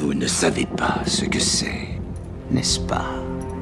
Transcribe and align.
Vous 0.00 0.14
ne 0.14 0.28
savez 0.28 0.64
pas 0.64 1.00
ce 1.06 1.24
que 1.24 1.40
c'est, 1.40 1.88
n'est-ce 2.52 2.78
pas? 2.78 3.06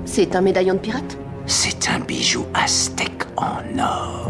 C'est 0.04 0.36
un 0.36 0.42
médaillon 0.42 0.74
de 0.74 0.80
pirate? 0.80 1.16
C'est 1.46 1.88
un 1.88 1.98
bijou 1.98 2.44
aztèque 2.52 3.24
en 3.38 3.56
or. 3.78 4.28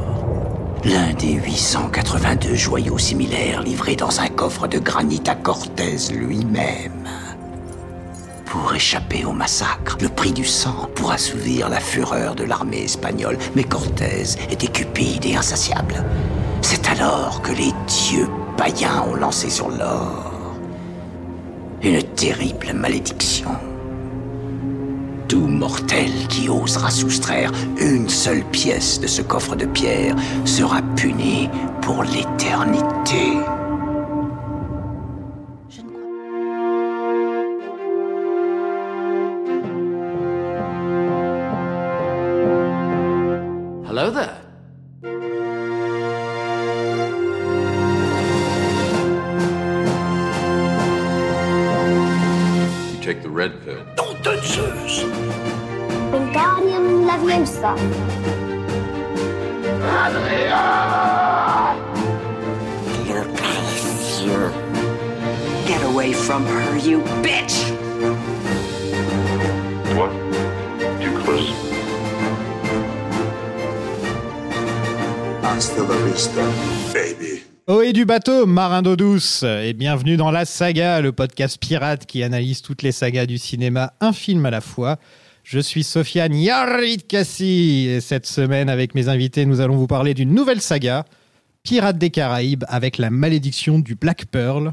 L'un 0.85 1.15
des 1.15 1.33
882 1.33 2.55
joyaux 2.55 2.97
similaires 2.97 3.61
livrés 3.61 3.97
dans 3.97 4.21
un 4.21 4.29
coffre 4.29 4.69
de 4.69 4.79
granit 4.79 5.25
à 5.27 5.35
Cortés 5.35 5.97
lui-même. 6.15 7.09
Pour 8.45 8.73
échapper 8.73 9.25
au 9.25 9.33
massacre, 9.33 9.99
le 10.01 10.09
prix 10.09 10.33
du 10.33 10.45
sang 10.45 10.89
pour 10.95 11.11
assouvir 11.11 11.69
la 11.69 11.81
fureur 11.81 12.37
de 12.37 12.45
l'armée 12.45 12.85
espagnole. 12.85 13.37
Mais 13.57 13.65
Cortés 13.65 14.37
était 14.49 14.69
cupide 14.69 15.27
et 15.27 15.35
insatiable. 15.35 16.05
C'est 16.63 16.89
alors 16.89 17.43
que 17.43 17.51
les 17.51 17.73
dieux 17.89 18.29
païens 18.57 19.03
ont 19.11 19.17
lancé 19.17 19.51
sur 19.51 19.71
l'or 19.71 20.26
une 21.83 22.03
terrible 22.03 22.73
malédiction. 22.75 23.51
Tout 25.29 25.47
mortel 25.47 26.11
qui 26.29 26.49
osera 26.49 26.91
soustraire 26.91 27.51
une 27.79 28.09
seule 28.09 28.45
pièce 28.45 29.01
de 29.01 29.07
ce 29.07 29.23
coffre 29.23 29.57
de 29.57 29.67
pierre 29.67 30.15
sera 30.45 30.83
puni 30.97 31.49
pour 31.83 32.05
l'éternité. 32.05 33.39
Bateau, 78.07 78.47
marin 78.47 78.83
d'eau 78.83 78.95
douce, 78.95 79.43
et 79.43 79.73
bienvenue 79.73 80.17
dans 80.17 80.31
La 80.31 80.45
Saga, 80.45 81.01
le 81.01 81.11
podcast 81.11 81.59
pirate 81.59 82.07
qui 82.07 82.23
analyse 82.23 82.63
toutes 82.63 82.83
les 82.83 82.93
sagas 82.93 83.27
du 83.27 83.37
cinéma, 83.37 83.95
un 84.01 84.13
film 84.13 84.47
à 84.47 84.51
la 84.51 84.61
fois. 84.61 84.99
Je 85.43 85.59
suis 85.59 85.83
Sofiane 85.83 86.37
Yarritkassi, 86.37 87.89
et 87.89 88.01
cette 88.01 88.27
semaine, 88.27 88.69
avec 88.69 88.95
mes 88.95 89.09
invités, 89.09 89.45
nous 89.45 89.61
allons 89.61 89.75
vous 89.75 89.89
parler 89.89 90.15
d'une 90.15 90.33
nouvelle 90.33 90.61
saga, 90.61 91.05
Pirates 91.65 91.99
des 91.99 92.11
Caraïbes, 92.11 92.63
avec 92.69 92.99
la 92.99 93.11
malédiction 93.11 93.81
du 93.81 93.97
Black 93.97 94.27
Pearl. 94.27 94.71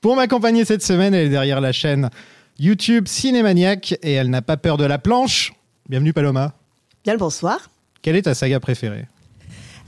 Pour 0.00 0.16
m'accompagner 0.16 0.64
cette 0.64 0.82
semaine, 0.82 1.14
elle 1.14 1.26
est 1.28 1.30
derrière 1.30 1.60
la 1.60 1.70
chaîne 1.70 2.10
YouTube 2.58 3.06
Cinémaniac, 3.06 3.96
et 4.02 4.12
elle 4.14 4.28
n'a 4.28 4.42
pas 4.42 4.56
peur 4.56 4.76
de 4.76 4.84
la 4.84 4.98
planche. 4.98 5.52
Bienvenue 5.88 6.12
Paloma. 6.12 6.54
Bien 7.04 7.12
le 7.12 7.20
bonsoir. 7.20 7.70
Quelle 8.02 8.16
est 8.16 8.22
ta 8.22 8.34
saga 8.34 8.58
préférée? 8.58 9.06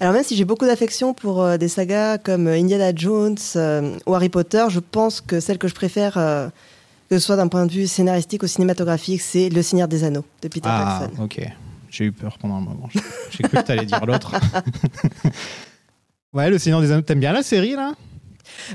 Alors 0.01 0.13
même 0.13 0.25
si 0.25 0.37
j'ai 0.37 0.45
beaucoup 0.45 0.67
d'affection 0.67 1.15
pour 1.15 1.43
euh, 1.43 1.57
des 1.57 1.69
sagas 1.69 2.19
comme 2.19 2.49
euh, 2.49 2.59
Indiana 2.59 2.93
Jones 2.95 3.37
euh, 3.57 3.97
ou 4.07 4.15
Harry 4.15 4.29
Potter, 4.29 4.65
je 4.69 4.81
pense 4.81 5.21
que 5.21 5.41
celle 5.41 5.59
que 5.59 5.69
je 5.69 5.75
préfère, 5.75 6.19
euh, 6.19 6.49
que 7.09 7.19
ce 7.19 7.25
soit 7.25 7.37
d'un 7.37 7.49
point 7.49 7.65
de 7.67 7.71
vue 7.73 7.87
scénaristique 7.87 8.43
ou 8.43 8.47
cinématographique, 8.47 9.21
c'est 9.21 9.49
Le 9.51 9.63
Seigneur 9.63 9.87
des 9.89 10.03
Anneaux 10.05 10.25
de 10.43 10.49
Peter 10.49 10.69
Ah, 10.71 11.03
Jackson. 11.03 11.23
ok. 11.23 11.41
J'ai 11.91 12.07
eu 12.07 12.13
peur 12.13 12.39
pendant 12.41 12.57
un 12.57 12.61
moment. 12.61 12.89
J'ai- 13.31 13.45
cru 13.45 13.57
que 13.57 13.63
t'allais 13.63 13.87
dire 13.87 14.05
l'autre. 14.05 14.35
ouais, 16.33 16.51
Le 16.51 16.59
Seigneur 16.59 16.81
des 16.81 16.91
Anneaux. 16.91 17.03
T'aimes 17.03 17.21
bien 17.21 17.33
la 17.33 17.45
série, 17.45 17.77
là? 17.77 17.93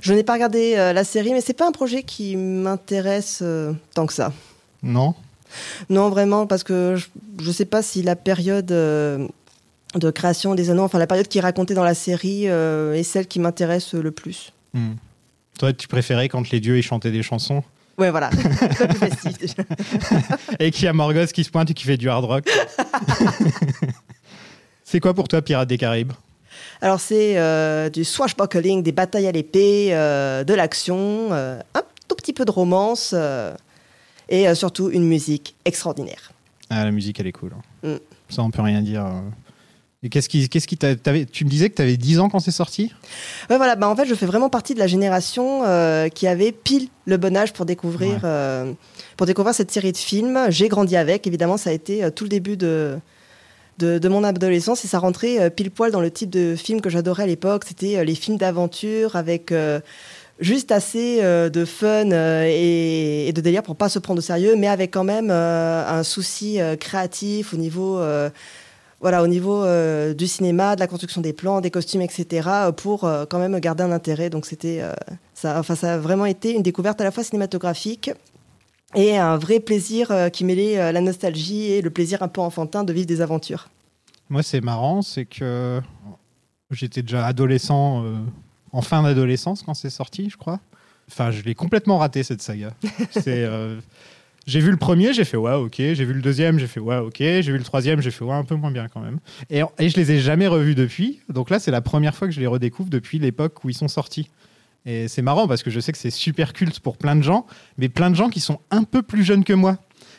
Je 0.02 0.14
n'ai 0.14 0.24
pas 0.24 0.34
regardé 0.34 0.76
la 0.76 1.04
série, 1.04 1.34
mais 1.34 1.42
c'est 1.42 1.54
pas 1.54 1.68
un 1.68 1.72
projet 1.72 2.04
qui 2.04 2.36
m'intéresse 2.38 3.44
tant 3.94 4.06
que 4.06 4.14
ça. 4.14 4.32
Non? 4.82 5.16
Non, 5.90 6.10
vraiment, 6.10 6.48
parce 6.48 6.64
que 6.64 6.96
je 7.40 7.48
ne 7.48 7.52
sais 7.52 7.66
pas 7.66 7.82
si 7.82 8.02
la 8.04 8.16
période 8.16 8.72
euh, 8.72 9.28
de 9.96 10.12
création 10.12 10.56
des 10.56 10.70
anneaux, 10.70 10.84
enfin 10.84 11.00
la 11.00 11.08
période 11.08 11.28
qui 11.28 11.40
est 11.40 11.42
racontée 11.42 11.74
dans 11.74 11.84
la 11.84 11.96
série, 11.96 12.48
euh, 12.48 12.94
est 12.94 13.04
celle 13.04 13.28
qui 13.28 13.40
m'intéresse 13.40 13.94
le 13.94 14.12
plus. 14.12 14.54
Hmm. 14.74 14.94
Toi, 15.58 15.74
tu 15.74 15.88
préférais 15.88 16.30
quand 16.30 16.50
les 16.52 16.60
dieux 16.60 16.78
ils 16.78 16.84
chantaient 16.84 17.12
des 17.12 17.24
chansons? 17.24 17.64
Ouais, 17.98 18.12
voilà. 18.12 18.30
Plus 19.40 19.56
et 20.60 20.72
qu'il 20.72 20.86
y 20.86 20.88
a 20.88 20.94
Morgoth 20.94 21.34
qui 21.34 21.44
se 21.44 21.50
pointe 21.50 21.70
et 21.70 21.74
qui 21.74 21.84
fait 21.84 21.98
du 21.98 22.10
hard 22.10 22.24
rock. 22.24 22.50
C'est 24.86 25.02
quoi 25.02 25.14
pour 25.14 25.28
toi, 25.28 25.42
Pirates 25.42 25.68
des 25.68 25.78
Caraïbes? 25.78 26.14
Alors 26.82 27.00
c'est 27.00 27.38
euh, 27.38 27.90
du 27.90 28.06
swashbuckling, 28.06 28.84
des 28.84 28.92
batailles 28.92 29.28
à 29.28 29.32
l'épée, 29.32 29.90
euh, 29.92 30.44
de 30.44 30.54
l'action, 30.54 31.30
euh, 31.32 31.60
un 31.76 31.82
tout 32.08 32.16
petit 32.16 32.34
peu 32.34 32.46
de 32.46 32.52
romance 32.52 33.14
et 34.30 34.54
surtout 34.56 34.90
une 34.90 35.04
musique 35.04 35.56
extraordinaire. 35.66 36.32
Ah, 36.70 36.86
la 36.86 36.92
musique, 36.92 37.20
elle 37.20 37.28
est 37.28 37.34
cool. 37.34 37.52
hein. 37.84 37.96
Mm. 37.96 38.00
Ça, 38.30 38.44
on 38.44 38.52
peut 38.52 38.62
rien 38.62 38.82
dire. 38.82 39.06
Et 40.02 40.08
qu'est-ce 40.08 40.30
qui, 40.30 40.48
qu'est-ce 40.48 40.66
qui 40.68 40.78
Tu 40.78 41.44
me 41.46 41.50
disais 41.50 41.70
que 41.70 41.76
tu 41.76 41.82
avais 41.82 41.98
10 41.98 42.20
ans 42.20 42.30
quand 42.30 42.40
c'est 42.40 42.52
sorti? 42.52 42.94
Ouais, 43.50 43.58
voilà, 43.58 43.76
bah, 43.76 43.90
en 43.90 43.96
fait 43.98 44.06
je 44.06 44.16
fais 44.16 44.26
vraiment 44.26 44.50
partie 44.50 44.74
de 44.74 44.80
la 44.80 44.88
génération 44.88 45.64
euh, 45.66 46.08
qui 46.08 46.26
avait 46.26 46.54
pile 46.54 46.88
le 47.06 47.18
bon 47.18 47.36
âge 47.36 47.52
pour 47.52 47.66
découvrir, 47.66 48.16
Ouais. 48.16 48.20
euh, 48.24 48.72
pour 49.18 49.28
découvrir 49.28 49.54
cette 49.54 49.72
série 49.72 49.92
de 49.92 49.98
films. 49.98 50.40
J'ai 50.50 50.70
grandi 50.70 50.96
avec, 50.96 51.28
évidemment 51.28 51.58
ça 51.58 51.72
a 51.72 51.74
été 51.74 52.02
euh, 52.04 52.12
tout 52.12 52.24
le 52.24 52.30
début 52.30 52.56
de, 52.56 52.98
de, 53.78 53.98
de 53.98 54.08
mon 54.10 54.24
adolescence 54.24 54.86
et 54.86 54.88
ça 54.88 55.00
rentrait 55.00 55.50
pile 55.52 55.70
poil 55.70 55.92
dans 55.92 56.00
le 56.02 56.12
type 56.12 56.30
de 56.30 56.56
film 56.56 56.80
que 56.80 56.90
j'adorais 56.90 57.24
à 57.24 57.28
l'époque. 57.28 57.66
C'était 57.68 58.06
les 58.06 58.16
films 58.16 58.38
d'aventure 58.38 59.18
avec 59.18 59.52
euh, 59.52 59.82
juste 60.40 60.72
assez 60.72 61.20
euh, 61.22 61.50
de 61.50 61.66
fun 61.66 62.12
euh, 62.14 62.46
et, 62.48 63.28
et 63.28 63.34
de 63.34 63.42
délire 63.42 63.64
pour 63.64 63.76
pas 63.76 63.90
se 63.90 64.00
prendre 64.00 64.20
au 64.20 64.22
sérieux, 64.22 64.56
mais 64.56 64.70
avec 64.70 64.92
quand 64.92 65.04
même 65.04 65.28
euh, 65.30 65.86
un 65.86 66.04
souci 66.04 66.58
créatif 66.80 67.54
au 67.54 67.58
niveau, 67.58 68.00
voilà, 69.02 69.24
au 69.24 69.28
niveau 69.28 69.64
euh, 69.64 70.14
du 70.14 70.28
cinéma, 70.28 70.76
de 70.76 70.80
la 70.82 70.88
construction 70.88 71.22
des 71.22 71.34
plans, 71.34 71.62
des 71.62 71.72
costumes, 71.72 72.02
etc., 72.02 72.48
euh, 72.48 72.72
pour 72.72 73.06
euh, 73.06 73.26
quand 73.26 73.40
même 73.40 73.58
garder 73.60 73.84
un 73.84 73.92
intérêt. 73.92 74.30
Donc 74.30 74.46
c'était, 74.46 74.82
euh, 74.82 74.94
ça, 75.34 75.60
enfin, 75.60 75.76
ça 75.76 75.94
a 75.94 75.98
vraiment 75.98 76.26
été 76.26 76.54
une 76.54 76.64
découverte 76.64 77.00
à 77.00 77.04
la 77.04 77.12
fois 77.12 77.24
cinématographique 77.24 78.12
et 78.96 79.18
un 79.18 79.38
vrai 79.38 79.60
plaisir 79.60 80.12
qui 80.34 80.44
mêlait 80.44 80.92
la 80.92 81.00
nostalgie 81.00 81.66
et 81.66 81.82
le 81.84 81.92
plaisir 81.92 82.24
un 82.24 82.28
peu 82.28 82.42
enfantin 82.42 82.84
de 82.84 82.92
vivre 82.92 83.06
des 83.06 83.22
aventures. 83.22 83.70
Moi, 84.30 84.42
c'est 84.42 84.62
marrant, 84.62 85.04
c'est 85.04 85.26
que 85.26 85.80
j'étais 86.72 87.04
déjà 87.04 87.24
adolescent, 87.28 88.04
en 88.72 88.82
fin 88.82 89.04
d'adolescence 89.04 89.62
quand 89.62 89.76
c'est 89.76 89.92
sorti, 89.92 90.32
je 90.32 90.38
crois. 90.38 90.60
Enfin, 91.08 91.30
je 91.30 91.44
l'ai 91.44 91.54
complètement 91.54 92.00
raté 92.00 92.24
cette 92.24 92.42
saga. 92.42 92.74
C'est, 93.12 93.48
j'ai 94.50 94.60
vu 94.60 94.72
le 94.72 94.78
premier, 94.78 95.14
j'ai 95.14 95.26
fait 95.26 95.38
ouais, 95.38 95.54
ok. 95.54 95.76
J'ai 95.78 96.06
vu 96.06 96.14
le 96.14 96.22
deuxième, 96.22 96.60
j'ai 96.60 96.68
fait 96.68 96.80
ouais, 96.80 96.98
ok. 96.98 97.18
J'ai 97.20 97.42
vu 97.44 97.58
le 97.58 97.64
troisième, 97.64 98.02
j'ai 98.02 98.12
fait 98.12 98.26
ouais, 98.26 98.34
un 98.34 98.44
peu 98.44 98.56
moins 98.56 98.72
bien 98.72 98.88
quand 98.88 99.00
même. 99.00 99.20
Et, 99.50 99.62
et 99.78 99.90
je 99.90 99.96
les 99.96 100.12
ai 100.12 100.20
jamais 100.20 100.48
revus 100.48 100.76
depuis. 100.76 101.20
Donc 101.30 101.50
là, 101.50 101.60
c'est 101.60 101.72
la 101.72 101.82
première 101.82 102.16
fois 102.16 102.28
que 102.28 102.34
je 102.34 102.40
les 102.40 102.48
redécouvre 102.48 102.90
depuis 102.90 103.20
l'époque 103.20 103.64
où 103.64 103.70
ils 103.70 103.76
sont 103.76 103.88
sortis. 103.88 104.30
Et 104.86 105.08
c'est 105.08 105.22
marrant 105.22 105.48
parce 105.48 105.62
que 105.62 105.70
je 105.70 105.80
sais 105.80 105.92
que 105.92 105.98
c'est 105.98 106.10
super 106.10 106.54
culte 106.54 106.80
pour 106.80 106.98
plein 106.98 107.16
de 107.16 107.22
gens, 107.22 107.46
mais 107.78 107.90
plein 107.90 108.10
de 108.10 108.16
gens 108.16 108.30
qui 108.30 108.40
sont 108.40 108.60
un 108.72 108.84
peu 108.84 109.02
plus 109.04 109.24
jeunes 109.24 109.44
que 109.44 109.54
moi. 109.54 109.78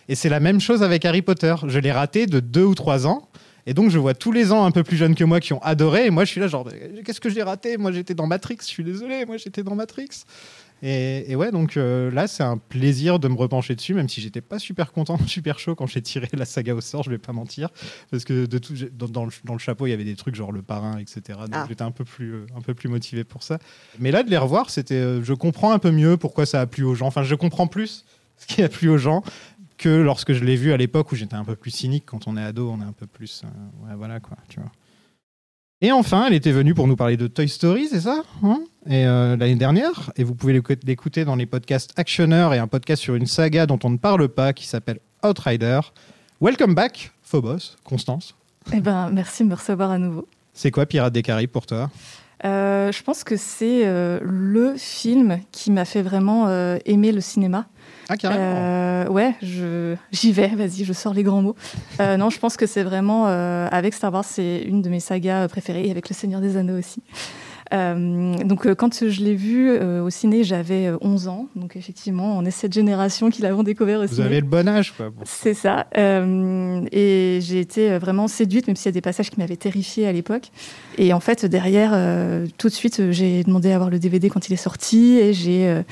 Et 0.09 0.15
c'est 0.15 0.29
la 0.29 0.41
même 0.41 0.61
chose 0.61 0.83
avec 0.83 1.05
Harry 1.05 1.23
Potter. 1.23 1.55
Je 1.67 1.79
l'ai 1.79 1.93
raté 1.93 2.27
de 2.27 2.41
deux 2.41 2.65
ou 2.65 2.75
trois 2.75 3.07
ans. 3.07 3.29
Et 3.67 3.75
donc, 3.75 3.91
je 3.91 3.99
vois 3.99 4.15
tous 4.15 4.33
les 4.33 4.53
ans 4.53 4.65
un 4.65 4.71
peu 4.71 4.83
plus 4.83 4.97
jeunes 4.97 5.15
que 5.15 5.25
moi 5.25 5.39
qui 5.39 5.53
ont 5.53 5.63
adoré. 5.63 6.07
Et 6.07 6.11
moi, 6.11 6.25
je 6.25 6.31
suis 6.31 6.41
là, 6.41 6.49
genre, 6.49 6.69
qu'est-ce 7.05 7.21
que 7.21 7.29
j'ai 7.29 7.43
raté? 7.43 7.77
Moi, 7.77 7.93
j'étais 7.93 8.15
dans 8.15 8.27
Matrix. 8.27 8.57
Je 8.61 8.67
suis 8.67 8.85
désolé. 8.85 9.25
Moi, 9.27 9.37
j'étais 9.37 9.63
dans 9.63 9.75
Matrix. 9.75 10.09
Et, 10.83 11.31
et 11.31 11.37
ouais, 11.37 11.51
donc 11.51 11.77
euh, 11.77 12.11
là, 12.11 12.27
c'est 12.27 12.43
un 12.43 12.57
plaisir 12.57 13.19
de 13.19 13.29
me 13.29 13.35
repencher 13.35 13.75
dessus, 13.75 13.95
même 13.95 14.09
si 14.09 14.21
j'étais 14.21 14.41
pas 14.41 14.59
super 14.59 14.93
content, 14.93 15.19
super 15.27 15.59
chaud 15.59 15.75
quand 15.75 15.87
j'ai 15.87 16.03
tiré 16.03 16.29
la 16.33 16.45
saga 16.45 16.75
au 16.75 16.81
sort, 16.81 17.03
je 17.03 17.11
vais 17.11 17.19
pas 17.19 17.33
mentir. 17.33 17.69
Parce 18.11 18.25
que 18.25 18.47
de 18.47 18.59
tout, 18.59 18.75
dans, 18.93 19.09
dans 19.09 19.25
le, 19.25 19.33
dans 19.45 19.53
le 19.53 19.59
chapeau, 19.59 19.87
il 19.87 19.91
y 19.91 19.93
avait 19.93 20.05
des 20.05 20.17
trucs 20.17 20.35
genre 20.35 20.53
le 20.53 20.63
parrain, 20.63 20.99
etc. 20.99 21.21
Donc 21.41 21.49
Ah. 21.53 21.67
j'étais 21.69 21.83
un, 21.83 21.91
peu 21.91 22.05
plus, 22.05 22.33
euh, 22.35 22.47
un 22.57 22.61
peu 22.61 22.75
plus 22.75 22.89
motivé 22.89 23.25
pour 23.25 23.43
ça. 23.43 23.59
Mais 23.99 24.11
là, 24.11 24.23
de 24.23 24.31
les 24.31 24.39
revoir, 24.39 24.71
c'était, 24.71 24.95
euh, 24.95 25.23
je 25.23 25.35
comprends 25.35 25.73
un 25.73 25.79
peu 25.79 25.91
mieux 25.91 26.17
pourquoi 26.17 26.47
ça 26.47 26.61
a 26.61 26.67
plu 26.67 26.85
aux 26.85 26.95
gens. 26.95 27.07
Enfin, 27.07 27.23
je 27.23 27.35
comprends 27.35 27.67
plus 27.67 28.05
ce 28.39 28.47
qui 28.47 28.63
a 28.63 28.69
plu 28.69 28.89
aux 28.89 28.99
gens 28.99 29.23
que 29.77 29.89
lorsque 29.89 30.33
je 30.33 30.45
l'ai 30.45 30.57
vu 30.57 30.73
à 30.73 30.77
l'époque 30.77 31.11
où 31.13 31.17
j'étais 31.17 31.35
un 31.37 31.45
peu 31.45 31.57
plus 31.57 31.71
cynique. 31.71 32.05
Quand 32.07 32.27
on 32.27 32.37
est 32.37 32.43
ado, 32.43 32.71
on 32.71 32.81
est 32.81 32.85
un 32.85 32.93
peu 32.93 33.07
plus. 33.07 33.43
ouais, 33.87 33.95
voilà 33.97 34.21
quoi, 34.21 34.37
tu 34.49 34.61
vois. 34.61 34.71
Et 35.83 35.93
enfin, 35.93 36.27
elle 36.27 36.35
était 36.35 36.53
venue 36.53 36.75
pour 36.75 36.87
nous 36.87 36.97
parler 36.97 37.17
de 37.17 37.27
Toy 37.27 37.49
Story, 37.49 37.89
c'est 37.91 38.01
ça 38.03 38.23
hein? 38.43 38.61
Et 38.87 39.07
euh, 39.07 39.35
l'année 39.37 39.55
dernière, 39.55 40.11
et 40.17 40.25
vous 40.25 40.35
pouvez 40.35 40.53
l'écou- 40.53 40.75
l'écouter 40.85 41.25
dans 41.25 41.37
les 41.37 41.47
podcasts 41.47 41.99
Actionneur 41.99 42.53
et 42.53 42.59
un 42.59 42.67
podcast 42.67 43.01
sur 43.03 43.15
une 43.15 43.25
saga 43.25 43.65
dont 43.65 43.79
on 43.85 43.89
ne 43.89 43.97
parle 43.97 44.29
pas 44.29 44.53
qui 44.53 44.67
s'appelle 44.67 44.99
Outrider. 45.25 45.81
Welcome 46.43 46.75
back, 46.75 47.13
Phobos, 47.23 47.77
Constance. 47.83 48.35
Eh 48.75 48.81
ben, 48.81 49.09
merci 49.11 49.43
de 49.43 49.49
me 49.49 49.55
recevoir 49.55 49.91
à 49.91 49.97
nouveau. 49.97 50.29
C'est 50.53 50.71
quoi 50.71 50.85
Pirates 50.85 51.15
des 51.15 51.23
Caraïbes 51.23 51.51
pour 51.51 51.65
toi? 51.65 51.91
Euh, 52.45 52.93
je 52.93 53.03
pense 53.03 53.25
que 53.25 53.37
c'est 53.37 53.87
euh, 53.87 54.19
le 54.23 54.75
film 54.77 55.41
qui 55.51 55.71
m'a 55.71 55.87
fait 55.87 56.03
vraiment 56.03 56.49
aimer 56.85 57.13
le 57.13 57.23
cinéma. 57.23 57.67
Ah, 58.13 58.17
carrément. 58.17 58.43
Euh, 58.45 59.07
ouais, 59.07 59.35
j'y 60.11 60.33
vais, 60.33 60.49
vas-y, 60.49 60.85
je 60.85 60.93
sors 60.93 61.15
les 61.15 61.23
grands 61.23 61.43
mots. 61.43 61.55
Euh, 62.01 62.17
non, 62.17 62.29
je 62.29 62.41
pense 62.41 62.57
que 62.57 62.67
c'est 62.67 62.83
vraiment, 62.83 63.29
euh, 63.29 63.69
avec 63.71 63.95
Star 63.95 64.13
Wars, 64.13 64.25
c'est 64.25 64.63
une 64.63 64.83
de 64.83 64.91
mes 64.91 64.99
sagas 64.99 65.47
préférées, 65.47 65.87
et 65.87 65.93
avec 65.93 66.09
Le 66.09 66.15
Seigneur 66.15 66.41
des 66.41 66.57
Anneaux 66.57 66.77
aussi. 66.77 67.03
Donc, 67.73 68.75
quand 68.75 69.09
je 69.09 69.23
l'ai 69.23 69.37
vu 69.37 69.71
au 69.79 70.11
ciné, 70.11 70.43
j'avais 70.43 70.89
euh, 70.89 70.99
11 71.03 71.29
ans. 71.29 71.47
Donc, 71.55 71.77
effectivement, 71.77 72.37
on 72.37 72.45
est 72.45 72.51
cette 72.51 72.73
génération 72.73 73.31
qui 73.31 73.43
l'avons 73.43 73.63
découvert 73.63 74.01
au 74.01 74.07
Vous 74.07 74.15
ciné. 74.17 74.27
avez 74.27 74.41
le 74.41 74.47
bon 74.47 74.67
âge, 74.67 74.93
quoi. 74.97 75.11
Bon. 75.11 75.23
C'est 75.25 75.55
ça. 75.55 75.87
Et 75.97 77.39
j'ai 77.41 77.61
été 77.61 77.97
vraiment 77.99 78.27
séduite, 78.27 78.67
même 78.67 78.75
s'il 78.75 78.87
y 78.87 78.89
a 78.89 78.93
des 78.93 79.01
passages 79.01 79.31
qui 79.31 79.39
m'avaient 79.39 79.55
terrifiée 79.55 80.09
à 80.09 80.13
l'époque. 80.13 80.51
Et 80.99 81.13
en 81.13 81.21
fait, 81.21 81.47
derrière, 81.47 81.93
tout 82.59 82.67
de 82.67 82.75
suite, 82.75 83.13
j'ai 83.13 83.45
demandé 83.45 83.71
à 83.71 83.79
voir 83.79 83.89
le 83.89 84.01
DVD 84.01 84.29
quand 84.31 84.49
il 84.49 84.53
est 84.55 84.57
sorti. 84.57 85.19
Et 85.19 85.33
j'ai, 85.33 85.85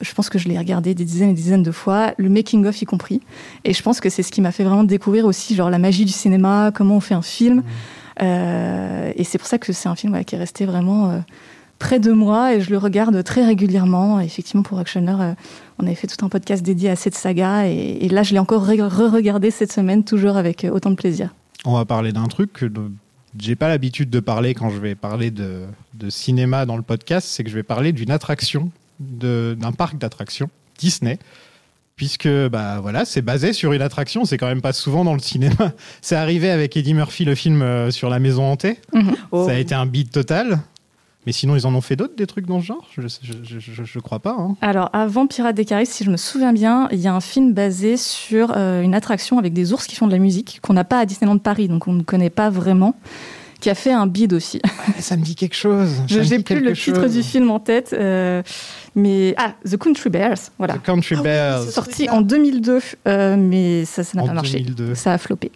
je 0.00 0.12
pense 0.12 0.28
que 0.28 0.38
je 0.38 0.48
l'ai 0.48 0.58
regardé 0.58 0.94
des 0.94 1.04
dizaines 1.04 1.30
et 1.30 1.34
des 1.34 1.42
dizaines 1.42 1.62
de 1.62 1.72
fois, 1.72 2.14
le 2.16 2.28
making-of 2.28 2.80
y 2.82 2.84
compris. 2.84 3.20
Et 3.64 3.72
je 3.72 3.82
pense 3.82 4.00
que 4.00 4.10
c'est 4.10 4.22
ce 4.22 4.32
qui 4.32 4.40
m'a 4.40 4.52
fait 4.52 4.64
vraiment 4.64 4.84
découvrir 4.84 5.26
aussi 5.26 5.54
genre, 5.54 5.70
la 5.70 5.78
magie 5.78 6.04
du 6.04 6.12
cinéma, 6.12 6.70
comment 6.74 6.96
on 6.96 7.00
fait 7.00 7.14
un 7.14 7.22
film. 7.22 7.62
Euh, 8.22 9.12
et 9.16 9.24
c'est 9.24 9.38
pour 9.38 9.46
ça 9.46 9.58
que 9.58 9.72
c'est 9.72 9.88
un 9.88 9.96
film 9.96 10.24
qui 10.24 10.34
est 10.34 10.38
resté 10.38 10.66
vraiment 10.66 11.10
euh, 11.10 11.18
près 11.78 11.98
de 11.98 12.12
moi 12.12 12.54
et 12.54 12.60
je 12.60 12.70
le 12.70 12.78
regarde 12.78 13.22
très 13.24 13.44
régulièrement. 13.44 14.20
Et 14.20 14.24
effectivement, 14.24 14.62
pour 14.62 14.78
Actioner, 14.78 15.16
euh, 15.20 15.34
on 15.78 15.86
avait 15.86 15.96
fait 15.96 16.06
tout 16.06 16.24
un 16.24 16.28
podcast 16.28 16.62
dédié 16.62 16.90
à 16.90 16.96
cette 16.96 17.14
saga. 17.16 17.68
Et, 17.68 17.98
et 18.04 18.08
là, 18.08 18.22
je 18.22 18.32
l'ai 18.32 18.38
encore 18.38 18.68
re- 18.68 18.88
re-regardé 18.88 19.50
cette 19.50 19.72
semaine, 19.72 20.04
toujours 20.04 20.36
avec 20.36 20.66
autant 20.70 20.90
de 20.90 20.96
plaisir. 20.96 21.34
On 21.64 21.74
va 21.74 21.84
parler 21.84 22.12
d'un 22.12 22.26
truc 22.26 22.52
que 22.52 22.70
j'ai 23.36 23.56
pas 23.56 23.66
l'habitude 23.68 24.10
de 24.10 24.20
parler 24.20 24.54
quand 24.54 24.70
je 24.70 24.78
vais 24.78 24.94
parler 24.94 25.32
de, 25.32 25.62
de 25.94 26.08
cinéma 26.10 26.66
dans 26.66 26.76
le 26.76 26.82
podcast, 26.82 27.26
c'est 27.28 27.42
que 27.42 27.50
je 27.50 27.54
vais 27.56 27.64
parler 27.64 27.92
d'une 27.92 28.12
attraction, 28.12 28.70
d'un 29.00 29.72
parc 29.72 29.98
d'attractions 29.98 30.48
Disney. 30.78 31.18
Puisque 31.96 32.28
bah 32.48 32.80
voilà, 32.82 33.04
c'est 33.04 33.22
basé 33.22 33.52
sur 33.52 33.72
une 33.72 33.80
attraction, 33.82 34.24
c'est 34.24 34.36
quand 34.36 34.48
même 34.48 34.60
pas 34.62 34.72
souvent 34.72 35.04
dans 35.04 35.12
le 35.14 35.20
cinéma. 35.20 35.54
C'est 36.02 36.16
arrivé 36.16 36.50
avec 36.50 36.76
Eddie 36.76 36.92
Murphy 36.92 37.24
le 37.24 37.36
film 37.36 37.62
euh, 37.62 37.92
sur 37.92 38.10
la 38.10 38.18
maison 38.18 38.42
hantée. 38.50 38.80
Oh. 39.30 39.46
Ça 39.46 39.52
a 39.52 39.58
été 39.58 39.76
un 39.76 39.86
beat 39.86 40.10
total. 40.10 40.58
Mais 41.24 41.30
sinon, 41.32 41.54
ils 41.56 41.66
en 41.68 41.74
ont 41.74 41.80
fait 41.80 41.94
d'autres, 41.96 42.16
des 42.16 42.26
trucs 42.26 42.46
dans 42.46 42.60
ce 42.60 42.66
genre? 42.66 42.86
Je, 42.98 43.00
je, 43.02 43.32
je, 43.44 43.58
je- 43.60 43.84
je 43.84 43.98
crois 44.00 44.18
pas. 44.18 44.34
hein. 44.38 44.56
Alors, 44.60 44.90
avant 44.92 45.26
Pirates 45.28 45.54
des 45.54 45.64
Caraïbes, 45.64 45.86
si 45.88 46.02
je 46.04 46.10
me 46.10 46.16
souviens 46.18 46.52
bien, 46.52 46.88
il 46.90 46.98
y 46.98 47.06
a 47.06 47.14
un 47.14 47.20
film 47.20 47.54
basé 47.54 47.96
sur 47.96 48.52
euh, 48.56 48.82
une 48.82 48.94
attraction 48.94 49.38
avec 49.38 49.52
des 49.54 49.72
ours 49.72 49.86
qui 49.86 49.94
font 49.96 50.06
de 50.08 50.12
la 50.12 50.18
musique, 50.18 50.58
qu'on 50.62 50.72
n'a 50.74 50.84
pas 50.84 50.98
à 50.98 51.06
Disneyland 51.06 51.38
Paris, 51.38 51.68
donc 51.68 51.86
on 51.88 51.92
ne 51.94 52.02
connaît 52.02 52.28
pas 52.28 52.50
vraiment, 52.50 52.94
qui 53.60 53.70
a 53.70 53.74
fait 53.74 53.92
un 53.92 54.06
bid 54.06 54.34
aussi. 54.34 54.60
Ça 54.98 55.16
me 55.16 55.22
dit 55.22 55.34
quelque 55.36 55.56
chose. 55.56 56.02
Je 56.08 56.18
n'ai 56.20 56.40
plus 56.42 56.60
le 56.60 56.74
titre 56.74 57.06
du 57.08 57.22
film 57.22 57.50
en 57.50 57.58
tête, 57.60 57.94
euh, 57.94 58.42
mais 58.94 59.34
ah, 59.36 59.54
The 59.68 59.76
Country 59.76 60.10
Bears, 60.10 60.38
voilà. 60.58 60.74
The 60.74 60.82
Country 60.82 61.14
Ah 61.16 61.18
oui, 61.18 61.24
Bears. 61.24 61.62
Sorti 61.64 62.08
en 62.10 62.20
2002, 62.20 62.80
euh, 63.08 63.36
mais 63.36 63.84
ça, 63.84 64.04
ça 64.04 64.18
n'a 64.18 64.26
pas 64.26 64.34
marché. 64.34 64.60
2002. 64.60 64.94
Ça 64.94 65.12
a 65.12 65.18
floppé. 65.18 65.50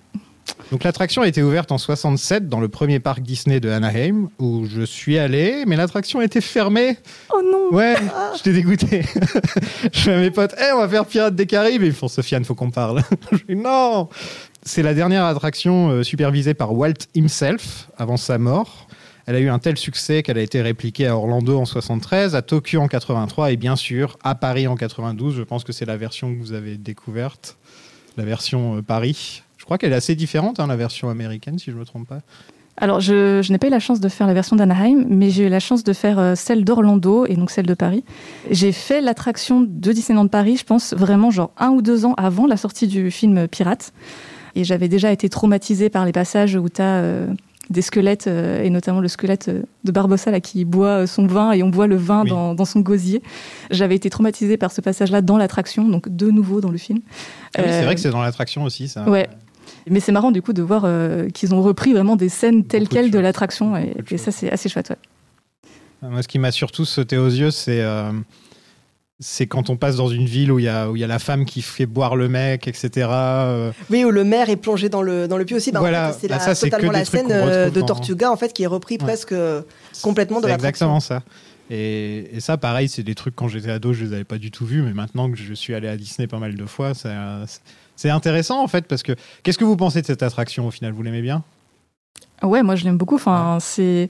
Donc 0.71 0.85
l'attraction 0.85 1.23
a 1.23 1.29
été 1.29 1.43
ouverte 1.43 1.73
en 1.73 1.79
67 1.79 2.49
dans 2.49 2.61
le 2.61 2.69
premier 2.69 3.01
parc 3.01 3.21
Disney 3.21 3.61
de 3.61 3.71
Anaheim 3.71 4.29
où 4.39 4.67
je 4.67 4.83
suis 4.83 5.19
allé, 5.19 5.65
mais 5.67 5.77
l'attraction 5.77 6.21
était 6.21 6.41
fermée. 6.41 6.97
Oh 7.33 7.41
non 7.45 7.77
Ouais, 7.77 7.97
j'étais 8.37 8.53
dégoûté. 8.53 9.03
je 9.93 10.01
fais 10.01 10.13
à 10.13 10.19
mes 10.19 10.31
potes, 10.31 10.55
Eh, 10.59 10.73
on 10.73 10.79
va 10.79 10.89
faire 10.89 11.07
Pirates 11.07 11.35
des 11.35 11.47
Caraïbes. 11.47 11.83
Et 11.83 11.87
ils 11.87 11.93
font 11.93 12.09
Sofiane, 12.09 12.45
faut 12.45 12.55
qu'on 12.55 12.71
parle. 12.71 13.03
je 13.33 13.55
dis 13.55 13.57
non. 13.57 14.09
C'est 14.63 14.83
la 14.83 14.95
dernière 14.95 15.25
attraction 15.25 15.91
euh, 15.91 16.03
supervisée 16.03 16.55
par 16.55 16.75
Walt 16.75 17.07
himself 17.15 17.89
avant 17.97 18.17
sa 18.17 18.39
mort. 18.39 18.89
Elle 19.29 19.37
a 19.37 19.41
eu 19.41 19.51
un 19.51 19.59
tel 19.59 19.77
succès 19.77 20.23
qu'elle 20.23 20.39
a 20.39 20.41
été 20.41 20.63
répliquée 20.63 21.07
à 21.07 21.15
Orlando 21.15 21.59
en 21.59 21.67
73, 21.67 22.35
à 22.35 22.41
Tokyo 22.41 22.81
en 22.81 22.89
83 22.89 23.53
et 23.53 23.59
bien 23.59 23.77
sûr 23.77 24.17
à 24.23 24.35
Paris 24.35 24.67
en 24.67 24.75
92. 24.75 25.37
Je 25.37 25.43
pense 25.43 25.65
que 25.65 25.73
c'est 25.75 25.85
la 25.85 25.99
version 25.99 26.33
que 26.35 26.39
vous 26.41 26.55
avez 26.55 26.79
découverte, 26.79 27.59
la 28.17 28.25
version 28.25 28.79
euh, 28.79 28.81
Paris. 28.83 29.43
Je 29.59 29.67
crois 29.67 29.77
qu'elle 29.77 29.93
est 29.93 29.97
assez 29.97 30.15
différente, 30.15 30.61
hein, 30.61 30.67
la 30.67 30.77
version 30.77 31.11
américaine, 31.11 31.59
si 31.59 31.67
je 31.67 31.73
ne 31.73 31.81
me 31.81 31.85
trompe 31.85 32.09
pas. 32.09 32.21
Alors, 32.79 33.01
je, 33.01 33.47
n'ai 33.53 33.59
pas 33.59 33.67
eu 33.67 33.71
la 33.71 33.81
chance 33.81 34.01
de 34.01 34.09
faire 34.09 34.27
la 34.27 34.33
version 34.33 34.57
d'Anaheim, 34.57 35.05
mais 35.07 35.29
j'ai 35.29 35.45
eu 35.45 35.51
la 35.51 35.61
chance 35.61 35.85
de 35.85 35.93
faire 35.93 36.19
euh, 36.19 36.35
celle 36.35 36.65
d'Orlando 36.65 37.27
et 37.27 37.37
donc 37.37 37.51
celle 37.51 37.67
de 37.67 37.75
Paris. 37.75 38.05
J'ai 38.51 38.73
fait 38.73 39.03
l'attraction 39.03 39.61
de 39.61 39.93
Disneyland 39.93 40.29
Paris, 40.29 40.57
je 40.57 40.65
pense 40.65 40.95
vraiment 40.95 41.31
genre 41.31 41.51
un 41.59 41.69
ou 41.69 41.83
deux 41.83 42.07
ans 42.07 42.15
avant 42.17 42.47
la 42.47 42.57
sortie 42.57 42.87
du 42.87 43.11
film 43.11 43.47
Pirate. 43.47 43.93
Et 44.55 44.65
j'avais 44.65 44.89
déjà 44.89 45.13
été 45.13 45.29
traumatisée 45.29 45.91
par 45.91 46.07
les 46.07 46.13
passages 46.13 46.57
où 46.57 46.71
tu 46.71 46.81
as 46.81 47.27
des 47.71 47.83
squelettes, 47.83 48.27
euh, 48.27 48.63
et 48.63 48.71
notamment 48.71 49.01
le 49.01 49.09
squelette 49.09 49.49
euh, 49.49 49.63
de 49.85 49.93
Barbossa 49.93 50.31
là, 50.31 50.41
qui 50.41 50.65
boit 50.65 51.03
euh, 51.03 51.07
son 51.07 51.27
vin 51.27 51.53
et 51.53 51.63
on 51.63 51.69
boit 51.69 51.87
le 51.87 51.97
vin 51.97 52.23
Oui. 52.23 52.31
dans, 52.31 52.55
dans 52.55 52.65
son 52.65 52.81
gosier. 52.81 53.23
J'avais 53.71 53.95
été 53.95 54.09
traumatisée 54.11 54.57
par 54.57 54.73
ce 54.73 54.81
passage-là 54.81 55.21
dans 55.21 55.37
l'attraction, 55.37 55.89
donc 55.89 56.09
de 56.09 56.31
nouveau 56.31 56.61
dans 56.61 56.71
le 56.71 56.79
film. 56.79 57.01
Ah 57.57 57.61
oui, 57.63 57.69
c'est 57.71 57.85
vrai 57.85 57.95
que 57.95 58.01
c'est 58.01 58.11
dans 58.11 58.23
l'attraction 58.23 58.65
aussi, 58.65 58.89
ça. 58.89 59.09
Ouais. 59.09 59.29
Mais 59.91 60.01
c'est 60.01 60.13
marrant 60.13 60.31
du 60.31 60.43
coup 60.43 60.53
de 60.53 60.63
voir 60.63 60.87
qu'ils 61.33 61.55
ont 61.55 61.63
repris 61.63 61.93
vraiment 61.93 62.17
des 62.17 62.29
scènes 62.29 62.65
telles 62.65 62.85
Beaucoup 62.85 62.95
quelles 62.95 63.11
de 63.11 63.19
l'attraction 63.19 63.77
et, 63.77 63.95
ça 64.17 64.33
c'est 64.33 64.51
assez 64.51 64.69
chouette. 64.69 64.91
ouais. 64.91 66.09
Moi, 66.09 66.23
ce 66.23 66.29
qui 66.29 66.39
m'a 66.39 66.53
surtout 66.53 66.85
sauté 66.85 67.17
aux 67.19 67.29
yeux, 67.29 67.51
c'est 67.51 67.83
c'est 69.21 69.47
quand 69.49 69.69
on 69.69 69.77
passe 69.77 69.97
dans 69.97 70.09
une 70.09 70.27
ville 70.27 70.53
où 70.53 70.59
il 70.61 70.65
y 70.65 70.69
a 70.69 70.89
où 70.91 70.95
il 70.97 71.01
y 71.01 71.05
a 71.05 71.09
la 71.09 71.19
femme 71.19 71.45
qui 71.45 71.61
fait 71.63 71.87
boire 71.87 72.15
le 72.15 72.29
mec, 72.29 72.69
etc. 72.69 73.09
euh, 73.11 73.73
Oui, 73.91 74.05
où 74.05 74.11
le 74.11 74.23
maire 74.25 74.49
est 74.49 74.57
plongé 74.57 74.89
dans 74.89 75.03
le, 75.03 75.27
dans 75.27 75.37
le 75.37 75.45
puits 75.45 75.57
aussi. 75.57 75.73
Bah, 75.73 75.81
en 75.81 75.83
Voilà. 75.83 76.13
fait, 76.13 76.19
c'est 76.21 76.29
Bah, 76.29 76.37
la- 76.37 76.41
ça, 76.41 76.55
c'est 76.55 76.67
que 76.71 76.77
totalement 76.77 76.93
des 76.93 76.99
la 77.01 77.05
trucs 77.05 77.21
scène 77.21 77.33
euh, 77.33 77.71
de 77.71 77.81
dans- 77.81 77.87
Tortuga, 77.87 78.31
en 78.31 78.37
fait, 78.37 78.53
qui 78.53 78.63
est 78.63 78.67
repris 78.69 78.95
Ouais. 78.95 78.99
presque 79.05 79.33
euh, 79.33 79.63
complètement 80.03 80.41
de 80.41 80.47
l'attraction. 80.47 80.69
exactement 80.87 81.01
ça. 81.01 81.23
Et, 81.71 82.31
et 82.37 82.41
ça, 82.41 82.57
pareil, 82.57 82.89
c'est 82.89 83.03
des 83.03 83.15
trucs 83.15 83.35
quand 83.35 83.49
j'étais 83.49 83.71
ado, 83.71 83.93
je 83.93 84.05
les 84.05 84.13
avais 84.15 84.25
pas 84.25 84.39
du 84.39 84.51
tout 84.51 84.65
vus, 84.65 84.83
mais 84.83 84.93
maintenant 84.95 85.31
que 85.31 85.37
je 85.37 85.53
suis 85.53 85.75
allé 85.75 85.89
à 85.89 85.97
Disney 85.97 86.27
pas 86.29 86.39
mal 86.39 86.55
de 86.55 86.65
fois, 86.67 86.95
c'est 86.95 87.13
c'est 87.97 88.11
intéressant 88.11 88.63
en 88.63 88.69
fait 88.69 88.87
parce 88.87 89.03
que 89.03 89.13
qu'est-ce 89.43 89.59
que 89.59 89.65
vous 89.65 89.77
pensez 89.77 90.01
de 90.01 90.07
cette 90.07 90.23
attraction 90.23 90.67
au 90.69 90.71
final? 90.71 90.93
Vous 90.93 91.03
l'aimez 91.03 91.21
bien? 91.23 91.43
Ouais, 92.43 92.63
moi 92.63 92.77
je 92.77 92.85
l'aime 92.85 92.97
beaucoup. 92.97 93.17
Enfin, 93.17 93.59
c'est 93.61 94.09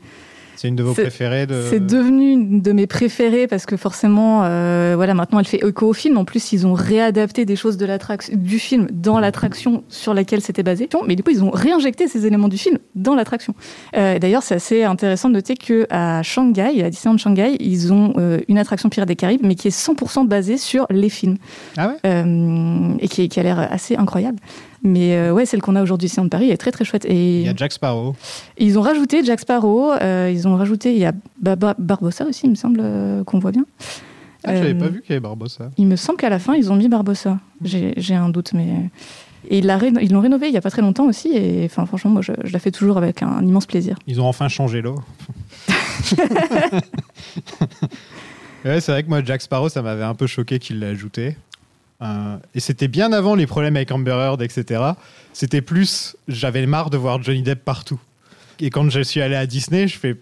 C'est 0.59 0.67
une 0.67 0.75
de 0.75 0.83
vos 0.83 0.93
préférées 0.93 1.47
de... 1.47 1.63
c'est 1.71 1.79
devenu 1.79 2.33
une 2.33 2.61
de 2.61 2.73
mes 2.73 2.89
préférées 2.89 3.47
parce 3.47 3.65
que 3.65 3.77
forcément, 3.77 4.43
euh, 4.43 4.95
voilà, 4.97 5.15
maintenant 5.15 5.39
elle 5.39 5.47
fait 5.47 5.65
écho 5.65 5.87
au 5.87 5.93
film. 5.93 6.19
En 6.19 6.25
plus, 6.25 6.53
ils 6.53 6.67
ont 6.67 6.75
réadapté 6.75 7.45
des 7.45 7.55
choses 7.55 7.77
de 7.77 7.87
du 8.35 8.59
film 8.59 8.89
dans 8.91 9.21
l'attraction 9.21 9.85
sur 9.89 10.15
laquelle 10.15 10.41
c'était 10.41 10.65
basé. 10.65 10.89
Mais 11.07 11.15
du 11.15 11.23
coup, 11.23 11.31
ils 11.31 11.45
ont 11.45 11.51
réinjecté 11.51 12.09
ces 12.09 12.27
éléments 12.27 12.49
du 12.49 12.59
film 12.59 12.79
dans 12.97 13.15
l'attraction. 13.15 13.55
Euh, 13.97 14.19
D'ailleurs, 14.19 14.43
c'est 14.43 14.57
assez 14.57 14.83
intéressant 14.83 15.29
de 15.29 15.35
noter 15.35 15.55
que 15.55 15.87
à 15.91 16.25
Shanghai, 16.25 16.83
à 16.83 16.91
Disneyland 16.91 17.19
Shanghai, 17.19 17.57
ils 17.61 17.93
ont 17.93 18.15
euh, 18.17 18.41
une 18.49 18.59
attraction 18.59 18.89
Pirates 18.89 19.07
des 19.07 19.15
Caraïbes, 19.15 19.45
mais 19.45 19.55
qui 19.55 19.69
est 19.69 19.77
100% 19.77 20.27
basée 20.27 20.57
sur 20.57 20.87
les 20.91 21.09
films. 21.09 21.37
Ah 21.77 21.95
ouais? 22.05 22.99
Et 23.01 23.07
qui, 23.07 23.29
qui 23.29 23.39
a 23.39 23.45
l'air 23.45 23.61
assez 23.71 23.95
incroyable. 23.95 24.39
Mais 24.83 25.17
euh, 25.17 25.33
ouais, 25.33 25.45
celle 25.47 25.61
qu'on 25.61 25.75
a 25.77 25.83
aujourd'hui 25.83 26.07
ici 26.07 26.21
en 26.21 26.29
Paris 26.29 26.51
est 26.51 26.57
très 26.57 26.71
très 26.71 26.85
chouette. 26.85 27.05
Et 27.05 27.41
Il 27.41 27.47
y 27.47 27.49
a 27.49 27.55
Jack 27.57 27.73
Sparrow. 27.73 28.15
ils 28.59 28.79
ont 28.79 28.83
rajouté 28.83 29.25
Jack 29.25 29.41
Sparrow, 29.41 29.93
euh, 29.93 30.31
ils 30.33 30.47
ont 30.47 30.55
rajouté, 30.57 30.93
il 30.93 30.99
y 30.99 31.05
a 31.05 31.13
Baba- 31.41 31.75
Barbossa 31.79 32.27
aussi, 32.27 32.43
il 32.47 32.51
me 32.51 32.55
semble 32.55 32.81
euh, 32.83 33.25
qu'on 33.25 33.39
voit 33.41 33.51
bien. 33.53 33.65
Ah, 34.45 34.55
j'avais 34.55 34.75
Euh, 34.75 34.79
pas 34.79 34.89
vu 34.89 35.01
qu'il 35.01 35.11
y 35.11 35.13
avait 35.15 35.21
Barbossa. 35.21 35.71
Il 35.79 35.87
me 35.89 35.97
semble 35.97 36.19
qu'à 36.19 36.29
la 36.29 36.39
fin, 36.39 36.55
ils 36.55 36.71
ont 36.71 36.77
mis 36.77 36.89
Barbossa. 36.89 37.39
J'ai 37.65 38.15
un 38.15 38.29
doute, 38.29 38.53
mais. 38.55 38.69
Et 39.51 39.59
ils 39.59 39.67
l'ont 40.13 40.21
rénové 40.21 40.49
il 40.49 40.55
y 40.55 40.57
a 40.57 40.61
pas 40.61 40.71
très 40.71 40.83
longtemps 40.83 41.07
aussi, 41.07 41.31
et 41.35 41.65
enfin, 41.65 41.87
franchement, 41.87 42.11
moi, 42.11 42.23
je, 42.23 42.33
je 42.45 42.53
la 42.53 42.59
fais 42.59 42.71
toujours 42.71 42.99
avec 42.99 43.23
un, 43.23 43.43
immense 43.43 43.67
plaisir. 43.67 43.97
Ils 44.07 44.21
ont 44.21 44.27
enfin 44.27 44.49
changé 44.49 44.83
l'eau. 44.83 44.97
ouais, 48.65 48.81
c'est 48.81 48.93
vrai 48.93 49.03
que 49.03 49.09
moi, 49.09 49.23
Jack 49.25 49.43
Sparrow, 49.43 49.69
ça 49.69 49.83
m'avait 49.83 50.05
un 50.05 50.15
peu 50.15 50.27
choqué 50.27 50.59
qu'il 50.59 50.81
l'ait 50.81 50.87
ajouté. 50.89 51.37
Euh, 52.01 52.37
et 52.55 52.61
c'était 52.61 52.89
bien 52.89 53.13
avant 53.13 53.35
les 53.35 53.47
problèmes 53.47 53.77
avec 53.77 53.91
Amber 53.91 54.13
Heard, 54.13 54.41
etc. 54.43 54.83
C'était 55.33 55.61
plus, 55.63 56.17
j'avais 56.29 56.65
marre 56.67 56.91
de 56.91 56.97
voir 56.97 57.23
Johnny 57.23 57.43
Depp 57.43 57.65
partout. 57.65 58.01
Et 58.61 58.71
quand 58.71 58.89
je 58.91 59.01
suis 59.01 59.21
allé 59.21 59.35
à 59.35 59.47
Disney, 59.47 59.89
je 59.89 59.99
fais. 59.99 60.17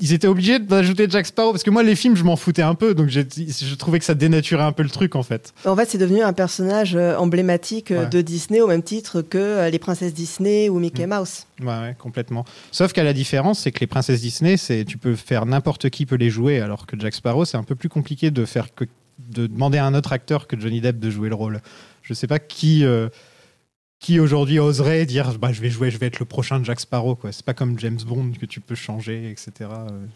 Ils 0.00 0.12
étaient 0.12 0.28
obligés 0.28 0.60
d'ajouter 0.60 1.06
Jack 1.10 1.26
Sparrow 1.26 1.50
parce 1.50 1.64
que 1.64 1.70
moi, 1.70 1.82
les 1.82 1.96
films, 1.96 2.14
je 2.16 2.22
m'en 2.22 2.36
foutais 2.36 2.62
un 2.62 2.76
peu. 2.76 2.94
Donc 2.94 3.08
je 3.08 3.74
trouvais 3.74 3.98
que 3.98 4.04
ça 4.04 4.14
dénaturait 4.14 4.62
un 4.62 4.70
peu 4.70 4.84
le 4.84 4.90
truc, 4.90 5.16
en 5.16 5.24
fait. 5.24 5.52
En 5.64 5.74
fait, 5.74 5.86
c'est 5.90 5.98
devenu 5.98 6.22
un 6.22 6.32
personnage 6.32 6.94
euh, 6.94 7.16
emblématique 7.16 7.90
euh, 7.90 8.04
Ouais. 8.04 8.08
de 8.08 8.20
Disney 8.20 8.60
au 8.60 8.68
même 8.68 8.84
titre 8.84 9.22
que 9.22 9.68
les 9.68 9.78
princesses 9.80 10.14
Disney 10.14 10.68
ou 10.68 10.78
Mickey 10.78 11.04
Mm. 11.06 11.14
Mouse. 11.18 11.46
Ouais, 11.60 11.66
ouais, 11.66 11.96
complètement. 11.98 12.44
Sauf 12.70 12.92
qu'à 12.92 13.02
la 13.02 13.12
différence, 13.12 13.58
c'est 13.58 13.72
que 13.72 13.80
les 13.80 13.88
princesses 13.88 14.20
Disney, 14.20 14.56
c'est 14.56 14.84
tu 14.84 14.98
peux 14.98 15.16
faire 15.16 15.46
n'importe 15.46 15.90
qui 15.90 16.06
peut 16.06 16.14
les 16.16 16.30
jouer, 16.30 16.60
alors 16.60 16.86
que 16.86 16.94
Jack 16.98 17.14
Sparrow, 17.14 17.44
c'est 17.44 17.56
un 17.56 17.64
peu 17.64 17.74
plus 17.74 17.88
compliqué 17.88 18.30
de 18.30 18.44
faire 18.44 18.72
que 18.74 18.84
de 19.18 19.46
demander 19.46 19.78
à 19.78 19.86
un 19.86 19.94
autre 19.94 20.12
acteur 20.12 20.46
que 20.46 20.58
Johnny 20.58 20.80
Depp 20.80 20.98
de 20.98 21.10
jouer 21.10 21.28
le 21.28 21.34
rôle. 21.34 21.60
Je 22.02 22.14
sais 22.14 22.26
pas 22.26 22.38
qui 22.38 22.84
euh, 22.84 23.08
qui 23.98 24.20
aujourd'hui 24.20 24.60
oserait 24.60 25.06
dire 25.06 25.38
bah 25.38 25.52
je 25.52 25.60
vais 25.60 25.70
jouer, 25.70 25.90
je 25.90 25.98
vais 25.98 26.06
être 26.06 26.20
le 26.20 26.24
prochain 26.24 26.62
Jack 26.62 26.80
Sparrow 26.80 27.16
quoi. 27.16 27.32
C'est 27.32 27.44
pas 27.44 27.54
comme 27.54 27.78
James 27.78 27.98
Bond 28.06 28.32
que 28.40 28.46
tu 28.46 28.60
peux 28.60 28.74
changer, 28.74 29.30
etc. 29.30 29.70
Euh, 29.70 30.06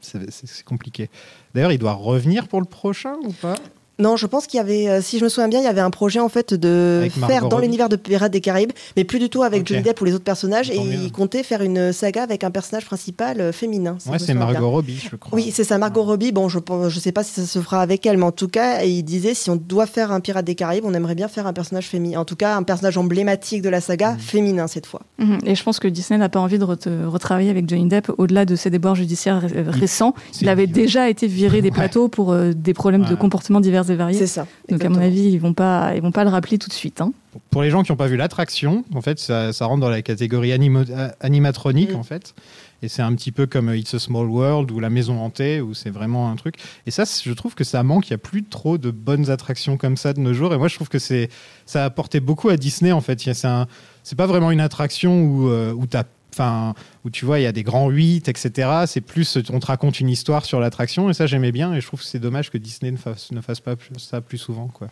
c'est 0.00 0.64
compliqué. 0.64 1.10
D'ailleurs, 1.54 1.72
il 1.72 1.78
doit 1.78 1.92
revenir 1.92 2.48
pour 2.48 2.60
le 2.60 2.66
prochain 2.66 3.16
ou 3.24 3.32
pas? 3.32 3.56
Non, 3.98 4.16
je 4.16 4.26
pense 4.26 4.46
qu'il 4.46 4.58
y 4.58 4.60
avait, 4.60 4.88
euh, 4.88 5.00
si 5.02 5.18
je 5.18 5.24
me 5.24 5.28
souviens 5.28 5.48
bien, 5.48 5.60
il 5.60 5.64
y 5.64 5.68
avait 5.68 5.80
un 5.80 5.90
projet 5.90 6.18
en 6.18 6.28
fait 6.28 6.54
de 6.54 7.06
faire 7.28 7.48
dans 7.48 7.58
l'univers 7.58 7.88
de 7.88 7.96
Pirates 7.96 8.32
des 8.32 8.40
Caraïbes, 8.40 8.72
mais 8.96 9.04
plus 9.04 9.18
du 9.18 9.28
tout 9.28 9.42
avec 9.42 9.60
Ok. 9.62 9.68
Johnny 9.68 9.82
Depp 9.82 10.00
ou 10.00 10.04
les 10.04 10.14
autres 10.14 10.24
personnages. 10.24 10.70
Et 10.70 10.76
il 10.76 11.12
comptait 11.12 11.42
faire 11.42 11.62
une 11.62 11.92
saga 11.92 12.22
avec 12.22 12.42
un 12.44 12.50
personnage 12.50 12.84
principal 12.86 13.40
euh, 13.40 13.52
féminin. 13.52 13.96
si 13.98 14.08
Ouais, 14.08 14.18
c'est 14.18 14.32
bien. 14.34 14.46
Margot 14.46 14.70
Robbie, 14.70 14.98
je 15.10 15.16
crois. 15.16 15.36
Oui, 15.36 15.50
c'est 15.54 15.64
ça, 15.64 15.78
Margot 15.78 16.02
Robbie. 16.02 16.32
Bon, 16.32 16.48
je 16.48 16.58
pense, 16.58 16.88
je 16.88 16.98
sais 17.00 17.12
pas 17.12 17.22
si 17.22 17.32
ça 17.32 17.46
se 17.46 17.58
fera 17.60 17.80
avec 17.82 18.04
elle, 18.06 18.16
mais 18.16 18.24
en 18.24 18.32
tout 18.32 18.48
cas, 18.48 18.82
il 18.82 19.02
disait 19.02 19.34
si 19.34 19.50
on 19.50 19.56
doit 19.56 19.86
faire 19.86 20.10
un 20.10 20.20
Pirate 20.20 20.44
des 20.46 20.54
Caraïbes, 20.54 20.84
on 20.86 20.94
aimerait 20.94 21.14
bien 21.14 21.28
faire 21.28 21.46
un 21.46 21.52
personnage 21.52 21.86
féminin. 21.88 22.18
En 22.20 22.24
tout 22.24 22.36
cas, 22.36 22.56
un 22.56 22.62
personnage 22.62 22.96
emblématique 22.98 23.62
de 23.62 23.68
la 23.68 23.80
saga, 23.80 24.16
féminin 24.18 24.66
cette 24.66 24.86
fois. 24.86 25.02
Mhm. 25.18 25.38
Et 25.46 25.54
je 25.54 25.62
pense 25.62 25.78
que 25.78 25.88
Disney 25.88 26.18
n'a 26.18 26.28
pas 26.28 26.40
envie 26.40 26.58
de 26.58 26.64
re- 26.64 27.04
retravailler 27.04 27.50
avec 27.50 27.68
Johnny 27.68 27.86
Depp 27.86 28.10
au-delà 28.18 28.44
de 28.46 28.56
ses 28.56 28.70
déboires 28.70 28.94
judiciaires 28.94 29.40
ré- 29.42 29.48
euh, 29.56 29.64
récents. 29.68 30.14
Il 30.40 30.48
avait 30.48 30.66
déjà 30.66 31.08
été 31.08 31.26
viré 31.26 31.60
des 31.60 31.68
Ouais. 31.68 31.74
plateaux 31.74 32.08
pour 32.08 32.32
euh, 32.32 32.52
des 32.54 32.74
problèmes 32.74 33.04
de 33.04 33.14
comportement 33.14 33.60
divers 33.60 33.81
et 33.90 33.94
variés. 33.96 34.18
C'est 34.18 34.26
ça. 34.26 34.46
Donc 34.68 34.84
à 34.84 34.88
mon 34.88 35.00
avis, 35.00 35.30
ils 35.32 35.38
vont 35.38 35.54
pas, 35.54 35.92
ils 35.94 36.02
vont 36.02 36.12
pas 36.12 36.24
le 36.24 36.30
rappeler 36.30 36.58
tout 36.58 36.68
de 36.68 36.74
suite. 36.74 37.00
hein. 37.00 37.12
Pour 37.50 37.62
les 37.62 37.70
gens 37.70 37.82
qui 37.82 37.90
n'ont 37.92 37.96
pas 37.96 38.08
vu 38.08 38.16
l'attraction, 38.16 38.84
en 38.94 39.00
fait, 39.00 39.18
ça, 39.18 39.52
ça 39.52 39.64
rentre 39.66 39.80
dans 39.80 39.88
la 39.88 40.02
catégorie 40.02 40.52
animo- 40.52 40.84
euh, 40.90 41.08
animatronique, 41.20 41.92
Mm. 41.94 41.96
en 41.96 42.02
fait. 42.02 42.34
Et 42.82 42.88
c'est 42.88 43.00
un 43.02 43.14
petit 43.14 43.30
peu 43.32 43.46
comme 43.46 43.68
euh, 43.68 43.76
It's 43.76 43.94
a 43.94 43.98
Small 43.98 44.26
World 44.26 44.70
ou 44.70 44.80
La 44.80 44.90
Maison 44.90 45.18
Hantée, 45.20 45.60
où 45.60 45.72
c'est 45.72 45.88
vraiment 45.90 46.30
un 46.30 46.36
truc. 46.36 46.56
Et 46.86 46.90
ça, 46.90 47.04
je 47.04 47.32
trouve 47.32 47.54
que 47.54 47.64
ça 47.64 47.82
manque. 47.84 48.08
Il 48.10 48.12
n'y 48.12 48.16
a 48.16 48.18
plus 48.18 48.42
trop 48.44 48.76
de 48.76 48.90
bonnes 48.90 49.30
attractions 49.30 49.76
comme 49.76 49.96
ça 49.96 50.12
de 50.12 50.20
nos 50.20 50.34
jours. 50.34 50.52
Et 50.52 50.58
moi, 50.58 50.68
je 50.68 50.74
trouve 50.74 50.88
que 50.88 50.98
c'est 50.98 51.28
ça 51.64 51.82
a 51.82 51.86
apporté 51.86 52.20
beaucoup 52.20 52.48
à 52.48 52.56
Disney, 52.56 52.92
en 52.92 53.00
fait. 53.00 53.20
C'est 53.20 53.44
un- 53.46 53.66
c'est 54.02 54.16
pas 54.16 54.26
vraiment 54.26 54.50
une 54.50 54.60
attraction 54.60 55.22
où, 55.22 55.48
euh, 55.48 55.72
où 55.72 55.86
t'as- 55.86 56.04
Enfin, 56.32 56.74
où 57.04 57.10
tu 57.10 57.24
vois, 57.24 57.38
il 57.38 57.42
y 57.42 57.46
a 57.46 57.52
des 57.52 57.62
grands 57.62 57.88
8, 57.90 58.28
etc. 58.28 58.68
C'est 58.86 59.00
plus, 59.02 59.38
on 59.52 59.60
te 59.60 59.66
raconte 59.66 60.00
une 60.00 60.08
histoire 60.08 60.44
sur 60.44 60.60
l'attraction, 60.60 61.10
et 61.10 61.14
ça 61.14 61.26
j'aimais 61.26 61.52
bien, 61.52 61.74
et 61.74 61.80
je 61.80 61.86
trouve 61.86 62.00
que 62.00 62.06
c'est 62.06 62.18
dommage 62.18 62.50
que 62.50 62.58
Disney 62.58 62.90
ne 62.90 62.96
fasse, 62.96 63.30
ne 63.32 63.40
fasse 63.40 63.60
pas 63.60 63.76
plus- 63.76 63.98
ça 63.98 64.20
plus 64.20 64.38
souvent. 64.38 64.68
Quoi. 64.68 64.88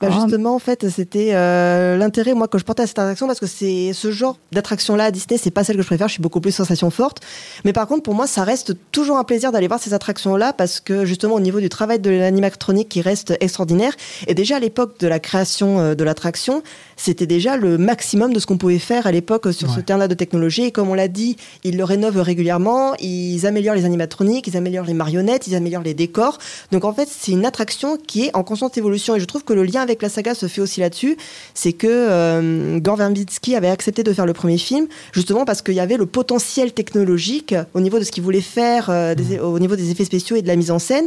Bah, 0.00 0.08
Ah. 0.10 0.14
justement, 0.24 0.56
en 0.56 0.58
fait, 0.58 0.88
c'était 0.90 1.34
euh, 1.34 1.96
l'intérêt 1.96 2.34
moi 2.34 2.48
que 2.48 2.58
je 2.58 2.64
portais 2.64 2.82
à 2.82 2.86
cette 2.88 2.98
attraction 2.98 3.28
parce 3.28 3.38
que 3.38 3.46
c'est 3.46 3.92
ce 3.92 4.10
genre 4.10 4.36
d'attraction-là 4.50 5.04
à 5.04 5.10
Disney, 5.12 5.38
c'est 5.40 5.52
pas 5.52 5.62
celle 5.62 5.76
que 5.76 5.82
je 5.82 5.86
préfère. 5.86 6.08
Je 6.08 6.14
suis 6.14 6.22
beaucoup 6.22 6.40
plus 6.40 6.50
sensation 6.50 6.90
forte. 6.90 7.20
Mais 7.64 7.72
par 7.72 7.86
contre, 7.86 8.02
pour 8.02 8.14
moi, 8.16 8.26
ça 8.26 8.42
reste 8.42 8.74
toujours 8.90 9.18
un 9.18 9.22
plaisir 9.22 9.52
d'aller 9.52 9.68
voir 9.68 9.78
ces 9.78 9.94
attractions-là 9.94 10.52
parce 10.52 10.80
que 10.80 11.04
justement, 11.04 11.36
au 11.36 11.40
niveau 11.40 11.60
du 11.60 11.68
travail 11.68 12.00
de 12.00 12.10
l'animatronique 12.10 12.88
qui 12.88 13.02
reste 13.02 13.36
extraordinaire. 13.38 13.92
Et 14.26 14.34
déjà 14.34 14.56
à 14.56 14.58
l'époque 14.58 14.98
de 14.98 15.06
la 15.06 15.20
création 15.20 15.78
euh, 15.78 15.94
de 15.94 16.02
l'attraction, 16.02 16.64
c'était 16.96 17.26
déjà 17.26 17.56
le 17.56 17.78
maximum 17.78 18.32
de 18.32 18.38
ce 18.38 18.46
qu'on 18.46 18.58
pouvait 18.58 18.78
faire 18.78 19.06
à 19.06 19.12
l'époque 19.12 19.52
sur 19.52 19.68
ce 19.70 19.80
terrain-là 19.80 20.08
de 20.08 20.14
technologie. 20.14 20.64
Et 20.64 20.70
comme 20.72 20.88
on 20.90 20.94
l'a 20.94 21.08
dit, 21.08 21.36
ils 21.64 21.76
le 21.76 21.84
rénovent 21.84 22.20
régulièrement, 22.20 22.94
ils 23.00 23.46
améliorent 23.46 23.74
les 23.74 23.84
animatroniques, 23.84 24.46
ils 24.46 24.56
améliorent 24.56 24.86
les 24.86 24.94
marionnettes, 24.94 25.46
ils 25.46 25.54
améliorent 25.54 25.82
les 25.82 25.94
décors. 25.94 26.38
Donc 26.72 26.84
en 26.84 26.92
fait, 26.92 27.08
c'est 27.10 27.32
une 27.32 27.44
attraction 27.44 27.96
qui 27.96 28.26
est 28.26 28.30
en 28.36 28.42
constante 28.44 28.78
évolution. 28.78 29.16
Et 29.16 29.20
je 29.20 29.24
trouve 29.24 29.44
que 29.44 29.52
le 29.52 29.64
lien 29.64 29.80
avec 29.82 30.02
la 30.02 30.08
saga 30.08 30.34
se 30.34 30.46
fait 30.46 30.60
aussi 30.60 30.80
là-dessus. 30.80 31.16
C'est 31.54 31.72
que 31.72 31.86
euh, 31.90 32.78
Gore 32.78 32.96
Verbinski 32.96 33.56
avait 33.56 33.68
accepté 33.68 34.02
de 34.02 34.12
faire 34.12 34.26
le 34.26 34.32
premier 34.32 34.58
film, 34.58 34.86
justement 35.12 35.44
parce 35.44 35.62
qu'il 35.62 35.74
y 35.74 35.80
avait 35.80 35.96
le 35.96 36.06
potentiel 36.06 36.72
technologique 36.72 37.54
au 37.74 37.80
niveau 37.80 37.98
de 37.98 38.04
ce 38.04 38.12
qu'il 38.12 38.22
voulait 38.22 38.40
faire, 38.40 38.88
euh, 38.90 39.14
des- 39.14 39.38
au 39.38 39.58
niveau 39.58 39.76
des 39.76 39.90
effets 39.90 40.04
spéciaux 40.04 40.36
et 40.36 40.42
de 40.42 40.48
la 40.48 40.56
mise 40.56 40.70
en 40.70 40.78
scène. 40.78 41.06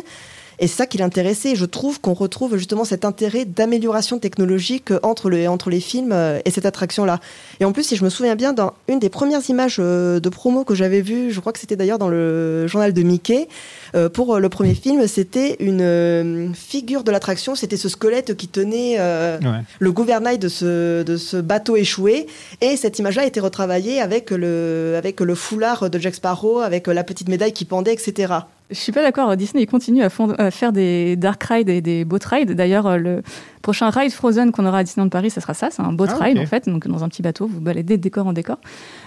Et 0.59 0.67
c'est 0.67 0.77
ça 0.77 0.85
qui 0.87 0.97
l'intéressait. 0.97 1.55
Je 1.55 1.65
trouve 1.65 2.01
qu'on 2.01 2.13
retrouve 2.13 2.57
justement 2.57 2.83
cet 2.83 3.05
intérêt 3.05 3.45
d'amélioration 3.45 4.17
technologique 4.19 4.91
entre, 5.03 5.29
le, 5.29 5.47
entre 5.47 5.69
les 5.69 5.79
films 5.79 6.11
euh, 6.11 6.39
et 6.45 6.51
cette 6.51 6.65
attraction-là. 6.65 7.19
Et 7.59 7.65
en 7.65 7.71
plus, 7.71 7.83
si 7.83 7.95
je 7.95 8.03
me 8.03 8.09
souviens 8.09 8.35
bien, 8.35 8.53
dans 8.53 8.73
une 8.87 8.99
des 8.99 9.09
premières 9.09 9.47
images 9.49 9.77
euh, 9.79 10.19
de 10.19 10.29
promo 10.29 10.63
que 10.63 10.73
j'avais 10.73 11.01
vues, 11.01 11.31
je 11.31 11.39
crois 11.39 11.53
que 11.53 11.59
c'était 11.59 11.75
d'ailleurs 11.75 11.99
dans 11.99 12.09
le 12.09 12.65
journal 12.67 12.91
de 12.93 13.01
Mickey, 13.03 13.47
euh, 13.95 14.09
pour 14.09 14.39
le 14.39 14.49
premier 14.49 14.73
film, 14.73 15.07
c'était 15.07 15.57
une 15.59 16.53
figure 16.55 17.03
de 17.03 17.11
l'attraction. 17.11 17.53
C'était 17.55 17.77
ce 17.77 17.89
squelette 17.89 18.35
qui 18.35 18.47
tenait 18.47 18.97
Ouais. 18.97 19.61
le 19.79 19.91
gouvernail 19.91 20.39
de 20.39 20.47
ce, 20.47 21.03
de 21.03 21.17
ce 21.17 21.37
bateau 21.37 21.75
échoué. 21.75 22.27
Et 22.61 22.77
cette 22.77 22.97
image-là 22.99 23.23
a 23.23 23.25
été 23.25 23.39
retravaillée 23.39 24.01
avec 24.01 24.31
le, 24.31 24.95
avec 24.97 25.19
le 25.21 25.35
foulard 25.35 25.89
de 25.89 25.99
Jack 25.99 26.15
Sparrow, 26.15 26.59
avec 26.59 26.87
la 26.87 27.03
petite 27.03 27.29
médaille 27.29 27.53
qui 27.53 27.65
pendait, 27.65 27.93
etc. 27.93 28.33
Je 28.69 28.75
suis 28.75 28.91
pas 28.91 29.01
d'accord. 29.01 29.35
Disney 29.37 29.63
il 29.63 29.67
continue 29.67 30.03
à, 30.03 30.09
fond- 30.09 30.33
à 30.37 30.51
faire 30.51 30.73
des 30.73 31.15
dark 31.15 31.41
rides 31.43 31.69
et 31.69 31.79
des 31.79 32.03
boat 32.03 32.19
rides. 32.29 32.51
D'ailleurs, 32.51 32.85
euh, 32.87 32.97
le 32.97 33.21
prochain 33.61 33.89
ride 33.89 34.11
Frozen 34.11 34.51
qu'on 34.51 34.65
aura 34.65 34.79
à 34.79 34.83
Disneyland 34.83 35.07
Paris, 35.09 35.29
ça 35.29 35.39
sera 35.39 35.53
ça. 35.53 35.69
C'est 35.71 35.81
un 35.81 35.93
boat 35.93 36.07
Ah, 36.19 36.23
ride 36.25 36.37
en 36.39 36.45
fait, 36.45 36.67
donc 36.67 36.85
dans 36.87 37.03
un 37.03 37.07
petit 37.09 37.21
bateau, 37.21 37.47
vous 37.47 37.61
baladez 37.61 37.95
de 37.95 38.01
décor 38.01 38.27
en 38.27 38.33
décor. 38.33 38.57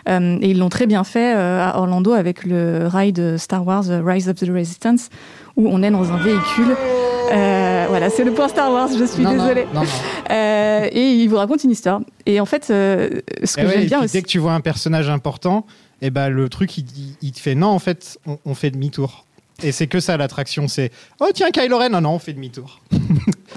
Euh, 0.09 0.39
et 0.41 0.51
ils 0.51 0.59
l'ont 0.59 0.71
très 0.71 0.87
bien 0.87 1.05
fait 1.05 1.35
euh, 1.37 1.63
à 1.63 1.77
Orlando 1.79 2.13
avec 2.13 2.45
le 2.45 2.87
ride 2.87 3.37
Star 3.37 3.67
Wars 3.67 3.85
Rise 4.05 4.31
of 4.31 4.37
the 4.37 4.49
Resistance, 4.49 5.11
où 5.57 5.69
on 5.69 5.83
est 5.83 5.91
dans 5.91 6.11
un 6.11 6.17
véhicule. 6.17 6.75
Euh, 7.33 7.85
voilà, 7.89 8.09
c'est 8.11 8.25
le 8.25 8.33
point 8.33 8.49
Star 8.49 8.73
Wars. 8.73 8.89
Je 8.99 9.05
suis 9.05 9.23
Non, 9.23 9.33
désolée. 9.33 9.67
non, 9.75 9.83
non. 9.83 9.87
Euh, 10.31 10.89
et 10.91 11.11
il 11.13 11.29
vous 11.29 11.37
raconte 11.37 11.65
une 11.65 11.71
histoire. 11.71 12.01
Et 12.27 12.41
en 12.41 12.47
fait, 12.47 12.69
euh, 12.71 13.09
ce 13.45 13.57
que 13.57 13.61
Eh 13.61 13.65
ouais, 13.67 13.73
j'aime 13.75 13.85
bien 13.87 14.03
aussi. 14.05 14.13
Dès 14.15 14.23
que 14.23 14.27
tu 14.29 14.39
vois 14.39 14.53
un 14.55 14.61
personnage 14.61 15.09
important, 15.11 15.67
et 16.03 16.11
ben 16.11 16.29
le 16.31 16.49
truc 16.49 16.79
il, 16.79 16.85
il- 16.97 17.17
il 17.21 17.33
te 17.33 17.41
fait 17.41 17.55
non 17.55 17.69
en 17.69 17.79
fait 17.79 18.19
on, 18.27 18.39
on 18.47 18.55
fait 18.55 18.71
demi-tour. 18.71 19.27
Et 19.63 19.73
c'est 19.73 19.87
que 19.87 20.01
ça 20.01 20.17
l'attraction, 20.17 20.69
c'est 20.69 20.91
oh 21.21 21.29
tiens 21.35 21.51
Kylo 21.51 21.79
Ren, 21.79 21.91
non 21.91 22.01
non 22.01 22.11
on 22.15 22.19
fait 22.19 22.33
demi-tour. 22.33 22.81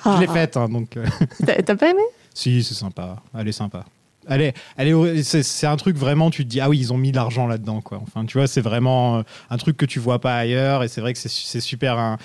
Ah, 0.04 0.16
Je 0.16 0.22
l'ai 0.22 0.28
faite 0.28 0.58
hein, 0.58 0.68
donc. 0.70 0.98
euh, 0.98 1.06
T'as 1.66 1.76
pas 1.76 1.90
aimé? 1.90 2.02
Si 2.34 2.64
c'est 2.64 2.74
sympa, 2.74 3.22
elle 3.38 3.48
est 3.48 3.52
sympa. 3.54 3.86
Elle 4.28 4.42
est, 4.42 5.24
c'est, 5.24 5.68
un 5.68 5.76
truc 5.76 5.98
vraiment, 5.98 6.30
tu 6.30 6.46
te 6.46 6.50
dis, 6.50 6.62
ah 6.62 6.70
oui, 6.70 6.80
ils 6.80 6.94
ont 6.94 6.98
mis 6.98 7.12
de 7.12 7.18
l'argent 7.18 7.46
là-dedans, 7.46 7.82
quoi. 7.82 8.00
Enfin, 8.02 8.26
tu 8.26 8.38
vois, 8.38 8.48
c'est 8.48 8.62
vraiment 8.62 9.18
euh, 9.18 9.22
un 9.50 9.58
truc 9.58 9.76
que 9.76 9.86
tu 9.86 10.00
vois 10.00 10.20
pas 10.20 10.38
ailleurs, 10.38 10.82
et 10.82 10.88
c'est 10.88 11.02
vrai 11.02 11.12
que 11.12 11.20
c'est, 11.20 11.30
c'est 11.30 11.60
super. 11.60 11.98
un- 12.00 12.18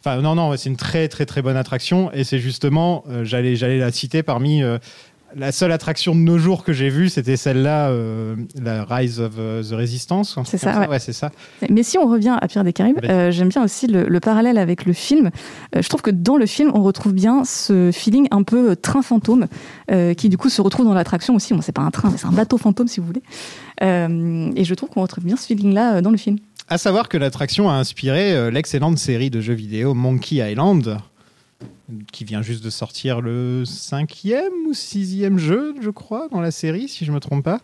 Enfin, 0.00 0.20
non, 0.20 0.34
non, 0.36 0.54
c'est 0.56 0.68
une 0.68 0.76
très, 0.76 1.08
très, 1.08 1.24
très 1.26 1.40
bonne 1.42 1.56
attraction, 1.56 2.12
et 2.12 2.22
c'est 2.22 2.38
justement, 2.38 3.02
euh, 3.08 3.24
j'allais, 3.24 3.56
j'allais 3.56 3.78
la 3.78 3.90
citer 3.90 4.22
parmi 4.22 4.62
euh, 4.62 4.78
la 5.36 5.52
seule 5.52 5.72
attraction 5.72 6.14
de 6.14 6.20
nos 6.20 6.38
jours 6.38 6.64
que 6.64 6.72
j'ai 6.72 6.88
vue, 6.88 7.08
c'était 7.08 7.36
celle-là, 7.36 7.90
euh, 7.90 8.36
la 8.60 8.84
Rise 8.84 9.20
of 9.20 9.32
euh, 9.38 9.62
the 9.62 9.72
Resistance. 9.72 10.38
C'est 10.44 10.58
ça, 10.58 10.88
ouais. 10.88 10.98
c'est 10.98 11.12
ça. 11.12 11.30
Mais 11.68 11.82
si 11.82 11.98
on 11.98 12.08
revient 12.08 12.36
à 12.40 12.48
Pirates 12.48 12.64
des 12.64 12.72
Caraïbes, 12.72 12.98
euh, 13.04 13.30
j'aime 13.30 13.48
bien 13.48 13.62
aussi 13.62 13.86
le, 13.86 14.04
le 14.04 14.20
parallèle 14.20 14.58
avec 14.58 14.86
le 14.86 14.92
film. 14.92 15.30
Euh, 15.76 15.82
je 15.82 15.88
trouve 15.88 16.02
que 16.02 16.10
dans 16.10 16.36
le 16.36 16.46
film, 16.46 16.70
on 16.74 16.82
retrouve 16.82 17.12
bien 17.12 17.44
ce 17.44 17.90
feeling 17.92 18.28
un 18.30 18.42
peu 18.42 18.76
train 18.76 19.02
fantôme, 19.02 19.46
qui 20.16 20.28
du 20.28 20.36
coup 20.36 20.48
se 20.48 20.60
retrouve 20.60 20.86
dans 20.86 20.94
l'attraction 20.94 21.34
aussi. 21.34 21.54
Bon, 21.54 21.60
c'est 21.60 21.72
pas 21.72 21.82
un 21.82 21.90
train, 21.90 22.10
mais 22.10 22.18
c'est 22.18 22.26
un 22.26 22.32
bateau 22.32 22.58
fantôme 22.58 22.88
si 22.88 23.00
vous 23.00 23.06
voulez. 23.06 23.22
Et 23.80 24.64
je 24.64 24.74
trouve 24.74 24.88
qu'on 24.90 25.02
retrouve 25.02 25.24
bien 25.24 25.36
ce 25.36 25.46
feeling-là 25.46 26.00
dans 26.00 26.10
le 26.10 26.16
film. 26.16 26.38
À 26.68 26.78
savoir 26.78 27.08
que 27.08 27.16
l'attraction 27.16 27.70
a 27.70 27.74
inspiré 27.74 28.50
l'excellente 28.50 28.98
série 28.98 29.30
de 29.30 29.40
jeux 29.40 29.54
vidéo 29.54 29.94
Monkey 29.94 30.36
Island, 30.36 30.98
qui 32.12 32.24
vient 32.24 32.42
juste 32.42 32.62
de 32.64 32.70
sortir 32.70 33.20
le 33.20 33.64
cinquième 33.64 34.52
ou 34.68 34.74
sixième 34.74 35.38
jeu, 35.38 35.74
je 35.80 35.90
crois, 35.90 36.28
dans 36.30 36.40
la 36.40 36.50
série, 36.50 36.88
si 36.88 37.04
je 37.04 37.12
me 37.12 37.20
trompe 37.20 37.44
pas. 37.44 37.60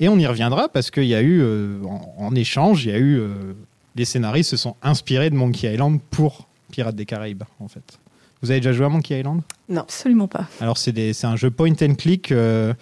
Et 0.00 0.08
on 0.08 0.18
y 0.18 0.26
reviendra 0.26 0.68
parce 0.68 0.90
qu'il 0.90 1.04
y 1.04 1.14
a 1.14 1.22
eu, 1.22 1.40
euh, 1.40 1.82
en, 1.84 2.14
en 2.18 2.34
échange, 2.34 2.84
il 2.84 2.90
y 2.90 2.94
a 2.94 2.98
eu, 2.98 3.18
euh, 3.18 3.54
les 3.96 4.04
scénaristes 4.04 4.50
se 4.50 4.56
sont 4.56 4.76
inspirés 4.82 5.30
de 5.30 5.36
Monkey 5.36 5.72
Island 5.72 6.00
pour 6.10 6.48
Pirates 6.72 6.96
des 6.96 7.06
Caraïbes, 7.06 7.44
en 7.60 7.68
fait. 7.68 7.98
Vous 8.42 8.50
avez 8.50 8.60
déjà 8.60 8.72
joué 8.72 8.84
à 8.84 8.88
Monkey 8.90 9.18
Island? 9.18 9.40
Absolument 9.74 10.28
pas. 10.28 10.46
Alors 10.60 10.76
c'est 10.76 11.24
un 11.24 11.36
jeu 11.36 11.50
point 11.50 11.72
and 11.80 11.94
click 11.94 12.30
euh, 12.30 12.74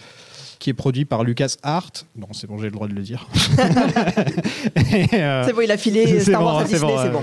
qui 0.63 0.71
est 0.71 0.75
produit 0.75 1.05
par 1.05 1.25
Lucas 1.25 1.57
Art. 1.65 1.91
Non, 2.17 2.29
c'est 2.31 2.47
bon, 2.47 2.57
j'ai 2.57 2.67
le 2.67 2.71
droit 2.71 2.87
de 2.87 2.95
le 2.95 3.03
dire. 3.03 3.27
Euh, 5.15 5.43
C'est 5.45 5.53
bon, 5.53 5.61
il 5.63 5.71
a 5.71 5.77
filé 5.77 6.21
Star 6.25 6.43
Wars 6.45 6.59
à 6.59 6.65
Disney, 6.65 6.95
c'est 7.03 7.11
bon. 7.11 7.23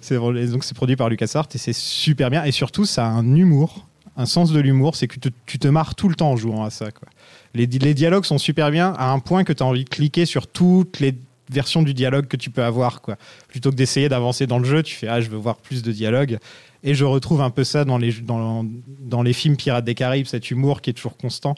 c'est 0.00 0.18
bon. 0.18 0.36
Et 0.36 0.46
donc 0.46 0.64
c'est 0.64 0.74
produit 0.74 0.96
par 0.96 1.08
LucasArts 1.08 1.48
et 1.54 1.58
c'est 1.58 1.72
super 1.74 2.30
bien. 2.30 2.44
Et 2.44 2.52
surtout, 2.52 2.84
ça 2.84 3.06
a 3.06 3.08
un 3.10 3.34
humour, 3.34 3.86
un 4.16 4.26
sens 4.26 4.52
de 4.52 4.60
l'humour. 4.60 4.96
C'est 4.96 5.06
que 5.08 5.14
tu 5.14 5.20
te, 5.20 5.28
tu 5.46 5.58
te 5.58 5.68
marres 5.68 5.94
tout 5.94 6.08
le 6.08 6.14
temps 6.14 6.30
en 6.30 6.36
jouant 6.36 6.64
à 6.64 6.70
ça. 6.70 6.90
Quoi. 6.90 7.08
Les, 7.54 7.66
di- 7.66 7.78
les 7.78 7.94
dialogues 7.94 8.24
sont 8.24 8.38
super 8.38 8.70
bien 8.70 8.94
à 8.96 9.10
un 9.10 9.18
point 9.18 9.44
que 9.44 9.52
tu 9.52 9.62
as 9.62 9.66
envie 9.66 9.84
de 9.84 9.88
cliquer 9.90 10.24
sur 10.26 10.46
toutes 10.46 11.00
les 11.00 11.14
versions 11.50 11.82
du 11.82 11.94
dialogue 11.94 12.26
que 12.26 12.36
tu 12.36 12.50
peux 12.50 12.62
avoir. 12.64 13.00
Quoi. 13.00 13.16
Plutôt 13.48 13.70
que 13.70 13.76
d'essayer 13.76 14.08
d'avancer 14.08 14.46
dans 14.46 14.58
le 14.58 14.64
jeu, 14.64 14.82
tu 14.82 14.94
fais 14.94 15.08
Ah, 15.08 15.20
je 15.20 15.28
veux 15.30 15.38
voir 15.38 15.56
plus 15.56 15.82
de 15.82 15.90
dialogue. 15.92 16.38
Et 16.84 16.94
je 16.94 17.04
retrouve 17.04 17.40
un 17.40 17.50
peu 17.50 17.64
ça 17.64 17.84
dans 17.84 17.98
les, 17.98 18.12
dans, 18.12 18.64
dans 19.00 19.22
les 19.22 19.32
films 19.32 19.56
Pirates 19.56 19.84
des 19.84 19.96
Caraïbes, 19.96 20.26
cet 20.26 20.50
humour 20.52 20.80
qui 20.80 20.90
est 20.90 20.92
toujours 20.92 21.16
constant. 21.16 21.56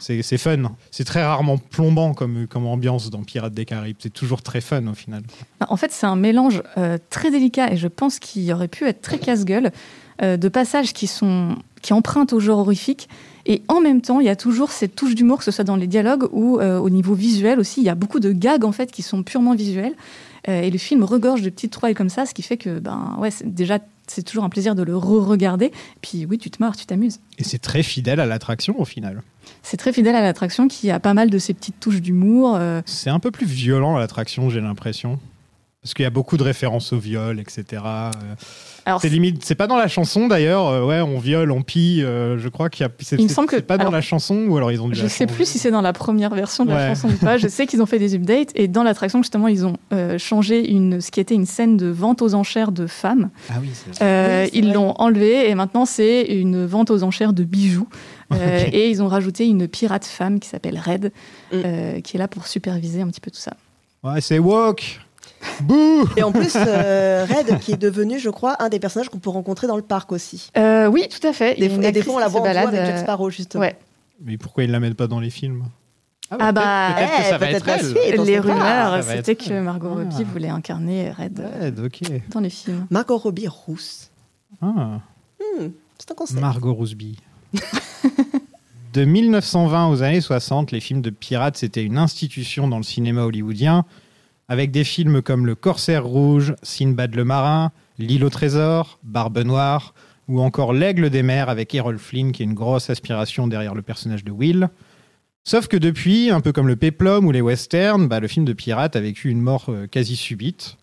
C'est 0.00 0.38
fun. 0.38 0.72
C'est 0.90 1.04
très 1.04 1.22
rarement 1.22 1.58
plombant 1.58 2.14
comme, 2.14 2.46
comme 2.46 2.66
ambiance 2.66 3.10
dans 3.10 3.22
Pirates 3.22 3.54
des 3.54 3.64
Caraïbes. 3.64 3.96
C'est 3.98 4.12
toujours 4.12 4.42
très 4.42 4.60
fun 4.60 4.86
au 4.86 4.94
final. 4.94 5.22
Bah, 5.60 5.66
En 5.70 5.76
fait, 5.76 5.92
c'est 5.92 6.06
un 6.06 6.16
mélange 6.16 6.62
euh, 6.78 6.98
très 7.10 7.30
délicat 7.30 7.72
et 7.72 7.76
je 7.76 7.88
pense 7.88 8.18
qu'il 8.18 8.50
aurait 8.52 8.68
pu 8.68 8.86
être 8.86 9.00
très 9.02 9.18
casse-gueule 9.18 9.70
euh, 10.22 10.36
de 10.36 10.48
passages 10.48 10.92
qui 10.92 11.06
sont 11.06 11.56
qui 11.82 11.94
empruntent 11.94 12.34
au 12.34 12.40
genre 12.40 12.58
horrifique 12.58 13.08
et 13.46 13.62
en 13.68 13.80
même 13.80 14.02
temps, 14.02 14.20
il 14.20 14.26
y 14.26 14.30
a 14.30 14.36
toujours 14.36 14.70
cette 14.70 14.94
touche 14.94 15.14
d'humour, 15.14 15.38
que 15.38 15.44
ce 15.44 15.50
soit 15.50 15.64
dans 15.64 15.76
les 15.76 15.86
dialogues 15.86 16.28
ou 16.32 16.58
euh, 16.58 16.78
au 16.78 16.90
niveau 16.90 17.14
visuel 17.14 17.58
aussi. 17.58 17.80
Il 17.80 17.84
y 17.84 17.88
a 17.88 17.94
beaucoup 17.94 18.20
de 18.20 18.32
gags 18.32 18.64
en 18.64 18.72
fait 18.72 18.92
qui 18.92 19.02
sont 19.02 19.22
purement 19.22 19.54
visuels 19.54 19.94
et 20.48 20.70
le 20.70 20.78
film 20.78 21.04
regorge 21.04 21.42
de 21.42 21.50
petites 21.50 21.70
trouvailles 21.70 21.94
comme 21.94 22.08
ça, 22.08 22.24
ce 22.24 22.32
qui 22.32 22.40
fait 22.40 22.56
que 22.56 22.78
ben 22.78 23.14
ouais, 23.20 23.28
déjà 23.44 23.78
c'est 24.10 24.22
toujours 24.22 24.44
un 24.44 24.48
plaisir 24.48 24.74
de 24.74 24.82
le 24.82 24.96
re-regarder. 24.96 25.70
Puis 26.02 26.26
oui, 26.26 26.38
tu 26.38 26.50
te 26.50 26.56
marres, 26.60 26.76
tu 26.76 26.86
t'amuses. 26.86 27.20
Et 27.38 27.44
c'est 27.44 27.58
très 27.58 27.82
fidèle 27.82 28.20
à 28.20 28.26
l'attraction 28.26 28.78
au 28.80 28.84
final. 28.84 29.22
C'est 29.62 29.76
très 29.76 29.92
fidèle 29.92 30.14
à 30.16 30.22
l'attraction 30.22 30.68
qui 30.68 30.90
a 30.90 31.00
pas 31.00 31.14
mal 31.14 31.30
de 31.30 31.38
ces 31.38 31.54
petites 31.54 31.78
touches 31.80 32.00
d'humour. 32.00 32.56
euh, 32.58 32.80
C'est 32.86 33.10
un 33.10 33.18
peu 33.20 33.30
plus 33.30 33.46
violent 33.46 33.96
à 33.96 34.00
l'attraction, 34.00 34.50
j'ai 34.50 34.60
l'impression. 34.60 35.18
Parce 35.82 35.94
qu'il 35.94 36.02
y 36.02 36.06
a 36.06 36.10
beaucoup 36.10 36.36
de 36.36 36.42
références 36.42 36.92
au 36.92 36.98
viol, 36.98 37.40
etc. 37.40 37.64
Euh, 37.82 38.10
Alors, 38.84 39.00
C'est 39.00 39.08
limite, 39.08 39.42
c'est 39.46 39.54
pas 39.54 39.66
dans 39.66 39.78
la 39.78 39.88
chanson 39.88 40.28
d'ailleurs. 40.28 40.66
euh, 40.68 40.84
ouais, 40.84 41.00
on 41.00 41.18
viole, 41.18 41.50
on 41.50 41.62
pille. 41.62 42.02
euh, 42.04 42.36
je 42.38 42.50
crois 42.50 42.68
qu'il 42.68 42.84
y 42.84 42.86
a. 42.86 42.92
c'est- 42.98 43.16
Il 43.16 43.22
me 43.22 43.28
c'est- 43.28 43.34
semble 43.34 43.48
que- 43.48 43.56
c'est 43.56 43.62
pas 43.62 43.78
dans 43.78 43.84
alors, 43.84 43.92
la 43.94 44.02
chanson 44.02 44.44
ou 44.46 44.58
alors 44.58 44.70
ils 44.72 44.82
ont 44.82 44.88
dû. 44.90 44.94
Je 44.96 45.04
la 45.04 45.08
sais 45.08 45.24
changer. 45.24 45.34
plus 45.34 45.48
si 45.48 45.58
c'est 45.58 45.70
dans 45.70 45.80
la 45.80 45.94
première 45.94 46.34
version 46.34 46.66
de 46.66 46.70
la 46.70 46.88
chanson 46.94 47.08
ou 47.08 47.16
pas. 47.24 47.38
Je 47.38 47.48
sais 47.48 47.66
qu'ils 47.66 47.80
ont 47.80 47.86
fait 47.86 47.98
des 47.98 48.14
updates 48.14 48.50
et 48.56 48.68
dans 48.68 48.82
l'attraction 48.82 49.22
justement 49.22 49.48
ils 49.48 49.64
ont 49.64 49.78
euh, 49.94 50.18
changé 50.18 50.70
une, 50.70 51.00
ce 51.00 51.10
qui 51.10 51.18
était 51.20 51.34
une 51.34 51.46
scène 51.46 51.78
de 51.78 51.86
vente 51.86 52.20
aux 52.20 52.34
enchères 52.34 52.72
de 52.72 52.86
femmes. 52.86 53.30
Ah 53.48 53.54
oui, 53.62 53.70
c'est 53.72 54.02
Euh, 54.04 54.42
Oui, 54.44 54.50
c'est 54.52 54.58
ils 54.58 54.72
l'ont 54.74 54.92
enlevé 54.98 55.48
et 55.48 55.54
maintenant 55.54 55.86
c'est 55.86 56.24
une 56.24 56.66
vente 56.66 56.90
aux 56.90 57.02
enchères 57.04 57.32
de 57.32 57.44
bijoux. 57.44 57.88
Euh. 58.32 58.64
Et 58.72 58.90
ils 58.90 59.02
ont 59.02 59.08
rajouté 59.08 59.46
une 59.46 59.66
pirate 59.68 60.04
femme 60.04 60.40
qui 60.40 60.48
s'appelle 60.48 60.78
Red, 60.78 61.12
Mm. 61.52 61.56
euh, 61.64 62.00
qui 62.00 62.16
est 62.16 62.18
là 62.18 62.28
pour 62.28 62.46
superviser 62.46 63.02
un 63.02 63.08
petit 63.08 63.20
peu 63.20 63.30
tout 63.30 63.38
ça. 63.40 63.52
Ouais, 64.02 64.20
c'est 64.20 64.38
woke. 64.38 65.00
Bouh 65.62 66.06
Et 66.16 66.22
en 66.22 66.32
plus, 66.32 66.52
euh, 66.56 67.24
Red, 67.28 67.58
qui 67.60 67.72
est 67.72 67.76
devenu, 67.76 68.18
je 68.18 68.28
crois, 68.30 68.56
un 68.62 68.68
des 68.68 68.78
personnages 68.78 69.08
qu'on 69.08 69.18
peut 69.18 69.30
rencontrer 69.30 69.66
dans 69.66 69.76
le 69.76 69.82
parc 69.82 70.12
aussi. 70.12 70.50
Euh, 70.56 70.86
oui, 70.86 71.06
tout 71.08 71.26
à 71.26 71.32
fait. 71.32 71.54
Des, 71.54 71.66
et 71.66 72.02
fois, 72.02 72.14
on 72.14 72.18
la 72.18 72.28
voit 72.28 72.40
en 72.40 72.44
balade, 72.44 72.68
avec 72.74 72.84
Jack 72.86 72.98
Sparrow, 72.98 73.30
justement. 73.30 73.62
ouais. 73.62 73.76
Mais 74.22 74.36
pourquoi 74.36 74.64
ils 74.64 74.70
la 74.70 74.80
mettent 74.80 74.96
pas 74.96 75.06
dans 75.06 75.18
les 75.20 75.30
films? 75.30 75.64
Ah 76.30 76.52
bah, 76.52 76.92
peut-être 76.94 77.10
que 77.10 77.20
eh, 77.20 77.24
ça 77.24 77.38
va 77.38 77.46
peut-être 77.46 77.56
être 77.56 77.66
la 77.66 77.78
elle. 77.78 77.84
suite. 78.18 78.26
Les 78.26 78.38
rumeurs, 78.38 79.02
c'était 79.02 79.32
être 79.32 79.48
que. 79.48 79.60
Margot 79.60 79.88
Ah. 79.90 79.94
Robbie 80.04 80.24
voulait 80.24 80.48
incarner 80.50 81.10
Red 81.10 81.40
euh, 81.40 81.70
Ouais, 81.72 81.84
ok. 81.86 82.00
dans 82.30 82.40
les 82.40 82.50
films. 82.50 82.86
Margot 82.90 83.16
Robbie 83.16 83.48
rousse. 83.48 84.10
Ah, 84.62 85.00
Hmm, 85.58 85.68
c'est 85.98 86.10
un 86.10 86.14
concept. 86.14 86.38
Margot 86.38 86.74
Rousby. 86.74 87.16
de 88.92 89.04
1920 89.04 89.88
aux 89.88 90.02
années 90.02 90.20
60, 90.20 90.72
les 90.72 90.80
films 90.80 91.02
de 91.02 91.10
pirates, 91.10 91.56
c'était 91.56 91.84
une 91.84 91.98
institution 91.98 92.68
dans 92.68 92.78
le 92.78 92.82
cinéma 92.82 93.22
hollywoodien, 93.22 93.84
avec 94.48 94.70
des 94.70 94.84
films 94.84 95.22
comme 95.22 95.46
Le 95.46 95.54
Corsaire 95.54 96.04
Rouge, 96.04 96.54
Sinbad 96.62 97.14
le 97.14 97.24
Marin, 97.24 97.72
L'île 97.98 98.24
au 98.24 98.30
trésor, 98.30 98.98
Barbe 99.02 99.38
Noire, 99.38 99.94
ou 100.26 100.40
encore 100.40 100.72
L'Aigle 100.72 101.10
des 101.10 101.22
mers 101.22 101.48
avec 101.48 101.74
Errol 101.74 101.98
Flynn, 101.98 102.32
qui 102.32 102.42
est 102.42 102.46
une 102.46 102.54
grosse 102.54 102.88
aspiration 102.88 103.46
derrière 103.46 103.74
le 103.74 103.82
personnage 103.82 104.24
de 104.24 104.30
Will. 104.30 104.70
Sauf 105.44 105.68
que 105.68 105.76
depuis, 105.76 106.30
un 106.30 106.40
peu 106.40 106.52
comme 106.52 106.68
le 106.68 106.76
Peplum 106.76 107.26
ou 107.26 107.32
les 107.32 107.40
westerns, 107.40 108.08
bah, 108.08 108.20
le 108.20 108.28
film 108.28 108.44
de 108.44 108.52
pirates 108.52 108.96
a 108.96 109.00
vécu 109.00 109.30
une 109.30 109.40
mort 109.40 109.66
euh, 109.68 109.86
quasi 109.86 110.16
subite. 110.16 110.76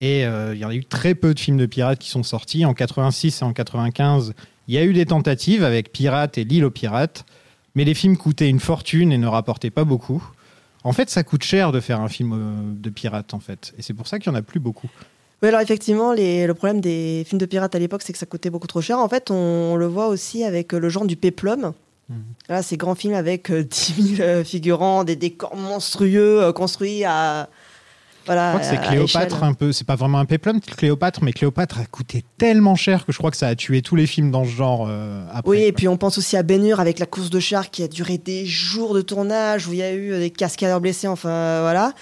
Et 0.00 0.26
euh, 0.26 0.54
il 0.54 0.60
y 0.60 0.64
en 0.64 0.68
a 0.68 0.74
eu 0.74 0.84
très 0.84 1.14
peu 1.14 1.32
de 1.32 1.40
films 1.40 1.56
de 1.58 1.66
pirates 1.66 1.98
qui 1.98 2.10
sont 2.10 2.22
sortis. 2.22 2.64
En 2.64 2.74
86 2.74 3.40
et 3.40 3.44
en 3.44 3.52
95, 3.52 4.34
il 4.68 4.74
y 4.74 4.78
a 4.78 4.84
eu 4.84 4.92
des 4.92 5.06
tentatives 5.06 5.64
avec 5.64 5.92
Pirates 5.92 6.38
et 6.38 6.44
L'île 6.44 6.64
aux 6.64 6.70
pirates, 6.70 7.24
mais 7.74 7.84
les 7.84 7.94
films 7.94 8.16
coûtaient 8.16 8.48
une 8.48 8.60
fortune 8.60 9.12
et 9.12 9.18
ne 9.18 9.26
rapportaient 9.26 9.70
pas 9.70 9.84
beaucoup. 9.84 10.22
En 10.84 10.92
fait, 10.92 11.10
ça 11.10 11.22
coûte 11.22 11.42
cher 11.44 11.72
de 11.72 11.80
faire 11.80 12.00
un 12.00 12.08
film 12.08 12.32
euh, 12.32 12.80
de 12.80 12.90
pirates, 12.90 13.34
en 13.34 13.40
fait. 13.40 13.72
Et 13.78 13.82
c'est 13.82 13.94
pour 13.94 14.06
ça 14.08 14.18
qu'il 14.18 14.30
n'y 14.32 14.36
en 14.36 14.40
a 14.40 14.42
plus 14.42 14.60
beaucoup. 14.60 14.90
Oui, 15.42 15.48
alors 15.48 15.60
effectivement, 15.60 16.12
les- 16.12 16.46
le 16.46 16.54
problème 16.54 16.80
des 16.80 17.24
films 17.26 17.40
de 17.40 17.46
pirates 17.46 17.74
à 17.74 17.78
l'époque, 17.78 18.02
c'est 18.02 18.12
que 18.12 18.18
ça 18.18 18.26
coûtait 18.26 18.50
beaucoup 18.50 18.66
trop 18.66 18.80
cher. 18.80 18.98
En 18.98 19.08
fait, 19.08 19.30
on, 19.30 19.76
le 19.76 19.86
voit 19.86 20.08
aussi 20.08 20.44
avec 20.44 20.72
euh, 20.74 20.78
le 20.78 20.88
genre 20.88 21.06
du 21.06 21.16
péplum. 21.16 21.72
Mhm. 22.08 22.16
Là, 22.48 22.62
ces 22.62 22.76
grands 22.76 22.94
films 22.94 23.14
avec 23.14 23.50
euh, 23.50 23.62
10 23.70 24.16
000 24.16 24.22
euh, 24.28 24.44
figurants, 24.44 25.04
des 25.04 25.16
décors 25.16 25.56
monstrueux 25.56 26.42
euh, 26.42 26.52
construits 26.52 27.04
à. 27.04 27.48
Voilà, 28.26 28.52
Je 28.52 28.58
crois 28.58 28.60
que 28.60 28.76
c'est 28.76 28.88
Cléopâtre 28.88 29.42
un 29.42 29.54
peu. 29.54 29.72
C'est 29.72 29.86
pas 29.86 29.96
vraiment 29.96 30.18
un 30.18 30.24
péplum, 30.24 30.60
Cléopâtre, 30.60 31.22
mais 31.24 31.32
Cléopâtre 31.32 31.80
a 31.80 31.86
coûté 31.86 32.24
tellement 32.38 32.76
cher 32.76 33.04
que 33.04 33.12
je 33.12 33.18
crois 33.18 33.30
que 33.30 33.36
ça 33.36 33.48
a 33.48 33.54
tué 33.54 33.82
tous 33.82 33.96
les 33.96 34.06
films 34.06 34.30
dans 34.30 34.44
ce 34.44 34.50
genre 34.50 34.86
euh, 34.88 35.24
après. 35.32 35.50
Oui, 35.50 35.62
et 35.62 35.72
quoi. 35.72 35.76
puis 35.76 35.88
on 35.88 35.96
pense 35.96 36.18
aussi 36.18 36.36
à 36.36 36.42
Bénur 36.42 36.80
avec 36.80 36.98
la 36.98 37.06
course 37.06 37.30
de 37.30 37.40
chars 37.40 37.70
qui 37.70 37.82
a 37.82 37.88
duré 37.88 38.18
des 38.18 38.46
jours 38.46 38.94
de 38.94 39.02
tournage 39.02 39.66
où 39.66 39.72
il 39.72 39.78
y 39.78 39.82
a 39.82 39.94
eu 39.94 40.18
des 40.18 40.30
cascadeurs 40.30 40.80
blessés, 40.80 41.08
enfin 41.08 41.30
euh, 41.30 41.58
voilà. 41.62 41.94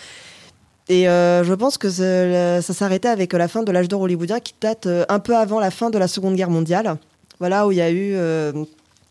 Et 0.90 1.08
euh, 1.08 1.44
je 1.44 1.54
pense 1.54 1.78
que 1.78 1.88
ça, 1.88 2.60
ça 2.60 2.74
s'arrêtait 2.74 3.08
avec 3.08 3.32
la 3.32 3.46
fin 3.46 3.62
de 3.62 3.70
l'âge 3.70 3.86
d'or 3.86 4.00
hollywoodien 4.00 4.40
qui 4.40 4.54
date 4.60 4.86
euh, 4.86 5.04
un 5.08 5.20
peu 5.20 5.36
avant 5.36 5.60
la 5.60 5.70
fin 5.70 5.88
de 5.88 5.96
la 5.96 6.08
Seconde 6.08 6.34
Guerre 6.34 6.50
mondiale. 6.50 6.96
Voilà, 7.38 7.68
où 7.68 7.70
il 7.70 7.78
y 7.78 7.80
a 7.80 7.90
eu 7.90 8.14
euh, 8.14 8.52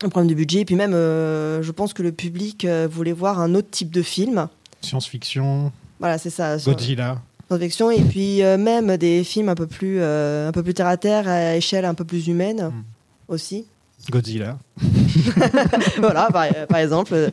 un 0.04 0.08
problème 0.10 0.28
de 0.28 0.34
budget. 0.34 0.60
Et 0.60 0.64
puis 0.66 0.74
même, 0.74 0.92
je 0.92 1.70
pense 1.70 1.94
que 1.94 2.02
le 2.02 2.12
public 2.12 2.66
voulait 2.90 3.12
voir 3.12 3.40
un 3.40 3.54
autre 3.54 3.70
type 3.70 3.90
de 3.90 4.02
film. 4.02 4.46
Science-fiction, 4.82 5.72
Voilà, 6.00 6.18
c'est 6.18 6.30
ça. 6.30 6.56
Godzilla. 6.56 7.18
science-fiction. 7.48 7.90
Et 7.92 8.00
puis 8.00 8.42
euh, 8.42 8.56
même 8.58 8.96
des 8.96 9.22
films 9.22 9.48
un 9.50 9.54
peu 9.54 9.66
plus, 9.66 9.98
euh, 10.00 10.48
un 10.48 10.52
peu 10.52 10.62
plus 10.62 10.74
terre 10.74 10.86
à 10.88 10.96
terre, 10.96 11.28
à 11.28 11.54
échelle 11.56 11.84
un 11.84 11.94
peu 11.94 12.04
plus 12.04 12.26
humaine 12.26 12.70
Mm. 12.72 12.82
aussi. 13.28 13.66
Godzilla. 14.10 14.56
voilà, 15.98 16.28
par, 16.32 16.46
par 16.68 16.78
exemple. 16.78 17.30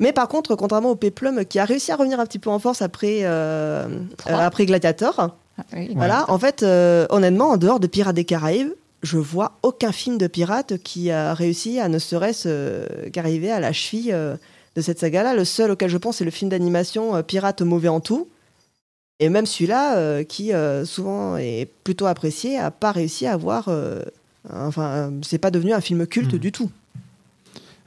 Mais 0.00 0.12
par 0.12 0.28
contre, 0.28 0.54
contrairement 0.56 0.90
au 0.90 0.96
Peplum, 0.96 1.44
qui 1.44 1.58
a 1.58 1.64
réussi 1.64 1.92
à 1.92 1.96
revenir 1.96 2.18
un 2.18 2.26
petit 2.26 2.38
peu 2.38 2.50
en 2.50 2.58
force 2.58 2.80
après, 2.82 3.20
euh, 3.22 3.86
euh, 4.28 4.38
après 4.38 4.64
Gladiator, 4.66 5.36
Ah, 5.58 5.62
oui. 5.74 5.92
voilà, 5.94 6.24
en 6.30 6.38
fait, 6.38 6.62
euh, 6.62 7.06
honnêtement, 7.10 7.50
en 7.50 7.56
dehors 7.58 7.78
de 7.80 7.86
Pirates 7.86 8.16
des 8.16 8.24
Caraïbes, 8.24 8.72
je 9.02 9.18
vois 9.18 9.58
aucun 9.62 9.92
film 9.92 10.16
de 10.16 10.28
pirates 10.28 10.78
qui 10.78 11.10
a 11.10 11.34
réussi 11.34 11.80
à 11.80 11.88
ne 11.88 11.98
serait-ce 11.98 12.48
euh, 12.48 12.86
qu'arriver 13.12 13.50
à 13.50 13.58
la 13.60 13.72
cheville 13.72 14.12
euh, 14.12 14.36
de 14.76 14.80
cette 14.80 14.98
saga-là. 14.98 15.34
Le 15.34 15.44
seul 15.44 15.70
auquel 15.70 15.90
je 15.90 15.98
pense, 15.98 16.16
c'est 16.18 16.24
le 16.24 16.30
film 16.30 16.50
d'animation 16.50 17.14
euh, 17.16 17.22
Pirates 17.22 17.62
mauvais 17.62 17.88
en 17.88 18.00
tout. 18.00 18.28
Et 19.20 19.28
même 19.28 19.46
celui-là, 19.46 19.96
euh, 19.98 20.24
qui 20.24 20.52
euh, 20.52 20.84
souvent 20.84 21.36
est 21.36 21.68
plutôt 21.84 22.06
apprécié, 22.06 22.58
a 22.58 22.70
pas 22.70 22.92
réussi 22.92 23.26
à 23.26 23.32
avoir. 23.34 23.68
enfin, 24.52 25.12
c'est 25.22 25.38
pas 25.38 25.50
devenu 25.50 25.72
un 25.72 25.80
film 25.80 26.06
culte 26.06 26.32
Mhm. 26.34 26.38
du 26.38 26.52
tout. 26.52 26.70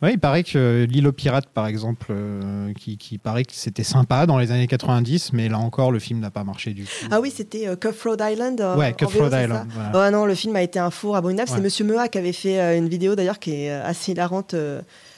Oui, 0.02 0.12
il 0.14 0.20
paraît 0.20 0.44
que 0.44 0.86
l'île 0.90 1.08
aux 1.08 1.14
pirates, 1.14 1.48
par 1.48 1.68
exemple, 1.68 2.08
euh, 2.12 2.74
qui, 2.74 2.98
qui 2.98 3.18
paraît 3.18 3.46
que 3.46 3.54
c'était 3.54 3.84
sympa 3.84 4.26
dans 4.26 4.38
les 4.38 4.52
années 4.52 4.68
90, 4.68 5.32
mais 5.34 5.48
là 5.48 5.58
encore, 5.58 5.92
le 5.92 6.00
film 6.00 6.20
n'a 6.20 6.30
pas 6.30 6.44
marché 6.44 6.74
du 6.74 6.84
tout. 6.84 6.90
Ah 7.12 7.22
oui, 7.22 7.32
c'était 7.36 7.68
euh, 7.68 7.76
Island. 8.32 8.60
euh, 8.62 8.76
ouais, 8.76 8.94
VO, 9.00 9.08
c'est 9.30 9.44
Island. 9.46 9.68
voilà. 9.74 10.12
non, 10.12 10.26
le 10.26 10.36
film 10.36 10.56
a 10.58 10.62
été 10.62 10.80
un 10.80 10.92
four 10.92 11.16
abominable. 11.16 11.50
Ouais. 11.50 11.56
C'est 11.56 11.64
Monsieur 11.64 11.86
Mea 11.86 12.10
qui 12.10 12.18
avait 12.18 12.34
fait 12.34 12.78
une 12.78 12.90
vidéo 12.90 13.16
d'ailleurs 13.16 13.40
qui 13.40 13.52
est 13.54 13.72
assez 13.72 14.12
hilarante 14.12 14.54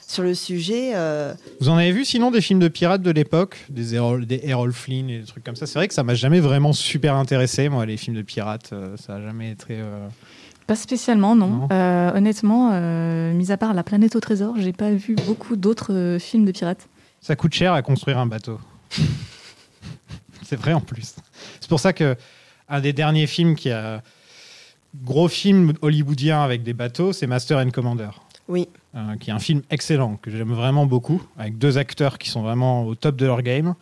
sur 0.08 0.22
le 0.24 0.34
sujet. 0.34 0.92
euh. 0.94 1.34
Vous 1.60 1.68
en 1.68 1.76
avez 1.76 1.92
vu 1.92 2.04
sinon 2.04 2.30
des 2.30 2.40
films 2.40 2.58
de 2.60 2.68
pirates 2.68 3.02
de 3.02 3.10
l'époque? 3.10 3.64
Des 3.68 3.94
Errol, 3.94 4.26
des 4.26 4.40
Errol 4.42 4.72
Flynn 4.72 5.08
et 5.10 5.18
des 5.20 5.24
trucs 5.26 5.44
comme 5.44 5.54
ça 5.54 5.66
C'est 5.66 5.78
vrai 5.78 5.86
que 5.86 5.94
ça 5.94 6.02
m'a 6.02 6.14
jamais 6.14 6.40
vraiment 6.40 6.72
super 6.72 7.14
intéressé, 7.14 7.68
moi, 7.68 7.84
les 7.86 7.96
films 7.96 8.16
de 8.16 8.22
pirates. 8.22 8.70
euh, 8.72 8.96
ça 8.96 9.16
a 9.16 9.20
jamais 9.22 9.50
été. 9.52 9.74
euh, 9.78 10.08
Pas 10.66 10.76
spécialement, 10.76 11.36
non. 11.36 11.46
Non. 11.48 11.68
Euh, 11.70 12.12
honnêtement, 12.16 12.70
euh, 12.72 13.32
mis 13.34 13.52
à 13.52 13.56
part 13.58 13.74
La 13.74 13.82
planète 13.84 14.16
au 14.16 14.20
trésor, 14.20 14.54
j'ai 14.58 14.72
pas 14.72 14.90
vu 14.90 15.14
beaucoup 15.26 15.56
d'autres 15.56 15.92
euh, 15.92 16.18
films 16.18 16.46
de 16.46 16.52
pirates. 16.52 16.88
Ça 17.20 17.36
coûte 17.36 17.52
cher 17.52 17.72
à 17.74 17.82
construire 17.82 18.18
un 18.18 18.26
bateau. 18.26 18.58
c'est 20.42 20.56
vrai 20.56 20.72
en 20.72 20.80
plus. 20.80 21.14
C'est 21.60 21.68
pour 21.68 21.80
ça 21.80 21.92
que 21.92 22.16
un 22.68 22.80
des 22.80 22.92
derniers 22.92 23.26
films 23.26 23.54
qui 23.56 23.70
a 23.70 24.02
gros 25.04 25.28
film 25.28 25.74
hollywoodien 25.82 26.42
avec 26.42 26.62
des 26.62 26.72
bateaux, 26.72 27.12
c'est 27.12 27.26
Master 27.26 27.58
and 27.58 27.70
Commander. 27.70 28.08
Oui. 28.48 28.68
Euh, 28.94 29.16
qui 29.16 29.30
est 29.30 29.32
un 29.32 29.38
film 29.38 29.62
excellent 29.70 30.16
que 30.16 30.30
j'aime 30.30 30.52
vraiment 30.52 30.86
beaucoup, 30.86 31.22
avec 31.38 31.58
deux 31.58 31.78
acteurs 31.78 32.18
qui 32.18 32.30
sont 32.30 32.42
vraiment 32.42 32.86
au 32.86 32.94
top 32.94 33.16
de 33.16 33.26
leur 33.26 33.42
game. 33.42 33.74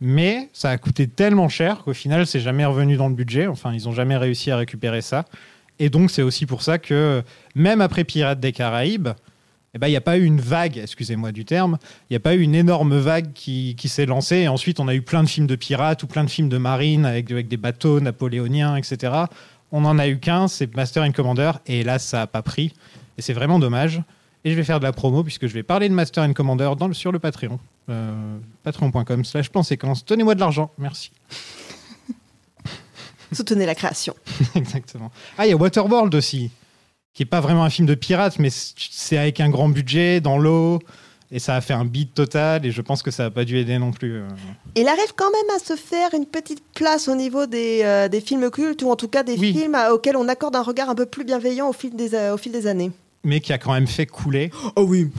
Mais 0.00 0.48
ça 0.52 0.70
a 0.70 0.78
coûté 0.78 1.06
tellement 1.06 1.48
cher 1.48 1.84
qu'au 1.84 1.94
final, 1.94 2.26
c'est 2.26 2.40
jamais 2.40 2.64
revenu 2.64 2.96
dans 2.96 3.08
le 3.08 3.14
budget. 3.14 3.46
Enfin, 3.46 3.72
ils 3.72 3.84
n'ont 3.84 3.92
jamais 3.92 4.16
réussi 4.16 4.50
à 4.50 4.56
récupérer 4.56 5.00
ça. 5.00 5.24
Et 5.78 5.90
donc, 5.90 6.10
c'est 6.10 6.22
aussi 6.22 6.44
pour 6.44 6.62
ça 6.62 6.78
que 6.78 7.22
même 7.54 7.80
après 7.80 8.02
Pirates 8.02 8.40
des 8.40 8.50
Caraïbes, 8.50 9.10
eh 9.74 9.78
ben, 9.78 9.86
il 9.86 9.90
n'y 9.90 9.96
a 9.96 10.02
pas 10.02 10.18
eu 10.18 10.24
une 10.24 10.40
vague, 10.40 10.76
excusez-moi 10.76 11.32
du 11.32 11.44
terme, 11.44 11.78
il 12.10 12.12
n'y 12.12 12.16
a 12.16 12.20
pas 12.20 12.34
eu 12.34 12.40
une 12.40 12.54
énorme 12.54 12.98
vague 12.98 13.32
qui, 13.32 13.76
s'est 13.84 14.04
lancée. 14.04 14.38
Et 14.38 14.48
ensuite, 14.48 14.80
on 14.80 14.88
a 14.88 14.94
eu 14.94 15.02
plein 15.02 15.22
de 15.22 15.28
films 15.28 15.46
de 15.46 15.56
pirates 15.56 16.02
ou 16.02 16.08
plein 16.08 16.24
de 16.24 16.30
films 16.30 16.48
de 16.48 16.58
marine 16.58 17.06
avec, 17.06 17.30
avec 17.30 17.48
des 17.48 17.56
bateaux 17.56 18.00
napoléoniens, 18.00 18.76
etc. 18.76 19.12
On 19.70 19.84
en 19.84 19.98
a 19.98 20.08
eu 20.08 20.18
qu'un, 20.18 20.48
c'est 20.48 20.74
Master 20.74 21.04
and 21.04 21.12
Commander. 21.12 21.52
Et 21.66 21.84
là, 21.84 21.98
ça 21.98 22.18
n'a 22.18 22.26
pas 22.26 22.42
pris. 22.42 22.74
Et 23.18 23.22
c'est 23.22 23.32
vraiment 23.32 23.58
dommage. 23.58 24.02
Et 24.44 24.50
je 24.50 24.56
vais 24.56 24.64
faire 24.64 24.80
de 24.80 24.84
la 24.84 24.92
promo 24.92 25.22
puisque 25.22 25.46
je 25.46 25.54
vais 25.54 25.62
parler 25.62 25.88
de 25.88 25.94
Master 25.94 26.24
and 26.24 26.32
Commander 26.32 26.70
dans 26.78 26.88
le- 26.88 26.94
sur 26.94 27.12
le 27.12 27.18
Patreon. 27.18 27.58
Euh, 27.88 28.38
Patreon.com 28.64 29.24
slash 29.24 29.50
plan 29.50 29.62
séquence. 29.62 30.04
Donnez-moi 30.04 30.34
de 30.34 30.40
l'argent. 30.40 30.70
Merci. 30.78 31.10
Soutenez 33.32 33.66
la 33.66 33.74
création. 33.74 34.14
Exactement. 34.54 35.10
Ah, 35.38 35.46
il 35.46 35.50
y 35.50 35.52
a 35.52 35.56
Waterworld 35.56 36.14
aussi, 36.14 36.50
qui 37.14 37.22
est 37.22 37.26
pas 37.26 37.40
vraiment 37.40 37.64
un 37.64 37.70
film 37.70 37.86
de 37.86 37.94
pirate, 37.94 38.38
mais 38.38 38.50
c'est 38.50 39.16
avec 39.16 39.40
un 39.40 39.48
grand 39.48 39.68
budget, 39.70 40.20
dans 40.20 40.36
l'eau, 40.38 40.80
et 41.32 41.38
ça 41.38 41.56
a 41.56 41.60
fait 41.60 41.72
un 41.72 41.84
beat 41.84 42.14
total, 42.14 42.64
et 42.66 42.70
je 42.70 42.80
pense 42.82 43.02
que 43.02 43.10
ça 43.10 43.24
n'a 43.24 43.30
pas 43.30 43.44
dû 43.44 43.56
aider 43.58 43.78
non 43.78 43.90
plus. 43.90 44.18
euh. 44.18 44.28
Il 44.76 44.86
arrive 44.86 45.12
quand 45.16 45.30
même 45.30 45.56
à 45.56 45.58
se 45.58 45.74
faire 45.74 46.10
une 46.14 46.26
petite 46.26 46.62
place 46.74 47.08
au 47.08 47.14
niveau 47.16 47.46
des, 47.46 47.80
euh, 47.82 48.08
des 48.08 48.20
films 48.20 48.50
cultes, 48.50 48.82
ou 48.82 48.90
en 48.90 48.96
tout 48.96 49.08
cas 49.08 49.22
des 49.22 49.36
Oui. 49.38 49.52
films 49.52 49.74
à- 49.74 49.92
auxquels 49.92 50.16
on 50.16 50.28
accorde 50.28 50.54
un 50.56 50.62
regard 50.62 50.90
un 50.90 50.94
peu 50.94 51.06
plus 51.06 51.24
bienveillant 51.24 51.68
au 51.68 51.72
fil 51.72 51.96
des, 51.96 52.14
euh, 52.14 52.34
au 52.34 52.36
fil 52.36 52.52
des 52.52 52.66
années. 52.66 52.92
Mais 53.24 53.40
qui 53.40 53.52
a 53.52 53.58
quand 53.58 53.72
même 53.72 53.86
fait 53.86 54.06
couler. 54.06 54.50
Oh 54.76 54.82
oui. 54.86 55.10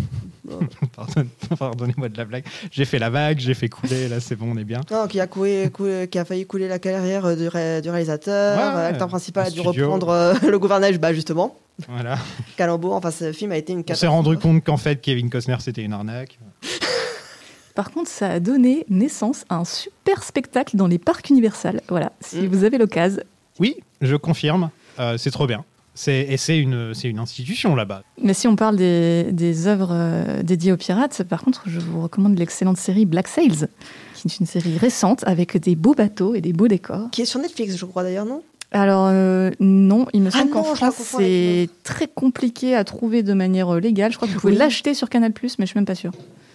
Pardonne- 0.96 1.30
Pardonnez-moi 1.58 2.10
de 2.10 2.18
la 2.18 2.26
blague. 2.26 2.44
J'ai 2.72 2.84
fait 2.86 3.00
la 3.00 3.10
vague, 3.10 3.40
j'ai 3.40 3.54
fait 3.54 3.70
couler, 3.70 4.08
là 4.10 4.20
c'est 4.20 4.36
bon, 4.36 4.52
on 4.54 4.58
est 4.58 4.66
bien. 4.66 4.82
Non, 4.92 5.08
qui, 5.08 5.20
a 5.22 5.26
coulé- 5.28 5.70
coulé- 5.72 6.08
qui 6.10 6.20
a 6.20 6.26
failli 6.26 6.46
couler 6.46 6.68
la 6.68 6.80
carrière 6.80 7.36
du, 7.38 7.48
ré- 7.48 7.82
du 7.82 7.90
réalisateur. 7.90 8.58
Ouais. 8.58 8.84
L'acteur 8.84 9.08
principal 9.08 9.48
a 9.48 9.50
dû 9.50 9.60
studio. 9.62 9.86
reprendre 9.86 10.10
euh, 10.10 10.34
le 10.50 10.60
gouvernail, 10.60 10.98
bah 10.98 11.14
justement. 11.14 11.56
Voilà. 11.90 12.18
Calembour, 12.58 12.94
enfin 12.94 13.12
ce 13.12 13.32
film 13.32 13.52
a 13.52 13.58
été 13.58 13.74
une 13.74 13.80
On 13.80 13.82
s'est 13.82 13.86
catastrophe. 13.86 14.12
rendu 14.12 14.38
compte 14.38 14.64
qu'en 14.64 14.78
fait 14.78 15.02
Kevin 15.02 15.30
Costner 15.30 15.58
c'était 15.60 15.84
une 15.84 15.94
arnaque. 15.94 16.40
Par 17.76 17.90
contre, 17.90 18.08
ça 18.10 18.30
a 18.30 18.40
donné 18.40 18.86
naissance 18.90 19.46
à 19.50 19.56
un 19.56 19.66
super 19.66 20.22
spectacle 20.24 20.78
dans 20.78 20.86
les 20.86 21.00
parcs 21.00 21.30
universels. 21.32 21.82
Voilà, 21.90 22.12
si 22.22 22.42
Mm. 22.42 22.48
vous 22.48 22.64
avez 22.66 22.78
l'occasion. 22.78 23.24
Oui, 23.60 23.78
je 24.02 24.16
confirme. 24.16 24.70
Euh, 25.00 25.18
c'est 25.18 25.32
trop 25.32 25.48
bien. 25.48 25.66
C'est, 25.96 26.22
et 26.30 26.38
c'est 26.38 26.58
une, 26.60 26.94
c'est 26.94 27.08
une 27.08 27.18
institution 27.20 27.76
là-bas. 27.76 28.04
Mais 28.22 28.34
si 28.36 28.48
on 28.48 28.56
parle 28.56 28.76
des, 28.78 29.32
des 29.32 29.66
œuvres 29.68 29.90
euh, 29.92 30.44
dédiées 30.44 30.72
aux 30.72 30.78
pirates, 30.78 31.24
par 31.24 31.44
contre, 31.44 31.64
je 31.68 31.80
vous 31.80 32.02
recommande 32.02 32.38
l'excellente 32.38 32.78
série 32.78 33.06
Black 33.06 33.28
Sails, 33.28 33.68
qui 34.16 34.28
est 34.28 34.40
une 34.40 34.46
série 34.48 34.78
récente 34.78 35.24
avec 35.28 35.58
des 35.58 35.76
beaux 35.76 35.94
bateaux 35.96 36.34
et 36.36 36.42
des 36.42 36.54
beaux 36.54 36.68
décors. 36.68 37.10
Qui 37.12 37.22
est 37.24 37.26
sur 37.26 37.40
Netflix, 37.40 37.76
je 37.78 37.86
crois 37.86 38.02
d'ailleurs, 38.04 38.26
non? 38.26 38.42
Alors, 38.74 39.08
euh, 39.12 39.52
non, 39.60 40.08
il 40.14 40.22
me 40.22 40.30
Ah 40.34 40.40
semble 40.40 40.50
qu'en 40.52 40.64
je 40.76 40.82
la 40.82 40.92
France, 40.92 41.16
c'est 41.18 41.70
très 41.84 42.08
compliqué 42.08 42.76
à 42.76 42.84
trouver 42.84 43.22
de 43.24 43.34
manière 43.34 43.74
euh, 43.76 43.80
légale. 43.80 44.12
Je 44.12 44.18
crois 44.18 44.28
que 44.28 44.34
vous 44.34 44.40
pouvez 44.40 44.54
Oui. 44.54 44.60
l'acheter 44.60 44.94
sur 44.94 45.10
Canal, 45.10 45.32
mais 45.42 45.50
je 45.60 45.66
suis 45.66 45.78
même 45.78 45.86
pas 45.86 45.96
sûre. 45.96 46.12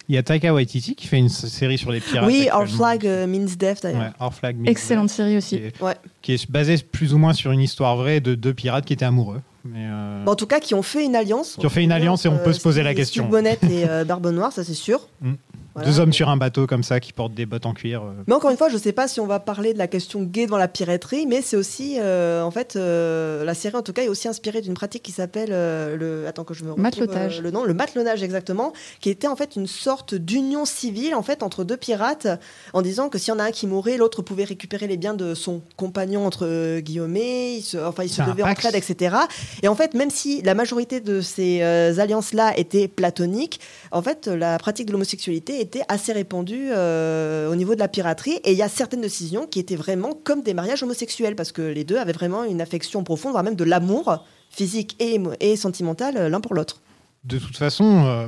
Il 0.08 0.14
y 0.14 0.18
a 0.18 0.22
Taika 0.22 0.54
Waititi 0.54 0.94
qui 0.94 1.06
fait 1.06 1.18
une 1.18 1.28
série 1.28 1.76
sur 1.76 1.92
les 1.92 2.00
pirates. 2.00 2.26
Oui, 2.26 2.48
Our. 2.52 2.66
Flag 2.66 3.06
euh, 3.06 3.26
Means 3.26 3.44
Death 3.58 3.82
d'ailleurs. 3.82 4.00
Ouais, 4.00 4.10
Our 4.20 4.32
Flag. 4.34 4.56
Means 4.56 4.64
Excellente 4.70 5.08
Death, 5.08 5.16
série 5.16 5.30
Qui 5.32 5.36
aussi. 5.36 5.54
est, 5.56 5.82
Ouais. 5.82 5.94
qui 6.22 6.32
est 6.32 6.50
basée 6.50 6.76
plus 6.78 7.12
ou 7.14 7.18
moins 7.18 7.34
sur 7.34 7.52
une 7.52 7.60
histoire 7.60 7.96
vraie 7.96 8.20
de 8.20 8.34
deux 8.34 8.54
pirates 8.54 8.86
qui 8.86 8.94
étaient 8.94 9.04
amoureux. 9.04 9.40
Mais, 9.66 9.80
euh, 9.84 10.24
Bon, 10.24 10.32
en 10.32 10.34
tout 10.34 10.46
cas, 10.46 10.60
qui 10.60 10.74
ont 10.74 10.82
fait 10.82 11.04
une 11.04 11.14
alliance. 11.14 11.56
Qui 11.60 11.66
ont 11.66 11.70
fait 11.70 11.84
une 11.84 11.92
alliance 11.92 12.24
et 12.24 12.28
on 12.28 12.38
peut 12.38 12.54
se 12.54 12.60
poser 12.60 12.82
la 12.82 12.94
question. 12.94 13.24
Steve 13.24 13.30
Bonnet 13.30 13.58
et 13.70 13.86
euh, 13.86 14.04
Barbe 14.04 14.26
Noire, 14.28 14.50
ça 14.52 14.64
c'est 14.64 14.72
sûr. 14.74 15.06
Mm. 15.20 15.32
Voilà. 15.78 15.90
Deux 15.90 16.00
hommes 16.00 16.12
sur 16.12 16.28
un 16.28 16.36
bateau 16.36 16.66
comme 16.66 16.82
ça 16.82 17.00
qui 17.00 17.12
portent 17.12 17.34
des 17.34 17.46
bottes 17.46 17.66
en 17.66 17.72
cuir. 17.74 18.02
euh. 18.02 18.12
Mais 18.26 18.34
encore 18.34 18.50
une 18.50 18.56
fois, 18.56 18.68
je 18.68 18.74
ne 18.74 18.80
sais 18.80 18.92
pas 18.92 19.08
si 19.08 19.20
on 19.20 19.26
va 19.26 19.40
parler 19.40 19.72
de 19.72 19.78
la 19.78 19.86
question 19.86 20.22
gay 20.22 20.46
devant 20.46 20.58
la 20.58 20.68
piraterie, 20.68 21.26
mais 21.26 21.42
c'est 21.42 21.56
aussi, 21.56 21.96
euh, 21.98 22.42
en 22.42 22.50
fait, 22.50 22.76
euh, 22.76 23.44
la 23.44 23.54
série 23.54 23.76
en 23.76 23.82
tout 23.82 23.92
cas 23.92 24.02
est 24.02 24.08
aussi 24.08 24.28
inspirée 24.28 24.60
d'une 24.60 24.74
pratique 24.74 25.02
qui 25.02 25.12
s'appelle 25.12 25.50
euh, 25.52 25.96
le, 25.96 26.26
attends 26.26 26.44
que 26.44 26.54
je 26.54 26.64
me 26.64 26.70
retrouve, 26.70 26.82
Matelotage. 26.82 27.38
euh, 27.38 27.42
le 27.42 27.50
nom, 27.50 27.64
le 27.64 27.74
matelonnage 27.74 28.22
exactement, 28.22 28.72
qui 29.00 29.10
était 29.10 29.26
en 29.28 29.36
fait 29.36 29.56
une 29.56 29.66
sorte 29.66 30.14
d'union 30.14 30.64
civile 30.64 31.14
en 31.14 31.22
fait 31.22 31.42
entre 31.42 31.64
deux 31.64 31.76
pirates, 31.76 32.26
en 32.72 32.82
disant 32.82 33.08
que 33.08 33.18
s'il 33.18 33.32
y 33.32 33.36
en 33.36 33.38
a 33.38 33.44
un 33.44 33.50
qui 33.50 33.66
mourait, 33.66 33.96
l'autre 33.96 34.22
pouvait 34.22 34.44
récupérer 34.44 34.86
les 34.86 34.96
biens 34.96 35.14
de 35.14 35.34
son 35.34 35.62
compagnon 35.76 36.26
entre 36.26 36.46
euh, 36.46 36.80
guillemets, 36.80 37.54
ils 37.56 37.62
se, 37.62 37.76
enfin 37.76 38.02
ils 38.04 38.08
se 38.10 38.22
devaient 38.22 38.42
pax. 38.42 38.64
entraide, 38.66 38.74
etc. 38.82 39.16
Et 39.62 39.68
en 39.68 39.74
fait, 39.74 39.94
même 39.94 40.10
si 40.10 40.42
la 40.42 40.54
majorité 40.54 41.00
de 41.00 41.20
ces 41.20 41.60
euh, 41.62 41.98
alliances-là 41.98 42.56
étaient 42.58 42.88
platoniques, 42.88 43.60
en 43.92 44.02
fait, 44.02 44.26
la 44.26 44.58
pratique 44.58 44.86
de 44.86 44.92
l'homosexualité 44.92 45.60
était 45.68 45.82
assez 45.88 46.12
répandue 46.12 46.68
euh, 46.72 47.50
au 47.50 47.54
niveau 47.56 47.74
de 47.74 47.80
la 47.80 47.88
piraterie. 47.88 48.38
Et 48.44 48.52
il 48.52 48.58
y 48.58 48.62
a 48.62 48.68
certaines 48.68 49.02
décisions 49.02 49.46
qui 49.46 49.58
étaient 49.60 49.76
vraiment 49.76 50.12
comme 50.24 50.42
des 50.42 50.54
mariages 50.54 50.82
homosexuels, 50.82 51.36
parce 51.36 51.52
que 51.52 51.62
les 51.62 51.84
deux 51.84 51.98
avaient 51.98 52.12
vraiment 52.12 52.44
une 52.44 52.60
affection 52.60 53.04
profonde, 53.04 53.32
voire 53.32 53.44
même 53.44 53.54
de 53.56 53.64
l'amour 53.64 54.24
physique 54.50 54.96
et, 54.98 55.20
et 55.40 55.56
sentimental 55.56 56.16
euh, 56.16 56.28
l'un 56.30 56.40
pour 56.40 56.54
l'autre. 56.54 56.80
De 57.24 57.38
toute 57.38 57.56
façon, 57.56 58.04
euh, 58.06 58.26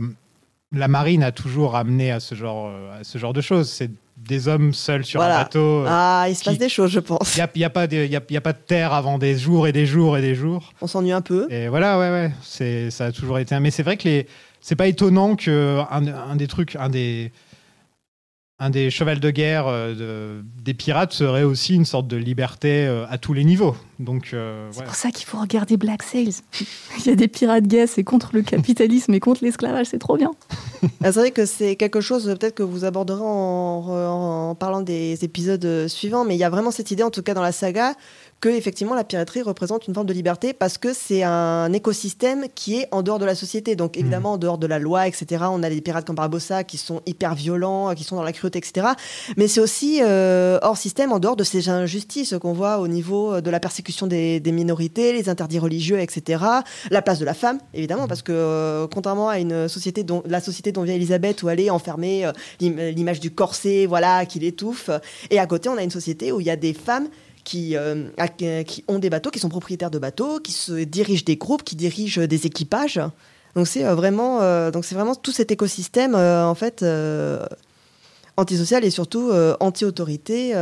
la 0.72 0.88
marine 0.88 1.22
a 1.22 1.33
toujours 1.33 1.76
amené 1.76 2.12
à 2.12 2.20
ce 2.20 2.35
genre, 2.35 2.70
à 3.00 3.03
ce 3.05 3.16
genre 3.18 3.33
de 3.33 3.40
choses. 3.40 3.70
C'est 3.70 3.90
des 4.18 4.48
hommes 4.48 4.74
seuls 4.74 5.05
sur 5.07 5.18
Voilà. 5.20 5.38
un 5.38 5.42
bateau. 5.44 5.85
Ah, 5.88 6.26
il 6.29 6.37
se 6.37 6.44
passe 6.44 6.59
des 6.59 6.68
choses, 6.68 6.90
je 6.90 7.00
pense. 7.00 7.35
Il 7.37 7.38
n'y 7.38 7.42
a, 7.44 7.50
il 7.55 7.61
y 7.62 7.64
a 7.64 7.70
pas 7.70 7.87
de- 7.87 8.05
y 8.05 8.16
a- 8.16 8.20
y 8.29 8.37
a 8.37 8.40
pas 8.42 8.53
de 8.53 8.59
terre 8.66 8.92
avant 8.92 9.16
des 9.16 9.35
jours 9.38 9.66
et 9.66 9.72
des 9.72 9.87
jours 9.87 10.18
et 10.18 10.20
des 10.20 10.35
jours. 10.35 10.74
On 10.83 10.87
s'ennuie 10.87 11.12
un 11.12 11.22
peu. 11.22 11.46
Et 11.50 11.68
voilà, 11.68 11.98
ouais, 11.98 12.11
ouais. 12.11 12.90
Ça 12.90 13.07
a 13.07 13.12
toujours 13.12 13.38
été. 13.38 13.55
un- 13.55 13.61
Mais 13.61 13.70
c'est 13.70 13.83
vrai 13.83 13.96
que 13.96 14.07
les, 14.07 14.26
c'est 14.61 14.77
pas 14.77 14.87
étonnant 14.87 15.37
que 15.37 15.81
un, 15.90 16.07
un 16.07 16.37
des 16.37 16.46
trucs, 16.46 16.77
un 16.77 16.88
des, 16.88 17.33
un 18.62 18.68
des 18.68 18.90
chevals 18.90 19.20
de 19.20 19.31
guerre 19.31 19.66
euh, 19.68 19.94
de- 20.42 20.44
des 20.62 20.75
pirates 20.75 21.14
serait 21.14 21.44
aussi 21.44 21.75
une 21.75 21.87
sorte 21.87 22.07
de 22.09 22.16
liberté 22.18 22.87
euh, 22.87 23.07
à 23.09 23.16
tous 23.16 23.33
les 23.33 23.42
niveaux. 23.44 23.75
Donc, 23.99 24.31
euh, 24.35 24.68
C'est 24.70 24.81
ouais. 24.81 24.85
pour 24.85 24.94
ça 24.94 25.11
qu'il 25.11 25.27
faut 25.27 25.38
regarder 25.40 25.79
Black 25.79 26.03
Sails. 26.03 26.35
Il 26.99 27.07
y 27.07 27.11
a 27.11 27.14
des 27.14 27.29
pirates 27.29 27.64
gays, 27.66 27.87
c'est 27.87 28.05
contre 28.05 28.31
le 28.35 28.42
capitalisme 28.42 29.14
et 29.14 29.20
contre 29.20 29.42
l'esclavage, 29.44 29.87
c'est 29.87 29.99
trop 29.99 30.18
bien. 30.18 30.31
Ah, 31.03 31.11
c'est 31.12 31.20
vrai 31.20 31.31
que 31.31 31.46
c'est 31.46 31.77
quelque 31.77 32.03
chose 32.03 32.25
peut-être 32.38 32.55
que 32.55 32.62
vous 32.62 32.85
aborderez 32.85 33.23
en, 33.23 34.51
en 34.51 34.55
parlant 34.55 34.83
des 34.83 35.25
épisodes 35.25 35.88
suivants, 35.88 36.25
mais 36.27 36.35
il 36.37 36.38
y 36.38 36.44
a 36.44 36.51
vraiment 36.51 36.70
cette 36.70 36.90
idée, 36.90 37.03
en 37.03 37.11
tout 37.11 37.23
cas 37.23 37.33
dans 37.33 37.42
la 37.42 37.53
saga, 37.53 37.94
que 38.40 38.48
effectivement 38.48 38.94
la 38.94 39.05
piraterie 39.05 39.42
représente 39.42 39.87
une 39.87 39.94
forme 39.94 40.07
de 40.07 40.12
liberté 40.14 40.53
parce 40.55 40.79
que 40.79 40.94
c'est 40.94 41.22
un 41.22 41.72
écosystème 41.72 42.46
qui 42.55 42.79
est 42.79 42.88
en 42.90 43.03
dehors 43.03 43.18
de 43.18 43.26
la 43.26 43.35
société. 43.35 43.76
Donc 43.76 43.96
évidemment 43.98 44.33
en 44.33 44.38
dehors 44.38 44.57
de 44.59 44.66
la 44.66 44.79
loi, 44.79 45.07
etc. 45.07 45.44
On 45.50 45.62
a 45.62 45.68
des 45.68 45.81
pirates 45.83 46.07
comme 46.07 46.16
Barbossa 46.16 46.64
qui 46.64 46.79
sont 46.79 47.03
hyper 47.05 47.35
violents, 47.35 47.94
qui 47.94 48.03
sont 48.05 48.16
dans 48.16 48.22
la 48.22 48.33
cruauté, 48.33 48.59
etc. 48.59 48.88
Mais 49.37 49.46
c'est 49.46 49.61
aussi 49.61 50.00
euh, 50.03 50.59
hors 50.62 50.79
système, 50.79 51.12
en 51.12 51.18
dehors 51.18 51.37
de 51.37 51.44
ces 51.44 51.68
injustices 51.68 52.35
qu'on 52.40 52.53
voit 52.55 52.79
au 52.79 52.88
niveau 52.88 53.40
de 53.42 53.50
la 53.50 53.61
persécution 53.61 54.07
des, 54.07 54.40
des 54.40 54.53
minorités, 54.53 55.12
les 55.12 55.29
interdits 55.29 55.59
religieux, 55.59 55.98
etc. 56.00 56.42
La 56.90 57.03
place 57.03 57.18
de 57.18 57.24
la 57.26 57.35
femme, 57.35 57.59
évidemment, 57.74 58.09
parce 58.09 58.22
que 58.22 58.33
euh, 58.33 58.87
contrairement 58.92 59.29
à 59.29 59.38
une 59.38 59.68
société 59.68 60.03
dont 60.03 60.22
la 60.26 60.40
société 60.40 60.72
dont 60.72 60.83
vient 60.83 60.94
Elisabeth, 60.94 61.42
où 61.42 61.50
elle 61.50 61.61
est 61.61 61.70
enfermée, 61.70 62.24
euh, 62.24 62.33
l'im- 62.61 62.90
l'image 62.90 63.20
du 63.20 63.31
corset, 63.33 63.85
voilà, 63.87 64.24
qui 64.24 64.38
l'étouffe. 64.38 64.88
Et 65.31 65.38
à 65.38 65.46
côté, 65.46 65.68
on 65.68 65.76
a 65.76 65.83
une 65.83 65.90
société 65.90 66.33
où 66.33 66.40
il 66.40 66.46
y 66.46 66.50
a 66.50 66.57
des 66.57 66.72
femmes 66.72 67.09
qui, 67.51 67.77
euh, 67.77 68.05
qui 68.65 68.85
ont 68.87 69.01
des 69.01 69.11
bateaux, 69.11 69.31
qui 69.31 69.41
sont 69.41 69.49
propriétaires 69.49 69.91
de 69.91 69.99
bateaux, 69.99 70.39
qui 70.39 70.55
dirigent 70.87 71.25
des 71.25 71.35
groupes, 71.35 71.65
qui 71.65 71.75
dirigent 71.75 72.25
des 72.25 72.47
équipages. 72.47 73.01
Donc 73.57 73.67
c'est 73.67 73.85
euh, 73.85 73.97
vraiment, 73.97 74.41
euh, 74.41 74.71
donc 74.71 74.85
c'est 74.85 74.95
vraiment 74.95 75.17
tout 75.17 75.33
cet 75.33 75.51
écosystème 75.51 76.15
en 76.15 76.55
fait 76.55 76.85
antisocial 78.37 78.85
et 78.85 78.91
surtout 78.91 79.33
anti-autorité. 79.59 80.55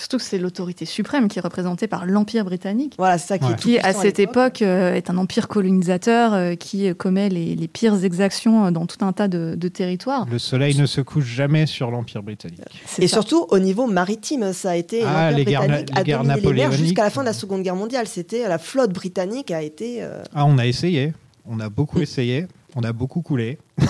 Surtout 0.00 0.16
que 0.16 0.22
c'est 0.22 0.38
l'autorité 0.38 0.86
suprême 0.86 1.28
qui 1.28 1.38
est 1.38 1.42
représentée 1.42 1.86
par 1.86 2.06
l'Empire 2.06 2.46
britannique. 2.46 2.94
voilà, 2.96 3.18
c'est 3.18 3.26
ça 3.28 3.38
qui 3.38 3.44
Ouais. 3.44 3.52
est 3.52 3.56
tout 3.56 3.68
qui, 3.68 3.78
à 3.78 3.92
cette 3.92 4.18
époque, 4.18 4.62
euh, 4.62 4.94
est 4.94 5.10
un 5.10 5.18
empire 5.18 5.46
colonisateur 5.46 6.32
euh, 6.32 6.54
qui 6.54 6.88
euh, 6.88 6.94
commet 6.94 7.28
les, 7.28 7.54
les 7.54 7.68
pires 7.68 8.02
exactions 8.02 8.70
dans 8.72 8.86
tout 8.86 9.04
un 9.04 9.12
tas 9.12 9.28
de, 9.28 9.54
de 9.56 9.68
territoires. 9.68 10.26
Le 10.30 10.38
soleil 10.38 10.74
ne 10.78 10.86
se 10.86 11.02
couche 11.02 11.26
jamais 11.26 11.66
sur 11.66 11.90
l'Empire 11.90 12.22
britannique. 12.22 12.60
Et 12.98 13.08
ça. 13.08 13.16
surtout 13.16 13.44
au 13.50 13.58
niveau 13.58 13.86
maritime, 13.86 14.54
ça 14.54 14.70
a 14.70 14.76
été 14.76 15.02
Ah, 15.04 15.30
l'Empire 15.32 15.36
les 15.36 15.44
guerres 15.44 15.62
les 15.68 15.74
a 15.94 16.02
guerres 16.02 16.18
dominé 16.22 16.34
les 16.36 16.40
mers 16.40 16.52
napoléoniques. 16.68 16.78
jusqu'à 16.86 17.02
la 17.04 17.10
fin 17.10 17.20
de 17.20 17.26
la 17.26 17.34
Seconde 17.34 17.62
Guerre 17.62 17.76
mondiale. 17.76 18.06
C'était 18.06 18.48
la 18.48 18.56
flotte 18.58 18.92
britannique 18.94 19.50
a 19.50 19.60
été 19.62 20.02
euh, 20.02 20.22
Ah, 20.34 20.46
on 20.46 20.56
a 20.56 20.66
essayé. 20.66 21.12
On 21.46 21.60
a 21.60 21.68
beaucoup 21.68 22.00
essayé. 22.00 22.46
On 22.74 22.84
a 22.84 22.92
beaucoup 22.94 23.20
coulé. 23.20 23.58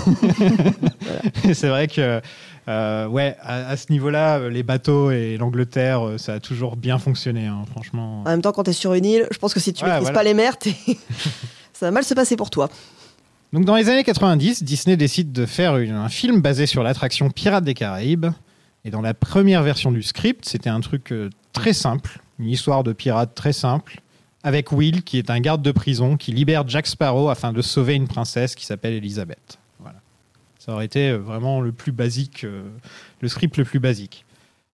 C'est 1.55 1.69
vrai 1.69 1.89
que, 1.89 2.21
euh, 2.69 3.07
ouais, 3.09 3.37
à, 3.43 3.69
à 3.69 3.77
ce 3.77 3.91
niveau-là, 3.91 4.39
euh, 4.39 4.51
les 4.51 4.63
bateaux 4.63 5.11
et 5.11 5.37
l'Angleterre, 5.37 6.07
euh, 6.07 6.19
ça 6.19 6.35
a 6.35 6.41
toujours 6.41 6.77
bien 6.77 6.99
fonctionné, 6.99 7.47
hein, 7.47 7.65
franchement. 7.71 8.23
en 8.23 8.31
même 8.31 8.43
temps 8.43 8.53
quand 8.53 8.65
tu 8.65 8.71
es 8.71 8.75
sur 8.75 8.95
une 8.95 9.05
île. 9.05 9.27
Je 9.31 9.39
pense 9.39 9.55
que 9.55 9.61
si 9.61 9.73
tu 9.73 9.85
Ouais, 9.85 9.91
maîtrises 9.91 10.05
voilà. 10.09 10.19
pas 10.19 10.25
les 10.25 10.35
mers, 10.35 10.55
ça 11.73 11.87
va 11.87 11.91
mal 11.91 12.05
se 12.05 12.15
passer 12.15 12.37
pour 12.37 12.51
toi. 12.51 12.69
Donc, 13.53 13.65
dans 13.65 13.75
les 13.77 13.89
années 13.89 14.05
90, 14.05 14.63
Disney 14.63 14.97
décide 14.97 15.33
de 15.33 15.45
faire 15.47 15.77
une- 15.79 15.91
un 15.95 16.09
film 16.09 16.41
basé 16.41 16.67
sur 16.67 16.83
l'attraction 16.83 17.31
Pirates 17.31 17.65
des 17.65 17.75
Caraïbes. 17.75 18.27
Et 18.85 18.91
dans 18.91 19.03
la 19.03 19.13
première 19.13 19.63
version 19.63 19.93
du 19.93 20.03
script, 20.03 20.45
c'était 20.49 20.71
un 20.71 20.81
truc 20.81 21.13
euh, 21.13 21.29
très 21.53 21.73
simple, 21.75 22.19
une 22.39 22.49
histoire 22.49 22.83
de 22.85 22.93
pirates 22.95 23.35
très 23.35 23.53
simple, 23.53 24.01
avec 24.43 24.73
Will, 24.73 25.03
qui 25.03 25.19
est 25.19 25.29
un 25.29 25.41
garde 25.41 25.61
de 25.61 25.71
prison, 25.73 26.17
qui 26.17 26.33
libère 26.33 26.67
Jack 26.67 26.87
Sparrow 26.87 27.29
afin 27.29 27.53
de 27.53 27.61
sauver 27.61 27.95
une 27.95 28.09
princesse 28.09 28.55
qui 28.55 28.65
s'appelle 28.65 28.95
Elizabeth. 28.95 29.59
Ça 30.61 30.75
aurait 30.75 30.85
été 30.85 31.09
euh, 31.09 31.17
vraiment 31.17 31.63
le 31.63 31.73
plus 31.73 31.91
basique, 31.91 32.45
euh, 32.45 32.63
le 33.23 33.29
script 33.29 33.57
le 33.57 33.65
plus 33.65 33.81
basique. 33.81 34.27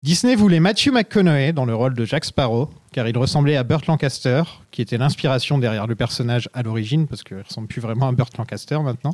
Disney 0.02 0.36
voulait 0.36 0.62
Matthew 0.62 0.91
McConaughey 0.91 1.52
dans 1.52 1.65
le 1.65 1.76
rôle 1.76 1.93
de 1.93 2.06
Jack 2.06 2.24
Sparrow, 2.24 2.69
car 2.93 3.08
il 3.08 3.17
ressemblait 3.17 3.58
à 3.58 3.63
Burt 3.63 3.86
Lancaster, 3.88 4.43
qui 4.72 4.82
était 4.82 4.98
l'inspiration 4.98 5.58
derrière 5.58 5.86
le 5.86 5.96
personnage 5.96 6.50
à 6.54 6.63
l'origine, 6.63 7.06
parce 7.06 7.24
qu'il 7.24 7.38
ressemble 7.38 7.67
plus 7.67 7.82
vraiment 7.82 8.08
à 8.08 8.12
Burt 8.13 8.38
Lancaster 8.38 8.80
maintenant. 8.80 9.13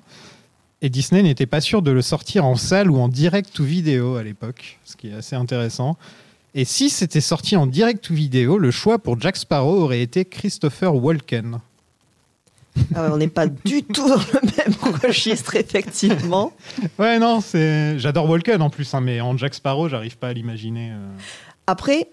Et 0.84 0.90
Disney 0.90 1.24
n'était 1.24 1.48
pas 1.48 1.60
sûr 1.60 1.82
de 1.82 1.90
le 1.90 2.04
sortir 2.04 2.46
en 2.46 2.56
salle 2.56 2.92
ou 2.92 3.00
en 3.00 3.08
direct 3.08 3.58
ou 3.60 3.64
vidéo 3.64 4.16
à 4.16 4.24
l'époque, 4.24 4.80
ce 4.86 4.96
qui 4.96 5.10
est 5.10 5.14
assez 5.14 5.36
intéressant. 5.36 5.98
Et 6.54 6.66
si 6.66 6.92
c'était 6.92 7.22
sorti 7.22 7.56
en 7.56 7.66
direct 7.66 8.10
ou 8.12 8.14
vidéo, 8.14 8.60
le 8.60 8.70
choix 8.70 9.00
pour 9.00 9.20
Jack 9.20 9.38
Sparrow 9.38 9.82
aurait 9.82 10.02
été 10.02 10.24
Christopher 10.24 10.96
Walken. 10.96 11.60
Ah 12.96 13.04
ouais, 13.04 13.10
on 13.12 13.18
n'est 13.18 13.28
pas 13.28 13.48
du 13.48 13.84
tout 13.94 14.08
dans 14.08 14.16
le 14.18 14.40
même 14.58 15.00
registre, 15.04 15.56
effectivement. 15.56 16.52
Ouais, 16.98 17.20
non, 17.20 17.42
c'est. 17.42 17.98
J'adore 18.00 18.30
Walken 18.30 18.62
en 18.62 18.70
plus, 18.70 18.94
hein, 18.94 19.02
mais 19.02 19.22
en 19.22 19.38
Jack 19.38 19.54
Sparrow, 19.54 19.88
j'arrive 19.90 20.18
pas 20.18 20.30
à 20.30 20.34
l'imaginer. 20.34 20.92
euh. 20.92 21.08
Après, 21.68 22.10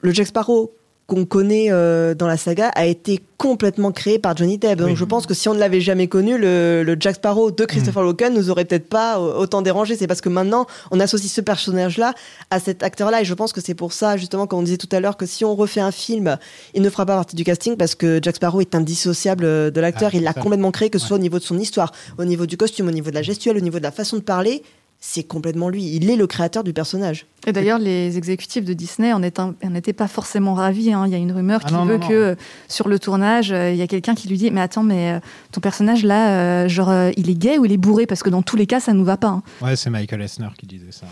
le 0.00 0.12
Jack 0.12 0.26
Sparrow 0.28 0.72
qu'on 1.06 1.24
connaît 1.24 1.66
euh, 1.70 2.14
dans 2.14 2.26
la 2.26 2.36
saga 2.36 2.68
a 2.74 2.84
été 2.84 3.20
complètement 3.38 3.92
créé 3.92 4.18
par 4.18 4.36
Johnny 4.36 4.58
Depp. 4.58 4.78
Donc 4.78 4.88
Oui. 4.88 4.96
je 4.96 5.04
pense 5.04 5.24
que 5.26 5.34
si 5.34 5.48
on 5.48 5.54
ne 5.54 5.58
l'avait 5.60 5.80
jamais 5.80 6.08
connu, 6.08 6.36
le, 6.36 6.82
le 6.84 6.96
Jack 6.98 7.16
Sparrow 7.16 7.52
de 7.52 7.64
Christopher 7.64 8.02
Mm. 8.02 8.06
Walken 8.06 8.34
nous 8.34 8.50
aurait 8.50 8.64
peut-être 8.64 8.88
pas 8.88 9.18
euh, 9.18 9.34
autant 9.38 9.62
dérangé. 9.62 9.94
C'est 9.94 10.08
parce 10.08 10.20
que 10.20 10.28
maintenant, 10.28 10.66
on 10.90 10.98
associe 10.98 11.30
ce 11.32 11.40
personnage-là 11.40 12.12
à 12.50 12.58
cet 12.58 12.82
acteur-là. 12.82 13.20
Et 13.22 13.24
je 13.24 13.34
pense 13.34 13.52
que 13.52 13.60
c'est 13.60 13.74
pour 13.74 13.92
ça, 13.92 14.16
justement, 14.16 14.48
comme 14.48 14.58
on 14.58 14.62
disait 14.62 14.78
tout 14.78 14.88
à 14.90 14.98
l'heure, 14.98 15.16
que 15.16 15.26
si 15.26 15.44
on 15.44 15.54
refait 15.54 15.80
un 15.80 15.92
film, 15.92 16.38
il 16.74 16.82
ne 16.82 16.90
fera 16.90 17.06
pas 17.06 17.14
partie 17.14 17.36
du 17.36 17.44
casting 17.44 17.76
parce 17.76 17.94
que 17.94 18.18
Jack 18.20 18.36
Sparrow 18.36 18.60
est 18.60 18.74
indissociable 18.74 19.44
euh, 19.44 19.70
de 19.70 19.80
l'acteur. 19.80 20.10
Ah, 20.12 20.16
il 20.16 20.24
l'a 20.24 20.32
complètement 20.34 20.72
créé, 20.72 20.90
que 20.90 20.98
ce 20.98 21.04
Ouais. 21.04 21.08
soit 21.08 21.16
au 21.18 21.20
niveau 21.20 21.38
de 21.38 21.44
son 21.44 21.58
histoire, 21.58 21.92
au 22.18 22.24
niveau 22.24 22.46
du 22.46 22.56
costume, 22.56 22.88
au 22.88 22.92
niveau 22.92 23.10
de 23.10 23.14
la 23.14 23.22
gestuelle, 23.22 23.56
au 23.56 23.60
niveau 23.60 23.78
de 23.78 23.84
la 23.84 23.92
façon 23.92 24.16
de 24.16 24.22
parler. 24.22 24.64
C'est 24.98 25.22
complètement 25.24 25.68
lui. 25.68 25.94
Il 25.94 26.10
est 26.10 26.16
le 26.16 26.26
créateur 26.26 26.64
du 26.64 26.72
personnage. 26.72 27.26
Et 27.46 27.52
d'ailleurs, 27.52 27.78
les 27.78 28.16
exécutifs 28.18 28.64
de 28.64 28.72
Disney 28.72 29.12
en 29.12 29.22
étaient, 29.22 29.40
en 29.40 29.74
étaient 29.74 29.92
pas 29.92 30.08
forcément 30.08 30.54
ravis. 30.54 30.92
hein. 30.92 31.04
Il 31.06 31.12
y 31.12 31.14
a 31.14 31.18
une 31.18 31.30
rumeur 31.32 31.60
Ah 31.64 31.68
qui 31.68 31.74
non, 31.74 31.84
veut 31.84 31.98
non, 31.98 32.08
que 32.08 32.12
euh, 32.14 32.34
sur 32.68 32.88
le 32.88 32.98
tournage, 32.98 33.52
euh, 33.52 33.70
il 33.70 33.76
y 33.76 33.82
a 33.82 33.86
quelqu'un 33.86 34.14
qui 34.14 34.26
lui 34.28 34.36
dit 34.36 34.50
Mais 34.50 34.60
attends, 34.60 34.82
mais 34.82 35.12
euh, 35.12 35.20
ton 35.52 35.60
personnage 35.60 36.02
là, 36.02 36.66
genre, 36.66 36.92
il 37.16 37.30
est 37.30 37.34
gay 37.38 37.58
ou 37.58 37.64
il 37.66 37.72
est 37.72 37.76
bourré? 37.76 38.06
Parce 38.06 38.22
que 38.22 38.30
dans 38.30 38.42
tous 38.42 38.56
les 38.56 38.66
cas, 38.66 38.80
ça 38.80 38.92
nous 38.94 39.04
va 39.04 39.16
pas. 39.16 39.28
hein. 39.28 39.42
Ouais, 39.62 39.76
c'est 39.76 39.90
Michael 39.90 40.22
Esner 40.22 40.48
qui 40.58 40.66
disait 40.66 40.90
ça. 40.92 41.06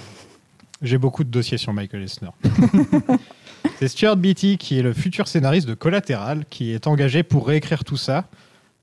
J'ai 0.82 0.98
beaucoup 0.98 1.22
de 1.24 1.30
dossiers 1.30 1.56
sur 1.58 1.72
Michael 1.72 2.02
Esner. 2.02 2.30
c'est 3.78 3.88
Stuart 3.88 4.16
Beatty 4.16 4.58
qui 4.58 4.78
est 4.78 4.82
le 4.82 4.92
futur 4.92 5.28
scénariste 5.28 5.68
de 5.68 5.74
Collateral 5.74 6.44
qui 6.50 6.72
est 6.72 6.86
engagé 6.86 7.22
pour 7.22 7.46
réécrire 7.46 7.84
tout 7.84 7.96
ça. 7.96 8.24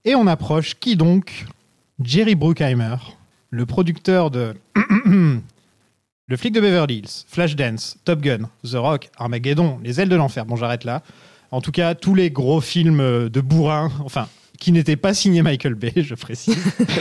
Et 0.06 0.16
on 0.16 0.26
approche 0.28 0.76
qui 0.80 0.96
donc? 0.96 1.46
Jerry 2.04 2.34
Bruckheimer, 2.34 2.96
le 3.52 3.66
producteur 3.66 4.32
de 4.32 4.56
Le 6.28 6.38
flic 6.38 6.54
de 6.54 6.62
Beverly 6.62 7.00
Hills, 7.00 7.26
Flashdance, 7.28 7.98
Top 8.06 8.22
Gun, 8.22 8.50
The 8.64 8.76
Rock, 8.76 9.10
Armageddon, 9.18 9.80
Les 9.84 10.00
ailes 10.00 10.08
de 10.08 10.16
l'enfer. 10.16 10.46
Bon, 10.46 10.56
j'arrête 10.56 10.86
là. 10.86 11.04
En 11.52 11.60
tout 11.60 11.74
cas, 11.74 11.94
tous 11.94 12.16
les 12.16 12.32
gros 12.32 12.62
films 12.62 13.02
euh, 13.02 13.28
de 13.28 13.42
bourrin, 13.42 13.92
enfin, 14.06 14.30
qui 14.58 14.72
n'étaient 14.72 14.96
pas 14.96 15.14
signés 15.14 15.42
Michael 15.42 15.74
Bay, 15.74 15.92
je 15.98 16.16
précise. 16.16 16.56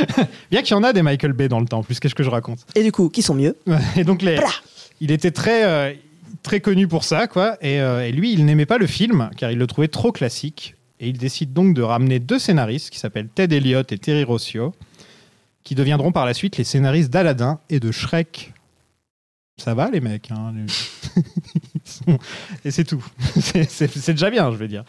Bien 0.51 0.63
qu'il 0.63 0.75
y 0.75 0.79
en 0.79 0.83
a 0.83 0.93
des 0.93 1.03
Michael 1.03 1.33
Bay 1.33 1.49
dans 1.49 1.61
le 1.61 1.67
temps, 1.67 1.85
plus 1.85 2.01
qu'est-ce 2.01 2.17
que 2.17 2.25
je 2.25 2.31
raconte. 2.31 2.67
Et 2.75 2.83
du 2.83 2.91
coup, 2.91 3.09
qui 3.09 3.23
sont 3.23 3.35
mieux 3.35 3.57
Et 3.97 4.03
donc 4.03 4.23
les, 4.23 4.41
il 5.01 5.13
était 5.13 5.31
très 5.31 5.65
euh, 5.65 5.93
très 6.43 6.59
connu 6.59 6.89
pour 6.89 7.05
ça 7.05 7.29
quoi. 7.29 7.57
Et, 7.61 7.81
euh, 7.81 8.05
et 8.05 8.11
lui, 8.11 8.33
il 8.33 8.45
n'aimait 8.45 8.67
pas 8.67 8.79
le 8.79 8.89
film 8.89 9.31
car 9.37 9.53
il 9.53 9.59
le 9.59 9.67
trouvait 9.69 9.87
trop 9.87 10.11
classique. 10.11 10.75
Et 10.99 11.09
il 11.09 11.19
décide 11.19 11.53
donc 11.53 11.75
de 11.75 11.83
ramener 11.83 12.19
deux 12.19 12.41
scénaristes 12.41 12.91
qui 12.91 12.99
s'appellent 12.99 13.29
Ted 13.33 13.57
Elliott 13.57 13.93
et 13.93 13.99
Terry 13.99 14.25
Rossio, 14.25 14.75
qui 15.65 15.75
deviendront 15.75 16.13
par 16.13 16.27
la 16.27 16.35
suite 16.35 16.57
les 16.57 16.65
scénaristes 16.65 17.11
d'Aladdin 17.11 17.61
et 17.69 17.81
de 17.81 17.91
Shrek. 17.91 18.53
Ça 19.59 19.75
va 19.75 19.91
les 19.91 20.01
mecs, 20.01 20.31
hein, 20.31 20.55
et 22.65 22.71
c'est 22.71 22.85
tout. 22.85 23.05
C'est 23.69 24.11
déjà 24.13 24.31
bien, 24.31 24.51
je 24.51 24.57
veux 24.57 24.69
dire. 24.69 24.85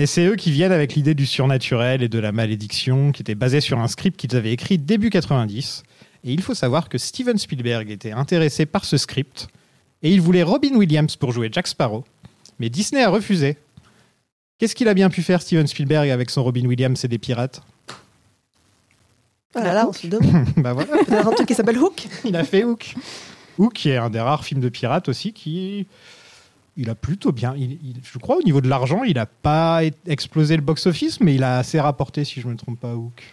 Et 0.00 0.06
c'est 0.06 0.24
eux 0.26 0.36
qui 0.36 0.52
viennent 0.52 0.70
avec 0.70 0.94
l'idée 0.94 1.14
du 1.14 1.26
surnaturel 1.26 2.04
et 2.04 2.08
de 2.08 2.20
la 2.20 2.30
malédiction, 2.30 3.10
qui 3.10 3.22
était 3.22 3.34
basée 3.34 3.60
sur 3.60 3.80
un 3.80 3.88
script 3.88 4.16
qu'ils 4.16 4.36
avaient 4.36 4.52
écrit 4.52 4.78
début 4.78 5.10
90. 5.10 5.82
Et 6.22 6.32
il 6.32 6.40
faut 6.42 6.54
savoir 6.54 6.88
que 6.88 6.98
Steven 6.98 7.36
Spielberg 7.36 7.90
était 7.90 8.12
intéressé 8.12 8.66
par 8.66 8.84
ce 8.84 8.96
script 8.96 9.48
et 10.02 10.12
il 10.12 10.20
voulait 10.20 10.42
Robin 10.42 10.74
Williams 10.74 11.16
pour 11.16 11.32
jouer 11.32 11.48
Jack 11.50 11.66
Sparrow. 11.66 12.04
Mais 12.58 12.70
Disney 12.70 13.02
a 13.02 13.10
refusé. 13.10 13.56
Qu'est-ce 14.58 14.74
qu'il 14.74 14.88
a 14.88 14.94
bien 14.94 15.10
pu 15.10 15.22
faire 15.22 15.42
Steven 15.42 15.66
Spielberg 15.66 16.10
avec 16.10 16.30
son 16.30 16.42
Robin 16.42 16.66
Williams 16.66 17.04
et 17.04 17.08
des 17.08 17.18
pirates? 17.18 17.62
Voilà, 19.54 19.72
là, 19.74 19.88
on 19.88 19.92
se 19.92 20.06
demande. 20.06 20.46
Bah 20.58 20.72
voilà, 20.72 20.92
un 21.10 21.30
truc 21.32 21.46
qui 21.48 21.54
s'appelle 21.54 21.78
Hook 21.78 22.06
il 22.24 22.36
a 22.36 22.44
fait 22.44 22.64
Hook. 22.64 22.94
Hook 23.58 23.72
qui 23.72 23.90
est 23.90 23.96
un 23.96 24.10
des 24.10 24.20
rares 24.20 24.44
films 24.44 24.60
de 24.60 24.68
pirates 24.68 25.08
aussi 25.08 25.32
qui 25.32 25.86
il 26.76 26.90
a 26.90 26.94
plutôt 26.94 27.32
bien 27.32 27.54
il- 27.56 27.72
il- 27.72 27.96
je 28.04 28.18
crois 28.18 28.36
au 28.36 28.42
niveau 28.42 28.60
de 28.60 28.68
l'argent, 28.68 29.02
il 29.04 29.18
a 29.18 29.26
pas 29.26 29.80
explosé 30.06 30.54
le 30.56 30.62
box 30.62 30.86
office 30.86 31.20
mais 31.20 31.34
il 31.34 31.42
a 31.42 31.58
assez 31.58 31.80
rapporté 31.80 32.24
si 32.24 32.40
je 32.40 32.46
me 32.48 32.54
trompe 32.56 32.78
pas 32.78 32.94
Hook. 32.94 33.24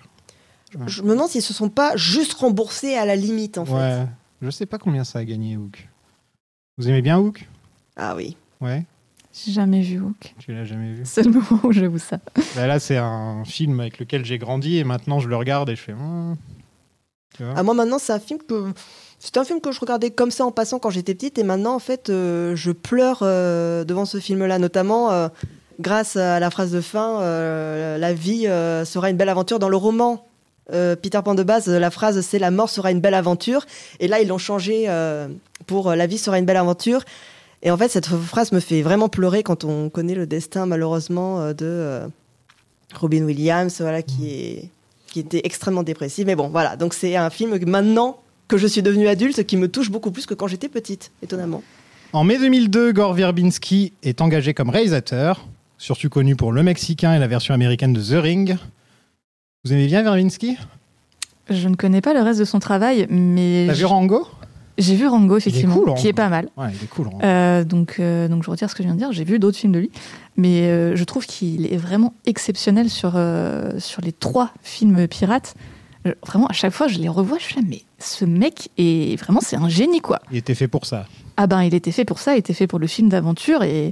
Je 0.87 1.01
me 1.03 1.09
demande 1.11 1.29
s'ils 1.29 1.41
se 1.41 1.53
sont 1.53 1.69
pas 1.69 1.95
juste 1.95 2.33
remboursés 2.33 2.95
à 2.95 3.05
la 3.05 3.15
limite, 3.15 3.57
en 3.57 3.65
fait. 3.65 3.71
Ouais, 3.73 4.05
je 4.41 4.49
sais 4.49 4.65
pas 4.65 4.77
combien 4.77 5.03
ça 5.05 5.19
a 5.19 5.23
gagné 5.23 5.55
Hook. 5.55 5.87
Vous 6.77 6.89
aimez 6.89 7.01
bien 7.01 7.17
Hook? 7.19 7.47
Ah 7.95 8.13
oui. 8.15 8.35
Ouais, 8.59 8.83
J'ai 9.43 9.51
jamais 9.51 9.81
vu 9.81 9.99
Hook. 9.99 10.33
tu 10.39 10.53
l'as 10.53 10.63
jamais 10.63 10.93
vu? 10.93 11.01
C'est 11.03 11.23
le 11.23 11.31
moment 11.31 11.59
où 11.63 11.71
j'avoue 11.73 11.97
ça. 11.99 12.19
Bah 12.55 12.67
là, 12.67 12.79
c'est 12.79 12.97
un 12.97 13.43
film 13.43 13.79
avec 13.81 13.99
lequel 13.99 14.23
j'ai 14.23 14.37
grandi 14.37 14.77
et 14.77 14.83
maintenant 14.85 15.19
je 15.19 15.27
le 15.27 15.35
regarde 15.35 15.69
et 15.69 15.75
je 15.75 15.81
fais. 15.81 15.93
Tu 17.35 17.43
vois? 17.43 17.53
Ah, 17.57 17.63
moi, 17.63 17.73
maintenant, 17.73 17.99
c'est 17.99 18.13
un 18.13 18.19
film 18.19 18.39
que. 18.47 18.71
C'était 19.19 19.39
un 19.39 19.43
film 19.43 19.59
que 19.59 19.71
je 19.71 19.79
regardais 19.79 20.11
comme 20.11 20.31
ça 20.31 20.45
en 20.45 20.51
passant 20.51 20.79
quand 20.79 20.89
j'étais 20.89 21.15
petite 21.15 21.37
et 21.37 21.43
maintenant, 21.43 21.75
en 21.75 21.79
fait, 21.79 22.09
euh, 22.09 22.55
je 22.55 22.71
pleure 22.71 23.19
euh, 23.23 23.83
devant 23.83 24.05
ce 24.05 24.19
film-là, 24.19 24.57
notamment 24.59 25.11
euh, 25.11 25.27
grâce 25.79 26.15
à 26.15 26.39
la 26.39 26.49
phrase 26.49 26.71
de 26.71 26.81
fin 26.81 27.21
euh, 27.21 27.97
La 27.97 28.13
vie 28.13 28.47
euh, 28.47 28.85
sera 28.85 29.09
une 29.09 29.17
belle 29.17 29.29
aventure. 29.29 29.59
Dans 29.59 29.69
le 29.69 29.77
roman 29.77 30.27
euh, 30.71 30.95
Peter 30.95 31.19
Pan 31.23 31.35
de 31.35 31.43
base, 31.43 31.67
la 31.67 31.91
phrase 31.91 32.21
c'est 32.21 32.39
La 32.39 32.51
mort 32.51 32.69
sera 32.69 32.91
une 32.91 33.01
belle 33.01 33.13
aventure. 33.13 33.65
Et 33.99 34.07
là, 34.07 34.21
ils 34.21 34.27
l'ont 34.27 34.37
changé 34.37 34.85
euh, 34.87 35.27
pour 35.65 35.93
La 35.93 36.07
vie 36.07 36.17
sera 36.17 36.37
une 36.39 36.45
belle 36.45 36.57
aventure. 36.57 37.03
Et 37.65 37.71
en 37.71 37.77
fait, 37.77 37.89
cette 37.89 38.05
phrase 38.05 38.51
me 38.51 38.59
fait 38.59 38.83
vraiment 38.83 39.09
pleurer 39.09 39.41
quand 39.41 39.65
on 39.65 39.89
connaît 39.89 40.13
le 40.13 40.27
destin, 40.27 40.67
malheureusement, 40.67 41.41
euh, 41.41 41.53
de 41.53 41.65
euh, 41.65 42.07
Robin 42.93 43.23
Williams, 43.23 43.81
voilà, 43.81 44.03
qui, 44.03 44.29
est, 44.29 44.69
qui 45.07 45.19
était 45.19 45.41
extrêmement 45.43 45.81
dépressif. 45.81 46.27
Mais 46.27 46.35
bon, 46.35 46.47
voilà. 46.49 46.75
Donc, 46.77 46.93
c'est 46.93 47.15
un 47.15 47.31
film 47.31 47.59
que 47.59 47.65
maintenant 47.65 48.19
que 48.47 48.57
je 48.57 48.67
suis 48.67 48.83
devenue 48.83 49.07
adulte 49.07 49.43
qui 49.45 49.57
me 49.57 49.67
touche 49.67 49.89
beaucoup 49.89 50.11
plus 50.11 50.27
que 50.27 50.35
quand 50.35 50.45
j'étais 50.45 50.69
petite, 50.69 51.11
étonnamment. 51.23 51.63
En 52.13 52.23
mai 52.23 52.37
2002, 52.37 52.93
Gore 52.93 53.15
Verbinski 53.15 53.93
est 54.03 54.21
engagé 54.21 54.53
comme 54.53 54.69
réalisateur, 54.69 55.47
surtout 55.79 56.09
connu 56.09 56.35
pour 56.35 56.51
Le 56.51 56.61
Mexicain 56.61 57.15
et 57.15 57.19
la 57.19 57.27
version 57.27 57.55
américaine 57.55 57.93
de 57.93 58.01
The 58.01 58.21
Ring. 58.21 58.57
Vous 59.63 59.73
aimez 59.73 59.87
bien 59.87 60.03
Verbinski? 60.03 60.55
Je 61.49 61.67
ne 61.67 61.75
connais 61.75 62.01
pas 62.01 62.13
le 62.13 62.21
reste 62.21 62.39
de 62.39 62.45
son 62.45 62.59
travail, 62.59 63.07
mais 63.09 63.65
T'as 63.67 63.73
vu 63.73 63.85
Rango? 63.85 64.27
J'ai 64.77 64.95
vu 64.95 65.07
Rango, 65.07 65.37
effectivement, 65.37 65.75
cool, 65.75 65.93
qui 65.95 66.07
est 66.07 66.13
pas 66.13 66.29
mal. 66.29 66.49
Ouais, 66.57 66.67
il 66.77 66.83
est 66.83 66.87
cool. 66.89 67.09
Euh, 67.23 67.63
donc, 67.63 67.95
euh, 67.99 68.27
donc 68.27 68.43
je 68.43 68.49
retire 68.51 68.69
ce 68.69 68.75
que 68.75 68.83
je 68.83 68.87
viens 68.87 68.93
de 68.95 68.99
dire. 68.99 69.11
J'ai 69.11 69.23
vu 69.23 69.39
d'autres 69.39 69.57
films 69.57 69.71
de 69.73 69.79
lui, 69.79 69.91
mais 70.37 70.61
euh, 70.63 70.95
je 70.95 71.03
trouve 71.03 71.25
qu'il 71.25 71.65
est 71.71 71.77
vraiment 71.77 72.13
exceptionnel 72.25 72.89
sur, 72.89 73.13
euh, 73.15 73.79
sur 73.79 74.01
les 74.01 74.11
trois 74.11 74.51
films 74.63 75.07
pirates. 75.07 75.55
Vraiment, 76.27 76.45
à 76.45 76.53
chaque 76.53 76.71
fois, 76.73 76.87
je 76.87 76.99
les 76.99 77.09
revois, 77.09 77.37
je 77.39 77.45
suis 77.45 77.55
là, 77.55 77.63
mais 77.67 77.81
ce 77.97 78.25
mec 78.25 78.69
est 78.77 79.19
vraiment, 79.19 79.39
c'est 79.41 79.55
un 79.55 79.69
génie, 79.69 80.01
quoi. 80.01 80.19
Il 80.31 80.37
était 80.37 80.53
fait 80.53 80.67
pour 80.67 80.85
ça. 80.85 81.07
Ah 81.35 81.47
ben, 81.47 81.63
il 81.63 81.73
était 81.73 81.91
fait 81.91 82.05
pour 82.05 82.19
ça, 82.19 82.35
il 82.35 82.39
était 82.39 82.53
fait 82.53 82.67
pour 82.67 82.77
le 82.77 82.85
film 82.85 83.09
d'aventure 83.09 83.63
et, 83.63 83.91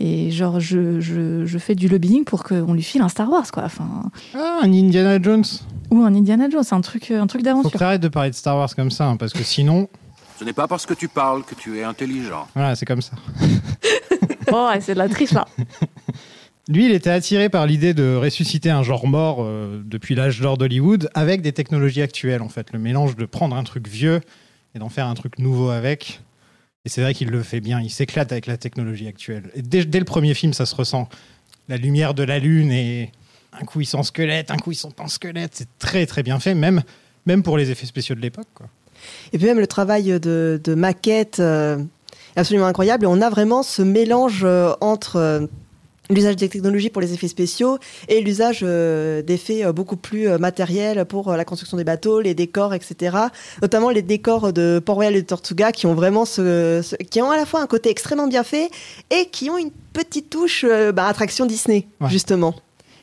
et 0.00 0.32
genre, 0.32 0.58
je, 0.58 0.98
je, 0.98 1.46
je 1.46 1.58
fais 1.58 1.76
du 1.76 1.86
lobbying 1.88 2.24
pour 2.24 2.42
qu'on 2.42 2.74
lui 2.74 2.82
file 2.82 3.00
un 3.02 3.08
Star 3.08 3.30
Wars, 3.30 3.48
quoi. 3.52 3.62
Enfin, 3.64 4.10
Ah, 4.34 4.58
un 4.64 4.72
Indiana 4.72 5.22
Jones. 5.22 5.44
ou 5.92 6.02
un 6.02 6.12
Indiana 6.12 6.50
Jones, 6.50 6.64
un 6.72 6.80
truc, 6.80 7.12
un 7.12 7.28
truc 7.28 7.30
Faut 7.30 7.38
que 7.38 7.44
d'aventure. 7.44 7.78
t'arrêtes 7.78 8.02
de 8.02 8.08
parler 8.08 8.30
de 8.30 8.34
Star 8.34 8.56
Wars 8.56 8.74
comme 8.74 8.90
ça, 8.90 9.06
hein, 9.06 9.16
parce 9.16 9.32
que 9.32 9.44
sinon, 9.44 9.88
Ce 10.38 10.44
n'est 10.44 10.52
pas 10.52 10.66
parce 10.66 10.86
que 10.86 10.94
tu 10.94 11.08
parles 11.08 11.44
que 11.44 11.54
tu 11.54 11.78
es 11.78 11.84
intelligent. 11.84 12.48
voilà, 12.54 12.74
c'est 12.74 12.86
comme 12.86 13.02
ça. 13.02 13.12
Oh, 14.50 14.68
ouais, 14.68 14.80
c'est 14.80 14.92
de 14.92 14.98
la 14.98 15.08
triche, 15.08 15.32
là. 15.32 15.46
Lui, 16.68 16.86
il 16.86 16.92
était 16.92 17.10
attiré 17.10 17.48
par 17.48 17.66
l'idée 17.66 17.94
de 17.94 18.14
ressusciter 18.16 18.70
un 18.70 18.82
genre 18.82 19.06
mort 19.06 19.38
euh, 19.40 19.82
depuis 19.84 20.14
l'âge 20.14 20.40
d'or 20.40 20.58
d'Hollywood 20.58 21.08
avec 21.14 21.40
des 21.42 21.52
technologies 21.52 22.02
actuelles, 22.02 22.42
en 22.42 22.48
fait. 22.48 22.72
Le 22.72 22.78
mélange 22.78 23.16
de 23.16 23.24
prendre 23.24 23.56
un 23.56 23.64
truc 23.64 23.88
vieux 23.88 24.20
et 24.74 24.78
d'en 24.78 24.88
faire 24.88 25.06
un 25.06 25.14
truc 25.14 25.38
nouveau 25.38 25.70
avec. 25.70 26.20
Et 26.84 26.88
c'est 26.88 27.00
vrai 27.00 27.14
qu'il 27.14 27.30
le 27.30 27.42
fait 27.42 27.60
bien. 27.60 27.80
Il 27.80 27.90
s'éclate 27.90 28.30
avec 28.30 28.46
la 28.46 28.56
technologie 28.56 29.08
actuelle. 29.08 29.50
Et 29.54 29.62
dès, 29.62 29.84
dès 29.84 29.98
le 29.98 30.04
premier 30.04 30.34
film, 30.34 30.52
ça 30.52 30.66
se 30.66 30.74
ressent. 30.74 31.08
La 31.68 31.76
lumière 31.76 32.12
de 32.12 32.22
la 32.22 32.38
lune 32.38 32.72
et 32.72 33.10
un 33.52 33.64
coup 33.64 33.80
ils 33.80 33.86
sont 33.86 33.98
en 33.98 34.02
squelette, 34.02 34.50
un 34.50 34.56
coup 34.56 34.72
ils 34.72 34.76
sont 34.76 34.90
pas 34.90 35.04
en 35.04 35.08
squelette. 35.08 35.52
C'est 35.54 35.78
très 35.78 36.06
très 36.06 36.22
bien 36.22 36.40
fait, 36.40 36.54
même, 36.54 36.82
même 37.26 37.42
pour 37.42 37.56
les 37.56 37.70
effets 37.70 37.86
spéciaux 37.86 38.14
de 38.14 38.20
l'époque. 38.20 38.48
Et 39.32 39.38
puis 39.38 39.46
même 39.46 39.58
le 39.60 39.66
travail 39.66 40.18
de, 40.20 40.60
de 40.62 40.74
maquette 40.74 41.38
euh, 41.40 41.78
est 42.36 42.40
absolument 42.40 42.66
incroyable. 42.66 43.04
Et 43.04 43.08
on 43.08 43.20
a 43.20 43.30
vraiment 43.30 43.62
ce 43.62 43.82
mélange 43.82 44.42
euh, 44.44 44.72
entre 44.80 45.16
euh, 45.16 45.46
l'usage 46.10 46.36
des 46.36 46.48
technologies 46.48 46.90
pour 46.90 47.00
les 47.00 47.14
effets 47.14 47.28
spéciaux 47.28 47.78
et 48.08 48.20
l'usage 48.20 48.60
euh, 48.62 49.22
d'effets 49.22 49.64
euh, 49.64 49.72
beaucoup 49.72 49.96
plus 49.96 50.28
euh, 50.28 50.36
matériels 50.36 51.04
pour 51.06 51.32
la 51.32 51.44
construction 51.44 51.76
des 51.78 51.84
bateaux, 51.84 52.20
les 52.20 52.34
décors, 52.34 52.74
etc. 52.74 53.16
Notamment 53.62 53.88
les 53.88 54.02
décors 54.02 54.52
de 54.52 54.82
Port-Royal 54.84 55.14
et 55.16 55.22
de 55.22 55.26
Tortuga 55.26 55.72
qui 55.72 55.86
ont 55.86 55.94
vraiment 55.94 56.24
ce, 56.24 56.80
ce- 56.82 56.96
qui 56.96 57.22
ont 57.22 57.30
à 57.30 57.36
la 57.36 57.46
fois 57.46 57.60
un 57.62 57.66
côté 57.66 57.88
extrêmement 57.88 58.26
bien 58.26 58.42
fait 58.42 58.68
et 59.10 59.26
qui 59.26 59.48
ont 59.48 59.56
une 59.56 59.70
petite 59.92 60.28
touche 60.28 60.66
bah, 60.94 61.06
attraction 61.06 61.46
Disney 61.46 61.86
Ouais. 62.00 62.10
justement. 62.10 62.54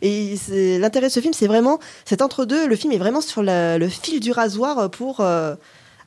Et 0.01 0.35
l'intérêt 0.79 1.07
de 1.07 1.11
ce 1.11 1.19
film, 1.19 1.33
c'est 1.33 1.47
vraiment 1.47 1.79
cet 2.05 2.21
entre-deux. 2.21 2.67
Le 2.67 2.75
film 2.77 2.93
est 2.93 2.97
vraiment 2.97 3.19
sur 3.21 3.43
la- 3.43 3.77
le 3.77 3.87
fil 3.89 4.19
du 4.21 4.31
rasoir 4.31 4.89
pour 4.91 5.21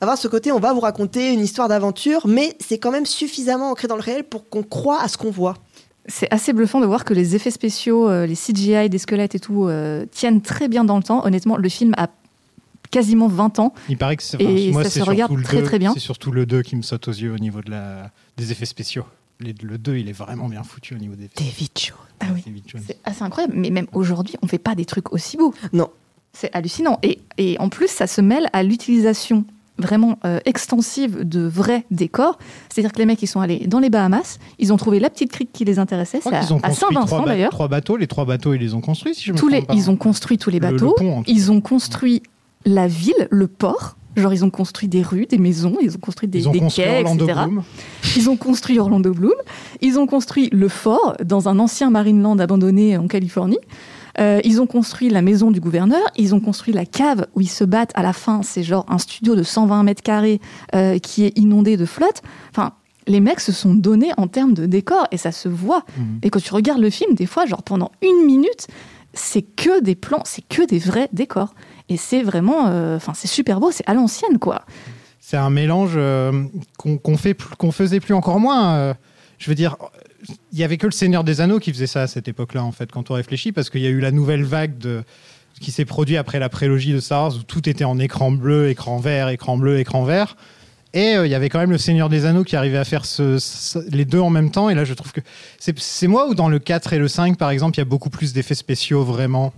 avoir 0.03 0.17
ce 0.17 0.27
côté, 0.27 0.51
on 0.51 0.59
va 0.59 0.73
vous 0.73 0.79
raconter 0.81 1.33
une 1.33 1.39
histoire 1.39 1.67
d'aventure, 1.67 2.27
mais 2.27 2.55
c'est 2.59 2.77
quand 2.77 2.91
même 2.91 3.05
suffisamment 3.05 3.71
ancré 3.71 3.87
dans 3.87 3.95
le 3.95 4.01
réel 4.01 4.23
pour 4.23 4.47
qu'on 4.49 4.63
croit 4.63 5.01
à 5.01 5.07
ce 5.07 5.17
qu'on 5.17 5.31
voit. 5.31 5.55
C'est 6.07 6.31
assez 6.33 6.51
bluffant 6.53 6.81
de 6.81 6.85
voir 6.85 7.05
que 7.05 7.13
les 7.13 7.35
effets 7.35 7.51
spéciaux, 7.51 8.09
euh, 8.09 8.25
les 8.25 8.35
CGI 8.35 8.89
des 8.89 8.97
squelettes 8.97 9.35
et 9.35 9.39
tout, 9.39 9.67
euh, 9.67 10.05
tiennent 10.11 10.41
très 10.41 10.67
bien 10.67 10.83
dans 10.83 10.97
le 10.97 11.03
temps. 11.03 11.25
Honnêtement, 11.25 11.55
le 11.57 11.69
film 11.69 11.93
a 11.97 12.09
quasiment 12.91 13.27
20 13.27 13.59
ans. 13.59 13.73
Il 13.89 13.97
paraît 13.97 14.17
que 14.17 14.23
c'est. 14.23 14.39
Et 14.41 14.71
moi, 14.71 14.83
ça 14.83 14.89
se 14.89 15.01
regarde 15.01 15.41
très, 15.43 15.57
2, 15.57 15.63
très 15.63 15.79
bien. 15.79 15.93
C'est 15.93 15.99
surtout 16.01 16.31
le 16.31 16.45
2 16.45 16.61
qui 16.61 16.75
me 16.75 16.81
saute 16.81 17.07
aux 17.07 17.11
yeux 17.13 17.33
au 17.33 17.37
niveau 17.39 17.61
de 17.61 17.71
la, 17.71 18.11
des 18.37 18.51
effets 18.51 18.65
spéciaux. 18.65 19.05
Les- 19.39 19.55
le 19.63 19.77
2, 19.77 19.95
il 19.97 20.09
est 20.09 20.13
vraiment 20.13 20.47
bien 20.49 20.63
foutu 20.63 20.93
au 20.93 20.97
niveau 20.97 21.15
des 21.15 21.25
effets. 21.25 21.35
David 21.37 21.69
Jones. 21.75 21.97
Ah 22.19 22.25
oui. 22.33 22.43
David 22.45 22.63
Jones. 22.67 22.81
C'est 22.85 22.97
assez 23.05 23.23
incroyable. 23.23 23.53
Mais 23.55 23.69
même 23.69 23.87
aujourd'hui, 23.93 24.35
on 24.41 24.47
fait 24.47 24.59
pas 24.59 24.75
des 24.75 24.85
trucs 24.85 25.11
aussi 25.13 25.37
beaux. 25.37 25.53
Non. 25.71 25.87
C'est 26.33 26.53
hallucinant. 26.53 26.99
Et, 27.03 27.19
et 27.37 27.57
en 27.59 27.69
plus, 27.69 27.87
ça 27.87 28.07
se 28.07 28.19
mêle 28.19 28.49
à 28.53 28.61
l'utilisation 28.63 29.45
vraiment 29.83 30.17
euh, 30.25 30.39
extensive 30.45 31.23
de 31.27 31.41
vrais 31.41 31.85
décors. 31.91 32.39
C'est-à-dire 32.69 32.91
que 32.91 32.97
les 32.99 33.05
mecs, 33.05 33.21
ils 33.21 33.27
sont 33.27 33.39
allés 33.41 33.67
dans 33.67 33.79
les 33.79 33.89
Bahamas, 33.89 34.39
ils 34.59 34.73
ont 34.73 34.77
trouvé 34.77 34.99
la 34.99 35.09
petite 35.09 35.31
crique 35.31 35.51
qui 35.53 35.65
les 35.65 35.77
intéressait. 35.77 36.19
C'est 36.23 36.33
à, 36.33 36.41
Saint-Vincent 36.41 37.23
d'ailleurs. 37.23 37.51
trois 37.51 37.67
bateaux. 37.67 37.97
Les 37.97 38.07
trois 38.07 38.25
bateaux, 38.25 38.53
ils 38.53 38.59
les 38.61 38.73
ont 38.73 38.81
construits, 38.81 39.13
si 39.13 39.23
je 39.25 39.33
me 39.33 39.37
Tous 39.37 39.47
les, 39.47 39.61
pas. 39.61 39.73
ils 39.75 39.89
ont 39.91 39.95
construit 39.95 40.37
tous 40.37 40.49
les 40.49 40.59
Le- 40.59 40.67
le 40.67 40.73
bateaux. 40.73 40.95
pont, 40.97 41.19
en 41.19 41.23
ils 41.27 41.51
ont 41.51 41.61
construit 41.61 42.23
la 42.65 42.87
ville, 42.87 43.27
le 43.29 43.47
port. 43.47 43.97
Genre, 44.15 44.31
ils 44.31 44.45
ont 44.45 44.51
construit 44.51 44.87
des 44.87 45.01
rues, 45.01 45.25
des 45.25 45.39
maisons, 45.39 45.75
ils 45.81 45.95
ont 45.95 45.99
construit 45.99 46.29
des, 46.29 46.37
Ils 46.39 46.47
ont 46.47 46.51
des 46.51 46.59
construit 46.59 46.85
quais, 46.85 46.97
Orlando 46.99 47.25
etc. 47.25 47.39
Bloom. 47.47 47.63
Ils 48.15 48.29
ont 48.29 48.37
construit 48.37 48.77
Orlando 48.79 49.11
Bloom. 49.11 49.33
Ils 49.81 49.97
ont 49.97 50.05
construit 50.05 50.49
le 50.51 50.67
fort 50.67 51.15
dans 51.25 51.49
un 51.49 51.57
ancien 51.57 51.89
Marineland 51.89 52.37
abandonné 52.37 52.95
en 52.95 53.07
Californie. 53.07 53.57
Euh, 54.19 54.39
ils 54.43 54.61
ont 54.61 54.67
construit 54.67 55.09
la 55.09 55.21
maison 55.21 55.51
du 55.51 55.59
gouverneur. 55.59 56.03
Ils 56.17 56.35
ont 56.35 56.39
construit 56.39 56.73
la 56.73 56.85
cave 56.85 57.27
où 57.35 57.41
ils 57.41 57.49
se 57.49 57.63
battent 57.63 57.91
à 57.95 58.03
la 58.03 58.13
fin. 58.13 58.41
C'est 58.43 58.63
genre 58.63 58.85
un 58.89 58.97
studio 58.97 59.35
de 59.35 59.43
120 59.43 59.83
mètres 59.83 60.03
carrés 60.03 60.39
euh, 60.75 60.99
qui 60.99 61.23
est 61.23 61.37
inondé 61.37 61.77
de 61.77 61.85
flotte. 61.85 62.21
Enfin, 62.51 62.73
les 63.07 63.19
mecs 63.19 63.39
se 63.39 63.51
sont 63.51 63.73
donnés 63.73 64.11
en 64.17 64.27
termes 64.27 64.53
de 64.53 64.65
décor 64.65 65.07
et 65.11 65.17
ça 65.17 65.31
se 65.31 65.49
voit. 65.49 65.83
Mhm. 65.97 66.19
Et 66.23 66.29
quand 66.29 66.41
tu 66.41 66.53
regardes 66.53 66.81
le 66.81 66.89
film, 66.89 67.15
des 67.15 67.25
fois, 67.25 67.45
genre 67.45 67.63
pendant 67.63 67.91
une 68.01 68.25
minute, 68.25 68.67
c'est 69.13 69.41
que 69.41 69.81
des 69.81 69.95
plans, 69.95 70.21
c'est 70.25 70.47
que 70.47 70.65
des 70.65 70.79
vrais 70.79 71.09
décors. 71.11 71.53
Et 71.89 71.97
c'est 71.97 72.23
vraiment, 72.23 72.67
euh, 72.67 72.95
enfin, 72.95 73.13
c'est 73.13 73.27
super 73.27 73.59
beau, 73.59 73.71
c'est 73.71 73.87
à 73.87 73.93
l'ancienne, 73.93 74.39
quoi. 74.39 74.63
C'est 75.19 75.37
un 75.37 75.49
mélange 75.49 75.97
qu'on 76.77 76.97
qu'on 76.97 77.71
faisait 77.71 77.99
plus 77.99 78.13
encore 78.13 78.39
moins. 78.39 78.93
je 79.37 79.49
veux 79.49 79.55
dire, 79.55 79.77
il 80.51 80.59
y 80.59 80.63
avait 80.63 80.77
que 80.77 80.85
le 80.85 80.91
Seigneur 80.91 81.23
des 81.23 81.41
Anneaux 81.41 81.59
qui 81.59 81.71
faisait 81.71 81.87
ça 81.87 82.03
à 82.03 82.07
cette 82.07 82.27
époque-là, 82.27 82.63
en 82.63 82.71
fait, 82.71 82.91
quand 82.91 83.11
on 83.11 83.13
réfléchit, 83.13 83.51
parce 83.51 83.69
qu'il 83.69 83.81
y 83.81 83.87
a 83.87 83.89
eu 83.89 83.99
la 83.99 84.11
nouvelle 84.11 84.43
vague 84.43 85.03
qui 85.59 85.71
s'est 85.71 85.85
produite 85.85 86.17
après 86.17 86.39
la 86.39 86.49
prélogie 86.49 86.93
de 86.93 86.99
Star 86.99 87.23
Wars, 87.23 87.35
où 87.35 87.43
tout 87.43 87.67
était 87.69 87.83
en 87.83 87.99
écran 87.99 88.31
bleu, 88.31 88.69
écran 88.69 88.97
vert, 88.97 89.29
écran 89.29 89.57
bleu, 89.57 89.79
écran 89.79 90.03
vert. 90.03 90.35
Et 90.93 91.15
euh, 91.15 91.25
il 91.25 91.31
y 91.31 91.35
avait 91.35 91.49
quand 91.49 91.59
même 91.59 91.71
le 91.71 91.77
Seigneur 91.77 92.07
des 92.07 92.25
Anneaux 92.25 92.43
qui 92.43 92.55
arrivait 92.55 92.77
à 92.77 92.85
faire 92.85 93.03
les 93.89 94.05
deux 94.05 94.19
en 94.19 94.29
même 94.29 94.51
temps. 94.51 94.69
Et 94.69 94.75
là, 94.75 94.85
je 94.85 94.93
trouve 94.93 95.11
que 95.11 95.21
c'est 95.59 96.07
moi 96.07 96.27
ou 96.27 96.35
dans 96.35 96.49
le 96.49 96.59
4 96.59 96.93
et 96.93 96.99
le 96.99 97.07
5, 97.07 97.37
par 97.37 97.49
exemple, 97.49 97.77
il 97.77 97.79
y 97.79 97.81
a 97.81 97.85
beaucoup 97.85 98.09
plus 98.09 98.33
d'effets 98.33 98.55
spéciaux, 98.55 99.03
vraiment. 99.03 99.53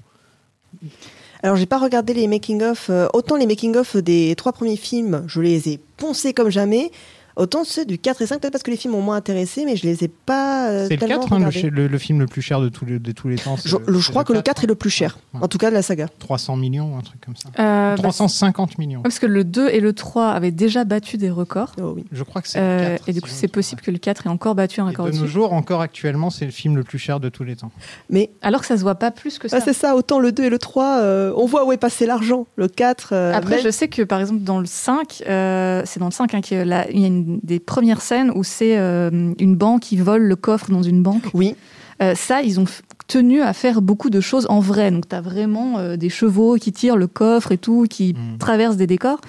Alors, 1.43 1.57
j'ai 1.57 1.65
pas 1.65 1.77
regardé 1.77 2.13
les 2.13 2.27
making-of. 2.27 2.89
euh, 2.89 3.07
autant 3.13 3.35
les 3.35 3.45
making-of 3.45 3.97
des 3.97 4.33
trois 4.35 4.53
premiers 4.53 4.77
films, 4.77 5.25
je 5.27 5.41
les 5.41 5.69
ai 5.69 5.79
poncés 5.97 6.33
comme 6.33 6.49
jamais. 6.49 6.91
Autant 7.35 7.63
ceux 7.65 7.85
du 7.85 7.97
4 7.97 8.21
et 8.21 8.27
5, 8.27 8.39
peut-être 8.39 8.53
parce 8.53 8.63
que 8.63 8.71
les 8.71 8.77
films 8.77 8.93
m'ont 8.93 9.01
moins 9.01 9.17
intéressé, 9.17 9.65
mais 9.65 9.75
je 9.75 9.83
les 9.85 10.03
ai 10.05 10.07
pas 10.07 10.69
euh, 10.69 10.85
C'est 10.87 10.93
le 10.95 10.99
tellement 10.99 11.19
4, 11.19 11.33
hein, 11.33 11.49
le, 11.63 11.69
le- 11.69 11.87
le 11.87 11.97
film 11.97 12.19
le 12.19 12.27
plus 12.27 12.41
cher 12.41 12.61
de 12.61 12.69
tous 12.69 12.85
les, 12.85 12.97
de 12.97 13.11
tous 13.11 13.27
les 13.27 13.35
temps. 13.35 13.57
Je, 13.63 13.75
le- 13.85 13.99
je 13.99 14.09
crois 14.09 14.23
que 14.23 14.31
le 14.31 14.41
4 14.41 14.63
est 14.63 14.67
le 14.67 14.75
plus 14.75 14.89
cher, 14.89 15.17
Ouais. 15.33 15.41
en 15.43 15.47
tout 15.49 15.57
cas 15.57 15.69
de 15.69 15.75
la 15.75 15.81
saga. 15.81 16.07
300 16.19 16.55
millions, 16.55 16.97
un 16.97 17.01
truc 17.01 17.19
comme 17.25 17.35
ça. 17.35 17.49
Euh, 17.59 17.95
bah, 17.97 18.01
350 18.03 18.77
millions. 18.77 19.01
parce 19.01 19.19
que 19.19 19.25
le 19.25 19.43
2 19.43 19.67
et 19.69 19.81
le 19.81 19.91
3 19.91 20.29
avaient 20.29 20.51
déjà 20.51 20.85
battu 20.85 21.17
des 21.17 21.29
records. 21.29 21.73
Oh 21.81 21.91
oui. 21.95 22.05
Je 22.11 22.23
crois 22.23 22.41
que 22.41 22.47
c'est 22.47 22.59
Euh, 22.59 22.77
le 22.93 22.97
4. 22.97 23.09
et 23.09 23.13
du 23.13 23.21
coup, 23.21 23.29
c'est 23.29 23.47
possible 23.49 23.81
que 23.81 23.91
le 23.91 23.97
4 23.97 24.27
ait 24.27 24.29
encore 24.29 24.55
battu 24.55 24.79
un 24.79 24.85
Et 24.87 24.91
record 24.91 25.07
de 25.11 25.17
nos 25.17 25.27
jours, 25.27 25.51
encore 25.51 25.81
actuellement, 25.81 26.29
c'est 26.29 26.45
le 26.45 26.51
film 26.51 26.77
le 26.77 26.83
plus 26.83 26.99
cher 26.99 27.19
de 27.19 27.27
tous 27.27 27.43
les 27.43 27.57
temps. 27.57 27.71
Mais 28.09 28.29
Alors 28.41 28.61
que 28.61 28.67
ça 28.67 28.77
se 28.77 28.81
voit 28.81 28.95
pas 28.95 29.11
plus 29.11 29.39
que 29.39 29.49
ça. 29.49 29.57
ah, 29.57 29.61
c'est 29.63 29.73
ça, 29.73 29.95
autant 29.97 30.19
le 30.19 30.31
2 30.31 30.45
et 30.45 30.49
le 30.49 30.57
3, 30.57 30.99
euh, 31.01 31.33
on 31.35 31.45
voit 31.45 31.65
où 31.65 31.73
est 31.73 31.77
passé 31.77 32.05
l'argent. 32.05 32.47
Le 32.55 32.69
4, 32.69 33.09
euh, 33.11 33.33
Après, 33.33 33.55
même- 33.57 33.63
je 33.65 33.69
sais 33.71 33.89
que 33.89 34.03
par 34.03 34.21
exemple 34.21 34.41
dans 34.43 34.59
le 34.61 34.65
5, 34.65 35.21
euh, 35.27 35.81
c'est 35.85 35.99
dans 35.99 36.05
le 36.07 36.11
5 36.11 36.33
hein, 36.33 36.41
qu'il 36.41 36.57
y 36.57 36.73
a 36.73 36.79
a 36.79 36.85
une 37.25 37.39
des 37.43 37.59
premières 37.59 38.01
scènes 38.01 38.31
où 38.35 38.43
c'est 38.43 38.77
euh, 38.77 39.33
une 39.39 39.55
banque 39.55 39.81
qui 39.81 39.97
vole 39.97 40.23
le 40.23 40.35
coffre 40.35 40.71
dans 40.71 40.83
une 40.83 41.01
banque. 41.03 41.25
Oui, 41.33 41.55
Euh, 42.01 42.13
ça, 42.13 42.41
ils 42.41 42.59
ont 42.59 42.65
tenu 43.07 43.41
à 43.41 43.53
faire 43.53 43.81
beaucoup 43.81 44.09
de 44.09 44.19
choses 44.19 44.45
en 44.49 44.59
vrai. 44.59 44.91
Donc, 44.91 45.07
tu 45.07 45.15
as 45.15 45.21
vraiment 45.21 45.77
euh, 45.77 45.95
des 45.95 46.09
chevaux 46.09 46.55
qui 46.57 46.73
tirent 46.73 46.97
le 46.97 47.07
coffre 47.07 47.53
et 47.53 47.57
tout, 47.57 47.85
qui 47.89 48.13
Mm. 48.13 48.37
traversent 48.37 48.75
des 48.75 48.87
décors. 48.87 49.21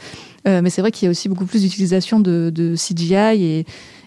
Euh, 0.49 0.63
mais 0.63 0.71
c'est 0.71 0.81
vrai 0.81 0.91
qu'il 0.91 1.07
y 1.07 1.09
a 1.09 1.11
aussi 1.13 1.29
beaucoup 1.29 1.47
plus 1.47 1.63
d'utilisation 1.63 2.19
de, 2.19 2.51
de 2.53 2.75
CGI 2.75 3.15
et, 3.45 3.67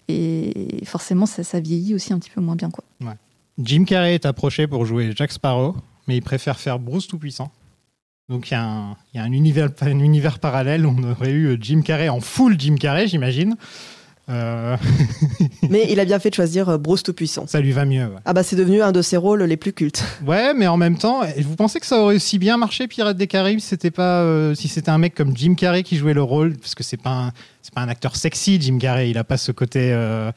et 0.10 0.84
forcément, 0.86 1.25
ça, 1.25 1.43
ça 1.43 1.60
vieillit 1.62 1.95
aussi 1.95 2.12
un 2.12 2.19
petit 2.19 2.32
peu 2.32 2.41
moins 2.41 2.56
bien. 2.58 2.69
Quoi. 2.69 2.84
Jim 3.62 3.84
Carrey 3.86 4.15
est 4.15 4.25
approché 4.25 4.67
pour 4.67 4.86
jouer 4.86 5.12
Jack 5.15 5.32
Sparrow, 5.32 5.75
mais 6.08 6.15
il 6.17 6.21
préfère 6.21 6.58
faire 6.60 6.80
Bruce 6.80 7.08
Tout-Puissant. 7.08 7.52
Donc 8.29 8.51
il 8.51 8.53
y 8.53 8.57
a, 8.57 8.63
un, 8.63 8.95
il 9.13 9.17
y 9.17 9.19
a 9.19 9.23
un, 9.23 9.31
univers, 9.31 9.69
un 9.81 9.99
univers 9.99 10.39
parallèle 10.39 10.85
où 10.85 10.95
on 10.95 11.11
aurait 11.11 11.31
eu 11.31 11.57
Jim 11.59 11.81
Carrey 11.81 12.09
en 12.09 12.19
full 12.19 12.59
Jim 12.59 12.75
Carrey, 12.79 13.07
j'imagine. 13.07 13.55
Euh, 14.29 14.77
mais 15.69 15.87
il 15.89 15.99
a 15.99 16.05
bien 16.05 16.19
fait 16.19 16.29
de 16.29 16.35
choisir 16.35 16.69
euh, 16.69 16.77
Bruce 16.77 17.01
Tout-Puissant. 17.01 17.47
ça 17.47 17.59
lui 17.59 17.71
va 17.71 17.85
mieux. 17.85 18.05
Ouais. 18.05 18.19
Ah 18.25 18.33
bah 18.33 18.43
c'est 18.43 18.55
devenu 18.55 18.83
un 18.83 18.91
de 18.91 19.01
ses 19.01 19.17
rôles 19.17 19.41
les 19.43 19.57
plus 19.57 19.73
cultes. 19.73 20.03
Ouais, 20.27 20.53
mais 20.53 20.67
en 20.67 20.77
même 20.77 20.97
temps, 20.97 21.21
vous 21.39 21.55
pensez 21.55 21.79
que 21.79 21.87
ça 21.87 21.99
aurait 21.99 22.15
aussi 22.15 22.37
bien 22.37 22.57
marché 22.57 22.87
Pirates 22.87 23.17
des 23.17 23.25
Caraïbes 23.25 23.59
si 23.59 23.67
c'était 23.67 23.89
pas 23.89 24.21
euh, 24.21 24.53
si 24.53 24.67
c'était 24.67 24.91
un 24.91 24.99
mec 24.99 25.15
comme 25.15 25.35
Jim 25.35 25.55
Carrey 25.55 25.81
qui 25.81 25.97
jouait 25.97 26.13
le 26.13 26.21
rôle? 26.21 26.55
Parce 26.57 26.75
que 26.75 26.83
c'est 26.83 27.01
pas 27.01 27.09
un, 27.09 27.31
pas 27.73 27.81
un 27.81 27.89
acteur 27.89 28.15
sexy 28.15 28.61
Jim 28.61 28.77
Carrey, 28.79 29.09
il 29.09 29.17
a 29.17 29.23
pas 29.23 29.37
ce 29.37 29.51
côté 29.51 29.91
euh, 29.91 30.31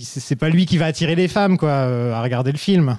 c'est 0.00 0.36
pas 0.36 0.48
lui 0.48 0.66
qui 0.66 0.78
va 0.78 0.86
attirer 0.86 1.14
les 1.14 1.28
femmes 1.28 1.58
quoi 1.58 1.70
euh, 1.70 2.14
à 2.14 2.22
regarder 2.22 2.52
le 2.52 2.58
film. 2.58 2.96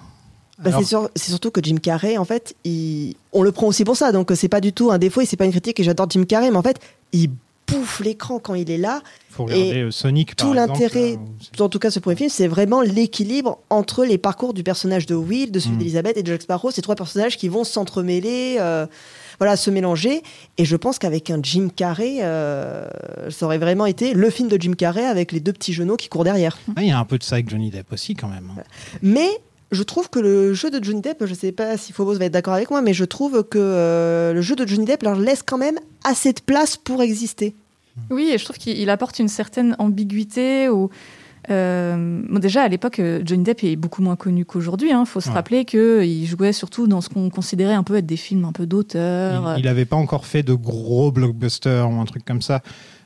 Bah, 0.60 0.72
c'est, 1.15 1.30
surtout 1.30 1.52
que 1.52 1.62
Jim 1.63 1.78
Carrey, 1.82 2.17
en 2.17 2.26
fait, 2.26 2.56
il- 2.63 3.15
on 3.34 3.43
le 3.43 3.52
prend 3.52 3.67
aussi 3.67 3.84
pour 3.84 3.96
ça. 3.98 4.12
Donc, 4.12 4.32
euh, 4.32 4.36
c'est 4.36 4.48
pas 4.50 4.62
du 4.62 4.74
tout 4.74 4.91
un 4.91 4.98
défaut 4.98 5.22
et 5.22 5.26
c'est 5.26 5.38
pas 5.38 5.46
une 5.46 5.52
critique. 5.52 5.80
Et 5.80 5.84
j'adore 5.84 6.10
Jim 6.10 6.24
Carrey, 6.26 6.50
mais 6.50 6.58
en 6.58 6.63
fait, 6.63 6.80
il 7.13 7.30
bouffe 7.67 8.00
l'écran 8.00 8.39
quand 8.39 8.56
il 8.56 8.72
est 8.72 8.78
là. 8.78 9.02
faut 9.30 9.43
regarder 9.43 9.84
euh, 9.84 9.91
Sonic 9.91 10.36
par 10.36 10.48
tout 10.48 10.54
l'intérêt, 10.54 11.20
En 11.60 11.70
tout 11.70 11.80
cas, 11.80 11.91
ce 11.91 12.00
premier 12.00 12.15
film, 12.15 12.30
c'est 12.30 12.48
vraiment 12.48 12.82
l'équilibre 12.82 13.60
entre 13.70 14.04
les 14.06 14.17
parcours 14.17 14.54
du 14.54 14.63
personnage 14.63 15.06
de 15.06 15.13
Will, 15.15 15.52
de 15.52 15.60
celui 15.60 15.76
Mm. 15.76 15.78
d'Elisabeth 15.80 16.17
et 16.17 16.24
de 16.24 16.28
Jack 16.32 16.41
Sparrow. 16.43 16.72
Ces 16.72 16.82
trois 16.82 16.96
personnages 16.96 17.38
qui 17.38 17.50
vont 17.50 17.63
s'entremêler, 17.63 18.56
euh, 18.60 18.88
voilà, 19.39 19.58
se 19.58 19.70
mélanger. 19.70 20.24
Et 20.58 20.65
je 20.65 20.76
pense 20.76 20.98
qu'avec 20.98 21.30
un 21.30 21.39
Jim 21.43 21.67
Carrey, 21.76 22.17
euh, 22.22 22.88
ça 23.30 23.46
aurait 23.46 23.58
vraiment 23.60 23.86
été 23.86 24.13
le 24.13 24.30
film 24.32 24.48
de 24.50 24.60
Jim 24.60 24.74
Carrey 24.74 25.06
avec 25.06 25.32
les 25.34 25.39
deux 25.39 25.54
petits 25.54 25.74
genoux 25.74 25.98
qui 25.98 26.08
courent 26.10 26.24
derrière. 26.24 26.58
Ah, 26.76 26.82
il 26.82 26.88
y 26.88 26.91
a 26.91 26.98
un 26.98 27.06
peu 27.06 27.17
de 27.20 27.24
ça 27.24 27.36
avec 27.36 27.50
Johnny 27.50 27.70
Depp 27.70 27.91
aussi 27.93 28.15
quand 28.15 28.30
même. 28.30 28.50
hein. 28.58 28.62
Mais 29.04 29.30
je 29.71 29.84
trouve 29.84 30.10
que 30.10 30.19
le 30.19 30.53
jeu 30.53 30.69
de 30.71 30.84
Johnny 30.84 31.01
Depp, 31.01 31.25
je 31.25 31.34
sais 31.34 31.51
pas 31.51 31.75
si 31.77 31.91
Phobos 31.93 32.15
va 32.17 32.25
être 32.25 32.32
d'accord 32.34 32.53
avec 32.53 32.69
moi, 32.69 32.82
mais 32.82 32.93
je 32.93 33.03
trouve 33.06 33.43
que 33.43 33.58
euh, 33.60 34.34
le 34.34 34.41
jeu 34.41 34.56
de 34.56 34.65
Johnny 34.65 34.86
Depp 34.86 35.03
leur 35.03 35.19
laisse 35.19 35.43
quand 35.43 35.58
même 35.58 35.77
assez 36.03 36.32
de 36.34 36.39
place 36.39 36.77
pour 36.77 37.01
exister. 37.01 37.56
Oui, 38.10 38.30
et 38.34 38.38
je 38.38 38.43
trouve 38.45 38.58
qu'il 38.58 38.77
il 38.77 38.89
apporte 38.89 39.19
une 39.19 39.27
certaine 39.27 39.75
ambiguïté. 39.80 40.69
Ou, 40.69 40.89
euh, 41.49 42.21
bon, 42.30 42.39
déjà, 42.39 42.62
à 42.62 42.67
l'époque, 42.67 42.99
euh, 42.99 43.21
Johnny 43.25 43.43
Depp 43.43 43.63
est 43.63 43.75
beaucoup 43.75 44.01
moins 44.01 44.15
connu 44.15 44.45
qu'aujourd'hui. 44.45 44.89
Il 44.91 45.06
faut 45.06 45.19
se 45.19 45.30
Ouais. 45.30 45.34
rappeler 45.36 45.65
qu'il 45.65 46.25
jouait 46.27 46.53
surtout 46.53 46.88
dans 46.88 47.01
ce 47.01 47.10
qu'on 47.10 47.30
considérait 47.30 47.73
un 47.73 47.84
peu 47.84 47.95
être 47.95 48.06
des 48.06 48.17
films 48.17 48.45
un 48.45 48.51
peu 48.51 48.65
d'auteur. 48.67 49.58
Il 49.58 49.65
n'avait 49.65 49.86
pas 49.86 49.95
encore 49.95 50.25
fait 50.25 50.43
de 50.43 50.53
gros 50.53 51.12
blockbusters 51.12 51.89
ou 51.89 51.99
un 51.99 52.06
truc 52.06 52.23
comme 52.23 52.41
ça. 52.41 52.62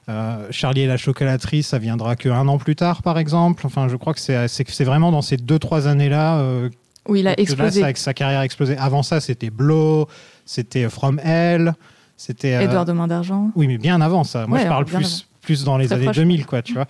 Euh, 0.10 0.48
Charlie 0.50 0.82
et 0.82 0.88
la 0.88 0.98
chocolaterie, 0.98 1.64
ça 1.64 1.78
viendra 1.78 2.16
que 2.16 2.28
un 2.28 2.48
an 2.48 2.58
plus 2.58 2.76
tard, 2.76 3.02
par 3.04 3.18
exemple. 3.20 3.66
Enfin, 3.66 3.88
je 3.88 3.96
crois 3.96 4.14
que 4.14 4.20
c'est 4.20 4.84
vraiment 4.84 5.12
dans 5.12 5.22
ces 5.22 5.38
deux 5.38 5.60
trois 5.60 5.88
années-là 5.88 6.40
euh, 6.40 6.70
où 7.08 7.16
il 7.16 7.28
a 7.28 7.32
là, 7.32 7.40
explosé. 7.40 7.82
ça- 7.82 7.92
sa 7.96 8.14
carrière 8.14 8.40
a 8.40 8.46
explosé. 8.46 8.76
Avant 8.78 9.04
ça, 9.04 9.20
c'était 9.22 9.50
Blow, 9.52 10.08
c'était 10.46 10.90
From 10.90 11.20
Hell, 11.20 11.74
c'était. 12.18 12.56
euh, 12.56 12.62
Edouard 12.62 12.88
Main 12.94 13.08
d'Argent. 13.08 13.52
Oui, 13.56 13.68
mais 13.68 13.78
bien 13.78 14.02
avant 14.02 14.24
ça. 14.24 14.48
Moi, 14.48 14.58
Ouais, 14.58 14.64
je 14.64 14.70
parle 14.70 14.86
plus, 14.86 14.96
avant. 14.98 15.08
plus 15.42 15.64
dans 15.64 15.78
les 15.78 15.86
Très 15.86 15.96
années 15.96 16.06
proche. 16.06 16.16
2000, 16.18 16.46
quoi, 16.46 16.62
tu 16.64 16.74
vois. 16.74 16.86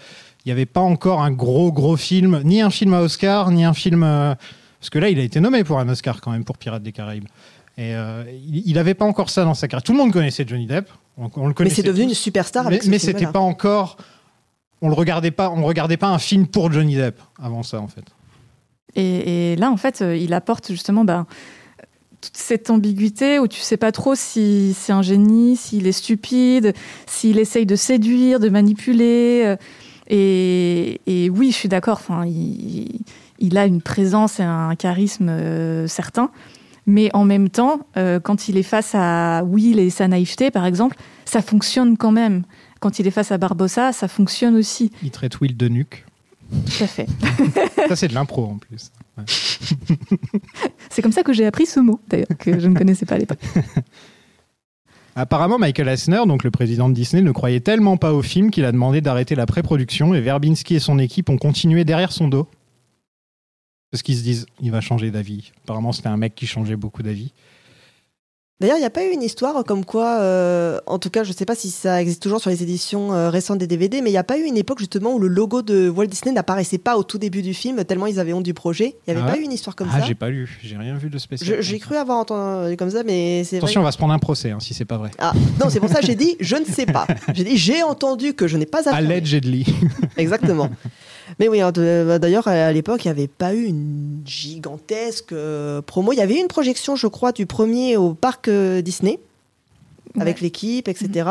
Il 0.46 0.48
n'y 0.48 0.54
avait 0.54 0.66
pas 0.66 0.82
encore 0.82 1.22
un 1.22 1.32
gros, 1.32 1.72
gros 1.72 1.98
film, 1.98 2.42
ni 2.46 2.62
un 2.62 2.70
film 2.72 2.94
à 2.94 3.02
Oscar, 3.02 3.52
ni 3.52 3.64
un 3.66 3.74
film. 3.74 4.04
euh, 4.04 4.34
Parce 4.80 4.90
que 4.90 4.98
là, 5.00 5.10
il 5.10 5.20
a 5.20 5.22
été 5.24 5.40
nommé 5.40 5.64
pour 5.64 5.78
un 5.80 5.88
Oscar 5.90 6.20
quand 6.22 6.32
même 6.32 6.44
pour 6.46 6.58
Pirates 6.58 6.82
des 6.82 6.92
Caraïbes. 6.94 7.26
Et 7.78 7.94
euh, 7.96 8.24
il 8.56 8.74
n'avait 8.74 8.96
pas 8.96 9.06
encore 9.06 9.30
ça 9.30 9.44
dans 9.44 9.54
sa 9.54 9.68
carrière. 9.68 9.84
Tout 9.84 9.92
le 9.92 9.98
monde 10.00 10.12
connaissait 10.12 10.44
Johnny 10.48 10.66
Depp. 10.66 10.90
On, 11.18 11.30
on 11.36 11.48
le 11.48 11.54
Mais 11.60 11.70
c'est 11.70 11.84
devenu 11.84 12.06
une 12.06 12.14
superstar 12.14 12.64
Mais, 12.64 12.76
avec 12.76 12.86
mais 12.88 13.00
c'était 13.00 13.28
pas 13.28 13.40
encore. 13.40 13.98
On 14.82 14.90
le 14.90 14.96
regardait 14.96 15.32
pas. 15.32 15.50
On 15.50 15.64
regardait 15.64 15.98
pas 15.98 16.08
un 16.08 16.20
film 16.20 16.48
pour 16.48 16.72
Johnny 16.72 16.96
Depp 16.96 17.20
avant 17.42 17.64
ça, 17.64 17.80
en 17.80 17.88
fait. 17.88 18.06
Et, 18.96 19.54
et 19.54 19.56
là, 19.56 19.72
en 19.72 19.78
fait, 19.78 20.02
euh, 20.02 20.18
il 20.18 20.34
apporte 20.34 20.72
justement 20.72 21.06
ben, 21.06 21.26
toute 22.22 22.36
cette 22.36 22.70
ambiguïté 22.70 23.40
où 23.40 23.48
tu 23.48 23.62
sais 23.62 23.78
pas 23.78 23.92
trop 23.92 24.16
si 24.16 24.76
c'est 24.78 24.92
un 24.92 25.02
génie, 25.02 25.56
s'il 25.56 25.88
est 25.88 25.92
stupide, 25.92 26.74
s'il 27.08 27.40
essaye 27.40 27.66
de 27.66 27.76
séduire, 27.76 28.40
de 28.40 28.50
manipuler. 28.50 29.44
euh, 29.46 29.56
Et, 30.08 31.00
et 31.08 31.30
oui, 31.30 31.52
je 31.52 31.56
suis 31.56 31.70
d'accord. 31.70 32.00
Enfin, 32.02 32.26
il, 32.26 33.00
il 33.40 33.58
a 33.58 33.66
une 33.66 33.82
présence 33.82 34.40
et 34.40 34.44
un 34.44 34.76
charisme 34.76 35.30
euh, 35.30 35.88
certain. 35.88 36.32
Mais 36.88 37.10
en 37.14 37.26
même 37.26 37.50
temps, 37.50 37.82
euh, 37.98 38.20
quand 38.20 38.48
il 38.48 38.58
est 38.58 38.64
face 38.64 38.96
à 38.96 39.44
Will 39.44 39.80
et 39.80 39.90
sa 39.90 40.08
naïveté, 40.08 40.52
par 40.52 40.66
exemple, 40.66 40.98
ça 41.26 41.42
fonctionne 41.42 41.98
quand 41.98 42.12
même. 42.12 42.44
Quand 42.80 43.00
il 43.00 43.08
est 43.08 43.12
face 43.12 43.32
à 43.32 43.38
Barbossa, 43.38 43.94
ça 43.94 44.08
fonctionne 44.08 44.56
aussi. 44.56 44.92
Il 45.04 45.12
traite 45.12 45.40
Will 45.40 45.56
de 45.56 45.68
nuque. 45.68 46.06
Tout 46.52 46.84
à 46.84 46.88
fait. 46.88 47.08
ça, 47.88 47.96
c'est 47.96 48.08
de 48.08 48.14
l'impro 48.14 48.46
en 48.46 48.58
plus. 48.58 48.92
Ouais. 49.18 49.24
C'est 50.90 51.02
comme 51.02 51.12
ça 51.12 51.24
que 51.24 51.34
j'ai 51.34 51.46
appris 51.46 51.66
ce 51.66 51.80
mot, 51.80 52.00
d'ailleurs, 52.10 52.28
que 52.38 52.60
je 52.60 52.68
ne 52.68 52.76
connaissais 52.76 53.06
pas 53.06 53.16
à 53.16 53.20
l'époque. 53.20 53.40
Apparemment, 55.16 55.60
Michael 55.60 55.90
Eisner, 55.90 56.22
donc 56.26 56.44
le 56.44 56.52
président 56.52 56.90
de 56.90 56.94
Disney, 56.94 57.22
ne 57.22 57.32
croyait 57.32 57.60
tellement 57.60 57.98
pas 57.98 58.14
au 58.14 58.22
film 58.22 58.50
qu'il 58.50 58.66
a 58.66 58.72
demandé 58.72 59.02
d'arrêter 59.02 59.36
la 59.36 59.46
pré-production 59.46 60.14
et 60.14 60.22
Verbinski 60.22 60.76
et 60.76 60.80
son 60.80 61.00
équipe 61.00 61.30
ont 61.30 61.38
continué 61.38 61.84
derrière 61.84 62.12
son 62.12 62.28
dos. 62.28 62.48
Parce 63.92 64.02
qu'ils 64.04 64.16
se 64.18 64.24
disent, 64.24 64.46
il 64.62 64.72
va 64.72 64.80
changer 64.82 65.12
d'avis. 65.12 65.52
Apparemment, 65.66 65.92
c'était 65.92 66.08
un 66.08 66.18
mec 66.18 66.34
qui 66.36 66.48
changeait 66.48 66.78
beaucoup 66.78 67.04
d'avis. 67.04 67.32
D'ailleurs, 68.62 68.78
il 68.78 68.82
n'y 68.82 68.86
a 68.86 68.92
pas 68.92 69.04
eu 69.04 69.10
une 69.10 69.24
histoire 69.24 69.64
comme 69.64 69.84
quoi, 69.84 70.20
euh, 70.22 70.80
en 70.86 71.00
tout 71.00 71.10
cas, 71.10 71.24
je 71.24 71.32
ne 71.32 71.34
sais 71.36 71.46
pas 71.46 71.56
si 71.56 71.72
ça 71.72 72.00
existe 72.00 72.22
toujours 72.22 72.40
sur 72.40 72.52
les 72.52 72.62
éditions 72.62 73.12
euh, 73.12 73.32
récentes 73.32 73.58
des 73.58 73.66
DVD, 73.66 74.02
mais 74.04 74.12
il 74.12 74.14
n'y 74.14 74.20
a 74.20 74.24
pas 74.24 74.38
eu 74.38 74.44
une 74.44 74.56
époque 74.56 74.78
justement 74.78 75.16
où 75.16 75.20
le 75.20 75.28
logo 75.30 75.64
de 75.64 75.90
Walt 75.90 76.06
Disney 76.06 76.32
n'apparaissait 76.32 76.78
pas 76.78 76.96
au 76.96 77.02
tout 77.04 77.18
début 77.18 77.42
du 77.42 77.56
film, 77.56 77.84
tellement 77.86 78.06
ils 78.06 78.20
avaient 78.20 78.34
honte 78.34 78.44
du 78.44 78.54
projet. 78.54 78.96
Il 79.08 79.14
n'y 79.14 79.18
avait 79.20 79.28
Ah 79.28 79.32
pas 79.32 79.38
ouais 79.38 79.42
eu 79.42 79.46
une 79.46 79.52
histoire 79.52 79.76
comme 79.76 79.88
Ah, 79.92 80.02
ça. 80.02 80.06
j'ai 80.06 80.14
pas 80.14 80.30
lu, 80.30 80.60
j'ai 80.62 80.78
rien 80.78 80.96
vu 80.96 81.10
de 81.10 81.18
spécial. 81.18 81.60
J'ai 81.60 81.80
cru 81.80 81.96
avoir 81.96 82.20
entendu 82.20 82.78
comme 82.78 82.92
ça, 82.92 83.02
mais 83.04 83.44
c'est 83.46 83.56
vrai. 83.58 83.66
Attention, 83.66 83.82
on 83.82 83.84
va 83.84 83.92
se 83.92 83.98
prendre 83.98 84.14
un 84.14 84.20
procès 84.20 84.52
hein, 84.52 84.60
si 84.60 84.76
c'est 84.76 84.86
pas 84.86 85.00
vrai. 85.00 85.10
Ah, 85.18 85.34
non, 85.60 85.72
c'est 85.72 85.80
pour 85.80 85.90
ça 85.90 86.00
que 86.00 86.06
j'ai 86.06 86.16
dit 86.16 86.36
je 86.40 86.56
ne 86.56 86.66
sais 86.66 86.86
pas. 86.86 87.08
J'ai 87.34 87.44
dit 87.44 87.58
j'ai 87.58 87.82
entendu 87.82 88.36
que 88.36 88.48
je 88.48 88.58
n'ai 88.58 88.68
pas. 88.68 88.88
Allegedly. 88.88 89.66
Exactement. 90.18 90.70
Mais 91.40 91.48
oui, 91.48 91.62
hein, 91.62 91.72
bah, 91.72 92.20
d'ailleurs, 92.20 92.48
à 92.48 92.72
l'époque, 92.72 93.06
il 93.06 93.08
n'y 93.08 93.12
avait 93.12 93.28
pas 93.28 93.54
eu 93.56 93.66
une 93.66 94.22
gigantesque 94.26 95.32
euh, 95.34 95.82
promo. 95.82 96.14
Il 96.14 96.18
y 96.18 96.22
avait 96.22 96.36
eu 96.36 96.40
une 96.42 96.48
projection, 96.48 96.96
je 96.96 97.08
crois, 97.08 97.32
du 97.32 97.46
premier 97.46 97.98
au 97.98 98.14
parc 98.14 98.48
euh, 98.48 98.82
Disney, 98.82 99.20
avec 100.20 100.42
l'équipe, 100.42 100.88
etc. 100.88 101.30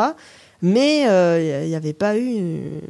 Mais 0.62 1.08
euh, 1.08 1.62
il 1.64 1.68
n'y 1.70 1.74
avait 1.74 1.92
pas 1.94 2.18
eu 2.18 2.26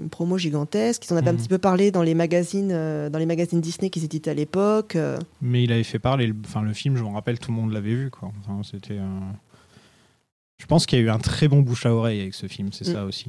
une 0.01 0.09
promo 0.11 0.39
gigantesque. 0.39 1.05
Ils 1.07 1.13
en 1.13 1.17
avaient 1.17 1.29
un 1.31 1.33
Mhm. 1.35 1.39
petit 1.39 1.49
peu 1.49 1.59
parlé 1.59 1.91
dans 1.93 2.03
les 2.03 2.15
magazines, 2.15 2.71
euh, 2.73 3.09
dans 3.11 3.19
les 3.19 3.27
magazines 3.27 3.61
Disney 3.61 3.91
qui 3.91 4.03
éditaient 4.05 4.31
à 4.31 4.35
l'époque. 4.35 4.97
euh. 4.97 5.19
Mais 5.41 5.63
il 5.63 5.73
avait 5.73 5.85
fait 5.85 6.01
parler, 6.01 6.27
le- 6.27 6.35
enfin 6.45 6.63
le 6.63 6.73
film, 6.73 6.97
je 6.97 7.03
me 7.05 7.09
rappelle, 7.11 7.39
tout 7.39 7.53
le 7.53 7.57
monde 7.57 7.73
l'avait 7.73 7.95
vu. 7.95 8.11
Quoi. 8.11 8.33
Enfin, 8.41 8.61
c'était. 8.69 8.99
Je 10.59 10.67
pense 10.67 10.85
qu'il 10.87 10.99
y 10.99 11.03
a 11.03 11.05
eu 11.05 11.11
un 11.11 11.19
très 11.19 11.49
bon 11.49 11.61
bouche 11.61 11.87
à 11.87 11.95
oreille 11.95 12.21
avec 12.21 12.35
ce 12.35 12.47
film, 12.47 12.69
c'est 12.73 12.89
Mm. 12.89 12.93
ça 12.93 13.05
aussi. 13.05 13.27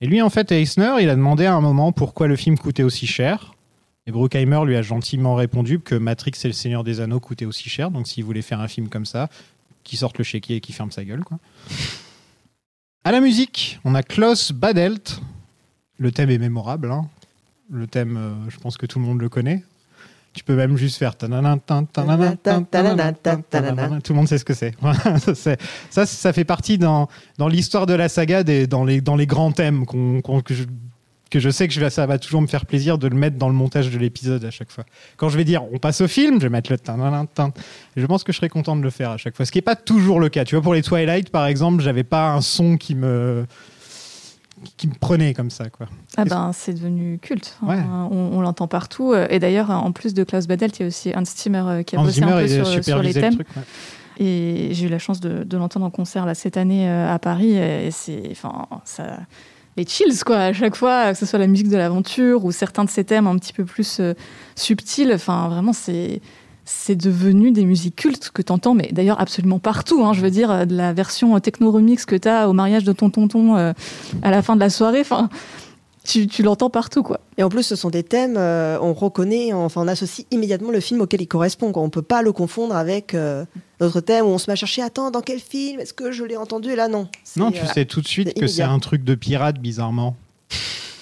Et 0.00 0.06
lui, 0.06 0.20
en 0.22 0.30
fait, 0.30 0.52
Eisner, 0.52 0.96
il 1.00 1.08
a 1.08 1.14
demandé 1.14 1.46
à 1.46 1.54
un 1.54 1.60
moment 1.60 1.92
pourquoi 1.92 2.26
le 2.26 2.36
film 2.36 2.58
coûtait 2.58 2.82
aussi 2.82 3.06
cher. 3.06 3.54
Et 4.06 4.12
Bruckheimer 4.12 4.60
lui 4.64 4.76
a 4.76 4.82
gentiment 4.82 5.34
répondu 5.34 5.80
que 5.80 5.94
Matrix 5.94 6.32
et 6.44 6.48
le 6.48 6.52
Seigneur 6.52 6.84
des 6.84 7.00
Anneaux 7.00 7.18
coûtaient 7.20 7.46
aussi 7.46 7.68
cher. 7.68 7.90
Donc 7.90 8.06
s'il 8.06 8.24
voulait 8.24 8.42
faire 8.42 8.60
un 8.60 8.68
film 8.68 8.88
comme 8.88 9.06
ça, 9.06 9.28
qu'il 9.84 9.98
sorte 9.98 10.18
le 10.18 10.24
chéquier 10.24 10.56
et 10.56 10.60
qu'il 10.60 10.74
ferme 10.74 10.90
sa 10.92 11.04
gueule. 11.04 11.24
Quoi. 11.24 11.38
À 13.04 13.12
la 13.12 13.20
musique, 13.20 13.80
on 13.84 13.94
a 13.94 14.02
Klaus 14.02 14.52
Badelt. 14.52 15.20
Le 15.98 16.12
thème 16.12 16.30
est 16.30 16.38
mémorable. 16.38 16.90
hein. 16.92 17.08
Le 17.70 17.86
thème, 17.86 18.16
euh, 18.16 18.50
je 18.50 18.58
pense 18.58 18.76
que 18.76 18.86
tout 18.86 18.98
le 19.00 19.04
monde 19.06 19.20
le 19.20 19.28
connaît. 19.28 19.64
Tu 20.36 20.44
peux 20.44 20.54
même 20.54 20.76
juste 20.76 20.98
faire. 20.98 21.16
Tout 24.00 24.12
le 24.12 24.16
monde 24.16 24.28
sait 24.28 24.36
ce 24.36 24.44
que 24.44 24.52
c'est. 24.54 24.74
Ça, 25.90 26.04
ça, 26.04 26.32
fait 26.34 26.44
partie 26.44 26.76
dans, 26.76 27.08
dans 27.38 27.48
l'histoire 27.48 27.86
de 27.86 27.94
la 27.94 28.10
saga, 28.10 28.44
des, 28.44 28.66
dans, 28.66 28.84
les, 28.84 29.00
dans 29.00 29.16
les 29.16 29.26
grands 29.26 29.50
thèmes 29.50 29.86
qu'on- 29.86 30.20
que, 30.42 30.52
je, 30.52 30.64
que 31.30 31.40
je 31.40 31.48
sais 31.48 31.66
que 31.66 31.72
je 31.72 31.88
ça 31.88 32.04
va 32.04 32.18
toujours 32.18 32.42
me 32.42 32.46
faire 32.48 32.66
plaisir 32.66 32.98
de 32.98 33.08
le 33.08 33.16
mettre 33.16 33.38
dans 33.38 33.48
le 33.48 33.54
montage 33.54 33.90
de 33.90 33.98
l'épisode 33.98 34.44
à 34.44 34.50
chaque 34.50 34.70
fois. 34.70 34.84
Quand 35.16 35.30
je 35.30 35.38
vais 35.38 35.44
dire 35.44 35.62
on 35.72 35.78
passe 35.78 36.02
au 36.02 36.08
film, 36.08 36.36
je 36.38 36.46
vais 36.46 36.50
mettre 36.50 36.70
le 36.70 36.76
je 37.96 38.04
pense 38.06 38.22
que 38.22 38.32
je 38.32 38.36
serais 38.36 38.50
content 38.50 38.76
de 38.76 38.82
le 38.82 38.90
faire 38.90 39.12
à 39.12 39.16
chaque 39.16 39.34
fois. 39.36 39.46
Ce 39.46 39.52
qui 39.52 39.56
n'est 39.58 39.62
pas 39.62 39.74
toujours 39.76 40.20
le 40.20 40.28
cas. 40.28 40.44
Tu 40.44 40.54
vois, 40.54 40.62
pour 40.62 40.74
les 40.74 40.82
Twilight, 40.82 41.30
par 41.30 41.46
exemple, 41.46 41.82
j'avais 41.82 42.04
pas 42.04 42.28
un 42.32 42.42
son 42.42 42.76
qui 42.76 42.94
me 42.94 43.46
qui 44.76 44.88
me 44.88 44.94
prenait 44.94 45.34
comme 45.34 45.50
ça 45.50 45.68
quoi. 45.68 45.86
Ah 46.16 46.24
ben, 46.24 46.50
c'est 46.54 46.72
devenu 46.72 47.18
culte. 47.20 47.56
Ouais. 47.62 47.76
Hein, 47.76 48.08
On, 48.10 48.30
on 48.32 48.40
l'entend 48.40 48.66
partout. 48.68 49.14
Et 49.14 49.38
d'ailleurs, 49.38 49.70
en 49.70 49.92
plus 49.92 50.14
de 50.14 50.24
Klaus 50.24 50.46
Badelt, 50.46 50.78
il 50.78 50.82
y 50.82 50.84
a 50.84 50.88
aussi 50.88 51.12
Hans 51.14 51.24
Zimmer 51.24 51.62
euh, 51.66 51.82
qui 51.82 51.96
a 51.96 52.00
Hans 52.00 52.04
bossé 52.04 52.22
un 52.22 52.40
peu 52.40 52.48
sur, 52.48 52.84
sur 52.84 53.02
les 53.02 53.12
le 53.12 53.20
thèmes. 53.20 53.34
truc, 53.34 53.48
ouais. 53.56 53.62
Et 54.18 54.70
j'ai 54.72 54.86
eu 54.86 54.88
la 54.88 54.98
chance 54.98 55.20
de, 55.20 55.44
de 55.44 55.56
l'entendre 55.58 55.84
en 55.84 55.90
concert 55.90 56.24
là, 56.24 56.34
cette 56.34 56.56
année 56.56 56.88
euh, 56.88 57.12
à 57.12 57.18
Paris. 57.18 57.52
Et 57.56 57.90
c'est, 57.90 58.22
enfin, 58.30 58.66
ça, 58.84 59.18
les 59.76 59.86
chills 59.86 60.20
quoi. 60.24 60.38
À 60.38 60.52
chaque 60.54 60.74
fois, 60.74 61.12
que 61.12 61.18
ce 61.18 61.26
soit 61.26 61.38
la 61.38 61.46
musique 61.46 61.68
de 61.68 61.76
l'aventure 61.76 62.44
ou 62.46 62.50
certains 62.50 62.84
de 62.84 62.90
ces 62.90 63.04
thèmes 63.04 63.26
un 63.26 63.36
petit 63.36 63.52
peu 63.52 63.66
plus 63.66 64.00
euh, 64.00 64.14
subtils. 64.54 65.12
Enfin, 65.12 65.48
vraiment, 65.48 65.74
c'est 65.74 66.22
c'est 66.66 66.96
devenu 66.96 67.50
des 67.50 67.64
musiques 67.64 67.96
cultes 67.96 68.30
que 68.34 68.42
t'entends, 68.42 68.74
mais 68.74 68.90
d'ailleurs 68.92 69.20
absolument 69.20 69.58
partout. 69.58 70.04
Hein, 70.04 70.12
je 70.12 70.20
veux 70.20 70.30
dire, 70.30 70.50
euh, 70.50 70.64
de 70.66 70.76
la 70.76 70.92
version 70.92 71.38
techno 71.40 71.70
remix 71.70 72.04
que 72.04 72.16
t'as 72.16 72.46
au 72.48 72.52
mariage 72.52 72.84
de 72.84 72.92
ton 72.92 73.08
tonton 73.08 73.56
euh, 73.56 73.72
à 74.22 74.30
la 74.30 74.42
fin 74.42 74.54
de 74.54 74.60
la 74.60 74.68
soirée. 74.68 75.00
Enfin, 75.00 75.30
tu, 76.06 76.26
tu 76.26 76.42
l'entends 76.42 76.70
partout 76.70 77.02
quoi. 77.02 77.20
Et 77.38 77.42
en 77.42 77.48
plus, 77.48 77.62
ce 77.62 77.76
sont 77.76 77.90
des 77.90 78.02
thèmes, 78.02 78.36
euh, 78.38 78.78
on 78.80 78.94
reconnaît, 78.94 79.52
enfin, 79.52 79.82
on 79.82 79.88
associe 79.88 80.26
immédiatement 80.30 80.70
le 80.70 80.80
film 80.80 81.00
auquel 81.02 81.20
il 81.20 81.26
correspond. 81.26 81.72
Quoi. 81.72 81.82
On 81.82 81.90
peut 81.90 82.02
pas 82.02 82.22
le 82.22 82.32
confondre 82.32 82.74
avec 82.74 83.14
euh, 83.14 83.44
d'autres 83.78 84.00
thèmes 84.00 84.24
où 84.24 84.30
on 84.30 84.38
se 84.38 84.50
met 84.50 84.52
à 84.52 84.56
chercher, 84.56 84.82
attends, 84.82 85.10
dans 85.10 85.20
quel 85.20 85.38
film 85.38 85.80
Est-ce 85.80 85.92
que 85.92 86.12
je 86.12 86.24
l'ai 86.24 86.36
entendu? 86.36 86.70
Et 86.70 86.76
là, 86.76 86.88
non. 86.88 87.08
Non, 87.36 87.50
tu 87.50 87.62
euh, 87.62 87.66
sais 87.66 87.84
tout 87.84 88.00
de 88.00 88.08
suite 88.08 88.32
que 88.34 88.46
c'est 88.46 88.62
un 88.62 88.78
truc 88.78 89.04
de 89.04 89.14
pirate, 89.14 89.58
bizarrement. 89.58 90.16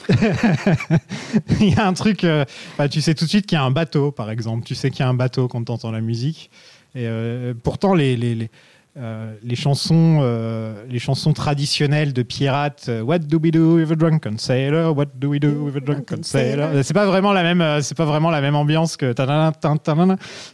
Il 1.61 1.75
y 1.75 1.75
a 1.75 1.87
un 1.87 1.93
truc. 1.93 2.25
euh, 2.25 2.45
tu 2.91 3.01
sais 3.01 3.15
tout 3.15 3.25
de 3.25 3.31
suite 3.31 3.47
qu'il 3.47 3.57
y 3.57 3.61
a 3.61 3.65
un 3.65 3.71
bateau, 3.71 4.11
par 4.11 4.31
exemple. 4.31 4.65
Tu 4.65 4.75
sais 4.75 4.91
qu'il 4.91 5.01
y 5.01 5.03
a 5.03 5.09
un 5.09 5.15
bateau 5.15 5.49
quand 5.49 5.65
tu 5.65 5.73
entends 5.73 5.91
la 5.91 6.01
musique. 6.01 6.51
Et 6.95 7.07
euh, 7.09 7.55
pourtant, 7.61 7.95
les, 7.95 8.17
les, 8.17 8.35
les, 8.35 8.51
euh, 8.97 9.35
les 9.43 9.57
chansons, 9.57 10.21
euh, 10.23 10.85
les 10.89 11.01
chansons 11.01 11.33
traditionnelles 11.33 12.13
de 12.13 12.23
pirates, 12.23 12.87
euh, 12.89 13.03
What 13.03 13.19
do 13.19 13.39
we 13.43 13.51
do 13.51 13.75
with 13.75 13.91
a 13.91 13.97
drunken 13.97 14.39
sailor? 14.39 14.97
What 14.97 15.07
do 15.17 15.31
we 15.31 15.41
do 15.41 15.65
with 15.65 15.77
a 15.77 15.81
drunken 15.81 16.23
sailor? 16.23 16.69
C'est 16.85 16.95
pas 16.95 17.05
vraiment 17.07 17.33
la 17.33 17.43
même, 17.43 17.83
c'est 17.83 17.97
pas 17.97 18.05
vraiment 18.05 18.31
la 18.31 18.41
même 18.41 18.55
ambiance 18.55 18.97
que. 18.97 19.13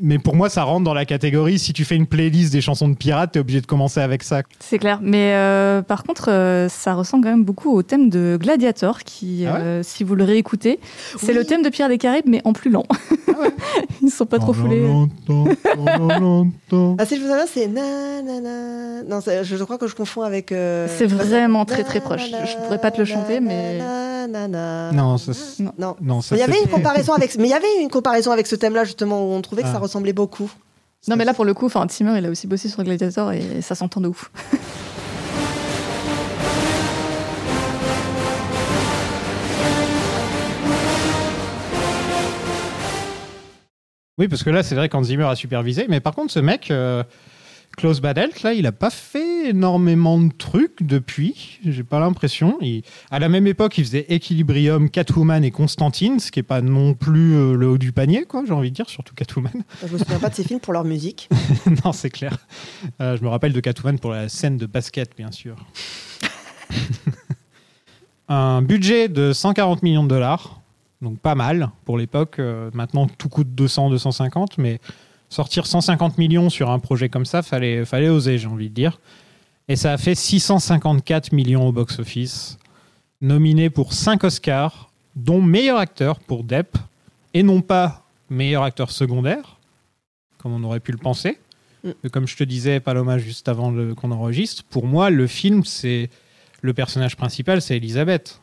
Mais 0.00 0.18
pour 0.18 0.36
moi, 0.36 0.48
ça 0.48 0.62
rentre 0.62 0.84
dans 0.84 0.94
la 0.94 1.04
catégorie. 1.04 1.58
Si 1.58 1.74
tu 1.74 1.84
fais 1.84 1.96
une 1.96 2.06
playlist 2.06 2.50
des 2.52 2.62
chansons 2.62 2.88
de 2.88 2.94
pirates, 2.94 3.32
t'es 3.32 3.40
obligé 3.40 3.60
de 3.60 3.66
commencer 3.66 4.00
avec 4.00 4.22
ça. 4.22 4.42
C'est 4.58 4.78
clair. 4.78 5.00
Mais 5.02 5.34
euh, 5.34 5.82
par 5.82 6.04
contre, 6.04 6.30
euh, 6.30 6.68
ça 6.70 6.94
ressemble 6.94 7.24
quand 7.24 7.30
même 7.30 7.44
beaucoup 7.44 7.70
au 7.76 7.82
thème 7.82 8.08
de 8.08 8.38
Gladiator, 8.40 9.00
qui, 9.00 9.44
Ah 9.46 9.52
ouais 9.54 9.60
euh, 9.60 9.82
si 9.82 10.02
vous 10.02 10.14
le 10.14 10.24
réécoutez, 10.24 10.80
c'est 11.18 11.28
Oui. 11.28 11.34
le 11.34 11.44
thème 11.44 11.62
de 11.62 11.68
Pierre 11.68 11.88
des 11.90 11.98
Caraïbes, 11.98 12.24
mais 12.26 12.40
en 12.44 12.54
plus 12.54 12.70
lent. 12.70 12.86
Ils 14.02 14.10
sont 14.10 14.26
pas 14.26 14.38
trop 14.38 14.52
foulés. 14.52 14.86
Ah, 16.98 17.04
si 17.06 17.16
je 17.16 17.20
vous 17.20 17.28
souviens, 17.28 17.46
c'est 17.46 17.68
na 17.68 17.82
Non, 19.08 19.20
je, 19.20 19.64
crois 19.64 19.78
que 19.78 19.86
je 19.88 19.94
confonds 19.94 20.22
avec. 20.22 20.52
euh, 20.52 20.86
C'est 20.88 21.06
vraiment 21.06 21.64
très, 21.64 21.84
très 21.84 22.00
proche. 22.00 22.22
Je 22.30 22.56
pourrais 22.64 22.78
pas 22.80 22.90
te 22.90 22.98
le 22.98 23.04
chanter, 23.04 23.40
mais-. 23.40 23.78
Non, 24.92 25.18
ça, 25.18 25.32
Non. 25.58 25.72
Non. 25.78 25.96
non, 26.00 26.20
ça, 26.20 26.34
Mais 26.34 26.40
il 26.42 26.46
y 26.46 26.48
avait 26.50 26.62
une 26.62 26.68
comparaison 26.70 27.12
avec, 27.14 27.36
mais 27.38 27.48
il 27.48 27.50
y 27.50 27.54
avait 27.54 27.80
une 27.82 27.88
comparaison 27.90 28.30
avec 28.30 28.46
ce 28.46 28.54
thème-là 28.54 28.84
justement 28.84 29.24
où 29.24 29.32
on 29.32 29.40
trouvait 29.42 29.62
que 29.62 29.68
Ah. 29.68 29.72
ça 29.72 29.78
ressemblait 29.78 30.12
beaucoup. 30.12 30.50
Non, 31.08 31.16
mais 31.16 31.24
là, 31.24 31.32
pour 31.32 31.44
le 31.46 31.54
coup, 31.54 31.66
enfin, 31.66 31.86
Timmer, 31.86 32.18
il 32.18 32.26
a 32.26 32.30
aussi 32.30 32.46
bossé 32.46 32.68
sur 32.68 32.84
Gladiator 32.84 33.32
et 33.32 33.62
ça 33.62 33.74
s'entend 33.74 34.00
de 34.02 34.08
ouf. 34.08 34.30
Oui, 44.18 44.28
parce 44.28 44.42
que 44.42 44.50
là, 44.50 44.62
c'est 44.62 44.74
vrai 44.74 44.88
qu'Hans 44.88 45.02
Zimmer 45.02 45.24
a 45.24 45.34
supervisé, 45.34 45.86
mais 45.88 46.00
par 46.00 46.14
contre, 46.14 46.30
ce 46.32 46.40
mec, 46.40 46.70
euh, 46.70 47.02
Klaus 47.76 48.00
Badelt, 48.00 48.42
là, 48.42 48.52
il 48.52 48.66
a 48.66 48.72
pas 48.72 48.90
fait 48.90 49.50
énormément 49.50 50.18
de 50.20 50.30
trucs 50.36 50.82
depuis. 50.82 51.58
J'ai 51.64 51.82
pas 51.84 51.98
l'impression. 51.98 52.58
Il- 52.60 52.82
À 53.10 53.18
la 53.18 53.28
même 53.30 53.46
époque, 53.46 53.78
il 53.78 53.84
faisait 53.84 54.04
Equilibrium, 54.10 54.90
Catwoman 54.90 55.42
et 55.44 55.50
Constantine, 55.50 56.20
ce 56.20 56.30
qui 56.30 56.40
est 56.40 56.44
pas 56.44 56.60
non 56.60 56.92
plus 56.94 57.34
euh, 57.36 57.54
le 57.54 57.68
haut 57.68 57.78
du 57.78 57.92
panier, 57.92 58.24
quoi. 58.24 58.42
J'ai 58.46 58.52
envie 58.52 58.70
de 58.70 58.74
dire, 58.74 58.90
surtout 58.90 59.14
Catwoman. 59.14 59.62
Je 59.86 59.92
me 59.92 59.98
souviens 59.98 60.18
pas 60.18 60.28
de 60.28 60.34
ces 60.34 60.44
films 60.44 60.60
pour 60.60 60.72
leur 60.74 60.84
musique. 60.84 61.28
non, 61.84 61.92
c'est 61.92 62.10
clair. 62.10 62.36
Euh, 63.00 63.16
je 63.16 63.22
me 63.22 63.28
rappelle 63.28 63.52
de 63.54 63.60
Catwoman 63.60 63.98
pour 63.98 64.10
la 64.10 64.28
scène 64.28 64.58
de 64.58 64.66
basket, 64.66 65.16
bien 65.16 65.30
sûr. 65.30 65.56
Un 68.28 68.62
budget 68.62 69.08
de 69.08 69.32
140 69.32 69.82
millions 69.82 70.04
de 70.04 70.08
dollars, 70.08 70.60
donc 71.02 71.18
pas 71.18 71.34
mal 71.34 71.70
pour 71.84 71.98
l'époque. 71.98 72.36
Euh, 72.38 72.70
maintenant, 72.74 73.06
tout 73.08 73.28
coûte 73.28 73.54
200, 73.54 73.90
250, 73.90 74.58
mais 74.58 74.80
sortir 75.30 75.66
150 75.66 76.18
millions 76.18 76.50
sur 76.50 76.70
un 76.70 76.78
projet 76.78 77.08
comme 77.08 77.24
ça, 77.24 77.42
fallait, 77.42 77.84
fallait 77.84 78.08
oser, 78.08 78.36
j'ai 78.36 78.48
envie 78.48 78.68
de 78.68 78.74
dire. 78.74 79.00
Et 79.68 79.76
ça 79.76 79.92
a 79.92 79.98
fait 79.98 80.16
654 80.16 81.32
millions 81.32 81.66
au 81.66 81.72
box-office, 81.72 82.58
nominé 83.20 83.70
pour 83.70 83.92
5 83.92 84.24
Oscars, 84.24 84.90
dont 85.16 85.40
meilleur 85.40 85.78
acteur 85.78 86.18
pour 86.18 86.44
Depp, 86.44 86.76
et 87.32 87.42
non 87.42 87.62
pas 87.62 88.04
meilleur 88.28 88.64
acteur 88.64 88.90
secondaire, 88.90 89.58
comme 90.38 90.52
on 90.52 90.64
aurait 90.64 90.80
pu 90.80 90.92
le 90.92 90.98
penser. 90.98 91.38
Mm. 91.84 92.08
Comme 92.12 92.26
je 92.26 92.36
te 92.36 92.44
disais, 92.44 92.80
Paloma, 92.80 93.18
juste 93.18 93.48
avant 93.48 93.72
qu'on 93.94 94.10
enregistre, 94.10 94.64
pour 94.64 94.86
moi, 94.86 95.10
le 95.10 95.26
film, 95.26 95.64
c'est 95.64 96.10
le 96.60 96.74
personnage 96.74 97.16
principal, 97.16 97.62
c'est 97.62 97.76
Elisabeth. 97.76 98.40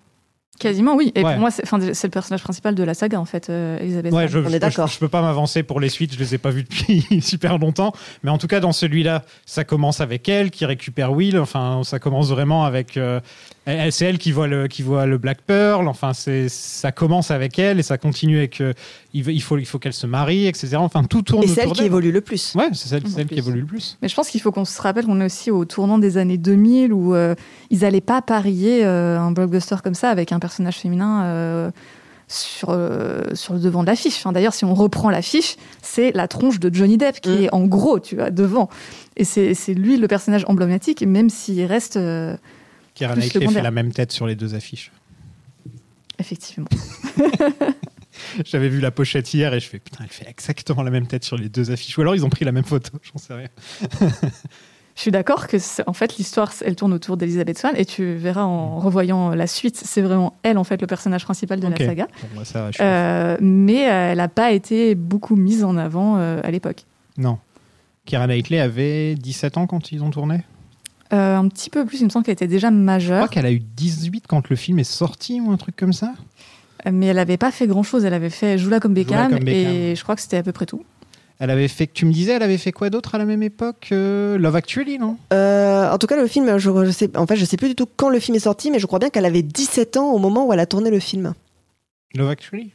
Quasiment, 0.59 0.95
oui. 0.95 1.11
Et 1.15 1.23
Ouais. 1.23 1.31
pour 1.33 1.39
moi, 1.39 1.51
c'est 1.51 1.63
enfin, 1.63 1.79
c'est 1.93 2.07
le 2.07 2.11
personnage 2.11 2.41
principal 2.43 2.73
de 2.73 2.83
la 2.83 2.93
saga, 2.93 3.19
en 3.19 3.25
fait, 3.25 3.49
euh, 3.49 3.77
Elisabeth. 3.79 4.11
Ouais, 4.13 4.27
je, 4.27 4.39
On 4.39 4.45
est 4.47 4.51
je- 4.53 4.57
d'accord. 4.57 4.87
Je, 4.87 4.93
je 4.95 4.99
peux 4.99 5.07
pas 5.07 5.21
m'avancer 5.21 5.61
pour 5.63 5.79
les 5.79 5.89
suites, 5.89 6.13
je 6.13 6.19
les 6.19 6.33
ai 6.35 6.37
pas 6.37 6.49
vues 6.49 6.63
depuis 6.63 7.05
super 7.21 7.57
longtemps. 7.59 7.93
Mais 8.23 8.31
en 8.31 8.37
tout 8.37 8.47
cas, 8.47 8.59
dans 8.59 8.71
celui-là, 8.71 9.23
ça 9.45 9.63
commence 9.63 10.01
avec 10.01 10.27
elle 10.29 10.49
qui 10.51 10.65
récupère 10.65 11.11
Will. 11.11 11.37
Enfin, 11.39 11.81
ça 11.83 11.99
commence 11.99 12.29
vraiment 12.29 12.63
avec. 12.65 12.97
euh, 12.97 13.19
c'est 13.91 14.05
elle 14.05 14.17
qui 14.17 14.31
voit 14.31 14.47
le 14.47 14.67
qui 14.67 14.81
voit 14.81 15.05
le 15.05 15.17
Black 15.17 15.41
Pearl. 15.41 15.87
Enfin, 15.87 16.13
c'est 16.13 16.47
ça 16.49 16.91
commence 16.91 17.31
avec 17.31 17.59
elle 17.59 17.79
et 17.79 17.83
ça 17.83 17.97
continue 17.97 18.37
avec. 18.37 18.61
euh, 18.61 18.73
il, 19.13 19.23
veut- 19.23 19.33
il 19.33 19.41
faut 19.41 19.57
il 19.57 19.65
faut 19.65 19.77
qu'elle 19.79 19.93
se 19.93 20.07
marie, 20.07 20.47
etc. 20.47 20.77
Enfin, 20.77 21.03
tout 21.03 21.21
tourne 21.21 21.43
Et 21.43 21.47
celle 21.47 21.67
qui 21.71 21.73
d'elle. 21.79 21.85
évolue 21.87 22.11
le 22.11 22.21
plus. 22.21 22.55
Ouais, 22.55 22.69
c'est 22.73 22.87
celle, 22.87 23.03
qui 23.03 23.35
évolue 23.37 23.61
le 23.61 23.65
plus. 23.65 23.97
Mais 24.01 24.07
je 24.07 24.15
pense 24.15 24.29
qu'il 24.29 24.41
faut 24.41 24.51
qu'on 24.51 24.65
se 24.65 24.81
rappelle 24.81 25.05
qu'on 25.05 25.19
est 25.21 25.25
aussi 25.25 25.51
au 25.51 25.65
tournant 25.65 25.97
des 25.99 26.17
années 26.17 26.37
2000 26.37 26.93
où 26.93 27.13
euh, 27.13 27.35
ils 27.69 27.79
n'allaient 27.79 28.01
pas 28.01 28.21
parier 28.21 28.85
euh, 28.85 29.19
un 29.19 29.31
blockbuster 29.31 29.75
comme 29.83 29.95
ça 29.95 30.09
avec 30.09 30.31
un 30.31 30.39
personnage 30.39 30.77
féminin 30.77 31.23
euh, 31.25 31.71
sur, 32.29 32.69
euh, 32.71 33.21
sur 33.33 33.53
le 33.53 33.59
devant 33.59 33.81
de 33.83 33.87
l'affiche. 33.87 34.17
Enfin, 34.17 34.31
D'ailleurs, 34.33 34.53
si 34.53 34.65
on 34.65 34.73
reprend 34.73 35.09
l'affiche, 35.09 35.55
c'est 35.81 36.11
la 36.13 36.27
tronche 36.27 36.59
de 36.59 36.73
Johnny 36.73 36.97
Depp 36.97 37.19
qui 37.21 37.29
Mm. 37.29 37.43
est 37.43 37.53
en 37.53 37.65
gros, 37.65 37.99
tu 37.99 38.15
vois, 38.15 38.29
devant. 38.31 38.69
Et 39.15 39.23
c'est 39.23 39.53
c'est 39.53 39.73
lui 39.73 39.97
le 39.97 40.07
personnage 40.07 40.43
emblématique, 40.47 41.01
même 41.03 41.29
s'il 41.29 41.63
reste 41.65 41.97
euh, 41.97 42.35
Plus 43.05 43.21
Knightley 43.21 43.47
fait 43.47 43.61
la 43.61 43.71
même 43.71 43.91
tête 43.91 44.11
sur 44.11 44.27
les 44.27 44.35
deux 44.35 44.55
affiches. 44.55 44.91
effectivement. 46.19 46.69
J'avais 48.45 48.69
vu 48.69 48.79
la 48.79 48.89
pochette 48.91 49.31
hier 49.33 49.53
et 49.53 49.59
je 49.59 49.67
fais 49.67 49.79
putain, 49.79 50.03
elle 50.03 50.09
fait 50.09 50.27
exactement 50.27 50.81
la 50.81 50.89
même 50.89 51.05
tête 51.07 51.23
sur 51.23 51.37
les 51.37 51.49
deux 51.49 51.71
affiches. 51.71 51.97
Ou 51.97 52.01
alors 52.01 52.15
ils 52.15 52.25
ont 52.25 52.29
pris 52.29 52.45
la 52.45 52.51
même 52.51 52.63
photo, 52.63 52.91
j'en 53.03 53.19
sais 53.19 53.33
rien. 53.33 53.49
Je 54.95 55.01
suis 55.03 55.11
d'accord 55.11 55.45
que, 55.45 55.57
en 55.87 55.93
fait, 55.93 56.17
l'histoire, 56.17 56.51
elle 56.65 56.75
tourne 56.75 56.91
autour 56.91 57.17
d'Elizabeth 57.17 57.59
Swann, 57.59 57.75
et 57.77 57.85
tu 57.85 58.15
verras 58.15 58.41
en 58.41 58.79
revoyant 58.79 59.29
la 59.29 59.45
suite, 59.45 59.75
c'est 59.75 60.01
vraiment 60.01 60.35
elle, 60.41 60.57
en 60.57 60.63
fait, 60.63 60.81
le 60.81 60.87
personnage 60.87 61.23
principal 61.23 61.59
de 61.59 61.67
la 61.67 61.77
saga. 61.77 62.07
Bon, 62.19 62.27
bah, 62.37 62.45
ça 62.45 62.63
va, 62.63 62.71
Euh, 62.83 63.37
mais 63.39 63.81
elle 63.81 64.17
n'a 64.17 64.27
pas 64.27 64.53
été 64.53 64.95
beaucoup 64.95 65.35
mise 65.35 65.63
en 65.63 65.77
avant 65.77 66.17
euh, 66.17 66.41
à 66.43 66.49
l'époque. 66.49 66.85
Non. 67.15 67.37
Keira 68.07 68.25
Knightley 68.25 68.59
avait 68.59 69.13
17 69.13 69.57
ans 69.57 69.67
quand 69.67 69.91
ils 69.91 70.01
ont 70.01 70.09
tourné? 70.09 70.41
Euh, 71.13 71.35
un 71.37 71.47
petit 71.47 71.69
peu 71.69 71.85
plus, 71.85 72.01
il 72.01 72.05
me 72.05 72.09
semble 72.09 72.25
qu'elle 72.25 72.33
était 72.33 72.47
déjà 72.47 72.69
Je 72.69 72.73
majeure, 72.75 73.17
crois 73.25 73.27
qu'elle 73.29 73.45
a 73.45 73.51
eu 73.51 73.59
18 73.59 74.25
quand 74.27 74.49
le 74.49 74.55
film 74.55 74.79
est 74.79 74.83
sorti 74.83 75.39
ou 75.39 75.51
un 75.51 75.57
truc 75.57 75.75
comme 75.75 75.93
ça. 75.93 76.13
mais 76.91 77.07
elle 77.07 77.15
n'avait 77.17 77.37
pas 77.37 77.51
fait 77.51 77.67
grand-chose. 77.67 78.03
Elle 78.05 78.13
avait 78.13 78.29
fait 78.29 78.57
Joue-la 78.57 78.79
comme 78.79 78.93
Beckham, 78.93 79.29
comme 79.31 79.43
Beckham. 79.43 79.71
et 79.73 79.95
je 79.95 80.03
crois 80.03 80.15
que 80.15 80.21
c'était 80.21 80.37
à 80.37 80.43
peu 80.43 80.51
près 80.51 80.65
tout. 80.65 80.83
Elle 81.39 81.51
avait 81.51 81.67
fait, 81.67 81.85
tu 81.93 82.05
me 82.07 82.11
disais, 82.11 82.31
elle 82.31 82.41
avait 82.41 82.57
fait 82.57 82.71
quoi 82.71 82.89
d'autre 82.89 83.13
à 83.13 83.19
la 83.19 83.25
même 83.25 83.43
époque 83.43 83.89
Euh, 83.91 84.39
Love 84.39 84.55
Actually, 84.55 84.97
non? 84.97 85.17
Euh, 85.31 85.91
en 85.91 85.97
tout 85.99 86.07
cas, 86.07 86.15
le 86.15 86.25
film, 86.25 86.57
je, 86.57 86.85
je 86.85 86.89
sais, 86.91 87.15
en 87.15 87.27
fait, 87.27 87.35
je 87.35 87.45
sais 87.45 87.57
plus 87.57 87.69
du 87.69 87.75
tout 87.75 87.85
quand 87.95 88.09
le 88.09 88.19
film 88.19 88.35
est 88.35 88.39
sorti, 88.39 88.71
mais 88.71 88.79
je 88.79 88.87
crois 88.87 88.97
bien 88.97 89.09
qu'elle 89.11 89.25
avait 89.25 89.43
17 89.43 89.97
ans 89.97 90.11
au 90.11 90.17
moment 90.17 90.47
où 90.47 90.53
elle 90.53 90.59
a 90.59 90.65
tourné 90.65 90.89
le 90.89 90.99
film. 90.99 91.33
Love 92.15 92.29
Actually? 92.29 92.71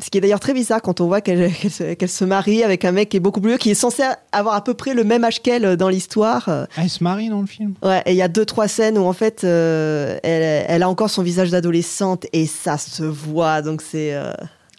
Ce 0.00 0.10
qui 0.10 0.18
est 0.18 0.20
d'ailleurs 0.20 0.38
très 0.38 0.54
bizarre 0.54 0.80
quand 0.80 1.00
on 1.00 1.06
voit 1.08 1.20
qu'elle 1.22 1.50
se, 1.52 2.24
marie 2.24 2.62
avec 2.62 2.84
un 2.84 2.92
mec 2.92 3.08
qui 3.08 3.16
est 3.16 3.20
beaucoup 3.20 3.40
plus 3.40 3.50
vieux, 3.50 3.58
qui 3.58 3.70
est 3.70 3.74
censé 3.74 4.04
avoir 4.30 4.54
à 4.54 4.62
peu 4.62 4.74
près 4.74 4.94
le 4.94 5.02
même 5.02 5.24
âge 5.24 5.42
qu'elle 5.42 5.76
dans 5.76 5.88
l'histoire. 5.88 6.48
Euh, 6.48 6.66
Ah, 6.76 6.82
elle 6.84 6.90
se 6.90 7.02
marie 7.02 7.28
dans 7.28 7.40
le 7.40 7.46
film 7.48 7.74
Ouais, 7.82 8.02
et 8.06 8.12
il 8.12 8.16
y 8.16 8.22
a 8.22 8.28
deux, 8.28 8.44
trois 8.44 8.68
scènes 8.68 8.96
où 8.96 9.02
en 9.04 9.12
fait, 9.12 9.42
euh, 9.42 10.18
elle, 10.22 10.64
elle 10.68 10.82
a 10.84 10.88
encore 10.88 11.10
son 11.10 11.22
visage 11.22 11.50
d'adolescente 11.50 12.26
et 12.32 12.46
ça 12.46 12.78
se 12.78 13.02
voit, 13.02 13.60
donc 13.60 13.82
c'est. 13.82 14.14
euh, 14.14 14.32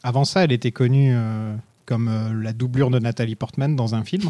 Avant 0.03 0.23
ça, 0.23 0.45
elle 0.45 0.53
était 0.53 0.71
connue 0.71 1.11
euh, 1.13 1.53
comme 1.85 2.07
euh, 2.07 2.41
la 2.41 2.53
doublure 2.53 2.89
de 2.89 2.99
Nathalie 2.99 3.35
Portman 3.35 3.75
dans 3.75 3.95
un 3.95 4.05
film. 4.05 4.29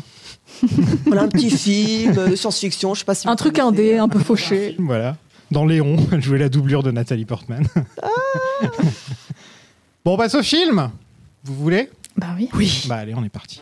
Voilà 1.05 1.21
un 1.21 1.27
petit 1.27 1.51
film 1.55 2.13
de 2.15 2.35
science-fiction, 2.35 2.95
je 2.95 2.99
sais 3.01 3.05
pas 3.05 3.13
si. 3.13 3.27
Un 3.29 3.35
truc 3.35 3.59
indé, 3.59 3.97
un 3.99 4.07
peu 4.09 4.17
fauché. 4.19 4.75
Voilà. 4.79 5.17
Dans 5.51 5.65
Léon, 5.65 5.97
elle 6.11 6.21
jouait 6.23 6.37
la 6.39 6.49
doublure 6.49 6.81
de 6.83 6.89
Nathalie 6.91 7.25
Portman. 7.25 7.63
Bon, 10.03 10.13
on 10.13 10.17
passe 10.17 10.35
au 10.35 10.43
film 10.43 10.91
Vous 11.43 11.55
voulez? 11.55 11.89
Bah 12.17 12.27
oui. 12.35 12.49
Oui. 12.53 12.85
Bah 12.87 12.97
allez, 12.97 13.15
on 13.15 13.23
est 13.23 13.29
parti. 13.29 13.61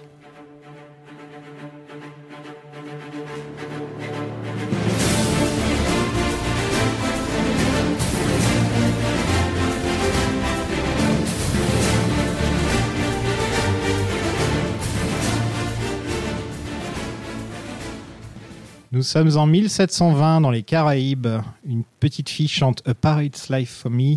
Nous 18.98 19.04
sommes 19.04 19.38
en 19.38 19.46
1720 19.46 20.42
dans 20.42 20.50
les 20.50 20.64
Caraïbes. 20.64 21.28
Une 21.66 21.84
petite 22.00 22.30
fille 22.30 22.48
chante 22.48 22.82
A 22.88 22.96
Pirate's 22.96 23.50
Life 23.50 23.70
for 23.84 23.92
Me 23.92 24.16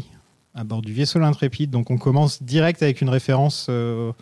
à 0.54 0.64
bord 0.64 0.82
du 0.82 0.92
vaisseau 0.92 1.18
l'Intrépide. 1.18 1.70
Donc 1.70 1.90
on 1.90 1.98
commence 1.98 2.42
direct 2.42 2.82
avec 2.82 3.00
une 3.00 3.08
référence. 3.10 3.66
euh, 3.68 4.12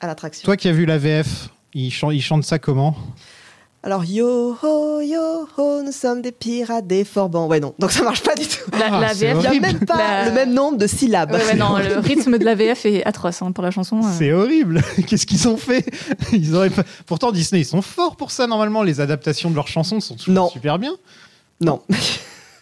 À 0.00 0.06
l'attraction. 0.06 0.44
Toi 0.44 0.56
qui 0.56 0.68
as 0.68 0.72
vu 0.72 0.86
la 0.86 0.98
VF, 0.98 1.48
il 1.74 1.90
chante, 1.90 2.12
il 2.14 2.22
chante 2.22 2.44
ça 2.44 2.58
comment? 2.58 2.96
Alors, 3.86 4.02
yo 4.06 4.56
ho, 4.62 5.00
yo 5.02 5.46
ho, 5.58 5.82
nous 5.84 5.92
sommes 5.92 6.22
des 6.22 6.32
pirates 6.32 6.86
des 6.86 7.04
Forbans. 7.04 7.46
Ouais, 7.48 7.60
non, 7.60 7.74
donc 7.78 7.92
ça 7.92 8.02
marche 8.02 8.22
pas 8.22 8.34
du 8.34 8.46
tout. 8.46 8.56
La, 8.72 8.86
Ah, 8.90 9.00
la 9.00 9.12
VF, 9.12 9.20
Il 9.20 9.42
y 9.42 9.46
a 9.46 9.48
horrible. 9.50 9.66
même 9.66 9.78
pas 9.80 9.96
La- 9.98 10.24
le 10.30 10.32
même 10.34 10.54
nombre 10.54 10.78
de 10.78 10.86
syllabes. 10.86 11.32
Ouais, 11.32 11.44
ouais, 11.44 11.54
non, 11.54 11.76
le 11.76 11.98
rythme 12.00 12.38
de 12.38 12.44
la 12.46 12.54
VF 12.54 12.86
est 12.86 13.04
atroce 13.04 13.42
hein, 13.42 13.52
pour 13.52 13.62
la 13.62 13.70
chanson. 13.70 13.98
euh. 14.02 14.08
C'est 14.16 14.32
horrible. 14.32 14.80
Qu'est-ce 15.06 15.26
qu'ils 15.26 15.46
ont 15.48 15.58
fait? 15.58 15.84
Ils 16.32 16.54
auraient 16.54 16.70
pas- 16.70 16.84
Pourtant 17.04 17.30
Disney, 17.30 17.60
ils 17.60 17.66
sont 17.66 17.82
forts 17.82 18.16
pour 18.16 18.30
ça 18.30 18.46
normalement. 18.46 18.82
Les 18.82 19.02
adaptations 19.02 19.50
de 19.50 19.54
leurs 19.54 19.68
chansons 19.68 20.00
sont 20.00 20.14
toujours 20.16 20.32
Non. 20.32 20.48
super 20.48 20.78
bien. 20.78 20.94
Non. 21.60 21.82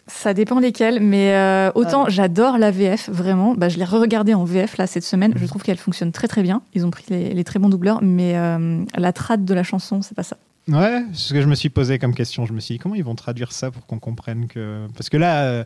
Ça 0.09 0.34
dépend 0.34 0.59
lesquels, 0.59 1.00
mais 1.00 1.32
euh, 1.34 1.70
autant 1.74 2.05
Ah. 2.07 2.11
j'adore 2.11 2.59
la 2.59 2.70
VF, 2.70 3.09
vraiment. 3.09 3.55
Bah, 3.55 3.68
je 3.68 3.78
l'ai 3.78 3.84
re-regardée 3.84 4.34
en 4.34 4.44
VF 4.44 4.76
là 4.76 4.86
cette 4.86 5.05
semaine. 5.05 5.32
Je 5.36 5.46
trouve 5.46 5.62
qu'elle 5.62 5.78
fonctionne 5.78 6.11
très 6.11 6.26
très 6.28 6.42
bien. 6.42 6.62
Ils 6.74 6.84
ont 6.84 6.90
pris 6.90 7.05
les, 7.09 7.32
les 7.34 7.44
très 7.44 7.59
bons 7.59 7.68
doubleurs, 7.68 8.00
mais 8.03 8.36
euh, 8.36 8.84
la 8.96 9.12
trad 9.12 9.44
de 9.44 9.55
la 9.55 9.62
chanson, 9.62 10.03
c'est 10.03 10.14
pas 10.16 10.24
ça. 10.24 10.36
Ouais, 10.68 11.05
c'est 11.12 11.28
ce 11.28 11.34
que 11.34 11.40
je 11.42 11.46
me 11.46 11.55
suis 11.55 11.68
posé 11.70 11.98
comme 11.98 12.14
question. 12.14 12.46
Je 12.46 12.53
me 12.53 12.61
suis 12.61 12.74
dit 12.74 12.78
comment 12.78 12.94
ils 12.94 13.05
vont 13.05 13.14
traduire 13.14 13.53
ça 13.53 13.70
pour 13.70 13.86
qu'on 13.86 13.98
comprenne 13.98 14.48
que. 14.48 14.86
Parce 14.96 15.09
que 15.09 15.16
là, 15.16 15.42
euh, 15.44 15.64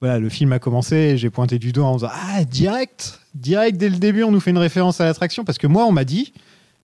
voilà, 0.00 0.18
le 0.18 0.28
film 0.28 0.52
a 0.52 0.58
commencé. 0.58 1.16
J'ai 1.16 1.30
pointé 1.30 1.58
du 1.58 1.72
doigt 1.72 1.86
en 1.86 1.94
disant 1.96 2.10
ah 2.12 2.44
direct, 2.44 3.20
direct 3.34 3.76
dès 3.78 3.88
le 3.88 3.96
début, 3.96 4.24
on 4.24 4.30
nous 4.30 4.40
fait 4.40 4.50
une 4.50 4.58
référence 4.58 5.00
à 5.00 5.04
l'attraction. 5.04 5.44
Parce 5.44 5.58
que 5.58 5.66
moi, 5.66 5.84
on 5.86 5.92
m'a 5.92 6.04
dit, 6.04 6.32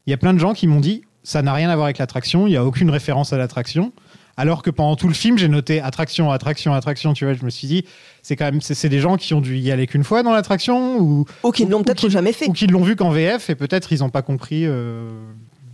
il 0.07 0.11
y 0.11 0.15
a 0.15 0.17
plein 0.17 0.33
de 0.35 0.39
gens 0.39 0.55
qui 0.55 0.67
m'ont 0.67 0.81
dit 0.81 1.03
ça 1.23 1.43
n'a 1.43 1.53
rien 1.53 1.69
à 1.69 1.75
voir 1.77 1.85
avec 1.87 1.99
l'attraction. 1.99 2.47
Il 2.47 2.53
y 2.53 2.57
a 2.57 2.65
aucune 2.65 2.89
référence 2.91 3.33
à 3.35 3.39
l'attraction. 3.39 3.93
Alors 4.41 4.63
que 4.63 4.71
pendant 4.71 4.97
tout 4.97 5.07
le 5.07 5.13
film, 5.15 5.37
j'ai 5.37 5.49
noté 5.49 5.81
attraction, 5.83 6.31
attraction, 6.31 6.73
attraction. 6.73 7.13
Tu 7.13 7.27
vois, 7.27 7.35
je 7.35 7.45
me 7.45 7.51
suis 7.51 7.69
dit, 7.69 7.85
c'est 8.23 8.37
quand 8.37 8.47
même, 8.47 8.63
c'est 8.63 8.89
des 8.89 8.99
gens 9.01 9.17
qui 9.19 9.35
ont 9.35 9.43
dû 9.43 9.59
y 9.59 9.71
aller 9.71 9.87
qu'une 9.87 10.03
fois 10.05 10.23
dans 10.23 10.33
l'attraction 10.33 10.99
ou, 10.99 11.27
Ou 11.45 11.51
qui 11.51 11.67
ne 11.67 11.71
l'ont 11.71 11.83
peut-être 11.83 12.09
jamais 12.09 12.33
fait. 12.33 12.49
ou 12.49 12.53
qui 12.55 12.67
l'ont 12.67 12.83
vu 12.83 12.97
qu'en 12.97 13.11
VF 13.11 13.51
et 13.51 13.55
peut-être 13.55 13.93
ils 13.93 13.99
n'ont 14.01 14.09
pas 14.09 14.23
compris 14.23 14.65
euh, 14.65 15.11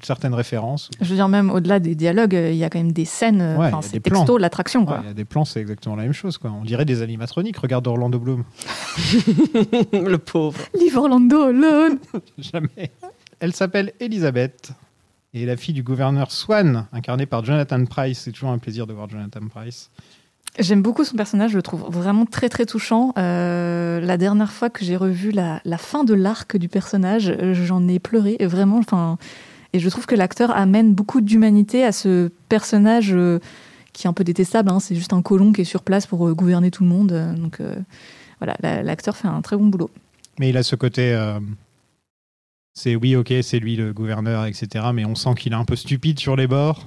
certaines 0.02 0.34
références. 0.34 0.90
Je 1.00 1.06
veux 1.08 1.14
dire, 1.14 1.28
même 1.28 1.48
au-delà 1.50 1.78
des 1.78 1.94
dialogues, 1.94 2.34
euh, 2.34 2.50
il 2.50 2.56
y 2.56 2.64
a 2.64 2.68
quand 2.68 2.78
même 2.80 2.90
des 2.92 3.04
scènes. 3.04 3.40
euh, 3.40 3.56
Ouais, 3.56 3.70
c'est 3.82 4.00
texto 4.00 4.36
de 4.36 4.42
l'attraction, 4.42 4.84
Ouais. 4.84 4.96
Il 5.04 5.06
y 5.06 5.10
a 5.10 5.14
des 5.14 5.24
plans, 5.24 5.44
c'est 5.44 5.60
exactement 5.60 5.94
la 5.94 6.02
même 6.02 6.12
chose. 6.12 6.36
Quoi. 6.36 6.50
On 6.50 6.64
dirait 6.64 6.84
des 6.84 7.02
animatroniques. 7.02 7.58
Regarde 7.58 7.86
Orlando 7.86 8.18
Bloom. 8.18 8.42
le 9.92 10.16
pauvre. 10.16 10.58
Leave 10.78 10.96
Orlando 10.96 11.42
alone. 11.44 11.98
Jamais. 12.38 12.90
Elle 13.38 13.52
s'appelle 13.52 13.92
Elisabeth 14.00 14.72
et 15.34 15.44
la 15.46 15.56
fille 15.56 15.74
du 15.74 15.82
gouverneur 15.82 16.30
Swan, 16.32 16.86
incarné 16.92 17.26
par 17.26 17.44
Jonathan 17.44 17.84
Price. 17.84 18.20
C'est 18.20 18.32
toujours 18.32 18.50
un 18.50 18.58
plaisir 18.58 18.86
de 18.86 18.92
voir 18.92 19.08
Jonathan 19.08 19.40
Price. 19.48 19.90
J'aime 20.58 20.80
beaucoup 20.80 21.04
son 21.04 21.16
personnage, 21.16 21.50
je 21.50 21.56
le 21.56 21.62
trouve 21.62 21.84
vraiment 21.90 22.24
très 22.24 22.48
très 22.48 22.64
touchant. 22.64 23.12
Euh, 23.18 24.00
la 24.00 24.16
dernière 24.16 24.50
fois 24.50 24.70
que 24.70 24.84
j'ai 24.86 24.96
revu 24.96 25.30
la, 25.30 25.60
la 25.66 25.76
fin 25.76 26.02
de 26.04 26.14
l'arc 26.14 26.56
du 26.56 26.68
personnage, 26.70 27.36
j'en 27.52 27.86
ai 27.88 27.98
pleuré 27.98 28.36
et 28.38 28.46
vraiment. 28.46 28.78
Enfin, 28.78 29.18
et 29.74 29.78
je 29.80 29.88
trouve 29.90 30.06
que 30.06 30.14
l'acteur 30.14 30.56
amène 30.56 30.94
beaucoup 30.94 31.20
d'humanité 31.20 31.84
à 31.84 31.92
ce 31.92 32.30
personnage 32.48 33.10
euh, 33.12 33.38
qui 33.92 34.06
est 34.06 34.08
un 34.08 34.14
peu 34.14 34.24
détestable. 34.24 34.70
hein. 34.70 34.80
C'est 34.80 34.94
juste 34.94 35.12
un 35.12 35.20
colon 35.20 35.52
qui 35.52 35.60
est 35.60 35.64
sur 35.64 35.82
place 35.82 36.06
pour 36.06 36.26
euh, 36.26 36.32
gouverner 36.32 36.70
tout 36.70 36.84
le 36.84 36.88
monde. 36.88 37.12
Donc 37.36 37.60
voilà, 38.38 38.56
la- 38.62 38.82
l'acteur 38.82 39.14
fait 39.18 39.28
un 39.28 39.42
très 39.42 39.58
bon 39.58 39.66
boulot. 39.66 39.90
Mais 40.38 40.48
il 40.48 40.56
a 40.56 40.62
ce 40.62 40.76
côté. 40.76 41.14
C'est 42.76 42.94
oui, 42.94 43.16
ok, 43.16 43.32
c'est 43.42 43.58
lui 43.58 43.74
le 43.74 43.94
gouverneur, 43.94 44.44
etc. 44.44 44.84
Mais 44.92 45.06
on 45.06 45.14
sent 45.14 45.34
qu'il 45.38 45.52
est 45.52 45.56
un 45.56 45.64
peu 45.64 45.76
stupide 45.76 46.20
sur 46.20 46.36
les 46.36 46.46
bords. 46.46 46.86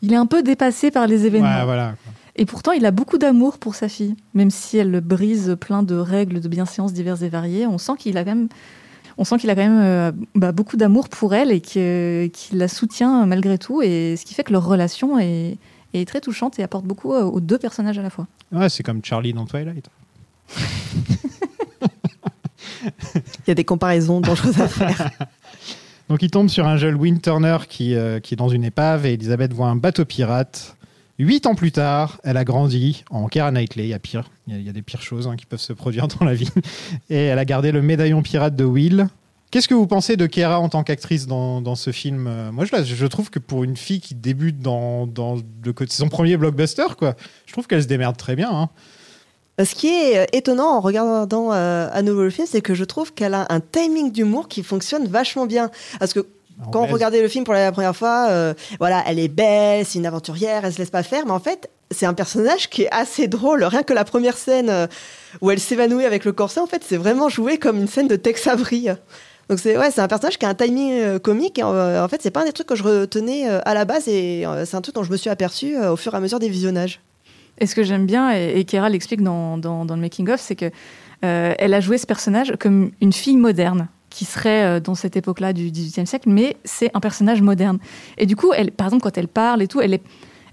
Il 0.00 0.12
est 0.12 0.16
un 0.16 0.26
peu 0.26 0.44
dépassé 0.44 0.92
par 0.92 1.08
les 1.08 1.26
événements. 1.26 1.58
Ouais, 1.58 1.64
voilà. 1.64 1.96
quoi. 2.04 2.12
Et 2.36 2.46
pourtant, 2.46 2.70
il 2.70 2.86
a 2.86 2.92
beaucoup 2.92 3.18
d'amour 3.18 3.58
pour 3.58 3.74
sa 3.74 3.88
fille, 3.88 4.14
même 4.34 4.52
si 4.52 4.78
elle 4.78 4.92
le 4.92 5.00
brise 5.00 5.56
plein 5.60 5.82
de 5.82 5.96
règles 5.96 6.40
de 6.40 6.46
bienséance 6.46 6.92
diverses 6.92 7.22
et 7.22 7.28
variées. 7.28 7.66
On 7.66 7.78
sent 7.78 7.94
qu'il 7.98 8.16
a 8.16 8.22
quand 8.22 8.30
même, 8.30 8.48
on 9.18 9.24
sent 9.24 9.38
qu'il 9.38 9.50
a 9.50 9.56
quand 9.56 9.62
même 9.62 9.80
euh, 9.82 10.12
bah, 10.36 10.52
beaucoup 10.52 10.76
d'amour 10.76 11.08
pour 11.08 11.34
elle 11.34 11.50
et 11.50 11.60
qu'il 11.60 12.30
la 12.52 12.68
soutient 12.68 13.26
malgré 13.26 13.58
tout. 13.58 13.82
Et 13.82 14.14
ce 14.16 14.24
qui 14.24 14.34
fait 14.34 14.44
que 14.44 14.52
leur 14.52 14.64
relation 14.64 15.18
est, 15.18 15.58
est 15.94 16.06
très 16.06 16.20
touchante 16.20 16.60
et 16.60 16.62
apporte 16.62 16.84
beaucoup 16.84 17.12
euh, 17.12 17.24
aux 17.24 17.40
deux 17.40 17.58
personnages 17.58 17.98
à 17.98 18.02
la 18.02 18.10
fois. 18.10 18.28
Ouais, 18.52 18.68
c'est 18.68 18.84
comme 18.84 19.04
Charlie 19.04 19.32
dans 19.32 19.46
Twilight. 19.46 19.90
Il 23.14 23.48
y 23.48 23.50
a 23.50 23.54
des 23.54 23.64
comparaisons 23.64 24.20
dangereuses 24.20 24.60
à 24.60 24.68
faire. 24.68 25.10
Donc 26.08 26.22
il 26.22 26.30
tombe 26.30 26.48
sur 26.48 26.66
un 26.66 26.78
jeune 26.78 26.94
Win 26.94 27.20
Turner 27.20 27.58
qui, 27.68 27.94
euh, 27.94 28.18
qui 28.18 28.32
est 28.34 28.36
dans 28.36 28.48
une 28.48 28.64
épave 28.64 29.04
et 29.04 29.12
Elisabeth 29.12 29.52
voit 29.52 29.68
un 29.68 29.76
bateau 29.76 30.04
pirate. 30.06 30.74
Huit 31.18 31.46
ans 31.46 31.54
plus 31.54 31.72
tard, 31.72 32.18
elle 32.24 32.36
a 32.36 32.44
grandi 32.44 33.04
en 33.10 33.26
Keira 33.26 33.50
Knightley. 33.50 33.84
Il 33.84 33.88
y 33.90 33.94
a 33.94 33.98
pire, 33.98 34.30
il 34.46 34.62
y 34.62 34.68
a, 34.68 34.72
des 34.72 34.82
pires 34.82 35.02
choses 35.02 35.26
hein, 35.26 35.36
qui 35.36 35.44
peuvent 35.44 35.60
se 35.60 35.72
produire 35.72 36.08
dans 36.08 36.24
la 36.24 36.32
vie. 36.32 36.48
Et 37.10 37.16
elle 37.16 37.38
a 37.38 37.44
gardé 37.44 37.72
le 37.72 37.82
médaillon 37.82 38.22
pirate 38.22 38.56
de 38.56 38.64
Will. 38.64 39.08
Qu'est-ce 39.50 39.66
que 39.66 39.74
vous 39.74 39.86
pensez 39.86 40.16
de 40.16 40.26
Keira 40.26 40.60
en 40.60 40.68
tant 40.68 40.82
qu'actrice 40.84 41.26
dans, 41.26 41.60
dans 41.60 41.74
ce 41.74 41.90
film? 41.90 42.26
Euh, 42.26 42.52
Moi, 42.52 42.64
je, 42.66 42.84
je 42.84 43.06
trouve 43.06 43.30
que 43.30 43.38
pour 43.38 43.64
une 43.64 43.76
fille 43.76 44.00
qui 44.00 44.14
débute 44.14 44.60
dans, 44.60 45.06
dans 45.06 45.36
le 45.36 45.74
son 45.88 46.08
premier 46.08 46.36
blockbuster, 46.36 46.86
quoi, 46.96 47.16
je 47.46 47.52
trouve 47.52 47.66
qu'elle 47.66 47.82
se 47.82 47.88
démerde 47.88 48.16
très 48.16 48.36
bien. 48.36 48.50
hein. 48.50 48.68
Ce 49.58 49.74
qui 49.74 49.88
est 49.88 50.18
euh, 50.18 50.24
étonnant 50.32 50.76
en 50.76 50.80
regardant 50.80 51.52
euh, 51.52 51.88
à 51.92 52.02
nouveau 52.02 52.22
le 52.22 52.30
film, 52.30 52.46
c'est 52.48 52.60
que 52.60 52.74
je 52.74 52.84
trouve 52.84 53.12
qu'elle 53.12 53.34
a 53.34 53.46
un 53.50 53.60
timing 53.60 54.12
d'humour 54.12 54.48
qui 54.48 54.62
fonctionne 54.62 55.06
vachement 55.08 55.46
bien. 55.46 55.70
Parce 55.98 56.12
que 56.12 56.26
Quand 56.72 56.82
on 56.82 56.86
regardait 56.86 57.22
le 57.22 57.28
film 57.28 57.44
pour 57.44 57.54
la 57.54 57.70
première 57.70 57.94
fois, 57.94 58.26
euh, 58.30 58.52
voilà, 58.80 59.02
elle 59.06 59.18
est 59.18 59.28
belle, 59.28 59.84
c'est 59.86 59.98
une 59.98 60.06
aventurière, 60.06 60.64
elle 60.64 60.72
se 60.72 60.78
laisse 60.78 60.90
pas 60.90 61.04
faire, 61.04 61.24
mais 61.24 61.32
en 61.32 61.38
fait, 61.38 61.70
c'est 61.90 62.06
un 62.06 62.14
personnage 62.14 62.68
qui 62.68 62.82
est 62.82 62.90
assez 62.90 63.28
drôle. 63.28 63.62
Rien 63.64 63.82
que 63.84 63.92
la 63.92 64.04
première 64.04 64.36
scène 64.36 64.68
euh, 64.68 64.86
où 65.40 65.50
elle 65.50 65.60
s'évanouit 65.60 66.04
avec 66.04 66.24
le 66.24 66.32
corset, 66.32 66.60
en 66.60 66.66
fait, 66.66 66.82
c'est 66.86 66.96
vraiment 66.96 67.28
joué 67.28 67.58
comme 67.58 67.78
une 67.78 67.88
scène 67.88 68.08
de 68.08 68.16
Tex 68.16 68.46
Avery. 68.46 68.88
Donc 69.48 69.58
c'est 69.60 69.78
ouais, 69.78 69.90
c'est 69.90 70.00
un 70.00 70.08
personnage 70.08 70.38
qui 70.38 70.44
a 70.44 70.48
un 70.48 70.54
timing 70.54 70.92
euh, 71.00 71.18
comique. 71.18 71.58
Et, 71.58 71.62
euh, 71.62 72.04
en 72.04 72.08
fait, 72.08 72.20
c'est 72.22 72.30
pas 72.30 72.42
un 72.42 72.44
des 72.44 72.52
trucs 72.52 72.66
que 72.66 72.76
je 72.76 72.82
retenais 72.82 73.48
euh, 73.48 73.60
à 73.64 73.72
la 73.74 73.84
base, 73.84 74.08
et 74.08 74.44
euh, 74.44 74.66
c'est 74.66 74.76
un 74.76 74.80
truc 74.80 74.94
dont 74.94 75.04
je 75.04 75.12
me 75.12 75.16
suis 75.16 75.30
aperçue 75.30 75.76
euh, 75.76 75.92
au 75.92 75.96
fur 75.96 76.12
et 76.12 76.16
à 76.16 76.20
mesure 76.20 76.38
des 76.38 76.48
visionnages. 76.48 77.00
Et 77.60 77.66
ce 77.66 77.74
que 77.74 77.82
j'aime 77.82 78.06
bien, 78.06 78.32
et, 78.32 78.58
et 78.58 78.64
Kera 78.64 78.88
l'explique 78.88 79.22
dans, 79.22 79.58
dans, 79.58 79.84
le 79.84 80.00
making-of, 80.00 80.40
c'est 80.40 80.56
que 80.56 80.70
euh, 81.24 81.54
elle 81.58 81.74
a 81.74 81.80
joué 81.80 81.98
ce 81.98 82.06
personnage 82.06 82.54
comme 82.58 82.92
une 83.00 83.12
fille 83.12 83.36
moderne 83.36 83.88
qui 84.10 84.24
serait 84.24 84.64
euh, 84.64 84.80
dans 84.80 84.94
cette 84.94 85.16
époque-là 85.16 85.52
du 85.52 85.70
XVIIIe 85.70 86.06
siècle, 86.06 86.28
mais 86.30 86.56
c'est 86.64 86.90
un 86.94 87.00
personnage 87.00 87.42
moderne. 87.42 87.78
Et 88.16 88.26
du 88.26 88.36
coup, 88.36 88.52
par 88.76 88.86
exemple, 88.86 89.02
quand 89.02 89.18
elle 89.18 89.28
parle 89.28 89.62
et 89.62 89.66
tout, 89.66 89.80
elle 89.80 89.94
est, 89.94 90.02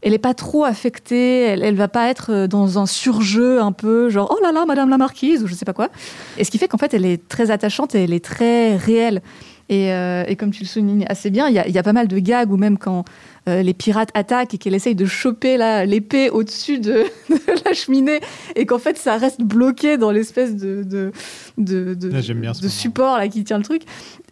elle 0.02 0.14
est 0.14 0.20
pas 0.20 0.34
trop 0.34 0.64
affectée, 0.64 1.42
elle, 1.42 1.64
elle 1.64 1.76
va 1.76 1.88
pas 1.88 2.10
être 2.10 2.32
euh, 2.32 2.48
dans 2.48 2.80
un 2.80 2.86
surjeu 2.86 3.62
un 3.62 3.72
peu 3.72 4.10
genre 4.10 4.36
oh 4.36 4.44
là 4.44 4.52
là, 4.52 4.66
Madame 4.66 4.90
la 4.90 4.98
Marquise 4.98 5.44
ou 5.44 5.48
je 5.48 5.54
sais 5.54 5.66
pas 5.66 5.74
quoi. 5.74 5.90
Et 6.38 6.44
ce 6.44 6.52
qui 6.52 6.58
fait 6.58 6.68
qu'en 6.68 6.78
fait, 6.78 6.94
elle 6.94 7.06
est 7.06 7.28
très 7.28 7.52
attachante 7.52 7.96
et 7.96 8.04
elle 8.04 8.14
est 8.14 8.24
très 8.24 8.76
réelle. 8.76 9.22
Et, 9.70 9.92
euh, 9.94 10.24
et 10.28 10.36
comme 10.36 10.52
tu 10.52 10.62
le 10.62 10.68
soulignes 10.68 11.06
assez 11.10 11.32
bien, 11.32 11.48
il 11.48 11.56
y 11.56 11.60
a, 11.60 11.68
il 11.68 11.74
y 11.74 11.78
a 11.80 11.84
pas 11.84 11.94
mal 11.94 12.08
de 12.08 12.20
gags 12.20 12.52
où 12.52 12.58
même 12.58 12.78
quand 12.78 13.04
euh, 13.50 13.64
les 13.64 13.74
pirates 13.74 14.10
attaquent 14.14 14.54
et 14.54 14.58
qu'elle 14.60 14.76
essaye 14.76 14.94
de 14.96 15.06
choper 15.06 15.58
l'épée 15.88 16.30
au-dessus 16.30 16.78
de, 16.80 17.04
de 17.30 17.66
la 17.66 17.74
cheminée 17.74 18.20
et 18.56 18.66
qu'en 18.68 18.78
fait 18.80 18.98
ça 18.98 19.18
reste 19.18 19.42
bloqué 19.42 19.98
dans 19.98 20.12
l'espèce 20.12 20.56
de, 20.56 20.84
de, 20.84 21.12
de, 21.58 21.96
de- 21.96 22.10
Là, 22.10 22.22
j'aime 22.22 22.42
bien 22.42 22.54
ce 22.54 22.60
de 22.62 22.66
moment. 22.66 22.76
support 22.78 23.18
là 23.18 23.28
qui 23.28 23.44
tient 23.44 23.58
le 23.58 23.64
truc. 23.64 23.82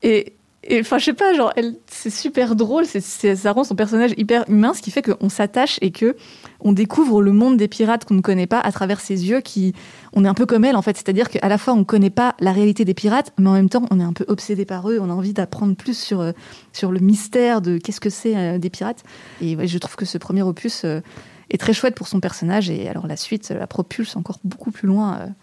Et 0.04 0.34
et, 0.68 0.80
enfin, 0.80 0.98
je 0.98 1.06
sais 1.06 1.14
pas, 1.14 1.34
genre, 1.34 1.54
c'est 1.88 2.10
super 2.10 2.56
drôle, 2.56 2.86
c'est- 2.86 3.36
ça 3.36 3.52
rend 3.52 3.64
son 3.64 3.76
personnage 3.76 4.12
hyper 4.18 4.46
humain, 4.48 4.74
ce 4.74 4.82
qui 4.82 4.92
fait 4.92 5.02
qu'on 5.02 5.30
s'attache 5.30 5.78
et 5.82 5.92
que 5.92 6.16
on 6.62 6.72
découvre 6.72 7.22
le 7.22 7.32
monde 7.34 7.58
des 7.58 7.68
pirates 7.68 8.06
qu'on 8.06 8.14
ne 8.14 8.22
connaît 8.22 8.48
pas 8.48 8.60
à 8.60 8.72
travers 8.72 9.00
ses 9.02 9.28
yeux, 9.30 9.42
qui, 9.42 9.74
on 10.14 10.24
est 10.24 10.28
un 10.28 10.34
peu 10.34 10.46
comme 10.46 10.64
elle 10.64 10.76
en 10.76 10.82
fait, 10.82 10.96
c'est-à-dire 10.96 11.30
qu'à 11.30 11.48
la 11.50 11.58
fois 11.58 11.74
on 11.74 11.84
connaît 11.84 12.10
pas 12.10 12.36
la 12.40 12.52
réalité 12.54 12.86
des 12.86 12.94
pirates, 12.94 13.32
mais 13.38 13.50
en 13.50 13.54
même 13.54 13.70
temps 13.70 13.86
on 13.92 14.00
est 14.00 14.04
un 14.04 14.14
peu 14.14 14.26
obsédé 14.28 14.64
par 14.66 14.90
eux, 14.90 15.00
on 15.02 15.10
a 15.10 15.14
envie 15.14 15.34
d'apprendre 15.34 15.76
plus 15.76 15.98
sur, 15.98 16.22
euh, 16.22 16.32
sur 16.72 16.92
le 16.92 17.00
mystère 17.00 17.62
de 17.62 17.78
qu'est-ce 17.78 18.00
que 18.00 18.10
c'est 18.10 18.38
euh, 18.38 18.58
des 18.58 18.70
pirates. 18.70 19.04
Et 19.42 19.68
je 19.68 19.78
trouve 19.78 19.96
que 19.96 20.06
ce 20.06 20.18
premier 20.18 20.44
opus 20.44 20.84
euh, 20.86 21.02
est 21.50 21.58
très 21.58 21.74
chouette 21.74 21.96
pour 21.96 22.08
son 22.08 22.20
personnage, 22.22 22.70
et 22.70 22.88
alors 22.88 23.08
la 23.08 23.18
suite 23.18 23.50
la 23.50 23.68
propulse 23.68 24.16
encore 24.16 24.40
beaucoup 24.46 24.72
plus 24.72 24.88
loin. 24.88 25.34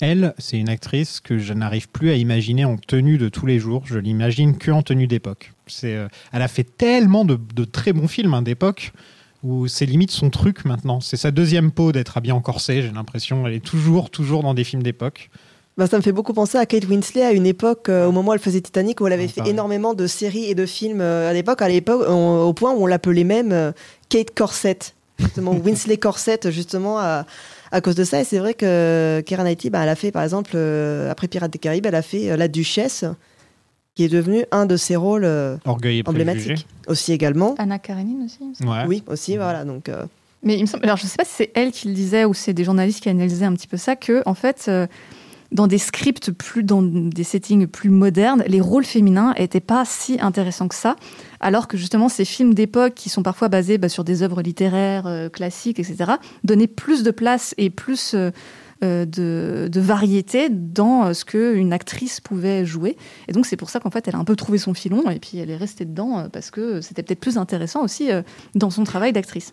Elle, 0.00 0.34
c'est 0.38 0.58
une 0.58 0.68
actrice 0.68 1.20
que 1.20 1.38
je 1.38 1.52
n'arrive 1.52 1.88
plus 1.88 2.10
à 2.10 2.14
imaginer 2.16 2.64
en 2.64 2.76
tenue 2.76 3.18
de 3.18 3.28
tous 3.28 3.46
les 3.46 3.58
jours. 3.58 3.82
Je 3.86 3.98
l'imagine 3.98 4.56
que 4.58 4.70
en 4.70 4.82
tenue 4.82 5.06
d'époque. 5.06 5.52
C'est, 5.66 5.94
euh, 5.96 6.08
elle 6.32 6.42
a 6.42 6.48
fait 6.48 6.64
tellement 6.64 7.24
de, 7.24 7.38
de 7.54 7.64
très 7.64 7.92
bons 7.92 8.08
films 8.08 8.34
hein, 8.34 8.42
d'époque 8.42 8.92
où 9.42 9.68
c'est 9.68 9.86
limite 9.86 10.10
son 10.10 10.30
truc 10.30 10.64
maintenant. 10.64 11.00
C'est 11.00 11.16
sa 11.18 11.30
deuxième 11.30 11.70
peau 11.70 11.92
d'être 11.92 12.16
habillée 12.16 12.32
en 12.32 12.40
corset. 12.40 12.82
J'ai 12.82 12.90
l'impression. 12.90 13.46
Elle 13.46 13.54
est 13.54 13.64
toujours, 13.64 14.10
toujours 14.10 14.42
dans 14.42 14.54
des 14.54 14.64
films 14.64 14.82
d'époque. 14.82 15.28
Bah, 15.76 15.86
ça 15.86 15.96
me 15.96 16.02
fait 16.02 16.12
beaucoup 16.12 16.32
penser 16.32 16.56
à 16.56 16.66
Kate 16.66 16.86
Winslet 16.86 17.24
à 17.24 17.32
une 17.32 17.46
époque, 17.46 17.88
euh, 17.88 18.06
au 18.06 18.12
moment 18.12 18.30
où 18.30 18.34
elle 18.34 18.38
faisait 18.40 18.60
Titanic, 18.60 19.00
où 19.00 19.06
elle 19.06 19.12
avait 19.12 19.24
Ah, 19.24 19.28
fait 19.28 19.40
pareil. 19.40 19.52
énormément 19.52 19.92
de 19.94 20.06
séries 20.06 20.44
et 20.44 20.54
de 20.54 20.66
films 20.66 21.00
euh, 21.00 21.28
à 21.28 21.32
l'époque, 21.32 21.62
à 21.62 21.68
l'époque, 21.68 22.08
au 22.08 22.52
point 22.52 22.72
où 22.72 22.84
on 22.84 22.86
l'appelait 22.86 23.24
même 23.24 23.72
Kate 24.08 24.32
Corset, 24.34 24.78
justement, 25.18 25.50
Winslet 25.64 25.96
Corset, 25.96 26.40
justement, 26.50 26.98
à, 27.00 27.26
à 27.74 27.80
cause 27.80 27.96
de 27.96 28.04
ça. 28.04 28.20
Et 28.20 28.24
c'est 28.24 28.38
vrai 28.38 28.54
que 28.54 29.20
Keira 29.26 29.42
Knightley, 29.42 29.68
bah, 29.70 29.80
elle 29.82 29.88
a 29.88 29.96
fait, 29.96 30.12
par 30.12 30.22
exemple, 30.22 30.52
euh, 30.54 31.10
après 31.10 31.28
Pirates 31.28 31.52
des 31.52 31.58
Caraïbes, 31.58 31.86
elle 31.86 31.94
a 31.94 32.02
fait 32.02 32.30
euh, 32.30 32.36
La 32.36 32.48
Duchesse, 32.48 33.04
qui 33.94 34.04
est 34.04 34.08
devenu 34.08 34.44
un 34.52 34.66
de 34.66 34.76
ses 34.76 34.96
rôles 34.96 35.24
euh, 35.24 35.56
Orgueil 35.64 35.98
et 35.98 36.02
préjugé. 36.02 36.22
emblématiques. 36.30 36.66
Aussi 36.86 37.12
également. 37.12 37.54
Anna 37.58 37.78
Karenine 37.78 38.22
aussi. 38.24 38.38
il 38.40 38.48
me 38.50 38.54
semble. 38.54 38.70
Ouais. 38.70 38.84
Oui, 38.86 39.02
aussi, 39.08 39.36
voilà. 39.36 39.64
Donc, 39.64 39.88
euh, 39.88 40.04
Mais 40.42 40.56
il 40.56 40.62
me 40.62 40.66
semble, 40.66 40.84
alors 40.84 40.96
je 40.96 41.06
sais 41.06 41.16
pas 41.16 41.24
si 41.24 41.32
c'est 41.34 41.50
elle 41.54 41.72
qui 41.72 41.88
le 41.88 41.94
disait 41.94 42.24
ou 42.24 42.32
c'est 42.34 42.52
des 42.52 42.64
journalistes 42.64 43.00
qui 43.02 43.08
analysaient 43.08 43.44
un 43.44 43.54
petit 43.54 43.68
peu 43.68 43.76
ça, 43.76 43.96
que 43.96 44.22
en 44.26 44.34
fait, 44.34 44.66
euh, 44.68 44.86
dans 45.52 45.66
des 45.66 45.78
scripts 45.78 46.30
plus, 46.32 46.62
dans 46.64 46.82
des 46.82 47.24
settings 47.24 47.66
plus 47.66 47.90
modernes, 47.90 48.42
les 48.46 48.60
rôles 48.60 48.84
féminins 48.84 49.34
étaient 49.36 49.60
pas 49.60 49.84
si 49.84 50.18
intéressants 50.20 50.68
que 50.68 50.74
ça, 50.74 50.96
alors 51.44 51.68
que 51.68 51.76
justement 51.76 52.08
ces 52.08 52.24
films 52.24 52.54
d'époque 52.54 52.94
qui 52.94 53.10
sont 53.10 53.22
parfois 53.22 53.48
basés 53.48 53.76
bah, 53.76 53.90
sur 53.90 54.02
des 54.02 54.22
œuvres 54.22 54.40
littéraires 54.40 55.06
euh, 55.06 55.28
classiques, 55.28 55.78
etc., 55.78 56.12
donnaient 56.42 56.66
plus 56.66 57.02
de 57.02 57.10
place 57.10 57.54
et 57.58 57.68
plus 57.68 58.14
euh, 58.14 58.30
euh, 58.82 59.04
de, 59.04 59.68
de 59.70 59.80
variété 59.80 60.48
dans 60.48 61.12
ce 61.12 61.26
qu'une 61.26 61.74
actrice 61.74 62.20
pouvait 62.20 62.64
jouer. 62.64 62.96
Et 63.28 63.32
donc 63.32 63.44
c'est 63.44 63.58
pour 63.58 63.68
ça 63.68 63.78
qu'en 63.78 63.90
fait 63.90 64.08
elle 64.08 64.16
a 64.16 64.18
un 64.18 64.24
peu 64.24 64.36
trouvé 64.36 64.56
son 64.56 64.72
filon 64.72 65.10
et 65.10 65.18
puis 65.18 65.36
elle 65.36 65.50
est 65.50 65.56
restée 65.56 65.84
dedans 65.84 66.28
parce 66.32 66.50
que 66.50 66.80
c'était 66.80 67.02
peut-être 67.02 67.20
plus 67.20 67.36
intéressant 67.36 67.84
aussi 67.84 68.08
dans 68.54 68.70
son 68.70 68.84
travail 68.84 69.12
d'actrice. 69.12 69.52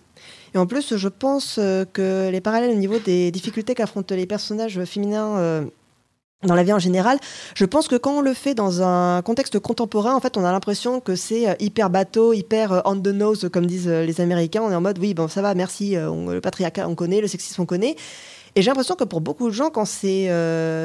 Et 0.54 0.58
en 0.58 0.68
plus, 0.68 0.96
je 0.96 1.08
pense 1.10 1.56
que 1.94 2.30
les 2.30 2.42
parallèles 2.42 2.72
au 2.72 2.80
niveau 2.80 3.00
des 3.00 3.32
difficultés 3.32 3.76
qu'affrontent 3.76 4.16
les 4.16 4.26
personnages 4.26 4.84
féminins 4.86 5.66
dans 6.44 6.56
la 6.56 6.64
vie 6.64 6.74
en 6.74 6.80
général, 6.80 7.20
je 7.56 7.66
pense 7.66 7.88
que 7.88 7.96
quand 7.96 8.18
on 8.18 8.22
le 8.22 8.34
fait 8.34 8.56
dans 8.56 8.82
un 8.82 9.22
contexte 9.22 9.60
contemporain, 9.60 10.16
en 10.16 10.20
fait, 10.20 10.38
on 10.38 10.44
a 10.44 10.52
l'impression 10.52 11.00
que 11.00 11.16
c'est 11.16 11.48
euh, 11.48 11.54
hyper 11.60 11.89
bateau, 11.89 12.34
hyper 12.34 12.72
euh, 12.72 12.82
on 12.86 12.96
the 12.96 13.08
nose, 13.08 13.48
comme 13.52 13.68
disent 13.68 13.88
euh, 13.88 14.06
les 14.06 14.22
Américains. 14.22 14.62
On 14.64 14.72
est 14.72 14.76
en 14.76 14.82
mode, 14.82 14.98
oui, 15.00 15.14
bon, 15.14 15.28
ça 15.28 15.42
va, 15.42 15.54
merci, 15.54 15.96
le 15.96 16.39
patriarcat, 16.39 16.88
on 16.88 16.96
connaît, 16.96 17.22
le 17.22 17.28
sexisme, 17.28 17.62
on 17.62 17.66
connaît. 17.66 17.96
Et 18.56 18.62
j'ai 18.62 18.70
l'impression 18.70 18.96
que 18.96 19.04
pour 19.04 19.22
beaucoup 19.22 19.48
de 19.48 19.54
gens, 19.54 19.70
quand 19.70 19.86
c'est 19.86 20.30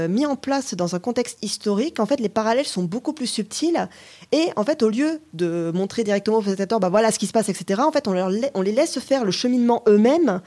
mis 0.09 0.25
en 0.25 0.37
place 0.37 0.75
dans 0.75 0.95
un 0.95 1.01
contexte 1.01 1.39
historique, 1.43 1.99
en 1.99 2.07
fait, 2.07 2.21
les 2.21 2.29
parallèles 2.29 2.67
sont 2.67 2.85
beaucoup 2.85 3.13
plus 3.13 3.27
subtils. 3.27 3.89
Et 4.31 4.51
en 4.55 4.63
fait, 4.63 4.85
au 4.85 4.89
lieu 4.89 5.21
de 5.33 5.73
montrer 5.75 6.05
directement 6.05 6.39
aux 6.39 6.43
spectateurs, 6.43 6.79
bah 6.79 6.91
voilà 6.91 7.11
ce 7.11 7.19
qui 7.19 7.27
se 7.27 7.33
passe, 7.33 7.49
etc., 7.49 7.83
en 7.85 7.91
fait, 7.91 8.07
on, 8.07 8.15
on 8.55 8.61
les 8.63 8.73
laisse 8.73 9.01
faire 9.01 9.25
le 9.25 9.33
cheminement 9.33 9.83
eux-mêmes. 9.89 10.41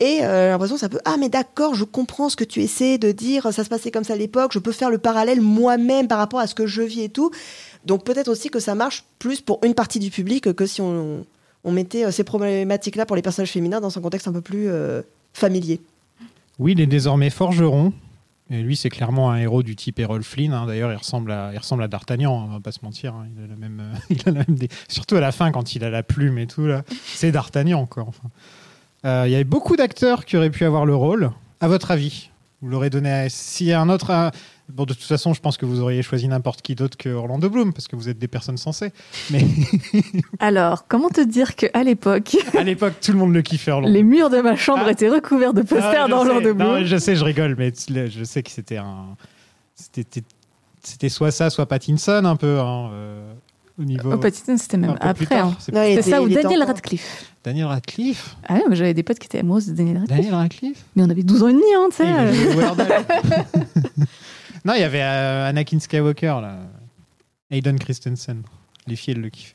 Et 0.00 0.22
euh, 0.22 0.46
j'ai 0.46 0.50
l'impression 0.50 0.76
ça 0.76 0.88
peut 0.88 1.00
ah 1.04 1.16
mais 1.18 1.28
d'accord 1.28 1.74
je 1.74 1.82
comprends 1.82 2.28
ce 2.28 2.36
que 2.36 2.44
tu 2.44 2.60
essaies 2.62 2.98
de 2.98 3.10
dire 3.10 3.52
ça 3.52 3.64
se 3.64 3.68
passait 3.68 3.90
comme 3.90 4.04
ça 4.04 4.12
à 4.12 4.16
l'époque 4.16 4.52
je 4.52 4.60
peux 4.60 4.70
faire 4.70 4.90
le 4.90 4.98
parallèle 4.98 5.40
moi-même 5.40 6.06
par 6.06 6.18
rapport 6.18 6.38
à 6.38 6.46
ce 6.46 6.54
que 6.54 6.66
je 6.68 6.82
vis 6.82 7.02
et 7.02 7.08
tout 7.08 7.32
donc 7.84 8.04
peut-être 8.04 8.28
aussi 8.28 8.50
que 8.50 8.60
ça 8.60 8.74
marche 8.74 9.04
plus 9.18 9.40
pour 9.40 9.60
une 9.64 9.74
partie 9.74 9.98
du 9.98 10.10
public 10.10 10.52
que 10.52 10.66
si 10.66 10.80
on, 10.80 11.24
mettait 11.64 12.04
euh, 12.04 12.10
ces 12.10 12.24
problématiques 12.24 12.96
là 12.96 13.06
pour 13.06 13.16
les 13.16 13.22
personnages 13.22 13.50
féminins 13.50 13.80
dans 13.80 13.96
un 13.96 14.00
contexte 14.00 14.28
un 14.28 14.32
peu 14.32 14.40
plus 14.40 14.68
euh, 14.68 15.02
familier 15.32 15.80
Oui, 16.58 16.72
il 16.72 16.80
est 16.80 16.86
désormais 16.86 17.30
forgeron. 17.30 17.92
Et 18.50 18.62
lui, 18.62 18.74
c'est 18.74 18.88
clairement 18.88 19.30
un 19.30 19.36
héros 19.36 19.62
du 19.62 19.76
type 19.76 19.98
Errol 19.98 20.22
Flynn. 20.22 20.54
hein. 20.54 20.64
D'ailleurs, 20.66 20.90
il 20.90 20.96
ressemble 20.96 21.30
à, 21.30 21.50
il 21.52 21.58
ressemble 21.58 21.82
à 21.82 21.88
D'Artagnan, 21.88 22.40
hein, 22.40 22.46
on 22.48 22.52
va 22.54 22.60
pas 22.60 22.72
se 22.72 22.78
mentir. 22.82 23.14
hein. 23.14 23.26
Il 23.36 23.52
a 23.52 23.56
même, 23.56 23.80
euh, 23.80 23.98
il 24.10 24.26
a 24.26 24.32
même 24.32 24.56
Surtout 24.88 25.16
à 25.16 25.20
la 25.20 25.32
fin, 25.32 25.50
quand 25.50 25.74
il 25.74 25.84
a 25.84 25.90
la 25.90 26.02
plume 26.02 26.38
et 26.38 26.46
tout. 26.46 26.66
C'est 27.04 27.30
D'Artagnan, 27.30 27.84
quoi. 27.84 28.04
Enfin. 28.08 28.30
Euh, 29.04 29.24
Il 29.26 29.32
y 29.32 29.34
avait 29.34 29.44
beaucoup 29.44 29.76
d'acteurs 29.76 30.24
qui 30.24 30.36
auraient 30.36 30.50
pu 30.50 30.64
avoir 30.64 30.86
le 30.86 30.94
rôle. 30.94 31.30
À 31.60 31.68
votre 31.68 31.90
avis 31.90 32.30
Vous 32.62 32.68
l'aurez 32.68 32.90
donné 32.90 33.10
à... 33.10 33.28
S'il 33.28 33.66
y 33.68 33.72
a 33.72 33.80
un 33.80 33.88
autre... 33.88 34.10
euh, 34.10 34.30
Bon, 34.70 34.84
de 34.84 34.92
toute 34.92 35.02
façon, 35.04 35.32
je 35.32 35.40
pense 35.40 35.56
que 35.56 35.64
vous 35.64 35.80
auriez 35.80 36.02
choisi 36.02 36.28
n'importe 36.28 36.60
qui 36.60 36.74
d'autre 36.74 36.98
que 36.98 37.08
Orlando 37.08 37.48
Bloom, 37.48 37.72
parce 37.72 37.88
que 37.88 37.96
vous 37.96 38.10
êtes 38.10 38.18
des 38.18 38.28
personnes 38.28 38.58
sensées. 38.58 38.92
Mais 39.30 39.42
Alors, 40.40 40.86
comment 40.86 41.08
te 41.08 41.22
dire 41.22 41.56
qu'à 41.56 41.82
l'époque, 41.82 42.36
à 42.54 42.62
l'époque, 42.64 42.92
tout 43.00 43.12
le 43.12 43.18
monde 43.18 43.32
le 43.32 43.40
kiffait, 43.40 43.70
Orlando 43.70 43.90
les 43.94 44.02
murs 44.02 44.28
de 44.28 44.42
ma 44.42 44.56
chambre 44.56 44.82
Ah. 44.86 44.90
étaient 44.90 45.08
recouverts 45.08 45.54
de 45.54 45.62
Ah, 45.62 45.74
posters 45.74 46.08
d'Orlando 46.10 46.52
Bloom 46.54 46.84
je 46.84 46.96
sais, 46.98 47.16
je 47.16 47.24
rigole, 47.24 47.54
mais 47.56 47.72
je 47.88 48.24
sais 48.24 48.42
que 48.42 48.50
c'était 48.50 48.76
un. 48.76 49.16
C'était 49.74 50.22
c'était 50.82 51.08
soit 51.08 51.30
ça, 51.30 51.48
soit 51.48 51.64
Pattinson, 51.66 52.22
un 52.26 52.36
peu, 52.36 52.60
hein, 52.60 52.90
euh, 52.92 53.32
au 53.78 53.84
niveau. 53.84 54.12
Oh, 54.12 54.18
Pattinson, 54.18 54.56
c'était 54.56 54.76
même 54.76 54.96
après. 55.00 55.36
hein. 55.38 55.54
C'était 55.58 55.92
était- 55.94 56.02
ça 56.02 56.22
ou 56.22 56.28
Daniel 56.28 56.62
Radcliffe. 56.64 57.32
Daniel 57.44 57.66
Radcliffe. 57.66 58.36
Ah 58.48 58.54
ouais, 58.54 58.62
moi, 58.66 58.74
j'avais 58.74 58.94
des 58.94 59.02
potes 59.02 59.18
qui 59.18 59.26
étaient 59.26 59.38
amoureuses 59.38 59.68
de 59.68 59.74
Daniel 59.74 59.98
Radcliffe. 59.98 60.16
Daniel 60.18 60.34
Radcliffe 60.34 60.84
Mais 60.96 61.02
on 61.04 61.10
avait 61.10 61.22
12 61.22 61.42
ans 61.44 61.48
et 61.48 61.52
demi, 61.52 61.64
hein, 61.76 61.88
tu 61.90 61.96
sais. 61.96 62.04
Non, 64.64 64.74
il 64.74 64.80
y 64.80 64.84
avait 64.84 65.02
euh, 65.02 65.48
Anakin 65.48 65.78
Skywalker, 65.78 66.38
là. 66.42 66.58
Hayden 67.50 67.78
Christensen. 67.78 68.42
Les 68.86 68.96
filles, 68.96 69.14
elles 69.14 69.20
le 69.22 69.30
kiffaient. 69.30 69.54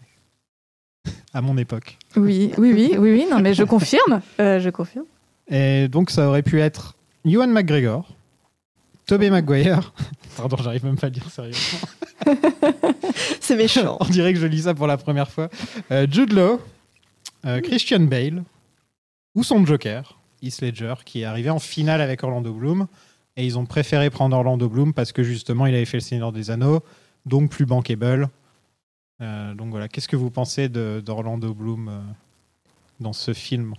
À 1.34 1.42
mon 1.42 1.58
époque. 1.58 1.98
Oui, 2.16 2.52
oui, 2.58 2.72
oui, 2.74 2.92
oui, 2.98 3.12
oui, 3.12 3.26
non, 3.30 3.40
mais 3.40 3.54
je 3.54 3.64
confirme. 3.64 4.22
Euh, 4.40 4.60
je 4.60 4.70
confirme. 4.70 5.06
Et 5.50 5.88
donc, 5.90 6.10
ça 6.10 6.28
aurait 6.28 6.42
pu 6.42 6.62
être 6.62 6.96
Ewan 7.26 7.52
McGregor, 7.52 8.08
Tobey 9.06 9.30
Maguire. 9.30 9.94
Pardon, 10.38 10.56
j'arrive 10.64 10.86
même 10.86 10.96
pas 10.96 11.08
à 11.08 11.10
le 11.10 11.16
dire 11.16 11.30
sérieusement. 11.30 11.80
c'est 13.40 13.56
méchant 13.56 13.98
On 14.00 14.06
dirait 14.06 14.34
que 14.34 14.40
je 14.40 14.48
lis 14.48 14.64
ça 14.64 14.74
pour 14.74 14.88
la 14.88 14.98
première 14.98 15.30
fois. 15.30 15.50
Euh, 15.92 16.08
Jude 16.10 16.34
Law, 16.34 16.60
euh, 17.46 17.62
Christian 17.62 18.02
Bale, 18.02 18.44
ou 19.36 19.44
son 19.44 19.66
Joker, 19.66 20.18
Heath 20.42 20.62
Ledger, 20.62 20.94
qui 21.06 21.22
est 21.22 21.26
arrivé 21.26 21.50
en 21.50 21.60
finale 21.60 22.02
avec 22.02 22.24
Orlando 22.24 22.54
Bloom. 22.54 22.88
Et 23.36 23.46
ils 23.46 23.58
ont 23.58 23.66
préféré 23.66 24.10
prendre 24.10 24.36
Orlando 24.38 24.70
Bloom 24.70 24.94
parce 24.94 25.12
que 25.12 25.24
justement, 25.24 25.66
il 25.66 25.74
avait 25.74 25.86
fait 25.86 25.98
le 25.98 26.02
Seigneur 26.02 26.32
des 26.32 26.52
Anneaux, 26.52 26.82
donc 27.26 27.50
plus 27.50 27.66
bankable. 27.66 28.30
Euh, 29.22 29.54
donc 29.56 29.70
voilà, 29.72 29.88
qu'est-ce 29.88 30.08
que 30.08 30.16
vous 30.16 30.30
pensez 30.30 30.70
d'Orlando 30.70 31.54
Bloom 31.54 31.88
euh, 31.90 32.00
dans 33.00 33.14
ce 33.14 33.34
film? 33.34 33.74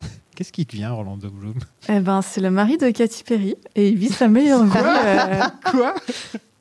Qu'est-ce 0.34 0.52
qui 0.52 0.64
devient 0.64 0.86
Orlando 0.86 1.30
Bloom? 1.30 1.54
Eh 1.88 1.98
ben, 2.00 2.22
c'est 2.22 2.40
le 2.40 2.50
mari 2.50 2.76
de 2.78 2.90
Katy 2.90 3.24
Perry 3.24 3.54
et 3.74 3.88
il 3.88 3.96
vit 3.98 4.08
sa 4.08 4.28
meilleure 4.28 4.64
vie. 4.66 4.70
euh, 4.76 5.40
Quoi? 5.70 5.94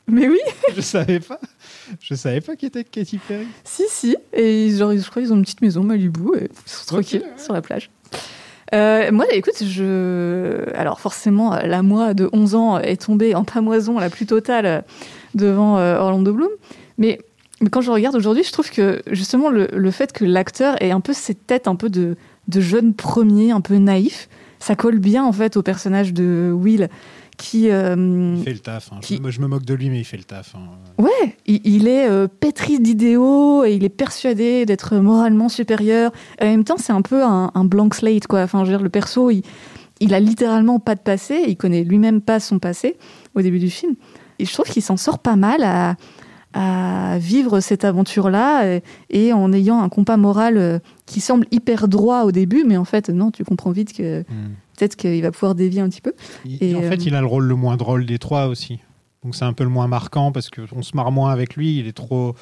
Mais 0.09 0.27
oui, 0.27 0.39
Je 0.75 0.81
savais 0.81 1.19
pas. 1.19 1.39
Je 1.99 2.15
savais 2.15 2.41
pas 2.41 2.55
qui 2.55 2.65
était 2.65 2.83
Katy 2.83 3.17
Perry. 3.17 3.47
si, 3.63 3.83
si. 3.89 4.15
Et 4.33 4.69
genre, 4.71 4.93
je 4.95 5.09
crois 5.09 5.21
qu'ils 5.21 5.33
ont 5.33 5.37
une 5.37 5.43
petite 5.43 5.61
maison 5.61 5.83
Malibu 5.83 6.29
et 6.37 6.43
ils 6.43 6.69
sont 6.69 6.85
tranquilles 6.85 7.23
ouais. 7.23 7.41
sur 7.43 7.53
la 7.53 7.61
plage. 7.61 7.89
Euh, 8.73 9.11
moi, 9.11 9.25
écoute, 9.31 9.63
je. 9.63 10.69
Alors, 10.75 10.99
forcément, 10.99 11.55
la 11.55 11.83
moi 11.83 12.13
de 12.13 12.29
11 12.31 12.55
ans 12.55 12.79
est 12.79 13.01
tombée 13.01 13.35
en 13.35 13.43
pamoison 13.43 13.99
la 13.99 14.09
plus 14.09 14.25
totale 14.25 14.83
devant 15.35 15.77
euh, 15.77 15.97
Orlando 15.97 16.33
Bloom. 16.33 16.51
Mais, 16.97 17.19
mais 17.61 17.69
quand 17.69 17.81
je 17.81 17.91
regarde 17.91 18.15
aujourd'hui, 18.15 18.43
je 18.43 18.51
trouve 18.51 18.69
que 18.69 19.01
justement 19.11 19.49
le, 19.49 19.67
le 19.71 19.91
fait 19.91 20.11
que 20.13 20.25
l'acteur 20.25 20.81
ait 20.81 20.91
un 20.91 21.01
peu 21.01 21.13
cette 21.13 21.47
tête 21.47 21.67
un 21.67 21.75
peu 21.75 21.89
de, 21.89 22.15
de 22.47 22.61
jeune 22.61 22.93
premier, 22.93 23.51
un 23.51 23.61
peu 23.61 23.75
naïf, 23.75 24.29
ça 24.59 24.75
colle 24.75 24.99
bien 24.99 25.23
en 25.23 25.31
fait 25.31 25.57
au 25.57 25.63
personnage 25.63 26.13
de 26.13 26.51
Will 26.53 26.89
qui. 27.37 27.69
euh, 27.69 28.35
Il 28.37 28.43
fait 28.43 28.53
le 28.53 28.59
taf. 28.59 28.91
hein. 28.91 28.97
Je, 29.01 29.07
Qui- 29.07 29.21
me- 29.21 29.31
je 29.31 29.39
me 29.41 29.47
moque 29.47 29.63
de 29.65 29.73
lui, 29.73 29.89
mais 29.89 29.99
il 29.99 30.03
fait 30.03 30.17
le 30.17 30.23
taf. 30.23 30.55
hein. 30.55 30.59
Ouais, 30.97 31.37
il, 31.45 31.61
il 31.63 31.87
est 31.87 32.09
euh, 32.09 32.27
pétri 32.27 32.79
d'idéaux 32.79 33.63
et 33.63 33.73
il 33.75 33.83
est 33.83 33.89
persuadé 33.89 34.65
d'être 34.65 34.95
moralement 34.97 35.47
supérieur. 35.49 36.11
Et 36.41 36.45
en 36.45 36.49
même 36.49 36.63
temps, 36.63 36.77
c'est 36.77 36.93
un 36.93 37.01
peu 37.01 37.23
un, 37.23 37.51
un 37.53 37.63
blank 37.65 37.93
slate, 37.95 38.27
quoi. 38.27 38.41
Enfin, 38.41 38.65
je 38.65 38.71
veux 38.71 38.77
dire, 38.77 38.83
le 38.83 38.89
perso, 38.89 39.29
il, 39.29 39.43
il 39.99 40.13
a 40.13 40.19
littéralement 40.19 40.79
pas 40.79 40.95
de 40.95 40.99
passé. 41.01 41.43
Il 41.47 41.57
connaît 41.57 41.83
lui-même 41.83 42.21
pas 42.21 42.39
son 42.39 42.59
passé 42.59 42.97
au 43.35 43.41
début 43.41 43.59
du 43.59 43.69
film. 43.69 43.93
Et 44.39 44.45
je 44.45 44.53
trouve 44.53 44.65
qu'il 44.67 44.83
s'en 44.83 44.97
sort 44.97 45.19
pas 45.19 45.35
mal 45.35 45.63
à, 45.63 45.95
à 46.53 47.17
vivre 47.19 47.59
cette 47.59 47.83
aventure-là 47.85 48.65
et, 48.67 48.83
et 49.09 49.33
en 49.33 49.51
ayant 49.53 49.81
un 49.81 49.89
compas 49.89 50.17
moral 50.17 50.57
euh, 50.57 50.79
qui 51.05 51.21
semble 51.21 51.45
hyper 51.51 51.87
droit 51.87 52.23
au 52.23 52.31
début, 52.31 52.63
mais 52.65 52.77
en 52.77 52.85
fait, 52.85 53.09
non, 53.09 53.31
tu 53.31 53.43
comprends 53.43 53.71
vite 53.71 53.93
que 53.93 54.21
Hmm. 54.21 54.53
Peut-être 54.77 54.95
qu'il 54.95 55.21
va 55.21 55.31
pouvoir 55.31 55.55
dévier 55.55 55.81
un 55.81 55.89
petit 55.89 56.01
peu. 56.01 56.13
Il- 56.45 56.63
Et, 56.63 56.75
en 56.75 56.81
euh, 56.83 56.89
fait, 56.89 57.05
il 57.05 57.13
a 57.15 57.19
le 57.19 57.27
rôle 57.27 57.43
le 57.45 57.55
moins 57.55 57.75
drôle 57.75 58.05
des 58.05 58.19
trois 58.19 58.47
aussi. 58.47 58.79
Donc 59.23 59.35
c'est 59.35 59.45
un 59.45 59.53
peu 59.53 59.63
le 59.65 59.69
moins 59.69 59.87
marquant 59.87 60.31
parce 60.31 60.49
qu'on 60.49 60.81
se 60.83 60.95
marre 60.95 61.11
moins 61.11 61.31
avec 61.31 61.55
lui. 61.55 61.79
Il 61.79 61.87
est 61.87 61.93
trop. 61.97 62.35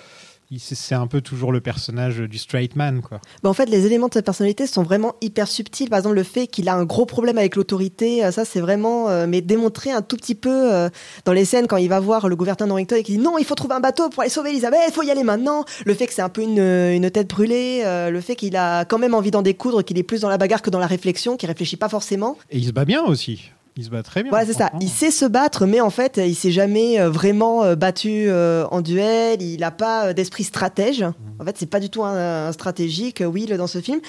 C'est 0.60 0.96
un 0.96 1.08
peu 1.08 1.22
toujours 1.22 1.52
le 1.52 1.62
personnage 1.62 2.20
du 2.20 2.38
straight 2.38 2.76
man, 2.76 3.02
quoi. 3.02 3.20
Bah, 3.44 3.50
en 3.50 3.54
fait, 3.54 3.68
les 3.68 3.86
éléments 3.86 4.08
de 4.08 4.14
sa 4.14 4.22
personnalité 4.22 4.68
sont 4.68 4.84
vraiment 4.84 5.16
hyper 5.22 5.48
subtils. 5.48 5.90
Par 5.90 6.00
exemple, 6.00 6.16
le 6.16 6.24
fait 6.24 6.48
qu'il 6.48 6.70
a 6.70 6.76
un 6.76 6.86
gros 6.86 7.06
problème 7.06 7.38
avec 7.38 7.56
l'autorité, 7.56 8.24
euh, 8.24 8.32
ça 8.32 8.46
c'est 8.46 8.60
vraiment, 8.60 9.10
euh, 9.10 9.26
mais 9.28 9.42
démontré 9.42 9.92
un 9.92 10.02
tout 10.02 10.18
petit 10.18 10.36
peu 10.36 10.74
euh, 10.74 10.90
dans 11.26 11.34
les 11.34 11.46
scènes 11.46 11.68
quand 11.68 11.78
il 11.78 11.90
va 11.90 12.00
voir 12.00 12.28
le 12.28 12.36
gouverneur 12.36 12.68
Norrington 12.68 12.96
et 12.96 13.04
qui 13.04 13.14
dit 13.14 13.18
non, 13.18 13.38
il 13.38 13.46
faut 13.46 13.56
trouver 13.56 13.76
un 13.76 13.80
bateau 13.80 14.10
pour 14.10 14.22
aller 14.22 14.30
sauver 14.30 14.52
Elisabeth, 14.52 14.80
il 14.88 14.94
faut 14.94 15.04
y 15.04 15.12
aller 15.12 15.24
maintenant. 15.24 15.66
Le 15.86 15.94
fait 15.94 16.08
que 16.08 16.14
c'est 16.14 16.22
un 16.22 16.30
peu 16.30 16.42
une, 16.42 16.60
une 16.60 17.10
tête 17.12 17.30
brûlée, 17.30 17.82
euh, 17.86 18.10
le 18.10 18.22
fait 18.22 18.36
qu'il 18.36 18.56
a 18.56 18.86
quand 18.86 18.98
même 18.98 19.14
envie 19.14 19.32
d'en 19.32 19.42
découdre, 19.42 19.84
qu'il 19.84 19.98
est 19.98 20.04
plus 20.04 20.22
dans 20.22 20.30
la 20.30 20.38
bagarre 20.38 20.62
que 20.62 20.70
dans 20.70 20.80
la 20.80 20.88
réflexion, 20.88 21.38
qu'il 21.38 21.48
réfléchit 21.48 21.78
pas 21.78 21.90
forcément. 21.90 22.38
Et 22.50 22.58
il 22.58 22.66
se 22.66 22.72
bat 22.72 22.86
bien 22.86 23.04
aussi. 23.04 23.52
Il 23.78 23.84
se 23.84 23.90
bat 23.90 24.04
très 24.04 24.24
bien. 24.24 24.30
Voilà, 24.30 24.46
c'est 24.46 24.54
ça. 24.54 24.72
Il 24.80 24.90
sait 24.90 25.12
se 25.12 25.26
battre, 25.26 25.66
mais 25.66 25.82
en 25.82 25.90
fait, 25.90 26.18
il 26.18 26.36
s'est 26.36 26.52
jamais 26.52 27.00
euh, 27.00 27.10
vraiment 27.10 27.64
euh, 27.64 27.76
battu 27.76 28.28
euh, 28.28 28.66
en 28.72 28.80
duel. 28.80 29.42
Il 29.42 29.60
n'a 29.60 29.72
pas 29.72 30.14
d'esprit 30.14 30.46
stratège. 30.46 31.04
En 31.40 31.44
fait, 31.44 31.58
c'est 31.58 31.66
pas 31.66 31.82
du 31.82 31.90
tout 31.90 32.04
un, 32.06 32.48
un 32.48 32.52
stratégique, 32.54 33.22
Will, 33.26 33.58
dans 33.58 33.68
ce 33.68 33.82
film. 33.82 34.00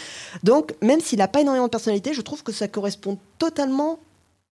Donc, 0.45 0.75
même 0.83 1.01
s'il 1.01 1.19
n'a 1.19 1.27
pas 1.27 1.41
énormément 1.41 1.67
de 1.67 1.71
personnalité, 1.71 2.15
je 2.15 2.21
trouve 2.21 2.45
que 2.45 2.53
ça 2.53 2.69
correspond 2.69 3.19
totalement 3.39 3.99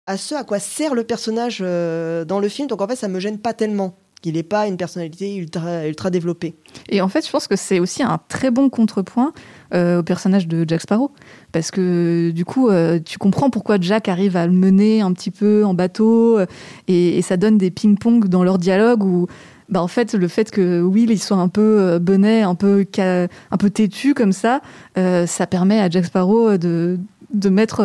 à 0.07 0.17
ce 0.17 0.35
à 0.35 0.43
quoi 0.43 0.59
sert 0.59 0.93
le 0.93 1.05
personnage 1.05 1.59
dans 1.59 2.39
le 2.41 2.49
film. 2.49 2.67
Donc, 2.67 2.81
en 2.81 2.87
fait, 2.87 2.97
ça 2.97 3.07
me 3.07 3.21
gêne 3.21 3.39
pas 3.39 3.53
tellement 3.53 3.95
qu'il 4.21 4.33
n'ait 4.33 4.43
pas 4.43 4.67
une 4.67 4.77
personnalité 4.77 5.35
ultra, 5.35 5.87
ultra 5.87 6.09
développée. 6.09 6.55
Et 6.89 7.01
en 7.01 7.07
fait, 7.07 7.25
je 7.25 7.31
pense 7.31 7.47
que 7.47 7.55
c'est 7.55 7.79
aussi 7.79 8.03
un 8.03 8.19
très 8.27 8.51
bon 8.51 8.69
contrepoint 8.69 9.31
euh, 9.73 9.99
au 9.99 10.03
personnage 10.03 10.47
de 10.47 10.65
Jack 10.67 10.81
Sparrow. 10.81 11.11
Parce 11.51 11.71
que 11.71 12.31
du 12.31 12.45
coup, 12.45 12.69
euh, 12.69 12.99
tu 13.03 13.17
comprends 13.17 13.49
pourquoi 13.49 13.77
Jack 13.79 14.07
arrive 14.07 14.37
à 14.37 14.47
le 14.47 14.53
mener 14.53 15.01
un 15.01 15.11
petit 15.13 15.31
peu 15.31 15.65
en 15.65 15.73
bateau. 15.73 16.39
euh, 16.39 16.45
et, 16.87 17.17
et 17.17 17.21
ça 17.21 17.37
donne 17.37 17.57
des 17.57 17.71
ping-pong 17.71 18.27
dans 18.27 18.43
leur 18.43 18.57
dialogue 18.57 19.03
où. 19.03 19.27
Bah 19.69 19.81
en 19.83 19.89
fait, 19.89 20.13
le 20.13 20.29
fait 20.29 20.49
que 20.49 20.81
Will 20.81 21.11
il 21.11 21.19
soit 21.19 21.35
un 21.35 21.49
peu 21.49 21.99
benet, 21.99 22.41
un 22.41 22.55
peu, 22.55 22.85
un 22.97 23.57
peu 23.59 23.69
têtu 23.69 24.13
comme 24.13 24.31
ça, 24.31 24.61
euh, 24.97 25.25
ça 25.25 25.45
permet 25.45 25.81
à 25.81 25.89
Jack 25.89 26.05
Sparrow 26.05 26.55
de, 26.55 26.97
de 27.33 27.49
mettre 27.49 27.83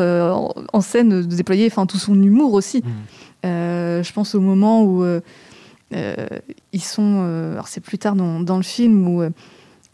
en, 0.73 0.81
scène, 0.81 1.09
de 1.09 1.23
déployer 1.23 1.67
enfin, 1.67 1.87
tout 1.87 1.99
son 1.99 2.15
humour 2.15 2.53
aussi. 2.53 2.85
Euh, 3.45 4.01
je 4.05 4.13
pense 4.13 4.37
au 4.37 4.41
moment 4.41 4.85
où 4.85 5.05
ils 5.91 6.81
sont. 6.81 7.51
alors, 7.53 7.67
c'est 7.67 7.81
plus 7.81 7.99
tard 7.99 8.15
dans, 8.15 8.39
dans 8.39 8.59
le 8.59 8.63
film 8.63 9.09
où. 9.09 9.25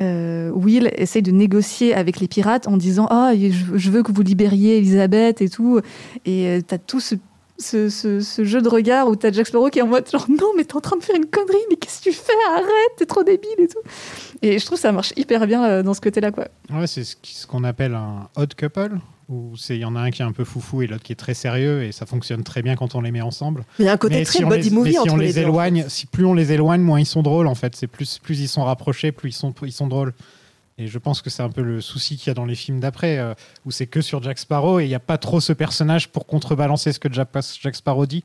Euh, 0.01 0.51
Will 0.51 0.91
essaye 0.97 1.23
de 1.23 1.33
négocier 1.33 1.95
avec 1.95 2.21
les 2.21 2.29
pirates 2.29 2.69
en 2.69 2.77
disant 2.77 3.07
Ah, 3.11 3.33
je, 3.35 3.77
je 3.77 3.91
veux 3.91 4.03
que 4.03 4.13
vous 4.13 4.23
libériez 4.23 4.79
Elisabeth 4.79 5.41
et 5.43 5.49
tout. 5.49 5.81
Et 6.25 6.47
euh, 6.47 6.61
t'as 6.67 6.79
tout 6.79 7.01
ce, 7.01 7.17
jeu 8.45 8.63
de 8.63 8.69
regard 8.69 9.09
où 9.09 9.17
t'as 9.17 9.33
Jack 9.33 9.49
Sparrow 9.49 9.71
qui 9.71 9.81
est 9.81 9.83
en 9.83 9.89
mode 9.89 10.09
genre 10.11 10.27
Non, 10.29 10.53
mais 10.57 10.65
t'es 10.65 10.77
en 10.77 10.81
train 10.81 10.97
de 10.97 11.03
faire 11.03 11.17
une 11.17 11.27
connerie, 11.27 11.57
mais 11.71 11.77
qu'est-ce 11.77 11.99
que 11.99 12.11
tu 12.11 12.13
fais? 12.13 12.33
Arrête, 12.53 12.69
t'es 12.97 13.07
trop 13.07 13.25
débile 13.25 13.51
et 13.59 13.69
tout. 13.69 13.81
Et 14.43 14.59
je 14.59 14.65
trouve 14.65 14.79
que 14.79 14.83
ça 14.83 14.93
marche 14.93 15.13
hyper 15.17 15.47
bien 15.47 15.65
euh, 15.65 15.83
dans 15.83 15.95
ce 15.95 16.01
côté-là. 16.01 16.31
Ouais, 16.71 16.87
c'est 16.87 17.05
ce 17.05 17.47
qu'on 17.47 17.65
appelle 17.65 17.95
un 17.95 18.29
odd 18.37 18.55
couple, 18.55 18.99
où 19.29 19.55
il 19.69 19.77
y 19.77 19.85
en 19.85 19.95
a 19.95 20.01
un 20.01 20.11
qui 20.11 20.23
est 20.23 20.25
un 20.25 20.33
peu 20.33 20.45
foufou 20.45 20.83
et 20.83 20.87
l'autre 20.87 21.03
qui 21.03 21.13
est 21.13 21.17
très 21.17 21.35
sérieux, 21.35 21.83
et 21.83 21.93
ça 21.93 22.07
fonctionne 22.07 22.45
très 22.45 22.63
bien 22.63 22.77
quand 22.77 22.95
on 22.95 23.03
les 23.03 23.13
met 23.13 23.21
ensemble. 23.21 23.65
Il 23.79 23.85
y 23.85 23.89
a 23.89 23.93
un 23.93 23.97
côté 23.99 24.17
Mais 24.17 24.25
très 24.25 24.39
si 24.39 24.45
body 24.45 24.71
les, 24.71 24.75
movie 24.75 24.91
mais 24.91 24.93
si 24.93 24.99
entre 25.01 25.13
on 25.13 25.17
les, 25.17 25.27
les 25.27 25.33
deux, 25.35 25.41
en 25.41 25.43
fait. 25.43 25.49
éloigne, 25.49 25.85
si 25.89 26.07
plus 26.07 26.25
on 26.25 26.35
les 26.35 26.53
éloigne, 26.53 26.81
moins 26.81 26.99
ils 26.99 27.07
sont 27.07 27.23
drôles 27.23 27.47
en 27.47 27.55
fait. 27.55 27.77
C'est 27.77 27.87
plus 27.87 28.19
plus 28.19 28.41
ils 28.41 28.49
sont 28.49 28.65
rapprochés, 28.65 29.13
plus 29.13 29.31
ils 29.31 29.33
sont 29.35 29.55
ils 29.63 29.73
sont 29.73 29.87
drôles. 29.87 30.15
Et 30.79 30.87
je 30.87 30.99
pense 30.99 31.23
que 31.23 31.29
c'est 31.29 31.43
un 31.43 31.51
peu 31.51 31.63
le 31.63 31.81
souci 31.81 32.17
qu'il 32.17 32.29
y 32.29 32.31
a 32.31 32.35
dans 32.35 32.45
les 32.45 32.55
films 32.55 32.79
d'après, 32.79 33.19
euh, 33.19 33.35
où 33.67 33.73
c'est 33.73 33.89
que 33.89 34.01
sur 34.01 34.23
Jack 34.23 34.39
Sparrow 34.39 34.79
et 34.79 34.85
il 34.85 34.89
n'y 34.89 34.95
a 34.95 35.01
pas 35.01 35.19
trop 35.19 35.41
ce 35.41 35.53
personnage 35.53 36.09
pour 36.09 36.25
contrebalancer 36.25 36.93
ce 36.93 37.01
que 37.01 37.13
Jack, 37.13 37.29
Jack 37.61 37.75
Sparrow 37.75 38.07
dit. 38.07 38.25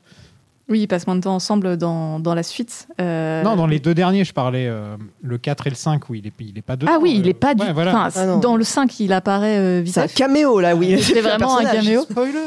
Oui, 0.68 0.80
ils 0.80 0.86
passent 0.88 1.06
moins 1.06 1.16
de 1.16 1.20
temps 1.20 1.34
ensemble 1.34 1.76
dans, 1.76 2.18
dans 2.20 2.34
la 2.34 2.42
suite. 2.42 2.88
Euh, 2.98 3.42
Non, 3.42 3.54
dans 3.54 3.66
les 3.66 3.80
deux 3.80 3.92
derniers, 3.94 4.24
je 4.24 4.32
parlais, 4.32 4.66
euh, 4.66 4.96
le 5.22 5.36
4 5.36 5.66
et 5.66 5.70
le 5.70 5.76
5, 5.76 6.08
où 6.08 6.14
il 6.14 6.26
est, 6.26 6.32
il 6.40 6.56
est 6.56 6.62
pas 6.62 6.76
dedans. 6.76 6.90
Ah 6.94 6.98
oui, 7.02 7.16
il 7.18 7.26
euh, 7.26 7.30
est 7.30 7.34
pas 7.34 7.54
du 7.54 7.62
ouais, 7.62 7.72
voilà. 7.74 8.06
enfin, 8.06 8.20
Ah 8.36 8.36
dans 8.38 8.56
le 8.56 8.64
5, 8.64 8.98
il 9.00 9.12
apparaît 9.12 9.58
euh, 9.58 9.84
C'est 9.84 10.00
un 10.00 10.06
caméo, 10.06 10.60
là, 10.60 10.74
oui. 10.74 10.98
C'est 11.02 11.20
vraiment 11.20 11.58
un 11.58 11.64
caméo. 11.64 12.02
Spoiler 12.02 12.38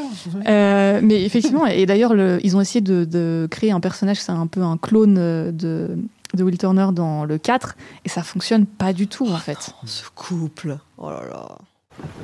Euh, 0.48 1.00
mais 1.02 1.22
effectivement, 1.24 1.64
et 1.66 1.86
d'ailleurs, 1.86 2.14
le- 2.14 2.40
ils 2.42 2.56
ont 2.56 2.60
essayé 2.60 2.80
de, 2.80 3.04
de 3.04 3.46
créer 3.50 3.70
un 3.70 3.80
personnage, 3.80 4.16
c'est 4.20 4.32
un 4.32 4.48
peu 4.48 4.62
un 4.62 4.76
clone 4.78 5.16
euh, 5.18 5.52
de, 5.52 5.96
de 6.34 6.42
Will 6.42 6.58
Turner 6.58 6.88
dans 6.92 7.24
le 7.24 7.38
4, 7.38 7.76
et 8.04 8.08
ça 8.08 8.24
fonctionne 8.24 8.66
pas 8.66 8.92
du 8.92 9.06
tout, 9.06 9.28
en 9.28 9.36
fait. 9.36 9.70
Ce 9.84 10.02
couple. 10.14 10.76
Oh 10.98 11.10
là 11.10 11.22
là. 11.30 11.48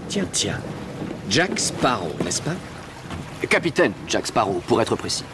Tiens, 0.09 0.27
tiens. 0.33 0.59
Jack 1.31 1.59
Sparrow, 1.61 2.11
n'est-ce 2.25 2.43
pas? 2.43 2.55
Capitaine 3.49 3.93
Jack 4.09 4.27
Sparrow, 4.27 4.61
pour 4.67 4.81
être 4.83 4.97
précis. 4.97 5.25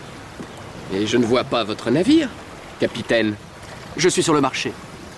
Et 0.92 1.06
je 1.06 1.16
ne 1.16 1.24
vois 1.24 1.44
pas 1.44 1.64
votre 1.64 1.90
navire, 1.90 2.28
capitaine. 2.80 3.34
Je 3.96 4.08
suis 4.08 4.22
sur 4.22 4.34
le 4.34 4.40
marché, 4.40 4.72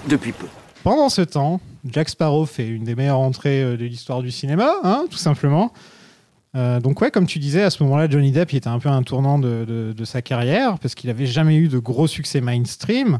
depuis 0.08 0.32
peu. 0.32 0.46
Pendant 0.82 1.08
ce 1.08 1.22
temps, 1.22 1.60
Jack 1.84 2.08
Sparrow 2.08 2.46
fait 2.46 2.66
une 2.66 2.84
des 2.84 2.94
meilleures 2.94 3.18
entrées 3.18 3.62
euh, 3.62 3.76
de 3.76 3.84
l'histoire 3.84 4.22
du 4.22 4.30
cinéma, 4.30 4.72
hein, 4.82 5.06
tout 5.10 5.18
simplement. 5.18 5.72
Euh, 6.54 6.80
donc 6.80 7.00
ouais, 7.00 7.10
comme 7.10 7.26
tu 7.26 7.38
disais, 7.38 7.62
à 7.62 7.70
ce 7.70 7.82
moment-là, 7.84 8.08
Johnny 8.08 8.32
Depp 8.32 8.52
était 8.52 8.68
un 8.68 8.78
peu 8.78 8.88
un 8.88 9.02
tournant 9.02 9.38
de, 9.38 9.94
sa 10.04 10.20
carrière 10.20 10.78
parce 10.78 10.94
qu'il 10.94 11.08
avait 11.08 11.26
jamais 11.26 11.56
eu 11.56 11.68
de 11.68 11.78
gros 11.78 12.06
succès 12.06 12.40
mainstream. 12.40 13.18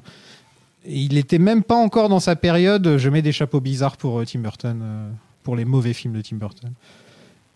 Il 0.85 1.17
était 1.17 1.39
même 1.39 1.63
pas 1.63 1.77
encore 1.77 2.09
dans 2.09 2.21
sa 2.21 2.37
période. 2.37 2.99
Je 2.99 3.09
mets 3.09 3.23
des 3.23 3.33
chapeaux 3.33 3.61
bizarres 3.61 3.97
pour 3.97 4.21
euh, 4.21 4.25
Tim 4.27 4.41
Burton, 4.41 4.83
pour 5.43 5.57
les 5.57 5.65
mauvais 5.65 5.93
films 5.93 6.15
de 6.15 6.21
Tim 6.21 6.37
Burton. 6.37 6.73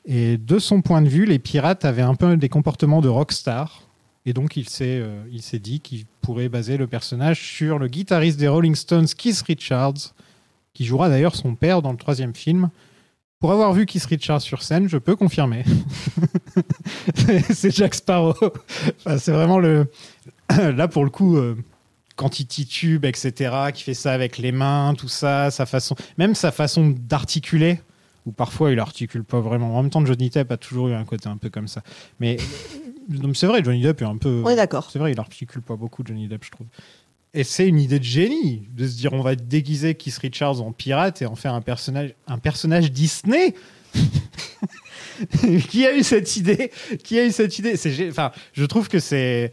Et 0.06 0.38
de 0.38 0.58
son 0.58 0.82
point 0.82 1.02
de 1.02 1.08
vue, 1.08 1.24
les 1.24 1.40
pirates 1.40 1.84
avaient 1.84 2.02
un 2.02 2.14
peu 2.14 2.36
des 2.36 2.48
comportements 2.48 3.00
de 3.00 3.08
rockstar. 3.08 3.82
Et 4.26 4.32
donc 4.32 4.56
il 4.56 4.68
s'est 4.68 4.98
euh, 5.00 5.22
il 5.30 5.40
s'est 5.40 5.58
dit 5.60 5.80
qu'il 5.80 6.04
pourrait 6.20 6.48
baser 6.48 6.76
le 6.76 6.86
personnage 6.86 7.40
sur 7.40 7.78
le 7.78 7.86
guitariste 7.88 8.38
des 8.38 8.48
Rolling 8.48 8.74
Stones, 8.74 9.06
Keith 9.06 9.40
Richards, 9.46 10.12
qui 10.74 10.84
jouera 10.84 11.08
d'ailleurs 11.08 11.36
son 11.36 11.54
père 11.54 11.80
dans 11.80 11.92
le 11.92 11.96
troisième 11.98 12.34
film. 12.34 12.70
Pour 13.38 13.52
avoir 13.52 13.72
vu 13.72 13.86
Keith 13.86 14.04
Richards 14.06 14.40
sur 14.42 14.62
scène, 14.62 14.88
je 14.88 14.98
peux 14.98 15.14
confirmer. 15.14 15.64
C'est- 17.14 17.52
c'est 17.54 17.70
Jack 17.70 17.94
Sparrow. 17.94 18.34
Enfin, 18.98 19.18
c'est 19.18 19.32
vraiment 19.32 19.58
le. 19.58 19.86
Là, 20.50 20.88
pour 20.88 21.04
le 21.04 21.10
coup, 21.10 21.36
euh, 21.36 21.56
quand 22.16 22.40
il 22.40 22.46
titube, 22.46 23.04
etc., 23.04 23.54
qui 23.74 23.82
fait 23.82 23.94
ça 23.94 24.12
avec 24.12 24.38
les 24.38 24.52
mains, 24.52 24.94
tout 24.96 25.08
ça, 25.08 25.50
sa 25.50 25.66
façon. 25.66 25.94
Même 26.18 26.34
sa 26.34 26.50
façon 26.50 26.94
d'articuler, 26.98 27.80
ou 28.26 28.32
parfois 28.32 28.72
il 28.72 28.78
articule 28.78 29.24
pas 29.24 29.40
vraiment. 29.40 29.78
En 29.78 29.82
même 29.82 29.90
temps, 29.90 30.04
Johnny 30.04 30.28
Depp 30.28 30.50
a 30.50 30.56
toujours 30.56 30.88
eu 30.88 30.94
un 30.94 31.04
côté 31.04 31.28
un 31.28 31.36
peu 31.36 31.48
comme 31.48 31.68
ça. 31.68 31.82
Mais 32.20 32.36
donc, 33.08 33.36
c'est 33.36 33.46
vrai, 33.46 33.62
Johnny 33.62 33.82
Depp 33.82 34.02
est 34.02 34.06
un 34.06 34.16
peu. 34.16 34.42
On 34.44 34.50
est 34.50 34.56
d'accord. 34.56 34.90
C'est 34.90 34.98
vrai, 34.98 35.12
il 35.12 35.20
articule 35.20 35.62
pas 35.62 35.76
beaucoup, 35.76 36.02
Johnny 36.04 36.28
Depp, 36.28 36.44
je 36.44 36.50
trouve. 36.50 36.66
Et 37.34 37.44
c'est 37.44 37.68
une 37.68 37.78
idée 37.78 37.98
de 37.98 38.04
génie 38.04 38.66
de 38.74 38.86
se 38.86 38.96
dire 38.96 39.12
on 39.12 39.20
va 39.20 39.36
déguiser 39.36 39.94
Keith 39.94 40.16
Richards 40.18 40.62
en 40.62 40.72
pirate 40.72 41.22
et 41.22 41.26
en 41.26 41.36
faire 41.36 41.54
un 41.54 41.60
personnage, 41.60 42.14
un 42.26 42.38
personnage 42.38 42.90
Disney. 42.90 43.54
qui 45.70 45.86
a 45.86 45.96
eu 45.96 46.02
cette 46.02 46.36
idée? 46.36 46.70
Qui 47.04 47.18
a 47.18 47.26
eu 47.26 47.32
cette 47.32 47.58
idée? 47.58 47.76
C'est, 47.76 48.08
enfin, 48.08 48.32
je 48.52 48.64
trouve 48.64 48.88
que 48.88 48.98
c'est 48.98 49.52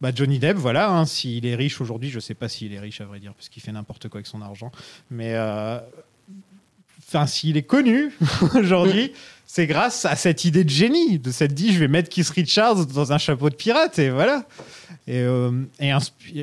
bah, 0.00 0.10
Johnny 0.14 0.38
Depp. 0.38 0.56
Voilà, 0.56 0.90
hein, 0.90 1.06
s'il 1.06 1.46
est 1.46 1.54
riche 1.54 1.80
aujourd'hui, 1.80 2.10
je 2.10 2.20
sais 2.20 2.34
pas 2.34 2.48
s'il 2.48 2.72
est 2.72 2.80
riche 2.80 3.00
à 3.00 3.04
vrai 3.04 3.20
dire, 3.20 3.34
parce 3.34 3.48
qu'il 3.48 3.62
fait 3.62 3.72
n'importe 3.72 4.08
quoi 4.08 4.18
avec 4.18 4.26
son 4.26 4.42
argent. 4.42 4.70
Mais 5.10 5.34
euh, 5.34 5.80
enfin, 7.08 7.26
s'il 7.26 7.56
est 7.56 7.62
connu 7.62 8.12
aujourd'hui, 8.54 9.12
c'est 9.46 9.66
grâce 9.66 10.04
à 10.04 10.16
cette 10.16 10.44
idée 10.44 10.64
de 10.64 10.70
génie, 10.70 11.18
de 11.18 11.30
cette 11.30 11.54
dit 11.54 11.72
je 11.72 11.78
vais 11.78 11.88
mettre 11.88 12.08
Keith 12.08 12.28
Richards 12.28 12.86
dans 12.86 13.12
un 13.12 13.18
chapeau 13.18 13.48
de 13.48 13.54
pirate 13.54 13.98
et 13.98 14.10
voilà. 14.10 14.46
Et, 15.06 15.20
euh, 15.20 15.50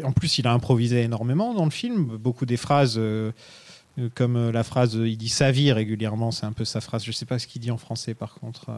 en 0.03 0.11
plus, 0.13 0.37
il 0.37 0.47
a 0.47 0.53
improvisé 0.53 1.01
énormément 1.01 1.53
dans 1.53 1.65
le 1.65 1.71
film. 1.71 2.05
Beaucoup 2.17 2.45
des 2.45 2.55
phrases, 2.55 2.95
euh, 2.97 3.31
comme 4.15 4.37
euh, 4.37 4.51
la 4.53 4.63
phrase, 4.63 4.93
il 4.93 5.17
dit 5.17 5.29
sa 5.29 5.51
vie 5.51 5.71
régulièrement, 5.73 6.31
c'est 6.31 6.45
un 6.45 6.53
peu 6.53 6.65
sa 6.65 6.79
phrase. 6.79 7.03
Je 7.03 7.11
sais 7.11 7.25
pas 7.25 7.39
ce 7.39 7.47
qu'il 7.47 7.61
dit 7.61 7.71
en 7.71 7.77
français 7.77 8.13
par 8.13 8.35
contre. 8.35 8.71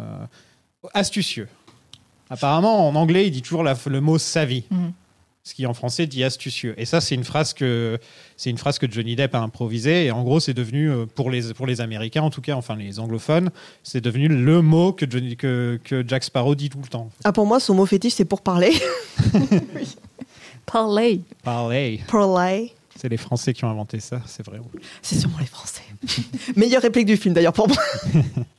Astucieux. 0.93 1.47
Apparemment, 2.29 2.88
en 2.88 2.95
anglais, 2.95 3.27
il 3.27 3.31
dit 3.31 3.43
toujours 3.43 3.63
le 3.63 3.99
mot 4.01 4.17
sa 4.17 4.45
vie. 4.45 4.63
Mhm. 4.71 4.91
Ce 5.48 5.54
qui 5.54 5.68
en 5.68 5.76
français 5.76 6.08
dit 6.08 6.24
astucieux. 6.24 6.74
Et 6.78 6.86
ça, 6.86 7.02
c'est 7.02 7.14
une 7.14 7.24
phrase 7.24 7.54
que 7.54 8.00
c'est 8.36 8.50
une 8.50 8.58
phrase 8.58 8.80
que 8.80 8.91
Johnny 8.91 9.16
Depp 9.16 9.36
a 9.36 9.39
improvisée. 9.39 10.06
Et 10.06 10.12
en 10.12 10.24
gros, 10.24 10.39
c'est 10.39 10.56
devenu 10.56 10.89
euh, 10.89 11.06
pour 11.06 11.30
les 11.30 11.54
pour 11.54 11.68
les 11.68 11.82
Américains, 11.82 12.24
en 12.24 12.32
tout 12.32 12.41
cas, 12.41 12.56
enfin 12.56 12.76
les 12.76 13.00
anglophones, 13.00 13.52
c'est 13.84 14.02
devenu 14.02 14.28
le 14.28 14.62
mot 14.64 14.91
que 14.91 15.06
Johnny 15.08 15.38
que, 15.38 15.80
que 15.84 16.04
Jack 16.06 16.24
Sparrow 16.24 16.56
dit 16.56 16.70
tout 16.70 16.82
le 16.82 16.88
temps. 16.88 17.12
Ah, 17.24 17.32
pour 17.32 17.46
moi, 17.46 17.60
son 17.60 17.76
mot 17.76 17.86
fétiche, 17.86 18.14
c'est 18.14 18.26
pour 18.26 18.41
parler. 18.41 18.74
Parley. 20.66 21.20
Parley. 21.43 22.00
Parler. 22.08 22.74
C'est 22.96 23.10
les 23.10 23.18
Français 23.18 23.54
qui 23.54 23.66
ont 23.66 23.70
inventé 23.70 24.00
ça, 24.00 24.22
c'est 24.26 24.43
vrai. 24.43 24.60
C'est 25.04 25.20
sûrement 25.20 25.38
les 25.39 25.46
Français. 25.46 25.84
Meilleure 26.56 26.82
réplique 26.82 27.06
du 27.06 27.18
film, 27.18 27.36
d'ailleurs, 27.36 27.54
pour 27.54 27.68
moi. 27.68 27.78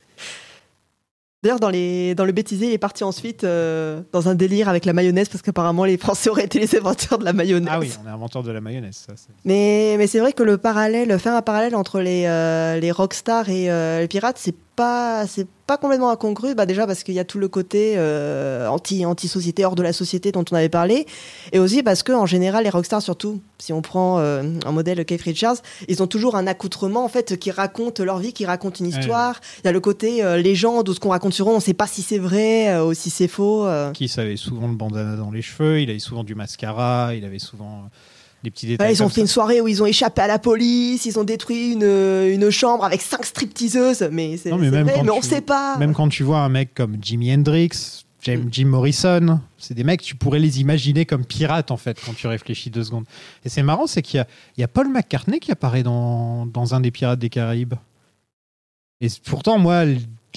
D'ailleurs, 1.47 1.61
dans, 1.61 1.69
les, 1.69 2.13
dans 2.13 2.25
le 2.25 2.33
bêtisier, 2.33 2.67
il 2.67 2.73
est 2.73 2.77
parti 2.77 3.05
ensuite 3.05 3.45
euh, 3.45 4.01
dans 4.11 4.27
un 4.27 4.35
délire 4.35 4.67
avec 4.67 4.83
la 4.83 4.91
mayonnaise, 4.91 5.29
parce 5.29 5.41
qu'apparemment, 5.41 5.85
les 5.85 5.95
Français 5.95 6.29
auraient 6.29 6.43
été 6.43 6.59
les 6.59 6.75
inventeurs 6.75 7.19
de 7.19 7.23
la 7.23 7.31
mayonnaise. 7.31 7.69
Ah 7.71 7.79
oui, 7.79 7.89
on 8.03 8.05
est 8.05 8.11
inventeur 8.11 8.43
de 8.43 8.51
la 8.51 8.59
mayonnaise, 8.59 9.05
ça. 9.07 9.13
Mais, 9.45 9.95
mais 9.97 10.07
c'est 10.07 10.19
vrai 10.19 10.33
que 10.33 10.43
le 10.43 10.57
parallèle, 10.57 11.17
faire 11.19 11.35
un 11.35 11.41
parallèle 11.41 11.73
entre 11.73 12.01
les, 12.01 12.25
euh, 12.25 12.81
les 12.81 12.91
rockstars 12.91 13.47
et 13.47 13.71
euh, 13.71 14.01
les 14.01 14.09
pirates, 14.09 14.37
c'est 14.37 14.55
pas, 14.77 15.25
c'est 15.27 15.47
pas 15.65 15.75
complètement 15.75 16.09
incongru. 16.09 16.55
Bah 16.55 16.65
déjà 16.65 16.87
parce 16.87 17.03
qu'il 17.03 17.15
y 17.15 17.19
a 17.19 17.25
tout 17.25 17.39
le 17.39 17.49
côté 17.49 17.95
euh, 17.97 18.67
anti, 18.67 19.05
anti-société, 19.05 19.65
hors 19.65 19.75
de 19.75 19.83
la 19.83 19.91
société 19.91 20.31
dont 20.31 20.45
on 20.49 20.55
avait 20.55 20.69
parlé. 20.69 21.05
Et 21.51 21.59
aussi 21.59 21.83
parce 21.83 22.03
que, 22.03 22.13
en 22.13 22.25
général, 22.25 22.63
les 22.63 22.69
rockstars, 22.69 23.01
surtout, 23.01 23.41
si 23.57 23.73
on 23.73 23.81
prend 23.81 24.19
euh, 24.19 24.43
un 24.65 24.71
modèle 24.71 25.03
Keith 25.03 25.23
Richards, 25.23 25.57
ils 25.89 26.01
ont 26.01 26.07
toujours 26.07 26.35
un 26.35 26.47
accoutrement, 26.47 27.03
en 27.03 27.09
fait, 27.09 27.37
qui 27.37 27.51
raconte 27.51 27.99
leur 27.99 28.19
vie, 28.19 28.31
qui 28.31 28.45
raconte 28.45 28.79
une 28.79 28.85
histoire. 28.85 29.41
Il 29.63 29.65
y 29.65 29.67
a 29.67 29.71
le 29.73 29.79
côté 29.79 30.23
euh, 30.23 30.37
légende 30.37 30.87
ou 30.87 30.93
ce 30.93 30.99
qu'on 30.99 31.09
raconte 31.09 31.33
sur 31.33 31.49
eux, 31.49 31.53
on 31.53 31.59
sait 31.59 31.73
pas 31.73 31.87
si 31.87 32.03
c'est 32.03 32.19
vrai 32.19 32.69
euh, 32.69 32.85
ou 32.85 32.93
si 32.93 33.09
c'est 33.09 33.27
faux. 33.27 33.67
Qui 33.93 34.09
avait 34.17 34.37
souvent 34.37 34.67
le 34.67 34.75
bandana 34.75 35.17
dans 35.17 35.31
les 35.31 35.41
cheveux, 35.41 35.81
il 35.81 35.89
avait 35.89 35.99
souvent 35.99 36.23
du 36.23 36.35
mascara, 36.35 37.15
il 37.15 37.25
avait 37.25 37.39
souvent 37.39 37.89
euh, 38.39 38.43
des 38.43 38.51
petits 38.51 38.67
détails. 38.67 38.87
Ouais, 38.87 38.93
ils 38.93 39.03
ont 39.03 39.09
fait 39.09 39.21
une 39.21 39.27
soirée 39.27 39.61
où 39.61 39.67
ils 39.67 39.81
ont 39.81 39.85
échappé 39.85 40.21
à 40.21 40.27
la 40.27 40.39
police, 40.39 41.05
ils 41.05 41.17
ont 41.19 41.23
détruit 41.23 41.73
une, 41.73 41.83
une 41.83 42.49
chambre 42.49 42.83
avec 42.85 43.01
cinq 43.01 43.25
stripteaseuses, 43.25 44.09
mais 44.11 44.37
c'est 44.37 44.51
mais 44.51 44.69
même 44.71 44.85
vrai, 44.85 44.93
quand 44.95 45.03
mais 45.03 45.09
on 45.11 45.19
tu- 45.21 45.27
sait 45.27 45.41
pas. 45.41 45.77
Même 45.77 45.93
quand 45.93 46.09
tu 46.09 46.23
vois 46.23 46.39
un 46.39 46.49
mec 46.49 46.73
comme 46.73 46.97
Jimi 47.01 47.33
Hendrix, 47.33 48.03
Jim, 48.23 48.37
Mm. 48.45 48.49
Jim 48.51 48.65
Morrison, 48.65 49.39
c'est 49.57 49.73
des 49.75 49.83
mecs, 49.83 50.01
tu 50.01 50.15
pourrais 50.15 50.39
les 50.39 50.59
imaginer 50.59 51.05
comme 51.05 51.23
pirates, 51.23 51.71
en 51.71 51.77
fait, 51.77 51.97
quand 52.05 52.13
tu 52.15 52.27
réfléchis 52.27 52.69
deux 52.69 52.83
secondes. 52.83 53.05
Et 53.45 53.49
c'est 53.49 53.63
marrant, 53.63 53.87
c'est 53.87 54.01
qu'il 54.01 54.25
y 54.57 54.61
y 54.61 54.63
a 54.63 54.67
Paul 54.67 54.89
McCartney 54.89 55.39
qui 55.39 55.51
apparaît 55.51 55.83
dans, 55.83 56.45
dans 56.47 56.73
un 56.73 56.81
des 56.81 56.91
Pirates 56.91 57.19
des 57.19 57.29
Caraïbes. 57.29 57.75
Et 59.01 59.07
pourtant, 59.25 59.59
moi, 59.59 59.83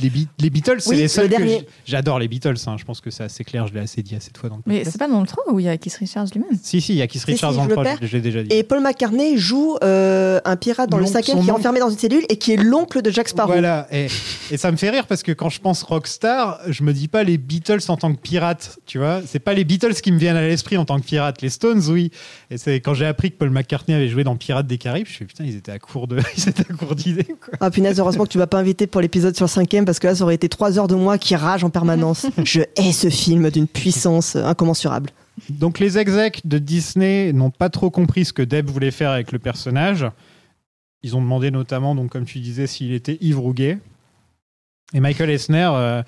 les, 0.01 0.11
Be- 0.11 0.27
les 0.39 0.51
Beatles, 0.51 0.77
c'est 0.81 0.91
Oui, 0.91 0.97
les 0.97 1.03
le 1.03 1.09
seuls 1.09 1.29
que 1.31 1.45
j'adore 1.85 2.19
les 2.19 2.29
Beatles. 2.29 2.55
hein. 2.67 2.77
Je 2.79 2.85
pense 2.85 3.01
que 3.01 3.11
c'est 3.11 3.25
assez 3.25 3.45
clair, 3.45 3.67
je 3.67 3.75
l'ai 3.75 3.81
assez 3.81 4.03
dit 4.03 4.15
assez 4.17 4.31
de 4.31 4.39
fois 4.39 4.49
dans 4.49 4.57
le 4.57 4.63
Mais 4.67 4.85
c'est 4.85 4.99
pas 4.99 5.09
dans 5.09 5.21
le 5.21 5.27
3 5.27 5.45
où 5.53 5.61
il 5.61 5.67
y 5.67 5.69
a 5.69 5.77
Keith 5.77 5.95
Richards 5.95 6.27
lui-même? 6.35 6.59
Si, 6.63 6.81
si, 6.81 6.93
il 6.93 6.97
y 6.99 7.03
a 7.03 7.07
Keith 7.07 7.23
Si, 7.23 7.31
Richards 7.33 7.53
si, 7.53 7.57
dans 7.59 7.65
je 7.65 7.69
le 7.69 7.75
le 7.75 7.81
projet, 7.83 7.97
perds. 7.99 8.09
je 8.09 8.17
l'ai 8.17 8.23
déjà 8.23 8.43
dit. 8.43 8.55
Et 8.55 8.63
Paul 8.63 8.81
McCartney 8.83 9.37
joue 9.39 9.77
euh, 9.85 10.41
un 10.45 10.57
pirate 10.57 10.91
dans 10.91 10.99
le 10.99 11.07
cinquième 11.07 11.41
qui 11.43 11.49
est 11.49 11.53
enfermé 11.53 11.81
dans 11.81 11.91
une 11.91 11.99
cellule 11.99 12.25
et 12.29 12.37
qui 12.37 12.53
est 12.53 12.57
l'oncle 12.57 13.03
de 13.03 13.11
Jack 13.11 13.29
Sparrow. 13.29 13.53
Voilà, 13.53 13.87
et, 13.93 14.07
et 14.51 14.57
ça 14.57 14.71
me 14.73 14.77
fait 14.77 14.91
rire 14.91 15.07
parce 15.07 15.23
que 15.23 15.33
quand 15.33 15.49
je 15.51 15.61
pense 15.61 15.83
rockstar, 15.83 16.61
je 16.69 16.83
me 16.83 16.93
dis 16.93 17.09
pas 17.09 17.23
les 17.25 17.39
Beatles 17.39 17.81
en 17.89 17.97
tant 17.97 18.13
que 18.15 18.21
pirates, 18.21 18.79
tu 18.87 18.99
vois. 18.99 19.21
C'est 19.27 19.39
pas 19.39 19.55
les 19.55 19.65
Beatles 19.65 19.95
qui 19.95 20.13
me 20.13 20.19
viennent 20.19 20.37
à 20.37 20.43
l'esprit 20.47 20.77
en 20.77 20.85
tant 20.85 20.99
que 21.01 21.05
pirates. 21.05 21.43
Les 21.43 21.49
Stones, 21.51 21.83
oui. 21.89 22.11
Et 22.51 22.59
c'est 22.59 22.81
quand 22.81 22.95
j'ai 22.95 23.07
appris 23.07 23.31
que 23.31 23.37
Paul 23.37 23.51
McCartney 23.51 23.95
avait 23.97 24.09
joué 24.09 24.25
dans 24.25 24.37
Pirates 24.37 24.67
des 24.67 24.79
Caraïbes, 24.79 25.07
je 25.07 25.11
me 25.13 25.15
suis 25.17 25.25
dit, 25.25 25.29
putain, 25.29 25.45
ils 25.45 25.57
étaient 25.57 25.73
à 25.73 25.79
court 25.79 26.07
de, 26.09 26.19
ils 26.37 26.49
étaient 26.49 26.71
à 26.71 26.75
court 26.75 26.95
d'idées. 26.95 27.27
Ah 27.61 27.71
punaise, 27.71 27.99
heureusement 28.01 28.25
que 28.25 28.31
tu 28.31 28.39
m'as 28.39 28.47
pas 28.47 28.59
invité 28.59 28.87
pour 28.87 29.01
l'épisode 29.01 29.37
sur 29.37 29.45
le 29.47 29.51
cinquième 29.51 29.85
parce 29.91 29.99
que 29.99 30.07
là 30.07 30.15
ça 30.15 30.23
aurait 30.23 30.37
été 30.37 30.49
trois 30.49 30.79
heures 30.79 30.87
de 30.87 30.95
moi 30.95 31.19
qui 31.19 31.35
rage 31.35 31.65
en 31.65 31.71
permanence. 31.71 32.25
Je 32.45 32.61
hais 32.77 32.93
ce 32.93 33.11
film 33.11 33.51
d'une 33.51 33.67
puissance 33.67 34.37
incommensurable. 34.37 35.11
Donc 35.49 35.81
les 35.81 35.99
execs 35.99 36.47
de 36.47 36.59
Disney 36.59 37.33
n'ont 37.33 37.51
pas 37.51 37.71
trop 37.71 37.91
compris 37.91 38.25
ce 38.25 38.33
que 38.33 38.43
Deb 38.43 38.71
voulait 38.71 38.93
faire 38.93 39.11
avec 39.11 39.33
le 39.33 39.41
personnage. 39.41 40.07
Ils 41.03 41.17
ont 41.17 41.21
demandé 41.21 41.51
notamment, 41.51 41.97
donc 41.97 42.11
comme 42.11 42.25
tu 42.25 42.39
disais, 42.39 42.69
s'il 42.69 42.93
était 42.93 43.19
ivre 43.21 43.45
ou 43.45 43.53
gay. 43.53 43.79
Et 44.95 45.01
Michael 45.01 45.31
Eisner, 45.31 45.71
euh, 45.73 46.05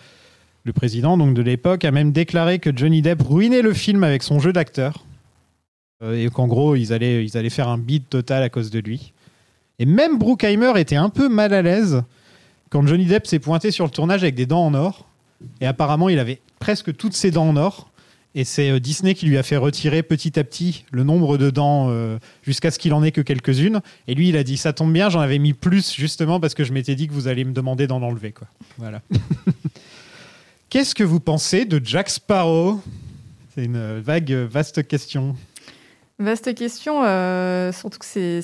le 0.63 0.73
président 0.73 1.19
donc 1.19 1.35
de 1.35 1.43
l'époque, 1.43 1.85
a 1.85 1.91
même 1.91 2.13
déclaré 2.13 2.61
que 2.61 2.71
Johnny 2.73 3.03
Depp 3.03 3.21
ruinait 3.21 3.63
le 3.63 3.73
film 3.73 4.05
avec 4.05 4.23
son 4.23 4.39
jeu 4.39 4.53
d'acteur. 4.53 5.05
Euh, 6.05 6.25
et 6.25 6.31
qu'en 6.31 6.47
gros, 6.47 6.77
ils 6.77 6.93
allaient, 6.93 7.25
ils 7.25 7.37
allaient 7.37 7.51
faire 7.51 7.69
un 7.69 7.79
bid 7.79 8.09
total 8.09 8.45
à 8.45 8.49
cause 8.49 8.71
de 8.71 8.79
lui. 8.79 9.13
Et 9.81 9.87
même 9.87 10.19
Bruckheimer 10.19 10.79
était 10.79 10.95
un 10.95 11.09
peu 11.09 11.29
mal 11.29 11.53
à 11.53 11.63
l'aise 11.63 12.05
quand 12.73 12.87
Johnny 12.87 13.05
Depp 13.05 13.27
s'est 13.27 13.39
pointé 13.39 13.71
sur 13.71 13.85
le 13.85 13.91
tournage 13.91 14.23
avec 14.23 14.35
des 14.35 14.47
dents 14.47 14.65
en 14.65 14.73
or. 14.73 15.07
Et 15.61 15.67
apparemment, 15.67 16.09
il 16.09 16.19
avait 16.19 16.41
presque 16.59 16.97
toutes 16.97 17.13
ses 17.13 17.31
dents 17.31 17.49
en 17.51 17.57
or. 17.57 17.91
Et 18.35 18.45
c'est 18.45 18.71
euh, 18.71 18.81
Disney 18.81 19.13
qui 19.15 19.27
lui 19.27 19.37
a 19.37 19.43
fait 19.43 19.59
retirer 19.59 20.03
petit 20.03 20.39
à 20.39 20.45
petit 20.45 20.87
le 20.91 21.05
nombre 21.05 21.37
de 21.37 21.51
dents 21.51 21.89
euh, 21.91 22.19
jusqu'à 22.43 22.71
ce 22.71 22.79
qu'il 22.79 22.95
en 22.95 23.03
ait 23.03 23.13
que 23.13 23.21
quelques-unes. 23.21 23.83
Et 24.09 24.15
lui, 24.15 24.31
il 24.31 24.39
a 24.39 24.43
dit 24.43 24.57
ça 24.57 24.73
tombe 24.73 24.91
bien, 24.91 25.11
j'en 25.11 25.21
avais 25.21 25.39
mis 25.39 25.53
plus 25.53 25.93
justement 25.93 26.41
parce 26.41 26.55
que 26.55 26.65
je 26.65 26.73
m'étais 26.73 26.95
dit 26.95 27.09
que 27.09 27.13
vous 27.13 27.29
allez 27.29 27.45
me 27.45 27.53
demander 27.53 27.87
d'en 27.87 28.01
enlever. 28.01 28.33
Quoi. 28.33 28.49
Voilà. 28.79 29.03
Qu'est-ce 30.71 30.95
que 30.95 31.05
vous 31.05 31.21
pensez 31.21 31.67
de 31.67 31.79
Jack 31.85 32.09
Sparrow? 32.09 32.81
C'est 33.55 33.67
une 33.67 33.77
euh, 33.77 34.01
vague, 34.03 34.33
vaste 34.33 34.89
question. 34.89 35.37
Vaste 36.19 36.55
question, 36.55 37.03
euh, 37.05 37.73
surtout 37.73 37.99
que 37.99 38.05
c'est- 38.05 38.43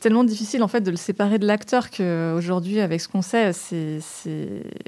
tellement 0.00 0.24
difficile 0.24 0.62
en 0.62 0.68
fait 0.68 0.80
de 0.82 0.90
le 0.90 0.96
séparer 0.96 1.38
de 1.38 1.46
l'acteur 1.46 1.90
qu'aujourd'hui, 1.90 2.80
avec 2.80 3.00
ce 3.00 3.08
qu'on 3.08 3.22
sait, 3.22 3.52
c'est 3.52 4.00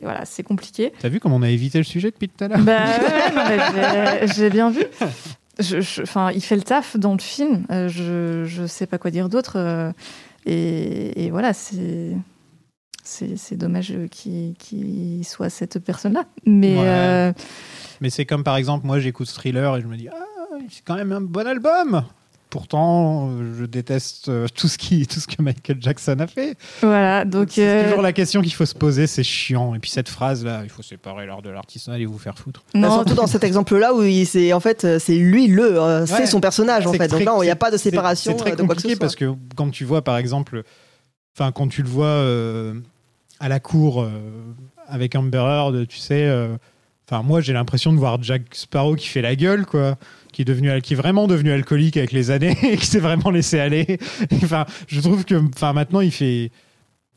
voilà, 0.02 0.24
compliqué. 0.42 0.92
T'as 1.00 1.08
vu 1.08 1.20
comment 1.20 1.36
on 1.36 1.42
a 1.42 1.48
évité 1.48 1.78
le 1.78 1.84
sujet 1.84 2.10
depuis 2.10 2.28
tout 2.28 2.44
à 2.44 2.48
l'heure 2.48 2.58
Bah 2.58 2.84
ouais, 2.84 4.26
j'ai- 4.36 4.50
bien 4.50 4.70
vu. 4.70 4.82
Je- 5.58 5.80
il 6.34 6.40
fait 6.42 6.56
le 6.56 6.62
taf 6.62 6.96
dans 6.96 7.14
le 7.14 7.18
film. 7.20 7.64
euh, 7.70 7.88
je 7.88 8.44
je 8.46 8.66
sais 8.66 8.86
pas 8.86 8.98
quoi 8.98 9.10
dire 9.10 9.28
d'autre. 9.28 9.54
euh, 9.56 9.90
et, 10.46 11.24
et 11.24 11.30
voilà, 11.30 11.52
c'est 11.52 12.14
dommage 13.52 13.92
qu'il 14.10 14.54
qu'il 14.58 15.24
soit 15.24 15.50
cette 15.50 15.78
personne-là. 15.78 16.24
Mais 16.46 16.76
Ouais. 16.78 17.32
Mais 18.00 18.10
c'est 18.10 18.26
comme 18.26 18.44
par 18.44 18.56
exemple, 18.56 18.86
moi 18.86 19.00
j'écoute 19.00 19.26
Thriller 19.28 19.76
et 19.76 19.80
je 19.80 19.86
me 19.86 19.96
dis, 19.96 20.08
ah, 20.08 20.24
c'est 20.70 20.84
quand 20.84 20.96
même 20.96 21.12
un 21.12 21.20
bon 21.20 21.46
album. 21.46 22.04
Pourtant, 22.50 23.28
euh, 23.30 23.52
je 23.58 23.66
déteste 23.66 24.30
euh, 24.30 24.46
tout 24.54 24.68
ce, 24.68 24.78
qui, 24.78 25.06
tout 25.06 25.20
ce 25.20 25.26
que 25.26 25.42
Michael 25.42 25.76
Jackson 25.82 26.16
a 26.18 26.26
fait. 26.26 26.56
voilà, 26.80 27.26
donc 27.26 27.48
C'est 27.50 27.68
euh, 27.68 27.88
toujours 27.88 28.00
la 28.00 28.14
question 28.14 28.40
qu'il 28.40 28.54
faut 28.54 28.64
se 28.64 28.74
poser, 28.74 29.06
c'est 29.06 29.22
chiant. 29.22 29.74
Et 29.74 29.78
puis 29.78 29.90
cette 29.90 30.08
phrase-là, 30.08 30.62
il 30.64 30.70
faut 30.70 30.80
séparer 30.82 31.26
l'art 31.26 31.42
de 31.42 31.50
l'artiste, 31.50 31.90
allez 31.90 32.06
vous 32.06 32.16
faire 32.16 32.38
foutre. 32.38 32.62
Bah, 32.72 32.80
non, 32.80 32.90
surtout 32.94 33.12
dans 33.14 33.26
cet 33.26 33.44
exemple-là 33.44 33.92
où 33.94 34.02
il, 34.02 34.24
c'est 34.26 34.54
en 34.54 34.60
fait 34.60 34.84
euh, 34.86 34.98
c'est 34.98 35.16
lui 35.18 35.46
le, 35.46 35.78
euh, 35.78 36.00
Ouais. 36.00 36.06
c'est 36.06 36.24
son 36.26 36.40
personnage 36.40 36.86
en 36.86 36.92
fait. 36.94 37.08
Donc 37.08 37.22
là 37.22 37.34
il 37.38 37.42
n'y 37.44 37.50
a 37.50 37.56
pas 37.56 37.70
de 37.70 37.76
séparation 37.76 38.32
C'est 38.32 38.38
très 38.44 38.52
euh, 38.52 38.56
de 38.56 38.62
quoi 38.62 38.68
que 38.68 38.80
compliqué 38.80 38.94
soit. 38.94 39.00
parce 39.00 39.14
que 39.16 39.34
quand 39.54 39.68
tu 39.70 39.84
vois 39.84 40.00
par 40.02 40.16
exemple, 40.16 40.62
enfin 41.38 41.52
quand 41.52 41.68
tu 41.68 41.82
le 41.82 41.88
vois 41.90 42.06
euh, 42.06 42.72
à 43.40 43.50
la 43.50 43.60
cour 43.60 44.00
euh, 44.00 44.08
avec 44.86 45.14
Amber 45.16 45.36
Heard, 45.36 45.86
tu 45.86 45.98
sais, 45.98 46.24
euh, 46.26 46.56
enfin 47.10 47.22
moi 47.22 47.42
j'ai 47.42 47.52
l'impression 47.52 47.92
de 47.92 47.98
voir 47.98 48.22
Jack 48.22 48.54
Sparrow 48.54 48.94
qui 48.96 49.06
fait 49.08 49.20
la 49.20 49.36
gueule 49.36 49.66
quoi. 49.66 49.96
Qui 50.38 50.42
est, 50.42 50.44
devenu, 50.44 50.70
vraiment 50.94 51.26
devenu 51.26 51.50
alcoolique 51.50 51.96
avec 51.96 52.12
les 52.12 52.30
années 52.30 52.56
et 52.62 52.76
qui 52.76 52.86
s'est 52.86 53.00
vraiment 53.00 53.30
laissé 53.30 53.58
aller. 53.58 53.98
Enfin, 54.44 54.66
je 54.86 55.00
trouve 55.00 55.24
que 55.24 55.34
enfin, 55.34 55.72
maintenant, 55.72 56.00
il 56.00 56.12
fait 56.12 56.52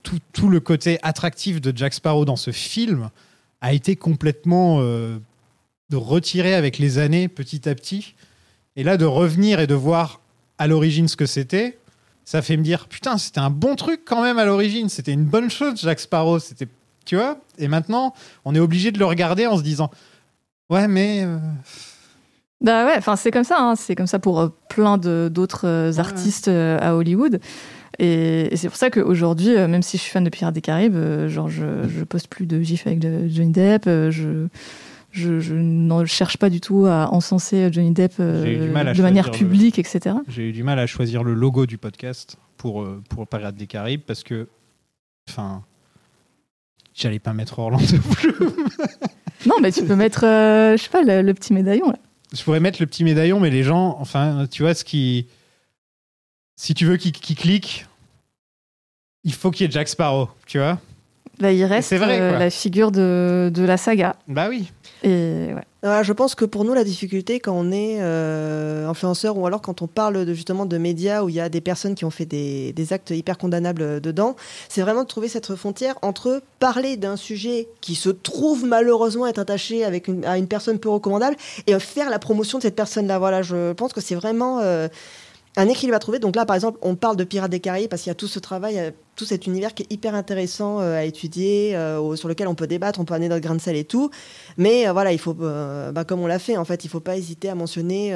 tout, 0.02 0.50
le 0.50 0.60
côté 0.60 0.98
attractif 1.04 1.62
de 1.62 1.72
Jack 1.78 1.94
Sparrow 1.94 2.26
dans 2.26 2.36
ce 2.36 2.50
film 2.50 3.12
a 3.62 3.74
été 3.74 3.96
complètement 3.96 4.80
euh, 4.80 5.20
retiré 5.94 6.56
avec 6.56 6.80
les 6.80 6.98
années 6.98 7.28
petit 7.28 7.70
à 7.70 7.76
petit. 7.76 8.16
Et 8.76 8.84
là, 8.84 8.98
de 8.98 9.06
revenir 9.06 9.60
et 9.60 9.68
de 9.68 9.76
voir 9.76 10.20
à 10.58 10.66
l'origine 10.66 11.08
ce 11.08 11.16
que 11.16 11.28
c'était, 11.28 11.78
ça 12.26 12.42
fait 12.42 12.58
me 12.58 12.64
dire 12.64 12.88
putain, 12.88 13.20
c'était 13.20 13.40
un 13.40 13.52
bon 13.52 13.76
truc 13.76 14.02
quand 14.04 14.24
même 14.24 14.40
à 14.40 14.46
l'origine. 14.46 14.90
C'était 14.90 15.14
une 15.14 15.26
bonne 15.26 15.52
chose, 15.52 15.80
Jack 15.80 16.00
Sparrow. 16.00 16.40
C'était, 16.40 16.68
tu 17.06 17.18
vois? 17.18 17.38
Et 17.60 17.68
maintenant, 17.68 18.16
on 18.46 18.56
est 18.56 18.60
obligé 18.60 18.92
de 18.92 18.98
le 18.98 19.06
regarder 19.06 19.46
en 19.46 19.60
se 19.60 19.62
disant 19.62 19.92
ouais, 20.72 20.88
mais 20.88 21.22
euh, 21.24 21.38
Bah 22.62 22.86
ouais, 22.86 22.94
enfin 22.98 23.16
c'est 23.16 23.32
comme 23.32 23.44
ça, 23.44 23.58
hein, 23.60 23.76
c'est 23.76 23.96
comme 23.96 24.08
ça 24.08 24.20
pour 24.20 24.40
euh, 24.40 24.50
plein 24.70 24.98
d'autres 24.98 25.68
euh, 25.68 25.92
artistes 25.98 26.48
euh, 26.48 26.78
à 26.80 26.96
Hollywood. 26.96 27.40
Et, 28.00 28.54
et 28.54 28.56
c'est 28.58 28.68
pour 28.68 28.78
ça 28.78 28.90
qu'aujourd'hui, 28.90 29.50
même 29.56 29.82
si 29.82 29.98
je 29.98 30.04
suis 30.04 30.12
fan 30.12 30.24
de 30.24 30.30
Pirates 30.30 30.54
des 30.54 30.62
Caraïbes, 30.62 31.28
genre 31.28 31.50
je, 31.50 31.88
je 31.88 32.04
poste 32.04 32.28
plus 32.28 32.46
de 32.46 32.62
gifs 32.62 32.86
avec 32.88 33.00
de 33.00 33.28
Johnny 33.28 33.52
Depp, 33.52 33.86
je, 33.86 34.48
je, 35.12 35.40
je 35.40 35.56
ne 35.56 36.06
cherche 36.06 36.38
pas 36.38 36.50
du 36.50 36.62
tout 36.62 36.86
à 36.86 37.10
encenser 37.14 37.70
Johnny 37.72 37.92
Depp 37.92 38.20
de 38.20 39.02
manière 39.02 39.26
le- 39.26 39.32
publique, 39.32 39.78
etc. 39.78 40.16
j'ai 40.28 40.50
eu 40.50 40.52
du 40.52 40.64
mal 40.64 40.80
à 40.80 40.88
choisir 40.88 41.24
le 41.24 41.34
logo 41.34 41.66
du 41.66 41.78
podcast 41.78 42.38
pour 42.58 42.88
pour 43.10 43.28
Pirates 43.28 43.56
des 43.56 43.68
Caraïbes 43.68 44.02
parce 44.06 44.24
que, 44.24 44.48
enfin, 45.30 45.64
j'allais 46.94 47.20
pas 47.20 47.34
mettre 47.34 47.60
Orlando 47.60 47.86
Bloom. 48.22 48.54
Non, 49.48 49.56
mais 49.62 49.72
tu 49.72 49.84
peux 49.84 49.96
mettre, 49.96 50.22
je 50.22 50.78
sais 50.80 50.90
pas, 50.90 51.02
le, 51.02 51.24
le 51.24 51.34
petit 51.34 51.52
médaillon 51.54 51.90
là. 51.90 51.98
Je 52.34 52.44
pourrais 52.44 52.60
mettre 52.60 52.82
le 52.82 52.88
petit 52.88 53.04
médaillon, 53.04 53.40
mais 53.40 53.50
les 53.50 53.64
gens, 53.64 53.98
enfin, 54.00 54.48
tu 54.50 54.64
vois, 54.64 54.74
ce 54.74 54.84
qui. 54.84 55.28
Si 56.56 56.74
tu 56.74 56.86
veux 56.86 56.98
qu'ils 56.98 57.12
qu'ils 57.12 57.36
cliquent, 57.36 57.86
il 59.24 59.34
faut 59.34 59.52
qu'il 59.52 59.66
y 59.66 59.70
ait 59.70 59.72
Jack 59.72 59.88
Sparrow, 59.88 60.30
tu 60.46 60.60
vois 60.60 60.80
Bah, 61.40 61.52
il 61.52 61.64
reste 61.66 61.94
vrai, 61.96 62.20
euh, 62.20 62.38
la 62.38 62.50
figure 62.50 62.92
de, 62.92 63.52
de 63.54 63.64
la 63.64 63.78
saga. 63.78 64.16
Bah 64.28 64.48
oui. 64.50 64.72
Et 65.04 65.54
ouais. 65.54 65.64
Ouais, 65.84 66.04
je 66.04 66.14
pense 66.14 66.36
que 66.36 66.46
pour 66.46 66.64
nous, 66.64 66.76
la 66.76 66.84
difficulté 66.84 67.40
quand 67.40 67.54
on 67.56 67.72
est 67.72 67.98
euh, 68.02 68.88
influenceur 68.88 69.36
ou 69.36 69.48
alors 69.48 69.64
quand 69.64 69.82
on 69.82 69.88
parle 69.88 70.26
de, 70.26 70.34
justement 70.36 70.68
de 70.68 70.78
médias 70.78 71.24
où 71.24 71.30
il 71.30 71.34
y 71.34 71.40
a 71.40 71.50
des 71.50 71.62
personnes 71.62 71.96
qui 71.96 72.06
ont 72.06 72.12
fait 72.12 72.28
des, 72.28 72.72
des 72.74 72.94
actes 72.94 73.10
hyper 73.10 73.40
condamnables 73.40 73.82
euh, 73.82 74.00
dedans, 74.00 74.36
c'est 74.70 74.82
vraiment 74.82 75.02
de 75.02 75.08
trouver 75.08 75.28
cette 75.28 75.56
frontière 75.56 75.96
entre 76.04 76.44
parler 76.60 76.98
d'un 76.98 77.16
sujet 77.16 77.68
qui 77.82 77.96
se 77.96 78.10
trouve 78.10 78.64
malheureusement 78.64 79.26
être 79.26 79.40
attaché 79.40 79.84
avec 79.84 80.08
une, 80.08 80.24
à 80.24 80.38
une 80.38 80.48
personne 80.48 80.78
peu 80.78 80.90
recommandable 80.90 81.36
et 81.66 81.80
faire 81.80 82.12
la 82.12 82.20
promotion 82.20 82.60
de 82.60 82.64
cette 82.64 82.76
personne-là. 82.76 83.18
Voilà, 83.18 83.42
je 83.42 83.74
pense 83.74 83.92
que 83.92 84.02
c'est 84.02 84.14
vraiment 84.14 84.60
euh, 84.62 84.88
un 85.58 85.68
équilibre 85.68 85.96
à 85.96 86.00
trouver. 86.00 86.20
Donc 86.20 86.36
là, 86.36 86.46
par 86.46 86.56
exemple, 86.56 86.80
on 86.82 86.96
parle 86.96 87.18
de 87.18 87.24
Pirates 87.24 87.52
des 87.52 87.60
Caraïbes 87.60 87.90
parce 87.90 88.04
qu'il 88.04 88.10
y 88.10 88.12
a 88.12 88.16
tout 88.16 88.28
ce 88.28 88.40
travail, 88.40 88.80
euh, 88.80 88.92
tout 89.16 89.26
cet 89.26 89.48
univers 89.48 89.74
qui 89.74 89.84
est 89.84 89.92
hyper 89.92 90.16
intéressant 90.16 90.80
euh, 90.80 90.98
à 90.98 91.04
étudier, 91.04 91.76
euh, 91.76 92.16
sur 92.16 92.30
lequel 92.30 92.48
on 92.48 92.56
peut 92.56 92.68
débattre, 92.68 93.00
on 93.00 93.06
peut 93.06 93.14
amener 93.14 93.30
notre 93.30 93.44
grain 93.44 93.56
de 93.56 93.62
sel 93.62 93.76
et 93.76 93.84
tout. 93.84 94.10
Mais 94.58 94.90
voilà, 94.90 95.12
il 95.12 95.20
faut, 95.20 95.34
bah, 95.34 96.04
comme 96.06 96.22
on 96.22 96.28
l'a 96.28 96.40
fait, 96.40 96.58
en 96.58 96.66
fait, 96.66 96.86
il 96.86 96.90
faut 96.90 97.00
pas 97.00 97.18
hésiter 97.18 97.50
à 97.50 97.56
mentionner 97.56 98.14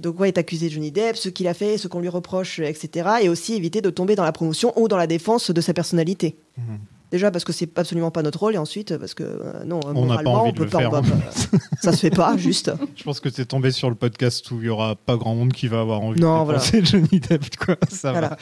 de 0.00 0.10
quoi 0.10 0.28
est 0.28 0.38
accusé 0.38 0.68
Johnny 0.68 0.92
Depp, 0.92 1.16
ce 1.16 1.28
qu'il 1.28 1.48
a 1.48 1.54
fait, 1.54 1.78
ce 1.78 1.88
qu'on 1.88 2.00
lui 2.00 2.08
reproche, 2.08 2.60
etc. 2.60 3.08
Et 3.22 3.28
aussi 3.28 3.54
éviter 3.54 3.80
de 3.80 3.90
tomber 3.90 4.14
dans 4.14 4.24
la 4.24 4.32
promotion 4.32 4.72
ou 4.76 4.88
dans 4.88 4.96
la 4.96 5.06
défense 5.06 5.50
de 5.50 5.60
sa 5.60 5.74
personnalité. 5.74 6.36
Mhm. 6.56 6.78
Déjà 7.10 7.30
parce 7.30 7.44
que 7.44 7.52
c'est 7.54 7.78
absolument 7.78 8.10
pas 8.10 8.22
notre 8.22 8.38
rôle 8.40 8.54
et 8.54 8.58
ensuite 8.58 8.96
parce 8.98 9.14
que 9.14 9.22
euh, 9.22 9.64
non, 9.64 9.80
On 9.86 10.04
n'a 10.06 10.16
pas 10.18 10.22
moralement, 10.24 10.42
envie 10.42 10.50
on 10.50 10.52
de 10.52 10.58
peut 10.58 10.66
pas, 10.68 10.78
faire, 10.80 10.88
on 10.92 11.00
va 11.00 11.02
pas- 11.02 11.58
ça 11.80 11.92
se 11.92 11.96
fait 12.00 12.10
pas, 12.10 12.36
juste. 12.36 12.70
Je 12.96 13.02
pense 13.02 13.18
que 13.20 13.30
tu 13.30 13.40
es 13.40 13.44
tombé 13.46 13.70
sur 13.70 13.88
le 13.88 13.94
podcast 13.94 14.50
où 14.50 14.58
il 14.60 14.66
y 14.66 14.68
aura 14.68 14.94
pas 14.94 15.16
grand 15.16 15.34
monde 15.34 15.52
qui 15.54 15.68
va 15.68 15.80
avoir 15.80 16.02
envie 16.02 16.20
Non, 16.20 16.40
de 16.40 16.44
voilà. 16.44 16.60
Johnny 16.82 17.20
Depp, 17.20 17.56
quoi. 17.56 17.76
Ça 17.88 18.12
Voilà. 18.12 18.36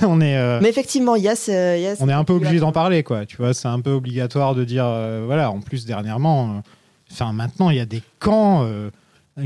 va. 0.00 0.06
On 0.08 0.20
est. 0.20 0.36
euh, 0.36 0.58
Mais 0.60 0.68
effectivement, 0.68 1.16
il 1.16 1.22
y 1.22 1.28
a 1.28 1.34
ce, 1.34 1.78
il 1.78 1.82
y 1.82 1.86
a 1.86 1.94
on 2.00 2.08
est 2.10 2.12
un 2.12 2.24
peu 2.24 2.34
obligé 2.34 2.58
d'en 2.60 2.72
parler, 2.72 3.02
quoi. 3.02 3.24
Tu 3.24 3.38
vois, 3.38 3.54
c'est 3.54 3.68
un 3.68 3.80
peu 3.80 3.92
obligatoire 3.92 4.54
de 4.54 4.64
dire, 4.64 4.84
euh, 4.86 5.22
voilà. 5.24 5.50
En 5.50 5.60
plus, 5.60 5.86
dernièrement, 5.86 6.62
enfin, 7.10 7.32
maintenant, 7.32 7.70
il 7.70 7.76
y 7.78 7.80
a 7.80 7.86
des 7.86 8.02
camps. 8.18 8.68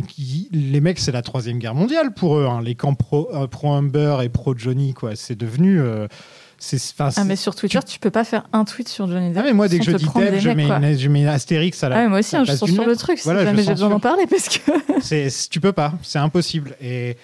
qui, 0.09 0.49
les 0.53 0.81
mecs, 0.81 0.99
c'est 0.99 1.13
la 1.13 1.23
troisième 1.23 1.59
guerre 1.61 1.77
mondiale 1.77 2.13
pour 2.13 2.37
eux. 2.39 2.47
hein. 2.51 2.61
Les 2.61 2.75
camps 2.75 2.95
pro, 2.95 3.29
pro 3.49 3.73
Humber 3.73 4.17
et 4.25 4.29
pro 4.29 4.57
Johnny, 4.57 4.95
quoi. 4.95 5.15
C'est 5.15 5.37
devenu. 5.37 5.81
Ah, 6.99 7.25
mais 7.25 7.37
sur 7.37 7.55
Twitter, 7.55 7.81
tu 7.87 7.99
peux 7.99 8.11
pas 8.11 8.25
faire 8.25 8.45
un 8.53 8.65
tweet 8.65 8.89
sur 8.89 9.07
Johnny 9.09 9.29
Depp. 9.29 9.39
Ah, 9.39 9.47
mais 9.47 9.53
moi, 9.53 9.69
dès 9.69 9.79
que 9.79 9.85
je 9.85 9.93
dis 9.93 10.05
Depp, 10.05 10.39
je 10.39 10.51
mets, 10.51 10.65
une, 10.65 10.99
je 10.99 11.09
mets 11.09 11.27
astérix 11.27 11.83
à 11.83 11.89
la. 11.89 11.97
Ah, 11.97 12.03
mais 12.03 12.09
moi 12.09 12.19
aussi, 12.21 12.37
hein, 12.37 12.45
je 12.45 12.65
d'une 12.65 12.75
sur 12.75 12.87
le 12.87 12.97
truc, 12.97 13.21
Voilà, 13.25 13.45
jamais 13.45 13.63
j'ai 13.63 13.73
besoin 13.73 13.89
d'en 13.91 14.01
parler, 14.01 14.27
parce 14.27 14.49
que 14.49 15.49
tu 15.49 15.61
peux 15.61 15.73
pas, 15.73 15.95
c'est 16.03 16.19
impossible. 16.19 16.77
Et, 16.81 17.17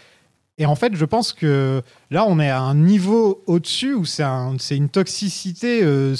et 0.61 0.67
en 0.67 0.75
fait, 0.75 0.95
je 0.95 1.07
pense 1.07 1.33
que 1.33 1.81
là, 2.11 2.27
on 2.29 2.39
est 2.39 2.51
à 2.51 2.61
un 2.61 2.75
niveau 2.75 3.43
au-dessus 3.47 3.95
où 3.95 4.05
c'est, 4.05 4.23
un- 4.23 4.57
c'est 4.59 4.77
une 4.77 4.91
toxicité 4.91 5.81
euh, 5.83 6.15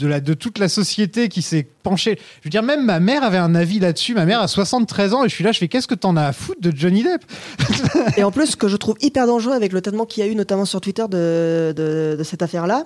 de, 0.00 0.34
toute 0.34 0.58
la 0.58 0.68
société 0.68 1.28
qui 1.28 1.42
s'est 1.42 1.64
penchée. 1.84 2.18
Je 2.40 2.46
veux 2.48 2.50
dire, 2.50 2.64
même 2.64 2.84
ma 2.84 2.98
mère 2.98 3.22
avait 3.22 3.38
un 3.38 3.54
avis 3.54 3.78
là-dessus. 3.78 4.14
Ma 4.14 4.24
mère 4.24 4.40
a 4.40 4.48
73 4.48 5.14
ans 5.14 5.24
et 5.24 5.28
je 5.28 5.34
suis 5.36 5.44
là, 5.44 5.52
je 5.52 5.60
fais 5.60 5.68
qu'est-ce 5.68 5.86
que 5.86 5.94
t'en 5.94 6.16
as 6.16 6.24
à 6.24 6.32
foutre 6.32 6.60
de 6.60 6.76
Johnny 6.76 7.04
Depp 7.04 7.22
Et 8.16 8.24
en 8.24 8.32
plus, 8.32 8.46
ce 8.48 8.56
que 8.56 8.66
je 8.66 8.76
trouve 8.76 8.96
hyper 9.00 9.28
dangereux 9.28 9.54
avec 9.54 9.72
le 9.72 9.80
traitement 9.80 10.06
qu'il 10.06 10.24
y 10.24 10.28
a 10.28 10.30
eu, 10.30 10.34
notamment 10.34 10.64
sur 10.64 10.80
Twitter, 10.80 11.04
de 11.08 12.20
cette 12.24 12.42
affaire-là, 12.42 12.84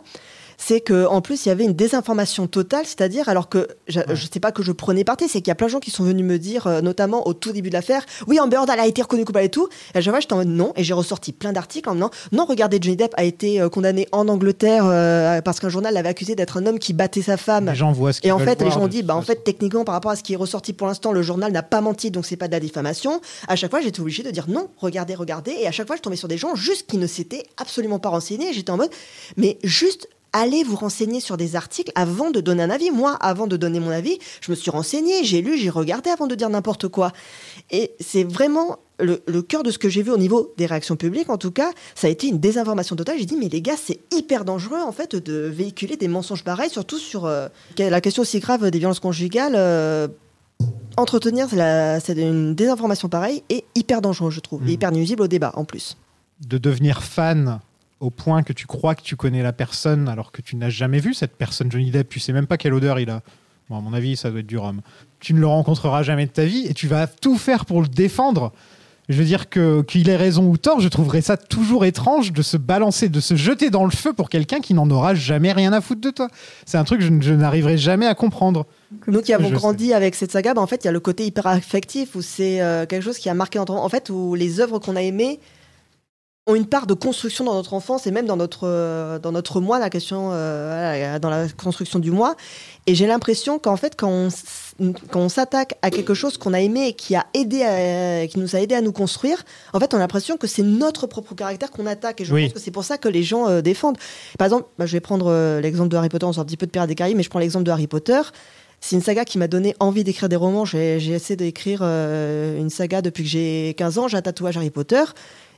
c'est 0.65 0.81
qu'en 0.81 1.21
plus, 1.21 1.45
il 1.45 1.49
y 1.49 1.53
avait 1.53 1.65
une 1.65 1.73
désinformation 1.73 2.47
totale, 2.47 2.85
c'est-à-dire, 2.87 3.29
alors 3.29 3.49
que 3.49 3.67
je 3.89 4.01
ne 4.09 4.15
sais 4.15 4.39
pas 4.39 4.53
que 4.53 4.63
je 4.63 4.71
prenais 4.71 5.03
parti, 5.03 5.29
c'est 5.29 5.41
qu'il 5.41 5.49
y 5.49 5.51
a 5.51 5.57
plein 5.57 5.67
de 5.67 5.73
gens 5.73 5.81
qui 5.81 5.91
sont 5.91 6.05
venus 6.05 6.25
me 6.25 6.39
dire, 6.39 6.69
euh, 6.69 6.81
notamment 6.81 7.27
au 7.27 7.35
tout 7.35 7.51
début 7.51 7.69
de 7.69 7.75
l'affaire, 7.75 8.07
oui, 8.29 8.39
Amber 8.39 8.57
Heard, 8.57 8.71
elle 8.73 8.79
a 8.79 8.87
été 8.87 9.03
reconnue 9.03 9.25
coupable 9.25 9.47
et 9.47 9.49
tout. 9.49 9.69
Et 9.95 9.99
à 9.99 10.01
chaque 10.01 10.13
fois, 10.13 10.21
j'étais 10.21 10.35
en 10.35 10.37
mode 10.37 10.49
non, 10.49 10.73
et 10.77 10.85
j'ai 10.85 10.95
ressorti 10.95 11.33
plein 11.33 11.53
d'articles 11.53 11.89
en 11.89 11.95
disant, 11.95 12.11
non, 12.31 12.45
regardez, 12.45 12.79
Johnny 12.81 12.97
Depp 12.97 13.13
a 13.17 13.25
été 13.25 13.61
euh, 13.61 13.69
condamné 13.69 14.07
en 14.13 14.29
Angleterre 14.29 14.85
euh, 14.87 15.41
parce 15.41 15.59
qu'un 15.59 15.69
journal 15.69 15.95
l'avait 15.95 16.11
accusé 16.11 16.37
d'être 16.37 16.59
un 16.59 16.67
homme 16.67 16.79
qui 16.79 16.93
battait 16.93 17.23
sa 17.23 17.37
femme. 17.37 17.67
Les 17.67 17.75
gens 17.75 17.91
voient 17.91 18.13
ce 18.13 18.21
qu'ils 18.21 18.29
Et 18.29 18.33
en 18.33 18.39
fait, 18.39 18.63
les 18.63 18.71
gens 18.71 18.83
ont 18.83 18.89
dit, 18.89 19.03
bah, 19.03 19.17
en 19.17 19.23
fait, 19.23 19.43
techniquement, 19.43 19.85
par 19.85 19.95
rapport 19.95 20.13
à 20.13 20.17
ce 20.17 20.23
qui 20.23 20.35
est 20.35 20.37
ressorti 20.37 20.73
pour 20.73 20.87
l'instant, 20.87 21.11
le 21.11 21.23
journal 21.23 21.51
n'a 21.51 21.65
pas 21.65 21.81
menti, 21.81 22.13
donc 22.13 22.25
c'est 22.25 22.37
pas 22.37 22.47
de 22.47 22.53
la 22.53 22.61
diffamation. 22.61 23.21
À 23.49 23.57
chaque 23.57 23.71
fois, 23.73 23.81
j'étais 23.81 24.01
obligée 24.01 24.23
de 24.23 24.31
dire 24.31 24.47
non, 24.49 24.69
regardez, 24.79 25.17
regardez. 25.17 25.57
Et 25.61 25.67
à 25.67 25.73
chaque 25.73 25.89
fois, 25.89 25.97
je 25.97 26.03
tombais 26.03 26.15
sur 26.15 26.29
des 26.29 26.39
gens 26.39 26.55
juste 26.55 26.87
qui 26.89 26.99
ne 26.99 27.09
s'étaient 27.09 27.43
absolument 27.57 27.99
pas 27.99 28.11
renseignés. 28.11 28.51
Et 28.51 28.53
J'étais 28.53 28.71
en 28.71 28.77
mode, 28.77 28.91
mais 29.37 29.59
juste 29.65 30.09
allez 30.33 30.65
vous 30.65 30.77
renseigner 30.77 31.21
sur 31.21 31.37
des 31.37 31.57
articles 31.57 31.93
avant 31.95 32.31
de 32.31 32.41
donner 32.41 32.63
un 32.63 32.71
avis. 32.71 32.91
Moi, 32.91 33.13
avant 33.21 33.47
de 33.47 33.57
donner 33.57 33.81
mon 33.81 33.91
avis, 33.91 34.19
je 34.41 34.51
me 34.51 34.57
suis 34.57 34.71
renseignée, 34.71 35.25
j'ai 35.25 35.43
lu, 35.43 35.59
j'ai 35.59 35.71
regardé 35.71 36.11
avant 36.11 36.27
de 36.27 36.35
dire 36.35 36.49
n'importe 36.51 36.89
quoi. 36.89 37.13
Et 37.71 37.93
c'est 38.01 38.25
vraiment 38.25 38.79
le, 38.99 39.23
le 39.27 39.43
cœur 39.43 39.63
de 39.63 39.71
ce 39.71 39.79
que 39.79 39.89
j'ai 39.89 40.03
vu 40.03 40.11
au 40.11 40.17
niveau 40.17 40.53
des 40.57 40.67
réactions 40.67 40.97
publiques, 40.97 41.29
en 41.31 41.39
tout 41.39 41.51
cas, 41.51 41.71
ça 41.95 42.07
a 42.07 42.11
été 42.11 42.29
une 42.29 42.39
désinformation 42.39 42.95
totale. 42.97 43.17
J'ai 43.19 43.27
dit, 43.27 43.37
mais 43.37 43.49
les 43.49 43.61
gars, 43.61 43.77
c'est 43.77 44.01
hyper 44.15 44.45
dangereux, 44.45 44.81
en 44.81 44.93
fait, 44.93 45.17
de 45.17 45.35
véhiculer 45.53 45.97
des 45.97 46.09
mensonges 46.09 46.45
pareils, 46.45 46.71
surtout 46.71 46.99
sur 46.99 47.27
euh, 47.27 47.49
la 47.79 48.01
question 48.01 48.23
aussi 48.23 48.39
grave 48.41 48.71
des 48.71 48.79
violences 48.79 49.01
conjugales. 49.01 49.55
euh, 49.57 50.09
entretenir 50.97 51.49
la- 51.55 52.01
c'est 52.01 52.13
une 52.17 52.55
désinformation 52.55 53.09
pareille 53.09 53.43
est 53.49 53.65
hyper 53.75 54.01
dangereux, 54.03 54.31
je 54.31 54.41
trouve, 54.41 54.63
et 54.69 54.73
hyper 54.73 54.93
nuisible 54.93 55.23
au 55.23 55.27
débat, 55.29 55.53
en 55.57 55.65
plus. 55.65 55.97
de 56.47 56.59
devenir 56.59 57.03
fan 57.03 57.61
au 58.03 58.11
point 58.11 58.43
que 58.43 58.53
tu 58.53 58.67
crois 58.67 58.97
que 58.97 59.03
tu 59.03 59.15
connais 59.15 59.43
la 59.43 59.53
personne 59.53 60.09
alors 60.09 60.33
que 60.33 60.43
tu 60.43 60.57
n'as 60.57 60.71
jamais 60.71 60.99
vu 60.99 61.15
cette 61.15 61.37
personne 61.37 61.71
Johnny 61.71 61.93
Depp, 61.93 62.09
tu 62.09 62.19
sais 62.19 62.33
même 62.33 62.49
pas 62.49 62.59
quelle 62.59 62.75
odeur 62.75 62.99
il 62.99 63.09
a. 63.09 63.23
Bon, 63.71 63.79
à 63.79 63.81
mon 63.81 63.93
avis, 63.93 64.17
ça 64.17 64.29
doit 64.31 64.41
être 64.41 64.47
du 64.47 64.59
rhum. 64.59 64.81
Tu 65.21 65.35
ne 65.35 65.41
le 65.41 65.47
rencontreras 65.47 66.03
jamais 66.03 66.27
de 66.27 66.33
ta 66.33 66.45
vie 66.45 66.67
et 66.67 66.75
tu 66.75 66.89
vas 66.89 67.07
tout 67.07 67.39
faire 67.39 67.65
pour 67.65 67.81
le 67.81 67.87
défendre. 67.87 68.53
Je 69.09 69.17
veux 69.17 69.25
dire 69.25 69.49
que 69.49 69.83
qu'il 69.83 70.09
ait 70.09 70.17
raison 70.17 70.49
ou 70.49 70.57
tort, 70.57 70.81
je 70.81 70.89
trouverais 70.89 71.21
ça 71.21 71.37
toujours 71.37 71.85
étrange 71.85 72.33
de 72.33 72.43
se 72.43 72.57
balancer, 72.57 73.09
de 73.09 73.21
se 73.21 73.37
jeter 73.37 73.71
dans 73.71 73.85
le 73.85 73.91
feu 73.93 74.13
pour 74.13 74.29
quelqu'un 74.29 74.59
qui 74.59 74.75
n'en 74.75 74.91
aura 74.91 75.15
jamais 75.15 75.53
rien 75.53 75.73
à 75.73 75.81
foutre 75.81 76.01
de 76.01 76.11
toi. 76.11 76.29
C'est 76.67 76.79
un 76.79 76.85
truc 76.85 77.01
que 77.01 77.07
je, 77.07 77.21
je 77.21 77.35
n'arriverai 77.35 77.79
jamais 77.79 78.07
à 78.07 78.17
comprendre. 78.17 78.67
Nous 79.07 79.23
qui 79.23 79.33
avons 79.33 79.51
grandi 79.51 79.95
avec 79.95 80.17
cette 80.17 80.33
saga, 80.33 80.55
bah, 80.55 80.61
en 80.61 80.67
fait, 80.67 80.83
il 80.83 80.87
y 80.87 80.89
a 80.89 80.93
le 80.93 81.01
côté 81.01 81.25
hyper 81.25 81.47
affectif 81.47 82.17
où 82.17 82.23
c'est 82.23 82.61
euh, 82.61 82.85
quelque 82.85 83.03
chose 83.03 83.19
qui 83.19 83.29
a 83.29 83.35
marqué 83.35 83.61
En 83.61 83.89
fait, 83.89 84.11
où 84.11 84.35
les 84.35 84.61
œuvres 84.61 84.81
qu'on 84.81 84.97
a 84.97 85.03
aimées 85.03 85.39
ont 86.49 86.57
une 86.57 86.67
part 86.67 86.89
de 86.89 86.95
construction 86.95 87.45
dans 87.45 87.55
notre 87.55 87.73
enfance 87.73 88.09
et 88.09 88.11
même 88.11 88.27
dans 88.27 88.37
notre, 88.37 88.63
euh, 88.67 89.21
dans 89.21 89.31
notre 89.31 89.61
moi, 89.61 89.79
la 89.79 89.91
question, 89.91 90.31
euh, 90.33 91.19
dans 91.21 91.31
la 91.31 91.47
construction 91.49 92.01
du 92.01 92.11
moi. 92.11 92.35
Et 92.89 92.97
j'ai 92.97 93.07
l'impression 93.07 93.61
qu'en 93.61 93.77
fait, 93.77 93.95
quand 93.97 94.11
on, 94.11 94.29
quand 95.13 95.21
on 95.21 95.29
s'attaque 95.29 95.75
à 95.83 95.91
quelque 95.91 96.15
chose 96.15 96.39
qu'on 96.39 96.53
a 96.53 96.61
aimé 96.61 96.89
et 96.89 96.93
qui, 96.95 97.15
a 97.15 97.27
aidé 97.33 97.63
à- 97.63 98.27
qui 98.27 98.41
nous 98.41 98.57
a 98.57 98.61
aidé 98.61 98.75
à 98.75 98.81
nous 98.81 98.91
construire, 98.91 99.45
en 99.73 99.79
fait, 99.79 99.95
on 99.95 99.99
a 99.99 100.01
l'impression 100.01 100.37
que 100.37 100.49
c'est 100.49 100.65
notre 100.65 101.07
propre 101.07 101.37
caractère 101.37 101.71
qu'on 101.71 101.87
attaque. 101.87 102.21
Et 102.21 102.25
je 102.25 102.35
Oui. 102.35 102.45
pense 102.47 102.55
que 102.55 102.59
c'est 102.61 102.73
pour 102.73 102.83
ça 102.83 102.99
que 102.99 103.09
les 103.09 103.23
gens 103.23 103.49
euh, 103.49 103.61
défendent. 103.61 103.99
Par 104.37 104.47
exemple, 104.47 104.67
bah, 104.79 104.87
je 104.87 104.93
vais 104.95 105.01
prendre 105.01 105.61
l'exemple 105.61 105.91
de 105.91 105.97
Harry 105.97 106.09
Potter, 106.09 106.27
on 106.27 106.33
sort 106.33 106.43
un 106.43 106.47
petit 106.47 106.57
peu 106.57 106.67
de 106.67 106.73
Pirates 106.73 106.89
des 106.89 106.97
Caraïbes, 106.97 107.17
mais 107.17 107.23
je 107.23 107.31
prends 107.31 107.39
l'exemple 107.39 107.65
de 107.65 107.71
Harry 107.71 107.87
Potter. 107.87 108.21
C'est 108.81 108.97
une 108.97 109.03
saga 109.03 109.25
qui 109.25 109.39
m'a 109.39 109.47
donné 109.47 109.77
envie 109.79 110.03
d'écrire 110.03 110.29
des 110.29 110.35
romans. 110.35 110.65
J'ai 110.65 110.97
essayé 110.97 111.37
d'écrire 111.37 111.83
une 111.83 112.69
saga 112.69 113.01
depuis 113.01 113.23
que 113.23 113.29
j'ai 113.29 113.75
15 113.79 113.99
ans. 113.99 114.09
J'ai 114.09 114.17
un 114.17 114.23
tatouage 114.23 114.57
Harry 114.57 114.71
Potter. 114.71 115.05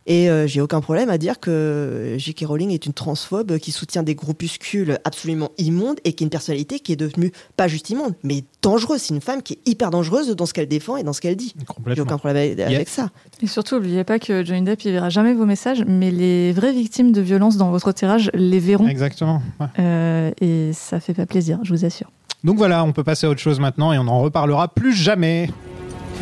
Et 0.06 0.28
euh, 0.28 0.46
j'ai 0.46 0.60
aucun 0.60 0.80
problème 0.80 1.08
à 1.08 1.16
dire 1.16 1.40
que 1.40 2.14
J.K. 2.18 2.44
Rowling 2.46 2.70
est 2.70 2.84
une 2.84 2.92
transphobe 2.92 3.58
qui 3.58 3.72
soutient 3.72 4.02
des 4.02 4.14
groupuscules 4.14 4.98
absolument 5.04 5.50
immondes 5.56 5.98
et 6.04 6.12
qui 6.12 6.24
a 6.24 6.26
une 6.26 6.30
personnalité 6.30 6.78
qui 6.78 6.92
est 6.92 6.96
devenue 6.96 7.32
pas 7.56 7.68
juste 7.68 7.88
immonde, 7.90 8.14
mais 8.22 8.44
dangereuse. 8.60 9.00
C'est 9.00 9.14
une 9.14 9.22
femme 9.22 9.42
qui 9.42 9.54
est 9.54 9.68
hyper 9.68 9.90
dangereuse 9.90 10.28
dans 10.36 10.46
ce 10.46 10.52
qu'elle 10.52 10.68
défend 10.68 10.96
et 10.96 11.02
dans 11.02 11.14
ce 11.14 11.20
qu'elle 11.20 11.36
dit. 11.36 11.54
J'ai 11.86 12.02
aucun 12.02 12.18
problème 12.18 12.58
avec, 12.58 12.88
ça. 12.88 13.10
Et 13.42 13.46
surtout, 13.46 13.76
n'oubliez 13.76 14.04
pas 14.04 14.18
que 14.18 14.44
Johnny 14.44 14.62
Depp, 14.62 14.82
il 14.84 14.92
verra 14.92 15.08
jamais 15.08 15.32
vos 15.32 15.46
messages, 15.46 15.84
mais 15.86 16.10
les 16.10 16.52
vraies 16.52 16.72
victimes 16.72 17.12
de 17.12 17.20
violence 17.20 17.56
dans 17.56 17.70
votre 17.70 17.92
tirage 17.92 18.30
les 18.34 18.58
verront. 18.58 18.88
Exactement. 18.88 19.42
ouais. 19.60 19.66
Euh, 19.78 20.30
et 20.40 20.72
ça 20.74 21.00
fait 21.00 21.14
pas 21.14 21.26
plaisir, 21.26 21.60
je 21.62 21.72
vous 21.72 21.84
assure. 21.84 22.10
Donc 22.42 22.58
voilà, 22.58 22.84
on 22.84 22.92
peut 22.92 23.04
passer 23.04 23.26
à 23.26 23.30
autre 23.30 23.40
chose 23.40 23.58
maintenant 23.58 23.92
et 23.92 23.98
on 23.98 24.04
n'en 24.04 24.20
reparlera 24.20 24.68
plus 24.68 24.92
jamais. 24.92 25.48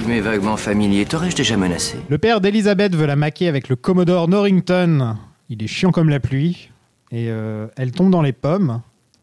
Il 0.00 0.08
m'est 0.08 0.20
vaguement 0.20 0.56
familier. 0.56 1.04
T'aurais-je 1.04 1.36
déjà 1.36 1.56
menacé? 1.56 1.96
Le 2.08 2.18
père 2.18 2.40
d'Elisabeth 2.40 2.94
veut 2.94 3.06
la 3.06 3.16
maquer 3.16 3.48
avec 3.48 3.68
le 3.68 3.76
Commodore 3.76 4.28
Norrington. 4.28 5.16
Il 5.48 5.62
est 5.62 5.66
chiant 5.68 5.92
comme 5.92 6.08
la 6.08 6.20
pluie. 6.20 6.70
Et 7.10 7.26
euh, 7.30 7.66
elle 7.76 7.92
tombe 7.92 8.10
dans 8.10 8.22
les 8.22 8.32
pommes. 8.32 8.80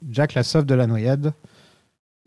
Jack 0.09 0.33
la 0.35 0.43
sauve 0.43 0.65
de 0.65 0.75
la 0.75 0.87
noyade. 0.87 1.33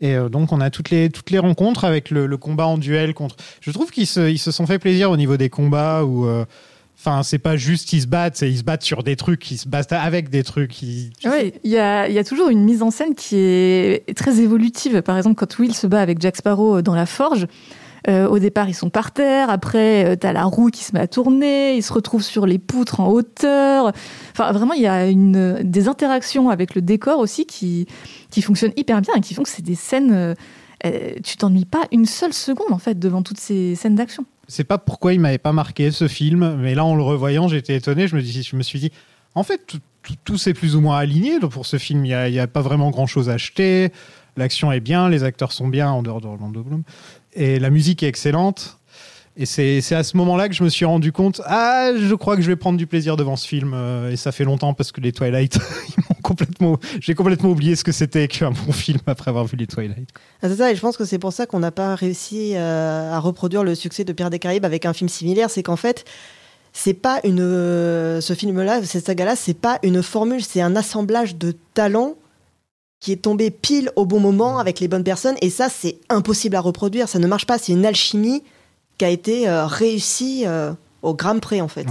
Et 0.01 0.15
euh, 0.15 0.29
donc 0.29 0.51
on 0.51 0.59
a 0.61 0.69
toutes 0.69 0.89
les, 0.89 1.09
toutes 1.09 1.31
les 1.31 1.39
rencontres 1.39 1.85
avec 1.85 2.09
le, 2.11 2.27
le 2.27 2.37
combat 2.37 2.67
en 2.67 2.77
duel 2.77 3.13
contre... 3.13 3.35
Je 3.61 3.71
trouve 3.71 3.89
qu'ils 3.89 4.07
se, 4.07 4.29
ils 4.29 4.37
se 4.37 4.51
sont 4.51 4.67
fait 4.67 4.79
plaisir 4.79 5.09
au 5.09 5.17
niveau 5.17 5.37
des 5.37 5.49
combats 5.49 6.03
où... 6.03 6.25
euh, 6.25 6.45
Enfin, 6.95 7.23
c'est 7.23 7.39
pas 7.39 7.57
juste 7.57 7.89
qu'ils 7.89 8.03
se 8.03 8.07
battent, 8.07 8.37
c'est 8.37 8.49
ils 8.49 8.59
se 8.59 8.63
battent 8.63 8.83
sur 8.83 9.03
des 9.03 9.15
trucs, 9.17 9.49
ils 9.51 9.57
se 9.57 9.67
battent 9.67 9.91
avec 9.91 10.29
des 10.29 10.43
trucs. 10.43 10.81
ils- 10.83 11.11
Oui, 11.25 11.51
il 11.63 11.71
y 11.71 11.77
a, 11.79 12.07
il 12.07 12.13
y 12.13 12.19
a 12.19 12.23
toujours 12.23 12.47
une 12.49 12.63
mise 12.63 12.81
en 12.83 12.91
scène 12.91 13.13
qui 13.15 13.35
est 13.35 14.15
très 14.15 14.39
évolutive. 14.39 15.01
Par 15.01 15.17
exemple, 15.17 15.35
quand 15.35 15.57
Will 15.57 15.73
se 15.73 15.85
bat 15.87 15.99
avec 15.99 16.21
Jack 16.21 16.37
Sparrow 16.37 16.81
dans 16.83 16.93
la 16.95 17.07
forge, 17.07 17.47
euh, 18.07 18.27
au 18.27 18.39
départ, 18.39 18.67
ils 18.69 18.73
sont 18.73 18.89
par 18.89 19.11
terre. 19.11 19.49
Après, 19.49 20.17
tu 20.19 20.27
as 20.27 20.33
la 20.33 20.43
roue 20.43 20.69
qui 20.69 20.83
se 20.83 20.93
met 20.93 20.99
à 20.99 21.07
tourner. 21.07 21.75
Ils 21.75 21.83
se 21.83 21.93
retrouvent 21.93 22.23
sur 22.23 22.45
les 22.45 22.59
poutres 22.59 22.99
en 22.99 23.07
hauteur. 23.09 23.91
Enfin, 24.31 24.51
vraiment, 24.51 24.73
il 24.73 24.81
y 24.81 24.87
a 24.87 25.11
des 25.63 25.87
interactions 25.87 26.49
avec 26.49 26.75
le 26.75 26.81
décor 26.81 27.19
aussi 27.19 27.45
qui, 27.45 27.87
fonctionnent 28.41 28.73
hyper 28.75 29.01
bien 29.01 29.13
et 29.15 29.21
qui 29.21 29.33
font 29.33 29.43
que 29.43 29.49
c'est 29.49 29.63
des 29.63 29.75
scènes. 29.75 30.11
euh, 30.13 30.33
euh, 30.85 31.13
tu 31.23 31.37
t'ennuies 31.37 31.65
pas 31.65 31.83
une 31.91 32.05
seule 32.05 32.33
seconde, 32.33 32.71
en 32.71 32.77
fait, 32.77 32.99
devant 32.99 33.21
toutes 33.23 33.39
ces 33.39 33.75
scènes 33.75 33.95
d'action. 33.95 34.25
C'est 34.47 34.65
pas 34.65 34.77
pourquoi 34.77 35.13
il 35.13 35.19
m'avait 35.21 35.37
pas 35.37 35.53
marqué 35.53 35.91
ce 35.91 36.09
film, 36.09 36.57
mais 36.59 36.75
là 36.75 36.83
en 36.83 36.95
le 36.95 37.03
revoyant, 37.03 37.47
j'étais 37.47 37.75
étonné. 37.75 38.07
Je 38.07 38.17
me, 38.17 38.63
suis 38.63 38.79
dit, 38.79 38.91
en 39.35 39.43
fait, 39.43 39.65
tout, 39.65 39.79
tout, 40.01 40.15
tout 40.25 40.37
s'est 40.37 40.53
plus 40.53 40.75
ou 40.75 40.81
moins 40.81 40.97
aligné. 40.97 41.39
Pour 41.39 41.65
ce 41.65 41.77
film, 41.77 42.05
il 42.05 42.31
n'y 42.31 42.39
a, 42.39 42.43
a 42.43 42.47
pas 42.47 42.61
vraiment 42.61 42.89
grand 42.89 43.07
chose 43.07 43.29
à 43.29 43.33
acheter. 43.33 43.93
L'action 44.35 44.71
est 44.71 44.81
bien, 44.81 45.09
les 45.09 45.23
acteurs 45.23 45.51
sont 45.51 45.67
bien 45.67 45.89
en 45.89 46.03
dehors 46.03 46.19
d'Orlando 46.19 46.63
Bloom. 46.63 46.83
Et 47.35 47.59
la 47.59 47.69
musique 47.69 48.03
est 48.03 48.07
excellente. 48.07 48.79
Et 49.35 49.47
c'est 49.47 49.95
à 49.95 50.03
ce 50.03 50.15
moment-là 50.17 50.47
que 50.47 50.53
je 50.53 50.63
me 50.63 50.69
suis 50.69 50.85
rendu 50.85 51.11
compte, 51.11 51.41
ah, 51.45 51.89
je 51.97 52.13
crois 52.13 52.35
que 52.35 52.43
je 52.43 52.47
vais 52.47 52.55
prendre 52.55 52.77
du 52.77 52.85
plaisir 52.85 53.17
devant 53.17 53.35
ce 53.35 53.47
film. 53.47 53.73
Euh, 53.73 54.11
Et 54.11 54.15
ça 54.15 54.31
fait 54.31 54.43
longtemps 54.43 54.75
parce 54.75 54.91
que 54.91 55.01
les 55.01 55.11
Twilight, 55.11 55.57
complètement, 56.21 56.77
j'ai 56.99 57.15
complètement 57.15 57.49
oublié 57.49 57.75
ce 57.75 57.83
que 57.83 57.91
c'était 57.91 58.27
qu'un 58.27 58.51
bon 58.51 58.71
film 58.71 58.99
après 59.07 59.29
avoir 59.29 59.45
vu 59.45 59.57
les 59.57 59.65
Twilight. 59.65 60.07
Ah, 60.43 60.49
c'est 60.49 60.57
ça, 60.57 60.71
et 60.71 60.75
je 60.75 60.81
pense 60.81 60.97
que 60.97 61.05
c'est 61.05 61.17
pour 61.17 61.33
ça 61.33 61.47
qu'on 61.47 61.59
n'a 61.59 61.71
pas 61.71 61.95
réussi 61.95 62.51
euh, 62.55 63.11
à 63.11 63.17
reproduire 63.17 63.63
le 63.63 63.73
succès 63.73 64.03
de 64.03 64.13
Pierre 64.13 64.29
des 64.29 64.37
Caraïbes 64.37 64.65
avec 64.65 64.85
un 64.85 64.93
film 64.93 65.09
similaire. 65.09 65.49
C'est 65.49 65.63
qu'en 65.63 65.77
fait, 65.77 66.05
c'est 66.71 66.93
pas 66.93 67.19
une, 67.23 67.39
euh, 67.39 68.21
ce 68.21 68.33
film-là, 68.33 68.83
cette 68.83 69.07
saga-là, 69.07 69.35
c'est 69.35 69.57
pas 69.57 69.79
une 69.81 70.03
formule, 70.03 70.43
c'est 70.43 70.61
un 70.61 70.75
assemblage 70.75 71.37
de 71.37 71.55
talents 71.73 72.15
qui 73.03 73.11
est 73.11 73.17
tombé 73.17 73.51
pile 73.51 73.91
au 73.97 74.05
bon 74.05 74.21
moment 74.21 74.59
avec 74.59 74.79
les 74.79 74.87
bonnes 74.87 75.03
personnes. 75.03 75.35
Et 75.41 75.49
ça, 75.49 75.67
c'est 75.67 75.97
impossible 76.07 76.55
à 76.55 76.61
reproduire. 76.61 77.09
Ça 77.09 77.19
ne 77.19 77.27
marche 77.27 77.45
pas. 77.45 77.57
C'est 77.57 77.73
une 77.73 77.85
alchimie 77.85 78.43
qui 78.97 79.03
a 79.03 79.09
été 79.09 79.49
euh, 79.49 79.65
réussie 79.65 80.43
euh, 80.45 80.71
au 81.01 81.13
gramme 81.13 81.41
près, 81.41 81.59
en 81.59 81.67
fait. 81.67 81.85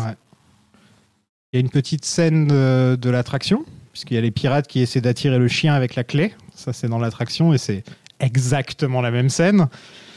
Il 1.53 1.53
y 1.53 1.57
a 1.59 1.61
une 1.61 1.69
petite 1.69 2.07
scène 2.07 2.47
de, 2.47 2.97
de 2.99 3.11
l'attraction, 3.11 3.63
puisqu'il 3.93 4.15
y 4.15 4.17
a 4.17 4.23
les 4.23 4.31
pirates 4.31 4.67
qui 4.67 4.81
essaient 4.81 5.03
d'attirer 5.03 5.39
le 5.39 5.49
chien 5.49 5.75
avec 5.75 5.97
la 5.97 6.03
clé. 6.03 6.33
Ça, 6.55 6.73
c'est 6.73 6.89
dans 6.89 6.99
l'attraction 6.99 7.53
et 7.53 7.59
c'est 7.59 7.85
exactement 8.19 9.03
la 9.03 9.11
même 9.11 9.29
scène. 9.29 9.69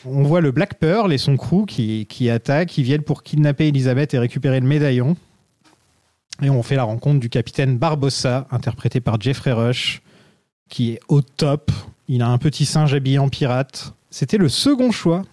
On 0.06 0.24
voit 0.24 0.40
le 0.40 0.52
Black 0.52 0.76
Pearl 0.76 1.12
et 1.12 1.18
son 1.18 1.36
crew 1.36 1.66
qui, 1.68 2.06
qui 2.06 2.30
attaquent, 2.30 2.70
qui 2.70 2.84
viennent 2.84 3.02
pour 3.02 3.22
kidnapper 3.22 3.68
Elisabeth 3.68 4.14
et 4.14 4.20
récupérer 4.20 4.62
le 4.62 4.68
médaillon. 4.68 5.18
Et 6.42 6.50
on 6.50 6.64
fait 6.64 6.78
la 6.78 6.84
rencontre 6.84 7.20
du 7.20 7.28
capitaine 7.28 7.78
Barbossa, 7.78 8.48
interprété 8.50 9.02
par 9.02 9.20
Jeffrey 9.20 9.52
Rush, 9.52 10.02
qui 10.70 10.92
est 10.92 11.00
au 11.08 11.22
top. 11.22 11.72
Il 12.08 12.22
a 12.22 12.28
un 12.28 12.38
petit 12.38 12.66
singe 12.66 12.94
habillé 12.94 13.20
en 13.20 13.30
pirate. 13.30 13.94
C'était 14.10 14.38
le 14.38 14.50
second 14.50 14.92
choix 14.92 15.24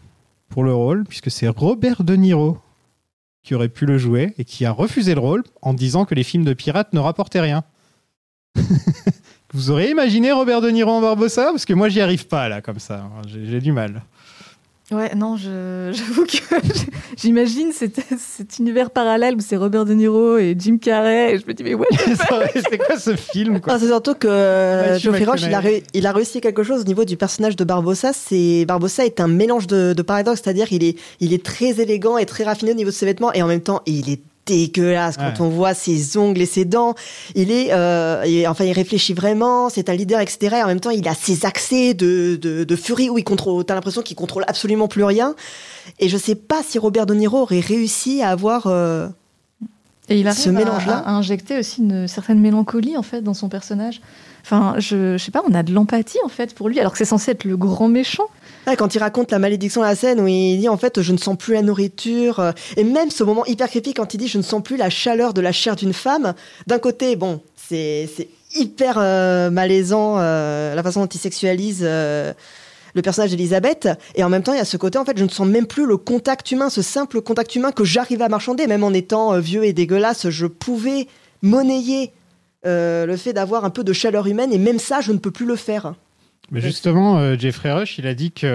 pour 0.49 0.65
le 0.65 0.75
rôle, 0.75 1.05
puisque 1.05 1.31
c'est 1.31 1.49
Robert 1.49 2.05
De 2.05 2.15
Niro 2.15 2.59
qui 3.43 3.55
aurait 3.55 3.69
pu 3.69 3.87
le 3.87 3.99
jouer 3.99 4.35
et 4.39 4.45
qui 4.45 4.65
a 4.65 4.71
refusé 4.71 5.15
le 5.15 5.21
rôle 5.21 5.43
en 5.63 5.75
disant 5.75 6.05
que 6.05 6.15
les 6.15 6.23
films 6.23 6.45
de 6.45 6.55
pirates 6.55 6.93
ne 6.93 7.01
rapportaient 7.01 7.41
rien. 7.41 7.65
Vous 9.53 9.71
auriez 9.71 9.91
imaginé 9.91 10.33
Robert 10.33 10.61
De 10.61 10.71
Niro 10.71 10.91
en 10.91 11.01
Barbossa? 11.01 11.47
Parce 11.47 11.65
que 11.65 11.75
moi, 11.75 11.89
j'y 11.89 12.01
arrive 12.01 12.27
pas 12.27 12.49
là, 12.49 12.63
comme 12.63 12.79
ça. 12.79 13.11
J'ai 13.27 13.47
j'ai 13.47 13.61
du 13.61 13.73
mal. 13.73 14.03
Ouais, 14.93 15.15
non, 15.15 15.37
je- 15.37 15.91
j'avoue 15.95 16.25
que 16.27 16.37
j'imagine 17.17 17.73
cet, 17.73 18.01
cet 18.19 18.59
univers 18.59 18.91
parallèle 18.91 19.35
où 19.37 19.41
c'est 19.41 19.57
Robert 19.57 19.85
De 19.85 19.95
Niro 19.95 20.37
et 20.37 20.55
Jim 20.59 20.77
Carrey. 20.79 21.35
Et 21.35 21.39
je 21.39 21.47
me 21.47 21.55
dis, 21.55 21.63
mais 21.65 21.75
ouais, 21.75 21.87
c'est 22.71 22.79
quoi 22.79 22.99
ce 22.99 23.17
film 23.17 23.61
quoi? 23.61 23.75
Ah, 23.75 23.79
c'est 23.79 23.87
surtout 23.89 24.15
que 24.15 24.29
euh, 24.29 24.99
Geoffrey 24.99 25.25
Roche, 25.25 25.43
il 25.43 25.55
a, 25.55 25.63
il 25.95 26.07
réussi 26.09 26.41
quelque 26.41 26.63
chose 26.63 26.83
au 26.83 26.85
niveau 26.85 27.05
du 27.05 27.17
personnage 27.17 27.57
de 27.57 27.65
Barbossa. 27.65 28.13
C'est 28.13 28.65
Barbossa 28.67 29.07
est 29.07 29.21
un 29.21 29.29
mélange 29.29 29.67
de, 29.67 29.95
de 29.97 30.03
paradoxes, 30.03 30.41
c'est-à-dire 30.45 30.67
il 30.73 30.85
est, 30.85 30.99
il 31.21 31.33
est 31.33 31.43
très 31.45 31.81
élégant 31.81 32.19
et 32.19 32.27
très 32.27 32.45
raffiné 32.45 32.73
au 32.73 32.75
niveau 32.75 32.91
de 32.91 32.95
ses 32.95 33.07
vêtements, 33.07 33.33
et 33.33 33.43
en 33.43 33.47
même 33.47 33.63
temps 33.63 33.81
il 33.87 34.11
est 34.11 34.21
dégueulasse 34.47 35.17
quand 35.17 35.25
Ouais. 35.25 35.41
on 35.41 35.49
voit 35.49 35.75
ses 35.75 36.17
ongles 36.17 36.41
et 36.41 36.47
ses 36.47 36.65
dents. 36.65 36.95
Il 37.35 37.51
est, 37.51 37.69
euh, 37.73 38.23
il- 38.27 38.47
enfin, 38.49 38.65
il 38.65 38.73
réfléchit 38.73 39.15
vraiment. 39.15 39.69
C'est 39.69 39.89
un 39.89 39.95
leader, 39.95 40.21
etc. 40.21 40.57
Et 40.59 40.63
en 40.63 40.67
même 40.67 40.81
temps, 40.81 40.91
il 40.91 41.07
a 41.09 41.15
ses 41.15 41.47
accès 41.47 41.95
de, 41.95 42.37
de, 42.41 42.65
de 42.65 42.77
furie 42.77 43.09
où 43.11 43.19
il 43.19 43.25
contrôle. 43.25 43.65
T'as 43.65 43.75
l'impression 43.75 44.03
qu'il 44.03 44.17
contrôle 44.17 44.45
absolument 44.49 44.89
plus 44.89 45.05
rien. 45.05 45.35
Et 46.01 46.09
je 46.09 46.17
sais 46.17 46.35
pas 46.35 46.63
si 46.67 46.79
Robert 46.79 47.07
De 47.07 47.15
Niro 47.15 47.39
aurait 47.43 47.61
réussi 47.61 48.23
à 48.23 48.31
avoir. 48.31 48.67
euh, 48.67 49.09
Et 50.09 50.19
il 50.19 50.33
Ce 50.35 50.49
à- 50.49 50.53
mélange-là. 50.53 50.99
à, 50.99 51.11
à 51.11 51.13
injecter 51.13 51.59
aussi 51.59 51.81
une 51.81 52.09
certaine 52.09 52.41
mélancolie 52.41 52.97
en 52.97 53.03
fait 53.03 53.23
dans 53.23 53.35
son 53.35 53.49
personnage. 53.49 54.01
Enfin, 54.45 54.75
je, 54.79 55.17
je 55.17 55.25
sais 55.25 55.31
pas, 55.31 55.43
on 55.49 55.55
a 55.55 55.63
de 55.63 55.73
l'empathie 55.73 56.19
en 56.25 56.29
fait 56.29 56.53
pour 56.55 56.69
lui, 56.69 56.81
alors 56.81 56.91
que 56.93 56.99
c'est 56.99 57.05
censé 57.05 57.31
être 57.31 57.45
le 57.45 57.57
grand 57.57 57.87
méchant. 57.89 58.27
Quand 58.65 58.95
il 58.95 58.99
raconte 58.99 59.33
la 59.33 59.41
malédiction 59.41 59.83
à 59.83 59.89
la 59.89 59.97
scène 59.97 60.21
où 60.21 60.29
il 60.29 60.59
dit 60.59 60.69
en 60.69 60.77
fait 60.77 61.03
je 61.03 61.13
ne 61.13 61.19
sens 61.19 61.37
plus 61.37 61.53
la 61.55 61.63
nourriture 61.63 62.39
euh, 62.39 62.53
et 62.77 62.85
même 62.85 63.11
ce 63.11 63.25
moment 63.25 63.45
hyper 63.45 63.69
creepy 63.69 63.93
quand 63.93 64.15
il 64.15 64.19
dit 64.19 64.29
je 64.29 64.39
ne 64.39 64.43
sens 64.43 64.63
plus 64.63 64.77
la 64.77 64.89
chaleur 64.89 65.35
de 65.35 65.41
la 65.41 65.51
chair 65.51 65.75
d'une 65.75 65.93
femme 65.93 66.35
d'un 66.69 66.79
côté 66.79 67.17
bon 67.17 67.41
c'est 67.57 68.09
hyper 68.55 68.99
euh, 68.99 69.51
malaisant 69.51 70.17
euh, 70.19 70.75
la 70.77 70.83
façon 70.83 71.01
dont 71.01 71.07
il 71.07 71.19
sexualise 71.19 71.83
le 71.83 73.03
personnage 73.03 73.31
d'Elisabeth 73.31 73.89
et 74.15 74.23
en 74.23 74.29
même 74.29 74.45
temps 74.45 74.53
il 74.53 74.59
y 74.59 74.61
a 74.61 74.65
ce 74.65 74.77
côté 74.77 74.97
en 74.97 75.05
fait 75.05 75.19
je 75.19 75.25
ne 75.25 75.31
sens 75.31 75.47
même 75.47 75.67
plus 75.67 75.85
le 75.85 75.97
contact 75.97 76.51
humain 76.53 76.71
ce 76.71 76.83
simple 76.83 77.21
contact 77.21 77.57
humain 77.57 77.73
que 77.73 77.85
j'arrive 77.85 78.23
à 78.23 78.29
marchander 78.29 78.69
même 78.69 78.85
en 78.85 78.93
étant 78.93 79.39
vieux 79.41 79.65
et 79.65 79.73
dégueulasse 79.73 80.31
je 80.31 80.47
pouvais 80.47 81.09
monnayer 81.43 82.13
le 82.65 83.17
fait 83.17 83.33
d'avoir 83.33 83.65
un 83.65 83.71
peu 83.71 83.83
de 83.83 83.93
chaleur 83.93 84.29
humaine 84.29 84.53
et 84.53 84.59
même 84.59 84.79
ça 84.79 85.01
je 85.01 85.11
ne 85.11 85.19
peux 85.19 85.33
plus 85.33 85.47
le 85.47 85.57
faire 85.57 85.95
Mais 86.53 86.61
justement, 86.61 87.19
euh, 87.19 87.37
Jeffrey 87.37 87.73
Rush, 87.73 87.99
il 87.99 88.07
a 88.07 88.15
dit 88.15 88.31
qu'il 88.31 88.49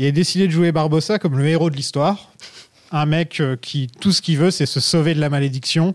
a 0.00 0.10
décidé 0.10 0.46
de 0.46 0.52
jouer 0.52 0.72
Barbossa 0.72 1.18
comme 1.18 1.38
le 1.38 1.46
héros 1.46 1.70
de 1.70 1.76
l'histoire. 1.76 2.32
Un 2.92 3.06
mec 3.06 3.40
euh, 3.40 3.56
qui, 3.56 3.88
tout 4.00 4.10
ce 4.10 4.22
qu'il 4.22 4.38
veut, 4.38 4.50
c'est 4.50 4.66
se 4.66 4.80
sauver 4.80 5.14
de 5.14 5.20
la 5.20 5.28
malédiction. 5.28 5.94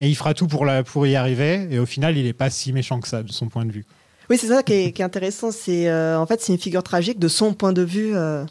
Et 0.00 0.08
il 0.08 0.14
fera 0.14 0.32
tout 0.32 0.46
pour, 0.46 0.64
la, 0.64 0.82
pour 0.82 1.06
y 1.06 1.16
arriver. 1.16 1.66
Et 1.70 1.78
au 1.78 1.86
final, 1.86 2.16
il 2.16 2.24
n'est 2.24 2.32
pas 2.32 2.50
si 2.50 2.72
méchant 2.72 3.00
que 3.00 3.08
ça, 3.08 3.22
de 3.22 3.32
son 3.32 3.48
point 3.48 3.66
de 3.66 3.72
vue. 3.72 3.84
Oui, 4.30 4.38
c'est 4.38 4.46
ça 4.46 4.62
qui 4.62 4.72
est, 4.74 4.92
qui 4.92 5.02
est 5.02 5.04
intéressant. 5.04 5.50
C'est 5.50 5.88
euh, 5.90 6.16
en 6.18 6.24
fait 6.24 6.40
c'est 6.40 6.52
une 6.52 6.58
figure 6.58 6.84
tragique 6.84 7.18
de 7.18 7.26
son 7.26 7.52
point 7.52 7.72
de 7.72 7.82
vue. 7.82 8.12
euh. 8.14 8.44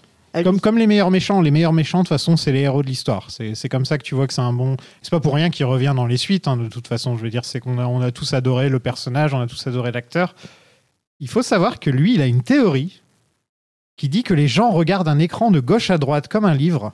Comme, 0.43 0.59
comme 0.59 0.77
les 0.77 0.85
meilleurs 0.87 1.09
méchants. 1.09 1.41
Les 1.41 1.51
meilleurs 1.51 1.73
méchants, 1.73 1.99
de 1.99 2.03
toute 2.03 2.09
façon, 2.09 2.37
c'est 2.37 2.51
les 2.51 2.59
héros 2.59 2.83
de 2.83 2.87
l'histoire. 2.87 3.31
C'est 3.31 3.55
c'est 3.55 3.69
comme 3.69 3.85
ça 3.85 3.97
que 3.97 4.03
tu 4.03 4.13
vois 4.13 4.27
que 4.27 4.33
c'est 4.33 4.41
un 4.41 4.53
bon. 4.53 4.75
C'est 5.01 5.09
pas 5.09 5.21
pour 5.21 5.33
rien 5.33 5.49
qu'il 5.49 5.65
revient 5.65 5.93
dans 5.95 6.05
les 6.05 6.17
suites, 6.17 6.47
hein, 6.47 6.57
de 6.57 6.67
toute 6.67 6.87
façon. 6.87 7.17
Je 7.17 7.23
veux 7.23 7.29
dire, 7.29 7.45
c'est 7.45 7.59
qu'on 7.61 7.79
a, 7.79 7.85
on 7.87 8.01
a 8.01 8.11
tous 8.11 8.33
adoré 8.33 8.69
le 8.69 8.79
personnage, 8.79 9.33
on 9.33 9.39
a 9.39 9.47
tous 9.47 9.65
adoré 9.65 9.91
l'acteur. 9.91 10.35
Il 11.19 11.27
faut 11.27 11.41
savoir 11.41 11.79
que 11.79 11.89
lui, 11.89 12.15
il 12.15 12.21
a 12.21 12.27
une 12.27 12.43
théorie 12.43 13.01
qui 13.97 14.07
dit 14.07 14.23
que 14.23 14.33
les 14.33 14.47
gens 14.47 14.71
regardent 14.71 15.09
un 15.09 15.19
écran 15.19 15.51
de 15.51 15.59
gauche 15.59 15.89
à 15.89 15.97
droite 15.97 16.29
comme 16.29 16.45
un 16.45 16.53
livre. 16.53 16.93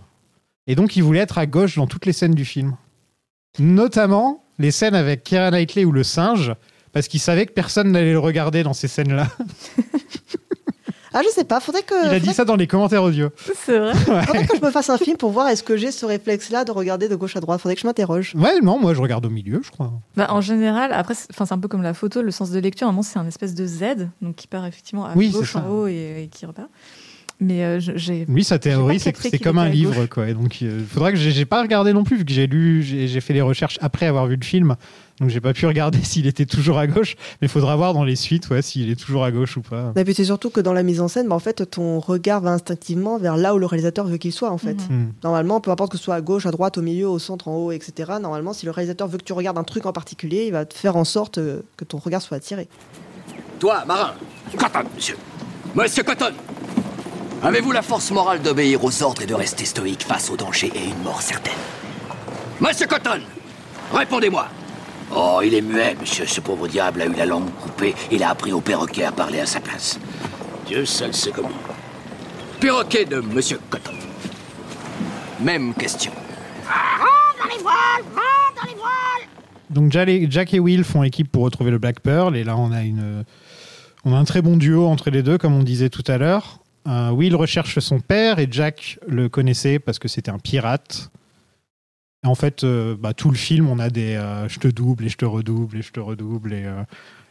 Et 0.65 0.76
donc, 0.76 0.95
il 0.95 1.03
voulait 1.03 1.19
être 1.19 1.38
à 1.38 1.45
gauche 1.45 1.76
dans 1.76 1.86
toutes 1.86 2.07
les 2.07 2.13
scènes 2.13 2.34
du 2.34 2.45
film. 2.45 2.76
Notamment 3.59 4.43
les 4.57 4.71
scènes 4.71 4.95
avec 4.95 5.23
Keira 5.23 5.51
Knightley 5.51 5.86
ou 5.86 5.91
le 5.91 6.03
singe, 6.03 6.55
parce 6.91 7.07
qu'il 7.07 7.19
savait 7.19 7.45
que 7.45 7.51
personne 7.51 7.91
n'allait 7.91 8.13
le 8.13 8.19
regarder 8.19 8.63
dans 8.63 8.73
ces 8.73 8.88
scènes-là. 8.88 9.28
Ah, 11.18 11.22
je 11.24 11.30
sais 11.30 11.45
pas. 11.45 11.61
Faudrait 11.61 11.84
que 11.84 12.07
Il 12.07 12.13
a 12.13 12.20
dit 12.20 12.34
ça 12.34 12.43
dans 12.43 12.57
les 12.57 12.68
commentaires 12.68 13.01
audio. 13.01 13.30
C'est 13.66 13.80
vrai. 13.80 13.93
faudrait 14.26 14.45
que 14.47 14.57
je 14.57 14.61
me 14.61 14.70
fasse 14.70 14.89
un 14.89 14.97
film 14.97 15.16
pour 15.16 15.32
voir 15.32 15.47
est-ce 15.47 15.63
que 15.63 15.78
j'ai 15.78 15.91
ce 15.91 16.05
réflexe-là 16.05 16.66
de 16.66 16.72
regarder 16.72 17.07
de 17.07 17.16
gauche 17.16 17.38
à 17.38 17.39
droite? 17.39 17.61
Faudrait 17.61 17.76
que 17.76 17.82
je 17.82 17.88
m'interroge. 17.88 18.34
Ouais, 18.36 18.59
non, 18.61 18.78
moi 18.80 18.93
je 18.93 19.01
regarde 19.01 19.26
au 19.26 19.30
milieu, 19.30 19.61
je 19.63 19.72
crois. 19.72 19.93
Bah, 20.18 20.28
en 20.32 20.41
général, 20.41 20.91
après, 20.91 21.13
c'est 21.16 21.28
enfin, 21.32 21.45
c'est 21.45 21.53
un 21.53 21.59
peu 21.59 21.70
comme 21.70 21.84
la 21.84 21.93
photo, 21.93 22.22
le 22.22 22.32
sens 22.32 22.51
de 22.51 22.59
lecture, 22.59 22.88
à 22.88 22.89
un 22.89 22.91
moment, 22.91 23.01
c'est 23.01 23.18
un 23.18 23.28
espèce 23.28 23.55
de 23.55 23.66
Z, 23.66 24.09
donc 24.22 24.36
qui 24.36 24.47
part 24.47 24.66
effectivement 24.66 25.05
à 25.05 25.13
Oui, 25.16 25.30
gauche 25.30 25.55
en 25.55 25.66
haut 25.70 25.88
et, 25.88 26.24
et 26.24 26.28
qui 26.28 26.45
repart. 26.45 26.68
Mais 27.40 27.64
euh, 27.64 27.80
j'ai. 27.80 28.26
Lui, 28.26 28.44
sa 28.44 28.60
théorie, 28.60 29.00
c'est 29.00 29.12
que 29.12 29.22
c'est 29.22 29.40
comme 29.40 29.58
un 29.58 29.68
livre, 29.68 29.94
gauche. 29.94 30.10
quoi. 30.10 30.30
Et 30.30 30.34
donc, 30.34 30.62
il 30.62 30.86
faudra 30.88 31.12
que 31.12 31.18
j'ai 31.18 31.46
pas 31.46 31.62
regardé 31.62 31.92
non 31.92 32.04
plus, 32.04 32.18
vu 32.18 32.26
que 32.26 32.32
j'ai 32.32 32.48
lu, 32.48 32.82
j'ai 32.82 33.22
fait 33.22 33.34
les 33.34 33.42
recherches 33.42 33.78
après 33.82 34.06
avoir 34.06 34.28
vu 34.28 34.38
le 34.38 34.46
film. 34.46 34.76
Donc, 35.20 35.30
j'ai 35.30 35.42
pas 35.42 35.54
pu 35.54 35.66
regarder 35.66 36.00
s'il 36.04 36.28
était 36.28 36.46
toujours 36.46 36.78
à 36.78 36.88
gauche. 36.88 37.16
Mais 37.42 37.48
il 37.48 37.50
faudra 37.50 37.76
voir 37.76 37.94
dans 37.94 38.06
les 38.06 38.16
suites, 38.16 38.50
ouais, 38.50 38.62
s'il 38.62 38.90
est 38.90 38.96
toujours 38.96 39.26
à 39.26 39.32
gauche 39.32 39.58
ou 39.58 39.62
pas. 39.62 39.92
Et 39.98 40.04
puis 40.06 40.14
c'est 40.14 40.26
surtout 40.26 40.50
que 40.50 40.62
dans 40.62 40.74
la 40.74 40.84
mise 40.84 41.02
en 41.02 41.08
scène, 41.10 41.28
bah, 41.28 41.36
en 41.36 41.40
fait, 41.40 41.70
ton 41.70 42.00
regard 42.00 42.42
va 42.42 42.52
instinctivement 42.52 43.18
vers 43.18 43.36
là 43.36 43.54
où 43.54 43.58
le 43.58 43.66
réalisateur 43.66 44.08
veut 44.08 44.18
qu'il 44.18 44.34
soit, 44.34 44.52
en 44.52 44.58
fait. 44.58 44.78
Mhm. 44.90 44.98
Hmm. 44.98 45.12
Normalement, 45.24 45.60
peu 45.60 45.72
importe 45.72 45.92
que 45.92 45.98
ce 45.98 46.04
soit 46.04 46.16
à 46.16 46.22
gauche, 46.22 46.46
à 46.46 46.52
droite, 46.52 46.78
au 46.78 46.82
milieu, 46.82 47.10
au 47.10 47.20
centre, 47.20 47.50
en 47.50 47.58
haut, 47.58 47.72
etc. 47.72 48.14
Normalement, 48.22 48.54
si 48.54 48.66
le 48.66 48.72
réalisateur 48.72 49.10
veut 49.10 49.18
que 49.18 49.24
tu 49.24 49.34
regardes 49.34 49.58
un 49.58 49.64
truc 49.64 49.86
en 49.86 49.94
particulier, 49.94 50.46
il 50.48 50.52
va 50.52 50.66
te 50.66 50.74
faire 50.74 50.96
en 50.96 51.04
sorte 51.04 51.38
euh, 51.38 51.62
que 51.76 51.84
ton 51.84 51.98
regard 51.98 52.22
soit 52.22 52.38
attiré. 52.38 52.68
Toi, 53.60 53.84
marin. 53.86 54.14
Cotton, 54.58 54.84
monsieur. 54.96 55.18
Monsieur 55.76 56.04
Cotton. 56.04 56.34
Avez-vous 57.46 57.72
la 57.72 57.82
force 57.84 58.10
morale 58.12 58.41
d'obéir 58.41 58.84
aux 58.84 59.04
ordres 59.04 59.22
et 59.22 59.26
de 59.28 59.34
rester 59.36 59.66
stoïque 59.66 60.04
face 60.04 60.30
au 60.32 60.36
danger 60.36 60.72
et 60.74 60.89
une 60.89 61.04
mort 61.04 61.22
certaine 61.22 61.54
Monsieur 62.60 62.88
Cotton 62.88 63.22
Répondez-moi 63.93 64.48
Oh, 65.16 65.39
il 65.46 65.54
est 65.54 65.62
muet, 65.62 65.96
monsieur. 66.02 66.26
Ce 66.26 66.41
pauvre 66.41 66.68
diable 66.68 67.04
a 67.04 67.06
eu 67.06 67.14
la 67.14 67.28
langue 67.28 67.52
coupée. 67.62 67.93
Il 68.12 68.24
a 68.24 68.32
appris 68.32 68.52
au 68.52 68.60
perroquet 68.62 69.04
à 69.04 69.12
parler 69.12 69.39
à 69.39 69.46
sa 69.46 69.60
place. 69.60 70.00
Dieu 70.66 70.84
seul 70.86 71.14
sait 71.14 71.32
comment. 71.32 71.52
Perroquet 72.60 73.06
de 73.06 73.20
monsieur 73.20 73.60
Cotton. 73.70 73.93
Même 75.39 75.76
question. 75.76 76.12
Donc, 79.70 79.91
Jack 79.91 80.10
et- 80.10 80.28
Jack 80.30 80.54
et 80.56 80.60
Will 80.60 80.84
font 80.84 81.04
équipe 81.04 81.32
pour 81.32 81.43
retrouver 81.43 81.70
le 81.70 81.78
Black 81.78 82.00
Pearl. 82.00 82.36
Et 82.36 82.43
là, 82.43 82.58
on 82.58 82.72
a, 82.72 82.82
une, 82.82 83.24
on 84.06 84.14
a 84.16 84.18
un 84.18 84.24
très 84.24 84.41
bon 84.41 84.58
duo 84.58 84.88
entre 84.88 85.12
les 85.12 85.22
deux, 85.22 85.38
comme 85.38 85.54
on 85.54 85.64
disait 85.64 85.89
tout 85.89 86.04
à 86.07 86.18
l'heure. 86.18 86.60
Euh, 86.88 87.10
Will 87.12 87.36
recherche 87.36 87.80
son 87.80 87.99
père 87.99 88.40
et 88.40 88.48
Jack 88.49 88.99
le 89.07 89.28
connaissait 89.30 89.80
parce 89.80 89.99
que 89.99 90.07
c'était 90.07 90.32
un 90.32 90.40
pirate. 90.40 91.10
Et 92.24 92.28
en 92.28 92.36
fait, 92.36 92.64
euh, 92.64 92.95
bah, 92.99 93.14
tout 93.14 93.30
le 93.30 93.38
film, 93.38 93.68
on 93.68 93.80
a 93.80 93.90
des 93.90 94.16
euh, 94.16 94.48
je 94.49 94.60
te 94.60 94.68
double 94.68 95.06
et 95.06 95.10
je 95.10 95.18
te 95.18 95.26
redouble 95.26 95.78
et 95.78 95.82
je 95.82 95.91
te 95.91 95.99
redouble. 95.99 96.53
Et, 96.53 96.66
euh, 96.66 96.84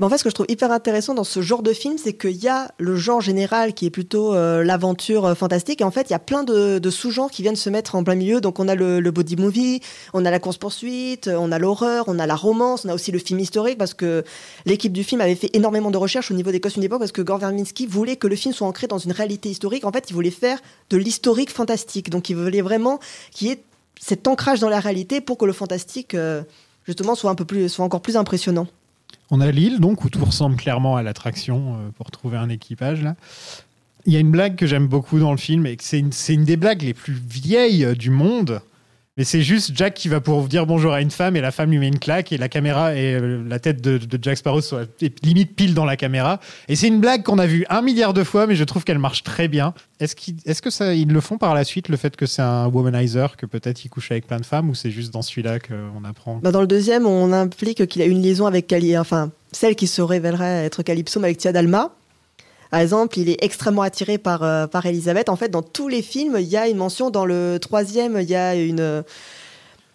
En 0.03 0.09
fait, 0.09 0.19
ce 0.19 0.25
que 0.25 0.31
je 0.31 0.35
trouve 0.35 0.47
hyper 0.49 0.73
intéressant 0.73 1.15
dans 1.15 1.23
ce 1.23 1.41
genre 1.41 1.63
de 1.63 1.73
film, 1.73 1.99
c'est 1.99 2.15
qu'il 2.15 2.37
y 2.37 2.49
a 2.49 2.73
le 2.79 2.97
genre 2.97 3.21
général 3.21 3.75
qui 3.75 3.87
est 3.87 3.91
plutôt 3.91 4.35
euh, 4.35 4.65
l'aventure 4.65 5.25
euh, 5.25 5.35
fantastique. 5.37 5.83
Et 5.83 5.85
en 5.85 5.93
fait, 5.93 6.11
il 6.11 6.11
y 6.11 6.17
a 6.17 6.19
plein 6.19 6.43
de, 6.43 6.91
sous-genres 6.91 7.31
qui 7.31 7.43
viennent 7.43 7.55
se 7.55 7.71
mettre 7.71 7.95
en 7.95 8.03
plein 8.03 8.17
milieu. 8.17 8.41
Donc, 8.41 8.59
on 8.59 8.67
a 8.67 8.75
le, 8.75 8.99
le 8.99 9.11
body 9.13 9.37
movie, 9.37 9.81
on 10.13 10.25
a 10.25 10.33
la 10.33 10.41
course-poursuite, 10.41 11.29
on 11.29 11.53
a 11.53 11.61
l'horreur, 11.61 12.07
on 12.09 12.19
a 12.19 12.27
la 12.27 12.35
romance, 12.35 12.85
on 12.85 12.89
a 12.89 12.95
aussi 12.95 13.13
le 13.13 13.21
film 13.21 13.39
historique 13.39 13.79
parce 13.79 13.95
que 13.95 14.25
l'équipe 14.67 14.93
du 14.93 15.05
film 15.05 15.21
avait 15.21 15.37
fait 15.37 15.51
énormément 15.53 15.93
de 15.93 15.97
recherches 15.97 16.33
au 16.33 16.35
niveau 16.35 16.51
des 16.51 16.61
costumes 16.61 16.83
d'époque 16.83 16.99
parce 16.99 17.13
que 17.13 17.23
Gore 17.23 17.39
Verbinski 17.39 17.87
voulait 17.87 18.17
que 18.17 18.27
le 18.27 18.35
film 18.35 18.53
soit 18.53 18.67
ancré 18.67 18.89
dans 18.89 18.99
une 18.99 19.13
réalité 19.13 19.49
historique. 19.49 19.85
En 19.85 19.93
fait, 19.93 20.11
il 20.11 20.15
voulait 20.15 20.33
faire 20.33 20.59
de 20.91 20.97
l'historique 20.97 21.51
fantastique. 21.51 22.11
Donc, 22.11 22.29
il 22.31 22.37
voulait 22.37 22.63
vraiment 22.63 22.99
qu'il 23.31 23.47
y 23.47 23.53
ait 23.53 23.63
cet 24.01 24.27
ancrage 24.27 24.59
dans 24.59 24.69
la 24.69 24.81
réalité 24.81 25.21
pour 25.21 25.39
que 25.39 25.45
le 25.45 25.53
fantastique, 25.53 26.15
euh, 26.15 26.43
justement, 26.85 27.15
soit, 27.15 27.31
un 27.31 27.37
peu 27.37 27.45
plus, 27.45 27.69
soit 27.69 27.85
encore 27.85 28.03
plus 28.03 28.17
impressionnant. 28.17 28.67
On 29.31 29.41
a 29.41 29.51
l'île, 29.51 29.81
donc, 29.81 30.05
où 30.05 30.11
tout 30.11 30.25
ressemble 30.25 30.57
clairement 30.57 30.97
à 30.97 31.03
l'attraction 31.03 31.75
euh, 31.75 31.91
pour 31.97 32.11
trouver 32.11 32.37
un 32.37 32.49
équipage. 32.49 33.03
Là. 33.03 33.17
Il 34.07 34.13
y 34.13 34.17
a 34.17 34.21
une 34.21 34.31
blague 34.31 34.57
que 34.57 34.67
j'aime 34.67 34.87
beaucoup 34.87 35.19
dans 35.19 35.31
le 35.31 35.39
film, 35.39 35.67
et 35.67 35.77
que 35.77 35.85
c'est 35.85 35.99
une, 35.99 36.13
c'est 36.13 36.35
une 36.35 36.45
des 36.45 36.57
blagues 36.57 36.83
les 36.83 36.95
plus 36.95 37.15
vieilles 37.15 37.85
euh, 37.85 37.95
du 37.95 38.11
monde. 38.11 38.61
Mais 39.17 39.23
c'est 39.23 39.43
juste 39.43 39.71
Jack 39.75 39.95
qui 39.95 40.09
va 40.09 40.21
pour 40.21 40.43
dire 40.49 40.67
bonjour 40.67 40.93
à 40.93 41.01
une 41.01 41.13
femme, 41.13 41.37
et 41.37 41.41
la 41.41 41.53
femme 41.53 41.71
lui 41.71 41.79
met 41.79 41.87
une 41.87 42.01
claque, 42.01 42.33
et 42.33 42.37
la 42.37 42.49
caméra 42.49 42.97
et 42.97 43.15
euh, 43.15 43.45
la 43.47 43.61
tête 43.61 43.81
de, 43.81 44.01
Jack 44.21 44.39
Sparrow 44.39 44.61
soit 44.61 44.89
limite 45.23 45.55
pile 45.55 45.73
dans 45.73 45.85
la 45.85 45.97
caméra. 45.97 46.41
Et 46.67 46.75
c'est 46.75 46.89
une 46.89 46.99
blague 46.99 47.23
qu'on 47.23 47.39
a 47.39 47.47
vue 47.47 47.65
un 47.69 47.81
milliard 47.81 48.13
de 48.13 48.25
fois, 48.25 48.49
mais 48.49 48.57
je 48.57 48.65
trouve 48.65 48.83
qu'elle 48.83 48.99
marche 48.99 49.23
très 49.23 49.47
bien. 49.47 49.73
Est-ce 50.01 50.17
qu'ils 50.17 50.35
que 50.61 50.71
ça, 50.71 50.95
ils 50.95 51.07
le 51.07 51.21
font 51.21 51.39
par 51.39 51.55
la 51.55 51.63
suite, 51.63 51.89
le 51.89 51.97
fait 51.97 52.17
que 52.17 52.27
c'est 52.27 52.43
un 52.43 52.67
womanizer, 52.67 53.37
que 53.37 53.47
peut-être 53.47 53.85
il 53.85 53.89
couche 53.89 54.11
avec 54.11 54.27
plein 54.27 54.41
de 54.41 54.47
femmes, 54.47 54.69
ou 54.69 54.75
c'est 54.75 54.91
juste 54.91 55.13
dans 55.13 55.23
celui-là 55.23 55.61
qu'on 55.61 56.03
apprend 56.05 56.41
Bah, 56.43 56.51
dans 56.51 56.61
le 56.61 56.67
deuxième, 56.67 57.07
on 57.07 57.33
implique 57.33 57.87
qu'il 57.87 58.03
a 58.03 58.07
une 58.07 58.21
liaison 58.21 58.47
avec 58.47 58.67
Cali, 58.67 58.99
enfin 58.99 59.31
celle 59.53 59.77
qui 59.77 59.87
se 59.87 60.03
révélerait 60.03 60.65
être 60.65 60.83
Calypso, 60.83 61.21
mais 61.21 61.29
avec 61.29 61.39
Tia 61.39 61.53
Dalma. 61.53 61.93
Par 62.75 62.81
exemple, 62.81 63.21
il 63.21 63.29
est 63.29 63.37
extrêmement 63.41 63.83
attiré 63.83 64.19
par, 64.19 64.43
euh, 64.43 64.67
par 64.67 64.85
Elisabeth. 64.85 65.29
En 65.29 65.37
fait, 65.37 65.49
dans 65.49 65.63
tous 65.63 65.87
les 65.87 66.03
films, 66.03 66.37
il 66.41 66.49
y 66.49 66.57
a 66.57 66.67
une 66.67 66.77
mention. 66.77 67.09
Dans 67.09 67.25
le 67.25 67.59
troisième, 67.61 68.19
il 68.21 68.29
y 68.29 68.35
a 68.35 68.57
une. 68.57 69.05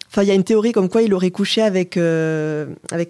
Enfin, 0.08 0.24
il 0.24 0.30
y 0.30 0.32
a 0.32 0.34
théorie 0.46 0.72
comme 0.72 0.88
quoi 0.88 1.02
il 1.02 1.14
aurait 1.14 1.30
couché 1.30 1.62
avec, 1.62 1.98
euh, 1.98 2.68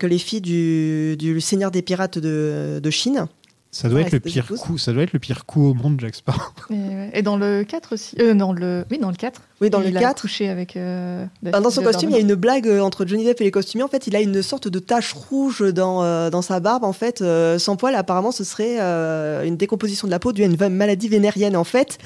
les 0.08 0.18
filles 0.18 0.41
du, 0.41 1.18
du 1.20 1.40
Seigneur 1.40 1.70
des 1.70 1.84
Pirates 1.84 2.18
de, 2.18 2.80
de 2.82 2.90
Chine. 2.90 3.28
Ça 3.72 3.88
doit 3.88 4.00
Ouais, 4.00 4.06
être 4.08 4.14
le 4.14 4.20
pire 4.20 4.48
coup. 4.48 4.80
Ça 4.80 4.94
doit 4.94 5.04
être 5.04 5.14
le 5.14 5.20
pire 5.20 5.46
coup 5.46 5.70
au 5.70 5.74
monde, 5.76 6.00
Jack 6.02 6.16
Sparrow. 6.16 6.41
Et, 6.72 6.74
ouais. 6.74 7.12
Et 7.14 7.22
dans 7.22 7.38
le 7.38 7.64
4 7.64 7.94
aussi. 7.94 8.16
Euh, 8.20 8.34
dans 8.34 8.52
le... 8.52 8.84
Oui, 8.90 8.98
dans 8.98 9.10
le 9.12 9.16
4. 9.16 9.41
Oui, 9.62 9.70
dans 9.70 9.82
il 9.84 9.91
le 9.91 9.98
a 9.98 10.02
4. 10.02 10.22
couché 10.22 10.50
avec. 10.50 10.76
euh, 10.76 11.24
dans 11.44 11.70
son 11.70 11.84
costume, 11.84 12.10
il 12.10 12.14
y 12.14 12.16
a 12.18 12.22
une 12.22 12.34
blague 12.34 12.68
euh, 12.68 12.80
entre 12.82 13.06
Johnny 13.06 13.26
Depp 13.26 13.41
et 13.41 13.44
les 13.44 13.52
costumiers. 13.52 13.84
En 13.84 13.88
fait, 13.88 14.08
il 14.08 14.16
a 14.16 14.22
une 14.22 14.41
sorte 14.41 14.68
de 14.68 14.80
tache 14.80 15.14
rouge 15.14 15.62
dans, 15.74 16.02
euh, 16.04 16.32
dans 16.32 16.41
sa 16.41 16.60
barbe. 16.60 16.84
En 16.84 16.94
fait, 16.94 17.22
euh, 17.22 17.60
sans 17.60 17.76
poil, 17.76 17.94
apparemment, 17.94 18.32
ce 18.32 18.44
serait 18.44 18.78
euh, 18.80 19.44
une 19.44 19.56
décomposition 19.58 20.08
de 20.08 20.12
la 20.12 20.20
peau 20.20 20.32
due 20.34 20.44
à 20.44 20.48
une 20.48 20.58
maladie 20.70 21.08
vénérienne. 21.08 21.56
En 21.56 21.64
fait, 21.64 22.00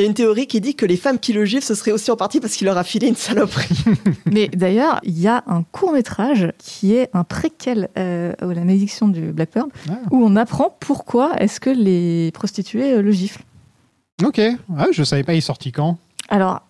il 0.00 0.04
y 0.04 0.06
a 0.06 0.08
une 0.08 0.14
théorie 0.14 0.46
qui 0.46 0.60
dit 0.60 0.74
que 0.74 0.86
les 0.86 0.96
femmes 0.96 1.18
qui 1.18 1.32
le 1.32 1.44
giflent, 1.44 1.64
ce 1.66 1.74
serait 1.74 1.92
aussi 1.92 2.10
en 2.10 2.16
partie 2.16 2.40
parce 2.40 2.54
qu'il 2.54 2.66
leur 2.66 2.76
a 2.78 2.84
filé 2.84 3.08
une 3.08 3.16
saloperie. 3.16 3.84
Mais 4.32 4.48
d'ailleurs, 4.48 5.00
il 5.02 5.18
y 5.18 5.28
a 5.28 5.44
un 5.46 5.62
court 5.62 5.92
métrage 5.92 6.52
qui 6.58 6.94
est 6.94 7.08
un 7.12 7.24
préquel 7.24 7.88
euh, 7.98 8.32
à 8.40 8.46
la 8.46 8.64
malédiction 8.64 9.08
du 9.08 9.32
Blackbird, 9.32 9.68
Ah. 9.88 9.92
où 10.10 10.24
on 10.24 10.36
apprend 10.36 10.76
pourquoi 10.80 11.32
est-ce 11.38 11.60
que 11.60 11.70
les 11.70 12.30
prostituées 12.32 12.94
euh, 12.94 13.02
le 13.02 13.10
giflent. 13.12 13.42
Ok. 14.24 14.40
Ah, 14.76 14.86
je 14.90 15.02
savais 15.02 15.22
pas, 15.22 15.34
il 15.34 15.38
est 15.38 15.40
sorti 15.42 15.72
quand? 15.72 15.98
Alors, 16.28 16.60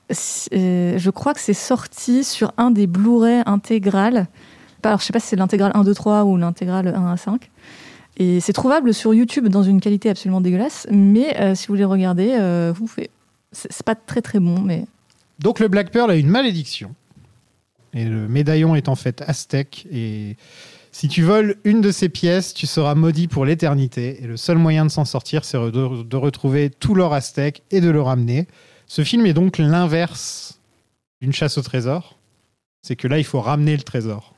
euh, 0.55 0.95
je 0.97 1.11
crois 1.11 1.35
que 1.35 1.41
c'est 1.41 1.53
sorti 1.55 2.25
sur 2.25 2.53
un 2.57 2.71
des 2.71 2.87
Blu-ray 2.87 3.43
intégral. 3.47 4.27
Pas- 4.83 4.89
Alors, 4.91 5.01
je 5.01 5.05
sais 5.07 5.13
pas 5.13 5.21
si 5.21 5.27
c'est 5.29 5.37
l'intégrale 5.37 5.73
1, 5.75 5.85
2, 5.85 5.93
3 5.95 6.25
ou 6.25 6.37
l'intégrale 6.37 6.95
1 6.97 7.13
à 7.13 7.17
5. 7.17 7.51
Et 8.17 8.41
c'est 8.41 8.53
trouvable 8.53 8.93
sur 8.95 9.15
YouTube 9.15 9.49
dans 9.49 9.63
une 9.63 9.81
qualité 9.81 10.09
absolument 10.11 10.41
dégueulasse. 10.41 10.87
Mais 10.91 11.37
euh, 11.41 11.55
si 11.55 11.67
vous 11.69 11.75
voulez 11.75 11.85
regarder, 11.85 12.37
euh, 12.39 12.73
vous 12.75 12.87
faites. 12.87 13.11
C'est 13.53 13.85
pas 13.85 13.95
très 13.95 14.23
très 14.23 14.39
bon, 14.39 14.61
mais 14.61 14.87
Donc 15.39 15.59
le 15.59 15.69
Black 15.69 15.91
Pearl 15.91 16.11
a 16.11 16.17
une 16.17 16.29
malédiction. 16.29 16.95
Et 17.93 18.05
le 18.05 18.29
médaillon 18.29 18.77
est 18.77 18.89
en 18.89 18.95
fait 18.95 19.23
aztèque. 19.23 19.87
Et 19.91 20.37
si 20.93 21.09
tu 21.09 21.23
voles 21.23 21.57
une 21.65 21.81
de 21.81 21.91
ces 21.91 22.09
pièces, 22.09 22.55
tu 22.55 22.67
seras 22.67 22.95
maudit 22.95 23.29
pour 23.29 23.45
l'éternité. 23.45 24.23
Et 24.23 24.27
le 24.27 24.37
seul 24.37 24.59
moyen 24.59 24.85
de 24.85 24.91
s'en 24.91 25.05
sortir, 25.05 25.45
c'est 25.45 25.59
de, 25.59 26.17
retrouver 26.17 26.71
tout 26.71 26.95
l'or 26.95 27.15
aztèque 27.15 27.63
et 27.71 27.81
de 27.81 27.91
le 27.91 28.01
ramener. 28.01 28.47
Ce 28.87 29.03
film 29.03 29.27
est 29.27 29.33
donc 29.33 29.59
l'inverse 29.59 30.61
d'une 31.21 31.33
chasse 31.33 31.59
au 31.59 31.63
trésor. 31.63 32.19
C'est 32.83 32.97
que 32.97 33.09
là, 33.09 33.19
il 33.19 33.25
faut 33.25 33.41
ramener 33.41 33.77
le 33.77 33.83
trésor. 33.83 34.35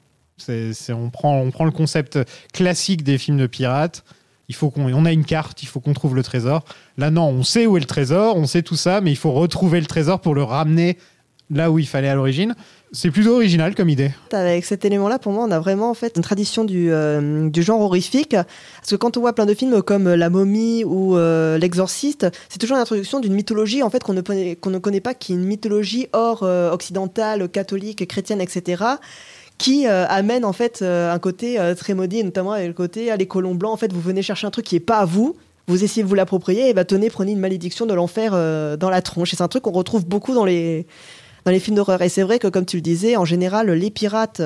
On 0.48 1.10
prend 1.10 1.64
le 1.64 1.70
concept 1.70 2.18
classique 2.52 3.04
des 3.04 3.18
films 3.18 3.38
de 3.38 3.46
pirates. 3.46 4.04
Il 4.48 4.54
faut 4.54 4.70
qu'on 4.70 4.92
on 4.92 5.04
a 5.04 5.12
une 5.12 5.24
carte, 5.24 5.62
il 5.62 5.66
faut 5.66 5.80
qu'on 5.80 5.94
trouve 5.94 6.14
le 6.14 6.22
trésor. 6.22 6.64
Là, 6.98 7.10
non, 7.10 7.28
on 7.28 7.42
sait 7.42 7.66
où 7.66 7.76
est 7.76 7.80
le 7.80 7.86
trésor, 7.86 8.36
on 8.36 8.46
sait 8.46 8.62
tout 8.62 8.76
ça, 8.76 9.00
mais 9.00 9.10
il 9.10 9.16
faut 9.16 9.32
retrouver 9.32 9.80
le 9.80 9.86
trésor 9.86 10.20
pour 10.20 10.34
le 10.34 10.42
ramener 10.42 10.98
là 11.52 11.70
où 11.70 11.78
il 11.78 11.86
fallait 11.86 12.08
à 12.08 12.14
l'origine. 12.14 12.54
C'est 12.92 13.10
plutôt 13.10 13.36
original 13.36 13.74
comme 13.74 13.88
idée. 13.88 14.10
Avec 14.32 14.64
cet 14.64 14.84
élément-là, 14.84 15.18
pour 15.18 15.32
moi, 15.32 15.44
on 15.48 15.50
a 15.50 15.58
vraiment 15.58 15.90
en 15.90 15.94
fait 15.94 16.12
une 16.16 16.22
tradition 16.22 16.64
du, 16.64 16.92
euh, 16.92 17.48
du 17.48 17.62
genre 17.62 17.80
horrifique. 17.80 18.30
Parce 18.30 18.90
que 18.90 18.96
quand 18.96 19.16
on 19.16 19.20
voit 19.20 19.34
plein 19.34 19.46
de 19.46 19.54
films 19.54 19.82
comme 19.82 20.12
La 20.12 20.28
momie 20.28 20.84
ou 20.84 21.16
euh, 21.16 21.56
L'Exorciste, 21.56 22.26
c'est 22.48 22.58
toujours 22.58 22.76
l'introduction 22.76 23.20
d'une 23.20 23.34
mythologie 23.34 23.82
en 23.82 23.88
fait 23.88 24.02
qu'on 24.02 24.12
ne, 24.12 24.20
qu'on 24.20 24.70
ne 24.70 24.78
connaît 24.78 25.00
pas, 25.00 25.14
qui 25.14 25.32
est 25.32 25.36
une 25.36 25.44
mythologie 25.44 26.08
hors 26.12 26.42
euh, 26.42 26.70
occidentale, 26.70 27.48
catholique, 27.48 28.06
chrétienne, 28.06 28.40
etc. 28.40 28.84
qui 29.62 29.86
euh, 29.86 30.06
amène 30.08 30.44
en 30.44 30.52
fait 30.52 30.82
euh, 30.82 31.12
un 31.12 31.18
côté 31.20 31.58
euh, 31.58 31.76
très 31.76 31.94
maudit, 31.94 32.18
et 32.18 32.24
notamment 32.24 32.56
le 32.56 32.72
côté 32.72 33.12
ah, 33.12 33.16
les 33.16 33.26
colons 33.26 33.54
blancs. 33.54 33.72
En 33.72 33.76
fait, 33.76 33.92
vous 33.92 34.00
venez 34.00 34.20
chercher 34.20 34.46
un 34.46 34.50
truc 34.50 34.66
qui 34.66 34.74
est 34.74 34.80
pas 34.80 34.98
à 34.98 35.04
vous. 35.04 35.36
Vous 35.68 35.84
essayez 35.84 36.02
de 36.02 36.08
vous 36.08 36.16
l'approprier 36.16 36.68
et 36.68 36.74
bah 36.74 36.84
tenez, 36.84 37.08
prenez 37.08 37.30
une 37.30 37.38
malédiction 37.38 37.86
de 37.86 37.94
l'enfer 37.94 38.32
dans 38.76 38.90
la 38.90 39.00
tronche. 39.00 39.32
Et 39.32 39.36
c'est 39.36 39.44
un 39.44 39.48
truc 39.48 39.62
qu'on 39.62 39.70
retrouve 39.70 40.04
beaucoup 40.04 40.34
dans 40.34 40.44
les 40.44 40.86
dans 41.44 41.52
les 41.52 41.60
films 41.60 41.76
d'horreur. 41.76 42.02
Et 42.02 42.08
c'est 42.08 42.24
vrai 42.24 42.40
que, 42.40 42.48
comme 42.48 42.66
tu 42.66 42.78
le 42.78 42.82
disais, 42.82 43.16
en 43.16 43.24
général, 43.24 43.70
les 43.70 43.90
pirates 43.90 44.42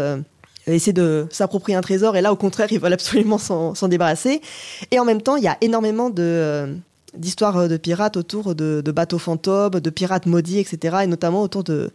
essaient 0.66 0.92
de 0.92 1.26
s'approprier 1.30 1.74
un 1.74 1.80
trésor, 1.80 2.16
et 2.16 2.20
là, 2.20 2.34
au 2.34 2.36
contraire, 2.36 2.68
ils 2.70 2.78
veulent 2.78 2.92
absolument 2.92 3.38
s'en 3.38 3.88
débarrasser. 3.88 4.42
Et 4.90 4.98
en 4.98 5.06
même 5.06 5.22
temps, 5.22 5.36
il 5.36 5.44
y 5.44 5.48
a 5.48 5.56
énormément 5.62 6.10
de 6.10 6.76
d'histoires 7.16 7.66
de 7.66 7.76
pirates 7.78 8.18
autour 8.18 8.54
de 8.54 8.92
bateaux 8.92 9.18
fantômes, 9.18 9.80
de 9.80 9.90
pirates 9.90 10.26
maudits, 10.26 10.58
etc. 10.58 10.98
Et 11.04 11.06
notamment 11.06 11.40
autour 11.40 11.64
de 11.64 11.90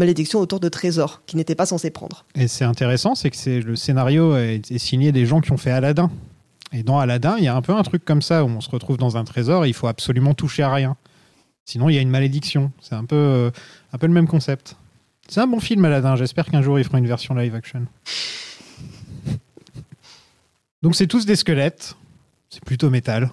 malédictions, 0.00 0.40
autour 0.40 0.58
de 0.58 0.68
trésors 0.68 1.22
qu'ils 1.26 1.36
n'étaient 1.36 1.54
pas 1.54 1.66
censés 1.66 1.90
prendre. 1.90 2.24
Et 2.34 2.48
c'est 2.48 2.64
intéressant, 2.64 3.14
c'est 3.14 3.30
que 3.30 3.60
le 3.60 3.76
scénario 3.76 4.36
est, 4.36 4.68
est 4.70 4.78
signé 4.78 5.12
des 5.12 5.26
gens 5.26 5.40
qui 5.40 5.52
ont 5.52 5.56
fait 5.56 5.70
Aladdin. 5.70 6.10
Et 6.72 6.82
dans 6.82 6.98
Aladdin, 6.98 7.36
il 7.38 7.44
y 7.44 7.48
a 7.48 7.54
un 7.54 7.62
peu 7.62 7.74
un 7.74 7.82
truc 7.82 8.04
comme 8.04 8.22
ça 8.22 8.44
où 8.44 8.48
on 8.48 8.60
se 8.60 8.70
retrouve 8.70 8.96
dans 8.96 9.16
un 9.16 9.24
trésor 9.24 9.64
et 9.64 9.68
il 9.68 9.74
faut 9.74 9.88
absolument 9.88 10.34
toucher 10.34 10.62
à 10.62 10.72
rien. 10.72 10.96
Sinon, 11.64 11.88
il 11.88 11.94
y 11.94 11.98
a 11.98 12.00
une 12.00 12.10
malédiction. 12.10 12.72
C'est 12.80 12.94
un 12.94 13.04
peu, 13.04 13.16
euh, 13.16 13.50
un 13.92 13.98
peu 13.98 14.06
le 14.06 14.12
même 14.12 14.28
concept. 14.28 14.76
C'est 15.28 15.40
un 15.40 15.46
bon 15.46 15.60
film, 15.60 15.84
Aladdin. 15.84 16.16
J'espère 16.16 16.46
qu'un 16.46 16.62
jour, 16.62 16.78
ils 16.78 16.84
feront 16.84 16.98
une 16.98 17.06
version 17.06 17.34
live 17.34 17.54
action. 17.54 17.86
Donc, 20.82 20.96
c'est 20.96 21.06
tous 21.06 21.26
des 21.26 21.36
squelettes. 21.36 21.96
C'est 22.48 22.64
plutôt 22.64 22.90
métal. 22.90 23.30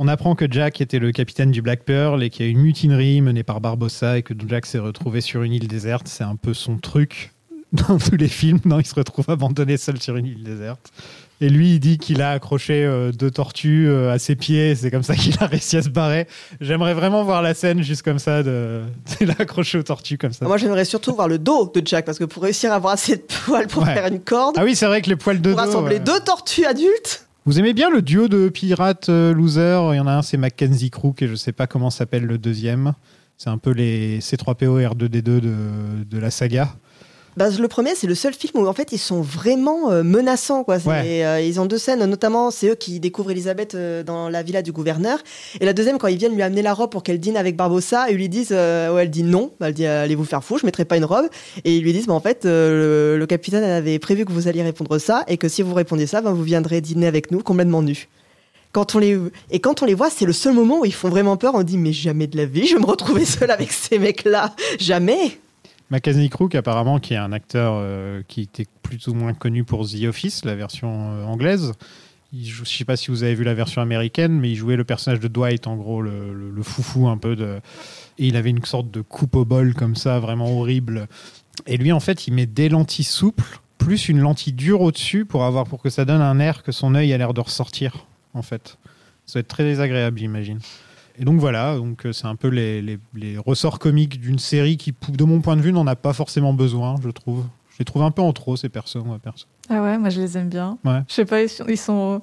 On 0.00 0.06
apprend 0.06 0.34
que 0.36 0.46
Jack 0.50 0.80
était 0.80 1.00
le 1.00 1.10
capitaine 1.10 1.50
du 1.50 1.60
Black 1.60 1.82
Pearl 1.84 2.22
et 2.22 2.30
qu'il 2.30 2.46
y 2.46 2.48
a 2.48 2.52
une 2.52 2.60
mutinerie 2.60 3.20
menée 3.20 3.42
par 3.42 3.60
Barbossa 3.60 4.18
et 4.18 4.22
que 4.22 4.32
Jack 4.46 4.64
s'est 4.66 4.78
retrouvé 4.78 5.20
sur 5.20 5.42
une 5.42 5.52
île 5.52 5.66
déserte. 5.66 6.06
C'est 6.06 6.22
un 6.24 6.36
peu 6.36 6.54
son 6.54 6.78
truc 6.78 7.32
dans 7.72 7.98
tous 7.98 8.16
les 8.16 8.28
films. 8.28 8.60
Non, 8.64 8.78
il 8.78 8.86
se 8.86 8.94
retrouve 8.94 9.28
abandonné 9.28 9.76
seul 9.76 10.00
sur 10.00 10.16
une 10.16 10.26
île 10.26 10.44
déserte. 10.44 10.92
Et 11.40 11.48
lui, 11.48 11.74
il 11.74 11.80
dit 11.80 11.98
qu'il 11.98 12.20
a 12.22 12.30
accroché 12.32 12.84
euh, 12.84 13.10
deux 13.12 13.30
tortues 13.30 13.88
euh, 13.88 14.12
à 14.12 14.18
ses 14.18 14.34
pieds. 14.36 14.74
C'est 14.76 14.90
comme 14.90 15.02
ça 15.04 15.14
qu'il 15.16 15.36
a 15.40 15.46
réussi 15.46 15.76
à 15.76 15.82
se 15.82 15.88
barrer. 15.88 16.26
J'aimerais 16.60 16.94
vraiment 16.94 17.22
voir 17.24 17.42
la 17.42 17.54
scène 17.54 17.82
juste 17.82 18.02
comme 18.02 18.18
ça. 18.20 18.42
De... 18.44 18.82
Il 19.20 19.30
a 19.30 19.34
accroché 19.38 19.78
aux 19.78 19.82
tortues 19.84 20.18
comme 20.18 20.32
ça. 20.32 20.46
Moi, 20.46 20.56
j'aimerais 20.58 20.84
surtout 20.84 21.14
voir 21.14 21.28
le 21.28 21.38
dos 21.38 21.70
de 21.72 21.82
Jack, 21.84 22.04
parce 22.04 22.18
que 22.18 22.24
pour 22.24 22.42
réussir 22.42 22.72
à 22.72 22.76
avoir 22.76 22.94
assez 22.94 23.16
de 23.16 23.22
poils 23.46 23.68
pour 23.68 23.84
Ouais. 23.84 23.94
faire 23.94 24.06
une 24.06 24.18
corde, 24.20 24.56
Ah 24.58 24.64
oui, 24.64 24.74
c'est 24.74 24.86
vrai 24.86 25.00
que 25.00 25.10
les 25.10 25.14
poils 25.16 25.40
de 25.40 25.52
pour 25.52 25.60
dos. 25.60 25.66
rassembler 25.66 25.96
ouais. 25.98 26.00
deux 26.04 26.18
tortues 26.20 26.64
adultes, 26.64 27.27
Vous 27.48 27.58
aimez 27.58 27.72
bien 27.72 27.88
le 27.88 28.02
duo 28.02 28.28
de 28.28 28.50
pirates 28.50 29.08
euh, 29.08 29.32
losers? 29.32 29.94
Il 29.94 29.96
y 29.96 30.00
en 30.00 30.06
a 30.06 30.12
un, 30.12 30.20
c'est 30.20 30.36
Mackenzie 30.36 30.90
Crook 30.90 31.22
et 31.22 31.28
je 31.28 31.34
sais 31.34 31.52
pas 31.52 31.66
comment 31.66 31.88
s'appelle 31.88 32.26
le 32.26 32.36
deuxième. 32.36 32.92
C'est 33.38 33.48
un 33.48 33.56
peu 33.56 33.70
les 33.70 34.18
C3PO 34.18 34.86
R2D2 34.86 35.22
de, 35.22 35.40
de 36.04 36.18
la 36.18 36.30
saga. 36.30 36.68
Bah, 37.38 37.50
le 37.50 37.68
premier, 37.68 37.94
c'est 37.94 38.08
le 38.08 38.16
seul 38.16 38.34
film 38.34 38.54
où 38.56 38.66
en 38.66 38.72
fait 38.72 38.90
ils 38.90 38.98
sont 38.98 39.22
vraiment 39.22 39.92
euh, 39.92 40.02
menaçants. 40.02 40.64
Quoi. 40.64 40.78
Ouais. 40.78 41.24
euh, 41.24 41.40
ils 41.40 41.60
ont 41.60 41.66
deux 41.66 41.78
scènes, 41.78 42.04
notamment 42.04 42.50
c'est 42.50 42.70
eux 42.70 42.74
qui 42.74 42.98
découvrent 42.98 43.30
Elisabeth 43.30 43.76
euh, 43.76 44.02
dans 44.02 44.28
la 44.28 44.42
villa 44.42 44.60
du 44.60 44.72
gouverneur. 44.72 45.20
Et 45.60 45.64
la 45.64 45.72
deuxième, 45.72 45.98
quand 45.98 46.08
ils 46.08 46.18
viennent 46.18 46.34
lui 46.34 46.42
amener 46.42 46.62
la 46.62 46.74
robe 46.74 46.90
pour 46.90 47.04
qu'elle 47.04 47.20
dîne 47.20 47.36
avec 47.36 47.54
Barbossa, 47.54 48.10
ils 48.10 48.16
lui 48.16 48.28
disent, 48.28 48.50
ouais, 48.50 49.02
elle 49.02 49.10
dit 49.10 49.22
non. 49.22 49.52
Bah, 49.60 49.68
elle 49.68 49.74
dit, 49.74 49.86
allez 49.86 50.16
vous 50.16 50.24
faire 50.24 50.42
fou, 50.42 50.58
je 50.58 50.66
mettrai 50.66 50.84
pas 50.84 50.96
une 50.96 51.04
robe. 51.04 51.28
Et 51.64 51.76
ils 51.76 51.82
lui 51.84 51.92
disent, 51.92 52.08
bah, 52.08 52.14
en 52.14 52.20
fait, 52.20 52.40
le, 52.44 53.16
le 53.16 53.26
capitaine 53.26 53.62
avait 53.62 54.00
prévu 54.00 54.24
que 54.24 54.32
vous 54.32 54.48
alliez 54.48 54.64
répondre 54.64 54.98
ça, 54.98 55.24
et 55.28 55.36
que 55.36 55.48
si 55.48 55.62
vous 55.62 55.74
répondez 55.74 56.08
ça, 56.08 56.20
bah, 56.20 56.32
vous 56.32 56.42
viendrez 56.42 56.80
dîner 56.80 57.06
avec 57.06 57.30
nous 57.30 57.40
complètement 57.44 57.82
nus. 57.82 58.08
Quand 58.72 58.96
on 58.96 58.98
les... 58.98 59.16
Et 59.52 59.60
quand 59.60 59.80
on 59.82 59.86
les 59.86 59.94
voit, 59.94 60.10
c'est 60.10 60.26
le 60.26 60.32
seul 60.32 60.54
moment 60.54 60.80
où 60.80 60.84
ils 60.84 60.92
font 60.92 61.08
vraiment 61.08 61.36
peur. 61.36 61.54
On 61.54 61.62
dit, 61.62 61.78
mais 61.78 61.92
jamais 61.92 62.26
de 62.26 62.36
la 62.36 62.46
vie, 62.46 62.66
je 62.66 62.74
vais 62.74 62.80
me 62.80 62.86
retrouver 62.86 63.24
seule 63.24 63.52
avec 63.52 63.70
ces 63.70 64.00
mecs-là. 64.00 64.54
Jamais. 64.80 65.38
Mackenzie 65.90 66.28
Crook, 66.28 66.54
apparemment, 66.54 66.98
qui 66.98 67.14
est 67.14 67.18
un 67.18 67.32
acteur 67.32 67.74
euh, 67.76 68.22
qui 68.28 68.42
était 68.42 68.66
plus 68.82 69.08
ou 69.08 69.14
moins 69.14 69.32
connu 69.32 69.64
pour 69.64 69.88
The 69.88 70.04
Office, 70.06 70.44
la 70.44 70.54
version 70.54 71.12
euh, 71.12 71.24
anglaise. 71.24 71.72
Je 72.38 72.62
sais 72.64 72.84
pas 72.84 72.96
si 72.96 73.10
vous 73.10 73.22
avez 73.22 73.34
vu 73.34 73.42
la 73.42 73.54
version 73.54 73.80
américaine, 73.80 74.38
mais 74.38 74.50
il 74.50 74.54
jouait 74.54 74.76
le 74.76 74.84
personnage 74.84 75.20
de 75.20 75.28
Dwight, 75.28 75.66
en 75.66 75.76
gros, 75.76 76.02
le, 76.02 76.62
foufou 76.62 77.08
un 77.08 77.16
peu 77.16 77.36
de. 77.36 77.60
Et 78.18 78.26
il 78.26 78.36
avait 78.36 78.50
une 78.50 78.62
sorte 78.64 78.90
de 78.90 79.00
coupe 79.00 79.34
au 79.34 79.46
bol 79.46 79.72
comme 79.72 79.96
ça, 79.96 80.18
vraiment 80.18 80.58
horrible. 80.58 81.08
Et 81.66 81.78
lui, 81.78 81.90
en 81.90 82.00
fait, 82.00 82.26
il 82.26 82.34
met 82.34 82.44
des 82.44 82.68
lentilles 82.68 83.04
souples 83.04 83.60
plus 83.78 84.10
une 84.10 84.18
lentille 84.18 84.52
dure 84.52 84.82
au-dessus 84.82 85.24
pour 85.24 85.44
avoir 85.44 85.64
pour 85.64 85.80
que 85.80 85.88
ça 85.88 86.04
donne 86.04 86.20
un 86.20 86.38
air 86.40 86.62
que 86.62 86.72
son 86.72 86.94
œil 86.94 87.12
a 87.14 87.18
l'air 87.18 87.32
de 87.32 87.40
ressortir, 87.40 88.06
en 88.34 88.42
fait. 88.42 88.76
Ça 89.24 89.38
va 89.38 89.40
être 89.40 89.48
très 89.48 89.64
désagréable, 89.64 90.18
j'imagine. 90.18 90.58
Et 91.18 91.24
donc 91.24 91.40
voilà, 91.40 91.76
donc 91.76 92.06
euh, 92.06 92.12
c'est 92.12 92.26
un 92.26 92.36
peu 92.36 92.48
les, 92.48 92.80
les- 92.80 92.98
les 93.14 93.36
ressorts 93.38 93.78
comiques 93.78 94.20
d'une 94.20 94.38
série 94.38 94.76
qui, 94.76 94.94
de 95.08 95.24
mon 95.24 95.40
point 95.40 95.56
de 95.56 95.60
vue, 95.62 95.72
n'en 95.72 95.86
a 95.86 95.96
pas 95.96 96.12
forcément 96.12 96.52
besoin, 96.52 96.94
je 97.02 97.10
trouve. 97.10 97.44
Je 97.70 97.78
les 97.80 97.84
trouve 97.84 98.02
un 98.02 98.10
peu 98.10 98.22
en 98.22 98.32
trop, 98.32 98.56
ces 98.56 98.68
persos. 98.68 98.96
moi, 99.04 99.18
perso. 99.22 99.46
Ah 99.68 99.82
ouais, 99.82 99.98
moi 99.98 100.08
je 100.10 100.20
les 100.20 100.36
aime 100.36 100.48
bien. 100.48 100.78
Ouais. 100.84 101.00
Je 101.08 101.14
sais 101.14 101.24
pas, 101.24 101.42
ils 101.42 101.76
sont, 101.78 102.22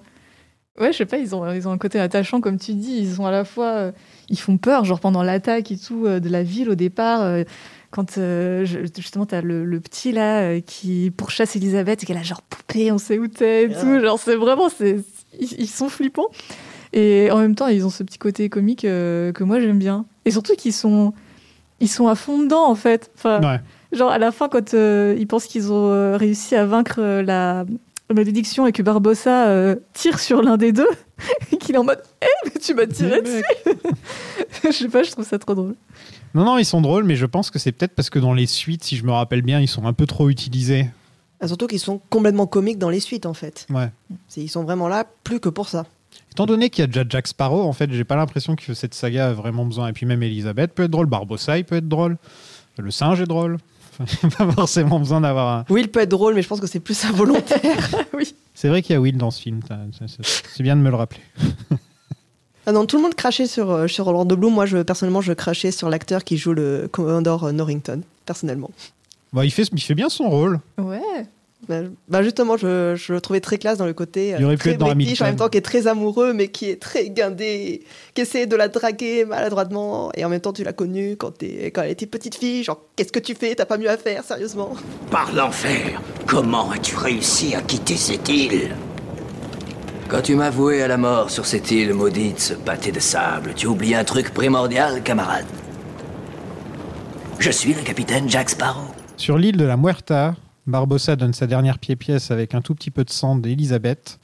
Ouais, 0.79 0.91
je 0.91 0.97
sais 0.97 1.05
pas, 1.05 1.17
ils 1.17 1.33
ont, 1.33 1.49
ils 1.53 1.65
ont 1.67 1.71
un 1.71 1.77
côté 1.77 1.99
attachant, 1.99 2.41
comme 2.41 2.57
tu 2.59 2.73
dis. 2.73 2.97
Ils 2.99 3.13
sont 3.15 3.25
à 3.25 3.31
la 3.31 3.45
fois. 3.45 3.67
euh, 3.67 3.91
ils 4.29 4.37
font 4.39 4.57
peur, 4.57 4.83
genre 4.83 4.99
pendant 4.99 5.23
l'attaque 5.23 5.71
et 5.71 5.77
tout 5.77 6.05
euh, 6.05 6.19
de 6.19 6.27
la 6.27 6.43
ville 6.43 6.69
au 6.69 6.75
départ. 6.75 7.21
euh, 7.21 7.43
quand 7.91 8.17
euh, 8.17 8.65
justement, 8.65 9.25
t'as 9.25 9.39
le, 9.41 9.63
le 9.63 9.79
petit 9.79 10.11
là 10.11 10.59
qui 10.59 11.11
pourchasse 11.15 11.55
Elisabeth 11.55 12.03
et 12.03 12.05
qu'elle 12.05 12.17
a 12.17 12.23
genre 12.23 12.41
poupée, 12.41 12.91
on 12.91 12.97
sait 12.97 13.17
où 13.19 13.27
t'es 13.29 13.65
et 13.65 13.69
tout. 13.69 14.01
Genre, 14.01 14.19
c'est 14.19 14.35
vraiment. 14.35 14.67
c'est 14.67 14.97
ils, 15.39 15.53
ils 15.59 15.67
sont 15.69 15.87
flippants. 15.87 16.27
Et 16.95 17.29
en 17.29 17.37
même 17.37 17.53
temps, 17.55 17.67
ils 17.67 17.85
ont 17.85 17.89
ce 17.91 18.01
petit 18.03 18.17
côté 18.17 18.49
comique 18.49 18.85
euh, 18.85 19.31
que 19.33 19.43
moi 19.43 19.59
j'aime 19.59 19.77
bien. 19.77 20.05
Et 20.25 20.31
surtout 20.31 20.55
qu'ils 20.55 20.73
sont. 20.73 21.13
Ils 21.81 21.89
sont 21.89 22.07
à 22.07 22.15
fond 22.15 22.41
dedans, 22.41 22.65
en 22.67 22.75
fait. 22.75 23.11
Enfin, 23.17 23.39
Ouais. 23.41 23.59
Genre, 23.91 24.09
à 24.09 24.17
la 24.17 24.31
fin, 24.31 24.49
quand 24.49 24.73
euh, 24.73 25.15
ils 25.19 25.27
pensent 25.27 25.45
qu'ils 25.45 25.71
ont 25.71 25.89
euh, 25.91 26.17
réussi 26.17 26.55
à 26.55 26.65
vaincre 26.65 26.95
euh, 26.99 27.21
la 27.21 27.65
malédiction 28.13 28.65
et 28.65 28.71
que 28.71 28.81
Barbossa 28.81 29.47
euh, 29.47 29.75
tire 29.93 30.19
sur 30.19 30.41
l'un 30.41 30.57
des 30.57 30.71
deux, 30.71 30.87
et 31.51 31.57
qu'il 31.57 31.75
est 31.75 31.77
en 31.77 31.83
mode 31.83 32.01
Eh, 32.21 32.25
mais 32.45 32.59
tu 32.61 32.73
m'as 32.73 32.87
tiré 32.87 33.21
dessus 33.21 33.43
Je 34.63 34.71
sais 34.71 34.87
pas, 34.87 35.03
je 35.03 35.11
trouve 35.11 35.25
ça 35.25 35.37
trop 35.39 35.53
drôle. 35.55 35.75
Non, 36.33 36.43
non, 36.45 36.57
ils 36.57 36.65
sont 36.65 36.81
drôles, 36.81 37.03
mais 37.03 37.15
je 37.15 37.25
pense 37.25 37.51
que 37.51 37.59
c'est 37.59 37.71
peut-être 37.71 37.93
parce 37.93 38.09
que 38.09 38.19
dans 38.19 38.33
les 38.33 38.45
suites, 38.47 38.83
si 38.83 38.95
je 38.97 39.03
me 39.05 39.11
rappelle 39.11 39.41
bien, 39.41 39.59
ils 39.59 39.67
sont 39.67 39.85
un 39.85 39.93
peu 39.93 40.05
trop 40.05 40.29
utilisés. 40.29 40.87
Ah, 41.39 41.47
Surtout 41.47 41.67
qu'ils 41.67 41.79
sont 41.79 41.99
complètement 42.09 42.47
comiques 42.47 42.79
dans 42.79 42.89
les 42.89 42.99
suites, 42.99 43.25
en 43.25 43.33
fait. 43.33 43.65
Ouais. 43.69 43.89
C'est- 44.27 44.41
Ils 44.41 44.49
sont 44.49 44.63
vraiment 44.63 44.87
là 44.87 45.05
plus 45.23 45.39
que 45.39 45.49
pour 45.49 45.67
ça. 45.69 45.85
Étant 46.31 46.45
donné 46.45 46.69
qu'il 46.69 46.81
y 46.81 46.83
a 46.83 46.87
déjà 46.87 47.05
Jack 47.07 47.27
Sparrow, 47.27 47.63
en 47.63 47.71
fait, 47.73 47.91
j'ai 47.91 48.03
pas 48.03 48.15
l'impression 48.17 48.55
que 48.55 48.73
cette 48.73 48.93
saga 48.93 49.29
a 49.29 49.33
vraiment 49.33 49.65
besoin. 49.65 49.87
Et 49.87 49.93
puis 49.93 50.05
même 50.05 50.21
Elisabeth 50.21 50.73
peut 50.73 50.83
être 50.83 50.91
drôle, 50.91 51.05
Barbossa 51.05 51.57
il 51.57 51.63
peut 51.63 51.77
être 51.77 51.87
drôle, 51.87 52.17
le 52.77 52.91
singe 52.91 53.21
est 53.21 53.25
drôle. 53.25 53.57
Enfin, 53.99 54.17
il 54.23 54.27
n'y 54.27 54.33
a 54.33 54.37
pas 54.37 54.51
forcément 54.51 54.99
besoin 54.99 55.21
d'avoir 55.21 55.59
un. 55.59 55.65
Will 55.73 55.89
peut 55.89 56.01
être 56.01 56.09
drôle, 56.09 56.33
mais 56.35 56.41
je 56.41 56.47
pense 56.47 56.59
que 56.59 56.67
c'est 56.67 56.81
plus 56.81 57.05
involontaire. 57.05 57.89
oui. 58.13 58.35
C'est 58.53 58.67
vrai 58.67 58.81
qu'il 58.81 58.93
y 58.93 58.97
a 58.97 59.01
Will 59.01 59.17
dans 59.17 59.31
ce 59.31 59.41
film, 59.41 59.61
c'est- 60.07 60.63
bien 60.63 60.75
de 60.75 60.81
me 60.81 60.89
le 60.89 60.95
rappeler. 60.95 61.21
Ah 62.67 62.71
non, 62.71 62.85
tout 62.85 62.97
le 62.97 63.03
monde 63.03 63.15
crachait 63.15 63.47
sur, 63.47 63.69
euh, 63.69 63.87
sur 63.87 64.07
Orlando 64.07 64.35
Bloom. 64.35 64.53
Moi, 64.53 64.65
je, 64.65 64.79
personnellement, 64.79 65.21
je 65.21 65.33
crachais 65.33 65.71
sur 65.71 65.89
l'acteur 65.89 66.23
qui 66.23 66.35
joue 66.35 66.53
le 66.53 66.89
Commodore 66.91 67.53
Norrington, 67.53 68.01
personnellement. 68.25 68.71
Bah, 69.33 69.45
il, 69.45 69.51
fait, 69.51 69.69
il 69.71 69.81
fait 69.81 69.93
bien 69.95 70.09
son 70.09 70.29
rôle. 70.29 70.59
Ouais. 70.77 70.99
Bah, 71.67 71.81
bah, 72.07 72.23
justement, 72.23 72.57
je, 72.57 72.95
je 72.95 73.13
le 73.13 73.21
trouvais 73.21 73.39
très 73.39 73.57
classe 73.57 73.77
dans 73.77 73.85
le 73.85 73.93
côté 73.93 74.33
euh, 74.33 74.37
Il 74.39 74.45
aurait 74.45 74.55
pu 74.55 74.61
très 74.61 74.71
être 74.71 74.77
dans 74.79 74.85
en 74.87 74.95
même 74.95 75.35
temps 75.35 75.49
qui 75.49 75.57
est 75.57 75.61
très 75.61 75.87
amoureux, 75.87 76.33
mais 76.33 76.47
qui 76.49 76.69
est 76.69 76.79
très 76.81 77.09
guindé, 77.09 77.83
qui 78.13 78.21
essaie 78.21 78.45
de 78.45 78.55
la 78.55 78.67
draguer 78.67 79.25
maladroitement. 79.25 80.11
Et 80.15 80.23
en 80.25 80.29
même 80.29 80.41
temps, 80.41 80.53
tu 80.53 80.63
l'as 80.63 80.73
connue 80.73 81.15
quand, 81.17 81.31
t'es- 81.37 81.71
quand 81.71 81.81
elle 81.83 81.91
était 81.91 82.05
petite 82.05 82.35
fille. 82.35 82.63
Genre, 82.63 82.79
qu'est-ce 82.95 83.11
que 83.11 83.19
tu 83.19 83.33
fais? 83.35 83.55
T'as 83.55 83.65
pas 83.65 83.77
mieux 83.77 83.89
à 83.89 83.97
faire, 83.97 84.23
sérieusement 84.23 84.73
Par 85.11 85.33
l'enfer, 85.33 86.01
comment 86.27 86.71
as-tu 86.71 86.95
réussi 86.95 87.55
à 87.55 87.61
quitter 87.61 87.95
cette 87.97 88.29
île? 88.29 88.69
Quand 90.07 90.21
tu 90.21 90.35
m'as 90.35 90.51
voué 90.51 90.83
à 90.83 90.87
la 90.87 90.97
mort 90.97 91.31
sur 91.31 91.47
cette 91.47 91.71
île 91.71 91.93
maudite, 91.95 92.39
ce 92.39 92.53
pâté 92.53 92.91
de 92.91 92.99
sable, 92.99 93.53
tu 93.55 93.65
oublies 93.65 93.95
un 93.95 94.03
truc 94.03 94.31
primordial, 94.35 95.01
camarade. 95.01 95.45
Je 97.39 97.49
suis 97.51 97.73
le 97.73 97.81
capitaine 97.81 98.29
Jack 98.29 98.49
Sparrow. 98.51 98.87
Sur 99.17 99.37
l'île 99.37 99.57
de 99.57 99.65
la 99.65 99.77
Muerta, 99.77 100.35
Barbossa 100.67 101.15
donne 101.15 101.33
sa 101.33 101.47
dernière 101.47 101.79
pied-pièce 101.79 102.31
avec 102.31 102.55
un 102.55 102.61
tout 102.61 102.73
petit 102.75 102.91
peu 102.91 103.03
de 103.03 103.09
sang 103.11 103.35
d'Elisabeth. 103.35 104.19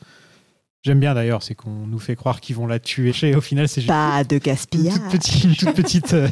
J'aime 0.84 1.00
bien 1.00 1.14
d'ailleurs, 1.14 1.44
c'est 1.44 1.54
qu'on 1.54 1.70
nous 1.86 2.00
fait 2.00 2.16
croire 2.16 2.42
qu'ils 2.42 2.56
vont 2.56 2.66
la 2.66 2.80
tuer. 2.80 3.14
Et 3.22 3.36
au 3.36 3.42
final, 3.42 3.68
c'est 3.68 3.82
juste 3.82 3.90
Pas 3.94 4.24
de 4.24 4.36
une 4.36 4.40
gaspillage. 4.40 4.96
toute 4.96 5.12
petite. 5.12 5.44
Une 5.44 5.56
toute 5.56 5.74
petite 5.76 6.14
euh, 6.16 6.28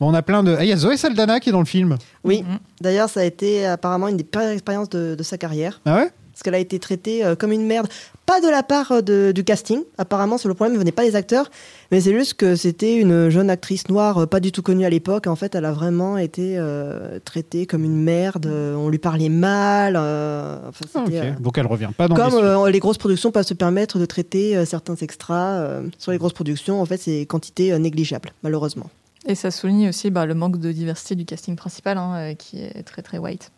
bon, 0.00 0.08
on 0.10 0.14
a 0.14 0.22
plein 0.22 0.42
de. 0.42 0.56
Ah, 0.58 0.64
il 0.64 0.68
y 0.68 0.72
a 0.72 0.76
Zoé 0.76 0.96
Saldana 0.96 1.38
qui 1.40 1.50
est 1.50 1.52
dans 1.52 1.58
le 1.60 1.66
film. 1.66 1.96
Oui, 2.24 2.42
Mhm. 2.42 2.58
d'ailleurs, 2.80 3.10
ça 3.10 3.20
a 3.20 3.24
été 3.24 3.66
apparemment 3.66 4.08
une 4.08 4.16
des 4.16 4.24
pires 4.24 4.48
expériences 4.48 4.88
de, 4.88 5.14
de 5.14 5.22
sa 5.22 5.36
carrière. 5.36 5.80
Ah 5.84 5.96
ouais? 5.96 6.10
Parce 6.32 6.42
qu'elle 6.42 6.54
a 6.54 6.58
été 6.58 6.78
traitée 6.78 7.24
euh, 7.24 7.34
comme 7.34 7.52
une 7.52 7.66
merde. 7.66 7.88
Pas 8.26 8.40
de 8.40 8.48
la 8.48 8.64
part 8.64 8.90
euh, 8.90 9.00
de- 9.02 9.30
du 9.32 9.44
casting. 9.44 9.82
Apparemment, 9.98 10.36
c'est 10.36 10.48
le 10.48 10.54
problème, 10.54 10.74
ne 10.74 10.78
venait 10.80 10.90
pas 10.92 11.04
des 11.04 11.14
acteurs. 11.14 11.48
Mais 11.92 12.00
c'est 12.00 12.12
juste 12.12 12.34
que 12.34 12.56
c'était 12.56 12.96
une 12.96 13.28
jeune 13.30 13.48
actrice 13.50 13.88
noire, 13.88 14.18
euh, 14.18 14.26
pas 14.26 14.40
du 14.40 14.50
tout 14.50 14.62
connue 14.62 14.84
à 14.84 14.90
l'époque. 14.90 15.28
En 15.28 15.36
fait, 15.36 15.54
elle 15.54 15.64
a 15.64 15.70
vraiment 15.72 16.18
été 16.18 16.56
euh, 16.58 17.20
traitée 17.24 17.66
comme 17.66 17.84
une 17.84 18.02
merde. 18.02 18.46
On 18.46 18.88
lui 18.88 18.98
parlait 18.98 19.28
mal. 19.28 19.94
euh, 19.96 20.58
enfin, 20.68 20.84
Ah, 20.94 21.02
c'était, 21.06 21.18
ok. 21.20 21.24
euh, 21.24 21.32
Donc 21.40 21.58
elle 21.58 21.66
revient 21.66 21.90
pas 21.96 22.08
dans 22.08 22.16
Comme 22.16 22.34
les 22.34 22.76
euh, 22.76 22.78
grosses 22.80 22.98
productions 22.98 23.30
peuvent 23.30 23.46
se 23.46 23.54
permettre 23.54 23.98
de 24.00 24.06
traiter 24.06 24.56
euh, 24.56 24.64
certains 24.64 24.96
extras 24.96 25.58
euh, 25.60 25.82
sur 25.98 26.10
les 26.10 26.18
grosses 26.18 26.32
productions, 26.32 26.80
en 26.82 26.84
fait, 26.84 26.96
c'est 26.98 27.26
quantité 27.26 27.72
euh, 27.72 27.78
négligeable, 27.78 28.30
malheureusement. 28.42 28.90
Et 29.28 29.34
ça 29.36 29.50
souligne 29.52 29.88
aussi 29.88 30.10
bah, 30.10 30.26
le 30.26 30.34
manque 30.34 30.58
de 30.58 30.72
diversité 30.72 31.14
du 31.14 31.24
casting 31.24 31.54
principal, 31.56 31.96
hein, 31.98 32.14
euh, 32.16 32.34
qui 32.34 32.60
est 32.60 32.82
très 32.82 33.02
très 33.02 33.18
white. 33.18 33.52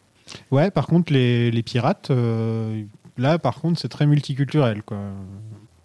Ouais, 0.51 0.71
par 0.71 0.87
contre, 0.87 1.11
les, 1.11 1.51
les 1.51 1.63
pirates, 1.63 2.11
euh, 2.11 2.83
là, 3.19 3.39
par 3.39 3.61
contre, 3.61 3.81
c'est 3.81 3.89
très 3.89 4.07
multiculturel, 4.07 4.83
quoi. 4.83 4.99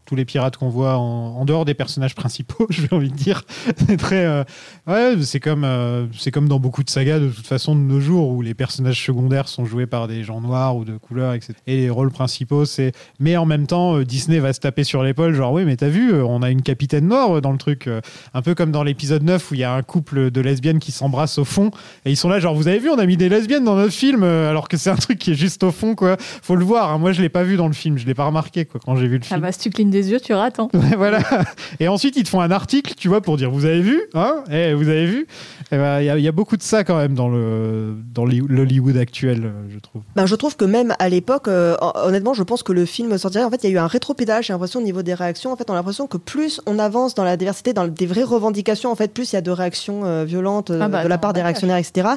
Tous 0.05 0.15
les 0.15 0.25
pirates 0.25 0.57
qu'on 0.57 0.69
voit 0.69 0.97
en, 0.97 1.35
en 1.37 1.45
dehors 1.45 1.65
des 1.65 1.73
personnages 1.73 2.13
principaux, 2.15 2.67
j'ai 2.69 2.87
envie 2.91 3.09
de 3.09 3.15
dire, 3.15 3.43
c'est 3.87 3.97
très. 3.97 4.25
euh, 4.25 4.43
ouais, 4.87 5.15
c'est 5.21 5.39
comme, 5.39 5.63
euh, 5.63 6.05
c'est 6.17 6.31
comme 6.31 6.47
dans 6.49 6.59
beaucoup 6.59 6.83
de 6.83 6.89
sagas 6.89 7.19
de 7.19 7.29
toute 7.29 7.47
façon 7.47 7.75
de 7.75 7.81
nos 7.81 7.99
jours 7.99 8.29
où 8.29 8.41
les 8.41 8.53
personnages 8.53 9.03
secondaires 9.03 9.47
sont 9.47 9.65
joués 9.65 9.85
par 9.85 10.07
des 10.07 10.23
gens 10.23 10.41
noirs 10.41 10.75
ou 10.75 10.83
de 10.85 10.97
couleur, 10.97 11.33
etc. 11.33 11.53
Et 11.67 11.77
les 11.77 11.89
rôles 11.89 12.11
principaux, 12.11 12.65
c'est. 12.65 12.91
Mais 13.19 13.37
en 13.37 13.45
même 13.45 13.65
temps, 13.67 13.95
euh, 13.97 14.03
Disney 14.05 14.39
va 14.39 14.51
se 14.53 14.59
taper 14.59 14.83
sur 14.83 15.03
l'épaule, 15.03 15.33
genre, 15.33 15.53
oui, 15.53 15.63
mais 15.65 15.75
t'as 15.77 15.87
vu, 15.89 16.13
on 16.13 16.41
a 16.41 16.49
une 16.49 16.61
capitaine 16.61 17.07
noire 17.07 17.41
dans 17.41 17.51
le 17.51 17.57
truc. 17.57 17.89
un 18.33 18.41
peu 18.41 18.55
comme 18.55 18.71
dans 18.71 18.83
l'épisode 18.83 19.23
9 19.23 19.51
où 19.51 19.53
il 19.55 19.59
y 19.61 19.63
a 19.63 19.73
un 19.73 19.81
couple 19.83 20.31
de 20.31 20.41
lesbiennes 20.41 20.79
qui 20.79 20.91
s'embrassent 20.91 21.37
au 21.37 21.45
fond 21.45 21.71
et 22.05 22.11
ils 22.11 22.17
sont 22.17 22.29
là, 22.29 22.39
genre, 22.39 22.55
vous 22.55 22.67
avez 22.67 22.79
vu, 22.79 22.89
on 22.89 22.97
a 22.99 23.05
mis 23.05 23.17
des 23.17 23.29
lesbiennes 23.29 23.63
dans 23.63 23.75
notre 23.75 23.93
film, 23.93 24.23
alors 24.23 24.67
que 24.67 24.77
c'est 24.77 24.89
un 24.89 24.95
truc 24.95 25.17
qui 25.19 25.31
est 25.31 25.35
juste 25.35 25.63
au 25.63 25.71
fond, 25.71 25.95
quoi. 25.95 26.17
Faut 26.19 26.55
le 26.55 26.65
voir. 26.65 26.91
hein. 26.91 26.97
Moi, 26.97 27.11
je 27.13 27.21
l'ai 27.21 27.29
pas 27.29 27.43
vu 27.43 27.55
dans 27.55 27.67
le 27.67 27.73
film, 27.73 27.97
je 27.97 28.05
l'ai 28.05 28.13
pas 28.13 28.25
remarqué, 28.25 28.65
quoi, 28.65 28.79
quand 28.83 28.95
j'ai 28.95 29.07
vu 29.07 29.17
le 29.17 29.21
Ah 29.23 29.27
film. 29.35 29.39
bah, 29.41 29.51
si 29.51 29.59
tu 29.59 29.69
clignes 29.69 29.89
des 29.93 30.11
yeux, 30.11 30.19
tu 30.19 30.33
rates. 30.33 30.59
Hein. 30.59 30.67
Ouais, 30.73 30.97
voilà. 30.97 31.19
Et 31.79 31.87
ensuite, 31.87 32.17
ils 32.17 32.23
te 32.23 32.29
font 32.29 32.41
un 32.41 32.51
article, 32.51 32.93
tu 32.97 33.07
vois, 33.07 33.21
pour 33.21 33.37
dire, 33.37 33.49
vous 33.49 33.63
avez 33.65 33.79
vu, 33.81 34.01
hein 34.13 34.43
Eh, 34.51 34.73
vous 34.73 34.89
avez 34.89 35.05
vu 35.05 35.25
Eh 35.71 35.77
ben, 35.77 36.01
Il 36.01 36.05
y, 36.05 36.09
a- 36.09 36.17
il 36.17 36.23
y 36.23 36.27
a 36.27 36.31
beaucoup 36.33 36.57
de 36.57 36.63
ça 36.63 36.83
quand 36.83 36.97
même 36.97 37.13
dans 37.13 37.29
le 37.29 37.95
dans 38.13 38.25
l'Hollywood 38.25 38.97
actuel, 38.97 39.51
je 39.73 39.79
trouve. 39.79 40.01
Ben, 40.15 40.25
je 40.25 40.35
trouve 40.35 40.55
que 40.57 40.65
même 40.65 40.93
à 40.99 41.07
l'époque, 41.09 41.47
euh, 41.47 41.75
hon- 41.81 41.93
honnêtement, 42.03 42.33
je 42.33 42.43
pense 42.43 42.63
que 42.63 42.73
le 42.73 42.85
film 42.85 43.17
sortirait. 43.17 43.43
En 43.45 43.49
fait, 43.49 43.63
il 43.63 43.69
y 43.69 43.73
a 43.73 43.75
eu 43.75 43.79
un 43.79 43.87
rétropédage, 43.87 44.47
j'ai 44.47 44.53
l'impression, 44.53 44.79
au 44.81 44.83
niveau 44.83 45.01
des 45.03 45.13
réactions. 45.13 45.51
En 45.53 45.55
fait, 45.55 45.69
on 45.69 45.73
a 45.73 45.77
l'impression 45.77 46.07
que 46.07 46.17
plus 46.17 46.59
on 46.65 46.79
avance 46.79 47.15
dans 47.15 47.23
la 47.23 47.37
diversité, 47.37 47.73
dans 47.73 47.87
des 47.87 48.05
vraies 48.05 48.23
revendications, 48.23 48.91
en 48.91 48.95
fait, 48.95 49.13
plus 49.13 49.31
il 49.31 49.35
y 49.35 49.37
a 49.37 49.41
de 49.41 49.51
réactions 49.51 50.05
euh, 50.05 50.25
violentes 50.25 50.71
euh, 50.71 50.79
Ah 50.81 50.87
bah, 50.89 51.03
de 51.03 51.07
la 51.07 51.15
non, 51.15 51.21
part 51.21 51.33
des 51.33 51.39
bah, 51.41 51.45
réactionnaires, 51.45 51.77
etc. 51.77 52.09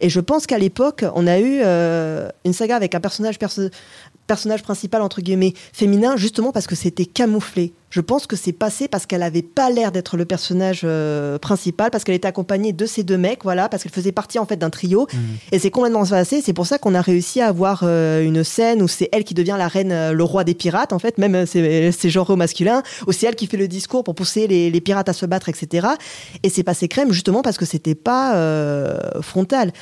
Et 0.00 0.08
je 0.10 0.20
pense 0.20 0.46
qu'à 0.46 0.58
l'époque, 0.58 1.04
on 1.14 1.26
a 1.26 1.38
eu 1.38 1.60
euh, 1.64 2.28
une 2.44 2.52
saga 2.52 2.76
avec 2.76 2.94
un 2.94 3.00
personnage, 3.00 3.38
perso- 3.38 3.70
personnage 4.30 4.62
principal, 4.62 5.02
entre 5.02 5.22
guillemets, 5.22 5.54
féminin, 5.72 6.16
justement 6.16 6.52
parce 6.52 6.68
que 6.68 6.76
c'était 6.76 7.04
camouflé. 7.04 7.72
Je 7.90 8.00
pense 8.00 8.28
que 8.28 8.36
c'est 8.36 8.52
passé 8.52 8.86
parce 8.86 9.04
qu'elle 9.04 9.24
avait 9.24 9.42
pas 9.42 9.70
l'air 9.70 9.90
d'être 9.90 10.16
le 10.16 10.24
personnage 10.24 10.82
euh, 10.84 11.36
principal, 11.40 11.90
parce 11.90 12.04
qu'elle 12.04 12.14
était 12.14 12.28
accompagnée 12.28 12.72
de 12.72 12.86
ces 12.86 13.02
deux 13.02 13.18
mecs, 13.18 13.42
voilà, 13.42 13.68
parce 13.68 13.82
qu'elle 13.82 13.90
faisait 13.90 14.12
partie 14.12 14.38
en 14.38 14.46
fait 14.46 14.56
d'un 14.56 14.70
trio. 14.70 15.08
Et 15.50 15.58
c'est 15.58 15.72
complètement 15.72 16.06
passé. 16.06 16.42
C'est 16.44 16.52
pour 16.52 16.68
ça 16.68 16.78
qu'on 16.78 16.94
a 16.94 17.00
réussi 17.00 17.40
à 17.40 17.48
avoir 17.48 17.80
euh, 17.82 18.22
une 18.22 18.44
scène 18.44 18.82
où 18.82 18.86
c'est 18.86 19.08
elle 19.10 19.24
qui 19.24 19.34
devient 19.34 19.56
la 19.58 19.66
reine, 19.66 19.90
euh, 19.90 20.12
le 20.12 20.22
roi 20.22 20.44
des 20.44 20.54
pirates, 20.54 20.92
en 20.92 21.00
fait, 21.00 21.18
même 21.18 21.44
c'est 21.44 22.10
genré 22.10 22.34
au 22.34 22.36
masculin, 22.36 22.84
où 23.08 23.12
c'est 23.12 23.26
elle 23.26 23.34
qui 23.34 23.48
fait 23.48 23.56
le 23.56 23.66
discours 23.66 24.04
pour 24.04 24.14
pousser 24.14 24.46
les, 24.46 24.70
les 24.70 24.80
pirates 24.80 25.08
à 25.08 25.12
se 25.12 25.26
battre, 25.26 25.48
etc. 25.48 25.88
Et 26.44 26.50
c'est 26.50 26.62
passé 26.62 26.86
crème 26.86 27.10
justement 27.10 27.42
parce 27.42 27.58
que 27.58 27.64
c'était 27.64 27.96
pas 27.96 28.30
frontal. 29.22 29.72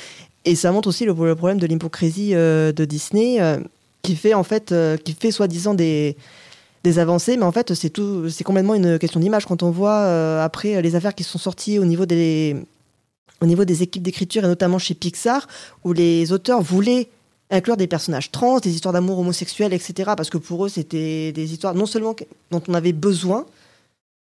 Et 0.45 0.55
ça 0.55 0.71
montre 0.71 0.87
aussi 0.87 1.05
le, 1.05 1.13
le 1.13 1.35
problème 1.35 1.59
de 1.59 1.67
l'hypocrisie 1.67 2.31
de 2.31 2.85
Disney, 2.85 3.39
qui 4.01 4.15
fait 4.15 4.33
en 4.33 4.43
fait, 4.43 4.71
euh, 4.71 4.97
qui 4.97 5.13
fait 5.13 5.31
soi-disant 5.31 5.73
des 5.73 6.15
des 6.85 6.97
avancées, 6.97 7.35
mais 7.35 7.43
en 7.43 7.51
fait, 7.51 7.73
c'est 7.73 7.89
tout, 7.89 8.29
c'est 8.29 8.45
complètement 8.45 8.73
une 8.73 8.97
question 8.99 9.19
d'image. 9.19 9.45
Quand 9.45 9.63
on 9.63 9.69
voit 9.69 9.99
euh, 10.03 10.41
après 10.41 10.81
les 10.81 10.95
affaires 10.95 11.13
qui 11.13 11.25
sont 11.25 11.37
sorties 11.37 11.77
au 11.77 11.83
niveau 11.83 12.05
des, 12.05 12.55
au 13.41 13.45
niveau 13.45 13.65
des 13.65 13.83
équipes 13.83 14.03
d'écriture 14.03 14.43
et 14.45 14.47
notamment 14.47 14.79
chez 14.79 14.93
Pixar, 14.93 15.47
où 15.83 15.93
les 15.93 16.31
auteurs 16.31 16.61
voulaient 16.61 17.09
inclure 17.51 17.77
des 17.77 17.87
personnages 17.87 18.31
trans, 18.31 18.59
des 18.59 18.73
histoires 18.73 18.93
d'amour 18.93 19.19
homosexuel, 19.19 19.73
etc. 19.73 20.11
Parce 20.15 20.29
que 20.29 20.37
pour 20.37 20.65
eux, 20.65 20.69
c'était 20.69 21.31
des 21.31 21.51
histoires 21.51 21.73
non 21.73 21.85
seulement 21.85 22.15
dont 22.51 22.61
on 22.67 22.73
avait 22.73 22.93
besoin 22.93 23.45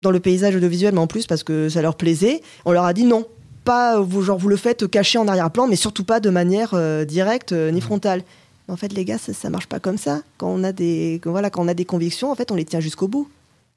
dans 0.02 0.10
le 0.10 0.20
paysage 0.20 0.56
audiovisuel, 0.56 0.94
mais 0.94 1.00
en 1.00 1.06
plus 1.06 1.26
parce 1.26 1.42
que 1.42 1.68
ça 1.68 1.82
leur 1.82 1.96
plaisait. 1.96 2.40
On 2.64 2.72
leur 2.72 2.84
a 2.84 2.92
dit 2.92 3.04
non. 3.04 3.26
pas, 3.64 4.00
vous, 4.00 4.22
genre, 4.22 4.38
vous 4.38 4.48
le 4.48 4.56
faites 4.56 4.88
caché 4.88 5.18
en 5.18 5.28
arrière-plan, 5.28 5.66
mais 5.66 5.76
surtout 5.76 6.04
pas 6.04 6.20
de 6.20 6.30
manière 6.30 6.70
euh, 6.72 7.04
directe 7.04 7.52
euh, 7.52 7.70
ni 7.70 7.80
frontale. 7.80 8.22
En 8.70 8.76
fait, 8.76 8.92
les 8.92 9.04
gars, 9.04 9.18
ça, 9.18 9.32
ça 9.32 9.50
marche 9.50 9.66
pas 9.66 9.80
comme 9.80 9.98
ça. 9.98 10.22
Quand 10.38 10.48
on 10.48 10.62
a 10.62 10.72
des, 10.72 11.20
quand, 11.22 11.32
voilà, 11.32 11.50
quand 11.50 11.62
on 11.62 11.68
a 11.68 11.74
des 11.74 11.84
convictions, 11.84 12.30
en 12.30 12.34
fait, 12.34 12.50
on 12.52 12.54
les 12.54 12.64
tient 12.64 12.80
jusqu'au 12.80 13.08
bout. 13.08 13.28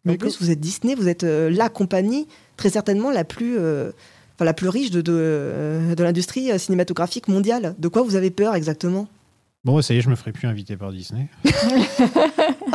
Mais 0.06 0.14
en 0.14 0.18
plus, 0.18 0.40
vous 0.40 0.52
êtes 0.52 0.60
Disney, 0.60 0.96
vous 0.96 1.08
êtes 1.08 1.24
euh, 1.24 1.50
la 1.50 1.70
compagnie, 1.70 2.28
très 2.58 2.70
certainement 2.70 3.10
la 3.10 3.24
plus, 3.24 3.58
euh, 3.58 3.92
la 4.40 4.54
plus 4.54 4.68
riche 4.68 4.92
de, 4.92 5.02
de, 5.02 5.14
euh, 5.16 5.96
de 5.96 6.04
l'industrie 6.04 6.58
cinématographique 6.60 7.28
mondiale. 7.28 7.74
De 7.80 7.88
quoi 7.88 8.04
vous 8.04 8.16
avez 8.16 8.30
peur 8.30 8.54
exactement? 8.54 9.08
Bon, 9.66 9.82
ça 9.82 9.94
y 9.94 9.98
est, 9.98 10.02
je 10.02 10.10
me 10.10 10.16
ferai 10.16 10.34
plus 10.34 10.46
inviter 10.46 10.76
par 10.76 10.92
Disney. 10.92 11.28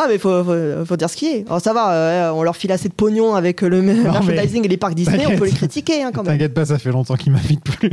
Ah, 0.00 0.06
mais 0.08 0.18
faut, 0.18 0.44
faut, 0.44 0.84
faut 0.84 0.96
dire 0.96 1.10
ce 1.10 1.16
qui 1.16 1.26
est. 1.26 1.44
Alors, 1.48 1.60
ça 1.60 1.72
va, 1.72 1.92
euh, 1.92 2.30
on 2.30 2.44
leur 2.44 2.56
file 2.56 2.70
assez 2.70 2.88
de 2.88 2.94
pognon 2.94 3.34
avec 3.34 3.62
le 3.62 3.82
merchandising 3.82 4.64
et 4.64 4.68
les 4.68 4.76
parcs 4.76 4.94
Disney, 4.94 5.26
on 5.26 5.36
peut 5.36 5.46
les 5.46 5.50
critiquer 5.50 6.04
hein, 6.04 6.12
quand 6.14 6.22
même. 6.22 6.34
T'inquiète 6.34 6.54
pas, 6.54 6.66
ça 6.66 6.78
fait 6.78 6.92
longtemps 6.92 7.16
qu'ils 7.16 7.32
m'invitent 7.32 7.64
plus. 7.64 7.90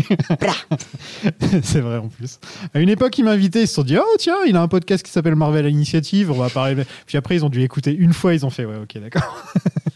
c'est 1.63 1.79
vrai 1.79 1.97
en 1.97 2.09
plus. 2.09 2.39
À 2.75 2.79
une 2.79 2.89
époque, 2.89 3.17
ils 3.17 3.25
m'invitaient, 3.25 3.63
ils 3.63 3.67
se 3.67 3.73
sont 3.73 3.83
dit 3.83 3.97
Oh, 3.97 4.15
tiens, 4.19 4.37
il 4.45 4.55
a 4.55 4.61
un 4.61 4.67
podcast 4.67 5.03
qui 5.03 5.11
s'appelle 5.11 5.35
Marvel 5.35 5.67
Initiative, 5.67 6.29
on 6.29 6.35
va 6.35 6.49
parler. 6.49 6.83
Puis 7.07 7.17
après, 7.17 7.35
ils 7.35 7.43
ont 7.43 7.49
dû 7.49 7.63
écouter 7.63 7.91
une 7.91 8.13
fois, 8.13 8.35
ils 8.35 8.45
ont 8.45 8.51
fait 8.51 8.65
Ouais, 8.65 8.77
ok, 8.77 9.01
d'accord. 9.01 9.43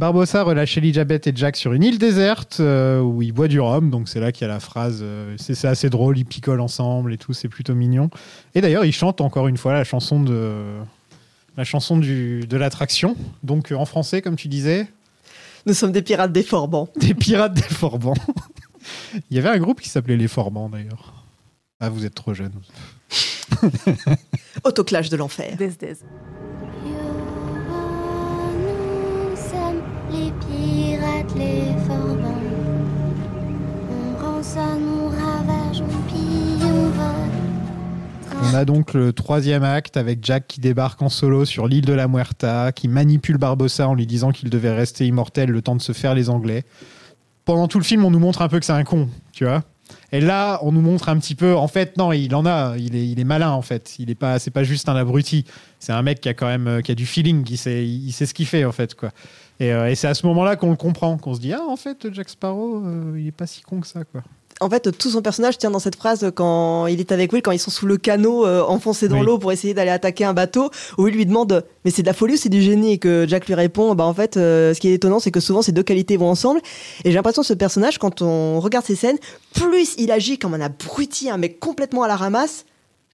Barbossa 0.00 0.44
relâche 0.44 0.78
Elisabeth 0.78 1.26
et 1.26 1.32
Jack 1.34 1.56
sur 1.56 1.74
une 1.74 1.82
île 1.82 1.98
déserte 1.98 2.56
euh, 2.60 3.02
où 3.02 3.20
ils 3.20 3.32
boivent 3.32 3.48
du 3.48 3.60
rhum, 3.60 3.90
donc 3.90 4.08
c'est 4.08 4.18
là 4.18 4.32
qu'il 4.32 4.46
y 4.46 4.50
a 4.50 4.52
la 4.52 4.58
phrase. 4.58 5.00
euh, 5.02 5.34
c'est 5.38 5.54
c'est 5.54 5.68
assez 5.68 5.90
drôle, 5.90 6.16
ils 6.16 6.24
picolent 6.24 6.62
ensemble 6.62 7.12
et 7.12 7.18
tout, 7.18 7.34
c'est 7.34 7.48
plutôt 7.48 7.74
mignon. 7.74 8.08
Et 8.54 8.62
d'ailleurs, 8.62 8.86
ils 8.86 8.94
chantent 8.94 9.20
encore 9.20 9.46
une 9.46 9.58
fois 9.58 9.74
la 9.74 9.84
chanson 9.84 10.22
de. 10.22 10.54
La 11.58 11.64
chanson 11.64 11.98
du, 11.98 12.46
de 12.48 12.56
l'attraction, 12.56 13.14
donc 13.42 13.72
euh, 13.72 13.74
en 13.74 13.84
français, 13.84 14.22
comme 14.22 14.36
tu 14.36 14.48
disais, 14.48 14.88
Nous 15.66 15.74
sommes 15.74 15.92
des 15.92 16.00
pirates 16.00 16.32
des 16.32 16.44
Forbans. 16.44 16.88
des 16.96 17.12
pirates 17.12 17.52
des 17.52 17.60
Forbans. 17.60 18.14
Il 19.30 19.36
y 19.36 19.38
avait 19.38 19.50
un 19.50 19.58
groupe 19.58 19.82
qui 19.82 19.90
s'appelait 19.90 20.16
les 20.16 20.28
Forbans 20.28 20.70
d'ailleurs. 20.70 21.26
Ah, 21.78 21.90
vous 21.90 22.06
êtes 22.06 22.14
trop 22.14 22.32
jeune. 22.32 22.52
Autoclash 24.64 25.10
de 25.10 25.18
l'enfer. 25.18 25.56
Des, 25.58 25.68
des. 25.68 25.96
Les 30.10 30.32
pirates, 30.32 31.34
les 31.36 31.62
forbans. 31.86 32.34
On 33.90 34.24
rançonne, 34.24 34.84
on 34.88 35.08
ravage, 35.08 35.82
on 35.82 36.12
pille, 36.12 36.62
on 36.62 36.88
vole. 36.90 37.30
On 38.42 38.54
a 38.54 38.64
donc 38.64 38.94
le 38.94 39.12
troisième 39.12 39.62
acte 39.62 39.96
avec 39.96 40.24
Jack 40.24 40.46
qui 40.48 40.60
débarque 40.60 41.00
en 41.02 41.08
solo 41.08 41.44
sur 41.44 41.68
l'île 41.68 41.84
de 41.84 41.92
la 41.92 42.08
Muerta, 42.08 42.72
qui 42.72 42.88
manipule 42.88 43.36
Barbossa 43.36 43.88
en 43.88 43.94
lui 43.94 44.06
disant 44.06 44.32
qu'il 44.32 44.50
devait 44.50 44.72
rester 44.72 45.06
immortel 45.06 45.50
le 45.50 45.62
temps 45.62 45.76
de 45.76 45.82
se 45.82 45.92
faire 45.92 46.14
les 46.14 46.30
Anglais. 46.30 46.64
Pendant 47.44 47.68
tout 47.68 47.78
le 47.78 47.84
film, 47.84 48.04
on 48.04 48.10
nous 48.10 48.18
montre 48.18 48.42
un 48.42 48.48
peu 48.48 48.58
que 48.58 48.66
c'est 48.66 48.72
un 48.72 48.84
con, 48.84 49.08
tu 49.32 49.44
vois. 49.44 49.62
Et 50.12 50.20
là, 50.20 50.58
on 50.62 50.72
nous 50.72 50.80
montre 50.80 51.08
un 51.08 51.18
petit 51.18 51.34
peu. 51.34 51.56
En 51.56 51.68
fait, 51.68 51.96
non, 51.96 52.12
il 52.12 52.34
en 52.34 52.46
a. 52.46 52.76
Il 52.78 53.18
est, 53.18 53.24
malin 53.24 53.50
en 53.50 53.62
fait. 53.62 53.96
Il 53.98 54.10
est 54.10 54.14
pas. 54.14 54.38
C'est 54.38 54.50
pas 54.50 54.62
juste 54.62 54.88
un 54.88 54.96
abruti. 54.96 55.44
C'est 55.78 55.92
un 55.92 56.02
mec 56.02 56.20
qui 56.20 56.28
a 56.28 56.34
quand 56.34 56.46
même, 56.46 56.66
euh, 56.66 56.80
qui 56.80 56.92
a 56.92 56.94
du 56.94 57.06
feeling. 57.06 57.44
Qui 57.44 57.56
sait, 57.56 57.86
il 57.86 58.12
sait 58.12 58.26
ce 58.26 58.34
qu'il 58.34 58.46
fait 58.46 58.64
en 58.64 58.72
fait, 58.72 58.94
quoi. 58.94 59.10
Et, 59.60 59.72
euh, 59.72 59.90
et 59.90 59.94
c'est 59.94 60.08
à 60.08 60.14
ce 60.14 60.26
moment-là 60.26 60.56
qu'on 60.56 60.70
le 60.70 60.76
comprend, 60.76 61.16
qu'on 61.18 61.34
se 61.34 61.40
dit 61.40 61.52
ah 61.52 61.62
en 61.68 61.76
fait 61.76 62.12
Jack 62.12 62.28
Sparrow, 62.30 62.82
euh, 62.84 63.16
il 63.18 63.26
est 63.28 63.32
pas 63.32 63.46
si 63.46 63.62
con 63.62 63.80
que 63.80 63.86
ça, 63.86 64.04
quoi. 64.04 64.22
En 64.62 64.68
fait, 64.68 64.94
tout 64.98 65.08
son 65.08 65.22
personnage 65.22 65.56
tient 65.56 65.70
dans 65.70 65.78
cette 65.78 65.96
phrase 65.96 66.30
quand 66.34 66.86
il 66.86 67.00
est 67.00 67.12
avec 67.12 67.32
Will, 67.32 67.40
quand 67.40 67.50
ils 67.52 67.58
sont 67.58 67.70
sous 67.70 67.86
le 67.86 67.96
canot 67.96 68.44
euh, 68.44 68.62
enfoncés 68.62 69.08
dans 69.08 69.18
Oui. 69.20 69.24
l'eau 69.24 69.38
pour 69.38 69.52
essayer 69.52 69.72
d'aller 69.72 69.90
attaquer 69.90 70.26
un 70.26 70.34
bateau, 70.34 70.70
où 70.98 71.08
il 71.08 71.14
lui 71.14 71.24
demande 71.24 71.64
Mais 71.86 71.90
c'est 71.90 72.02
de 72.02 72.06
la 72.06 72.12
folie 72.12 72.34
ou 72.34 72.36
c'est 72.36 72.50
du 72.50 72.60
génie? 72.60 72.92
Et 72.92 72.98
que 72.98 73.24
Jack 73.26 73.46
lui 73.46 73.54
répond 73.54 73.94
Bah 73.94 74.04
en 74.04 74.12
fait, 74.12 74.36
euh, 74.36 74.74
ce 74.74 74.80
qui 74.80 74.88
est 74.88 74.92
étonnant, 74.92 75.18
c'est 75.18 75.30
que 75.30 75.40
souvent 75.40 75.62
ces 75.62 75.72
deux 75.72 75.82
qualités 75.82 76.18
vont 76.18 76.28
ensemble. 76.28 76.60
Et 77.04 77.10
j'ai 77.10 77.14
l'impression 77.16 77.40
que 77.40 77.48
ce 77.48 77.54
personnage, 77.54 77.96
quand 77.96 78.20
on 78.20 78.60
regarde 78.60 78.84
ces 78.84 78.96
scènes, 78.96 79.16
plus 79.54 79.94
il 79.96 80.10
agit 80.10 80.36
comme 80.38 80.52
un 80.52 80.60
abruti, 80.60 81.30
un 81.30 81.38
mec 81.38 81.58
complètement 81.58 82.02
à 82.02 82.08
la 82.08 82.16
ramasse, 82.16 82.66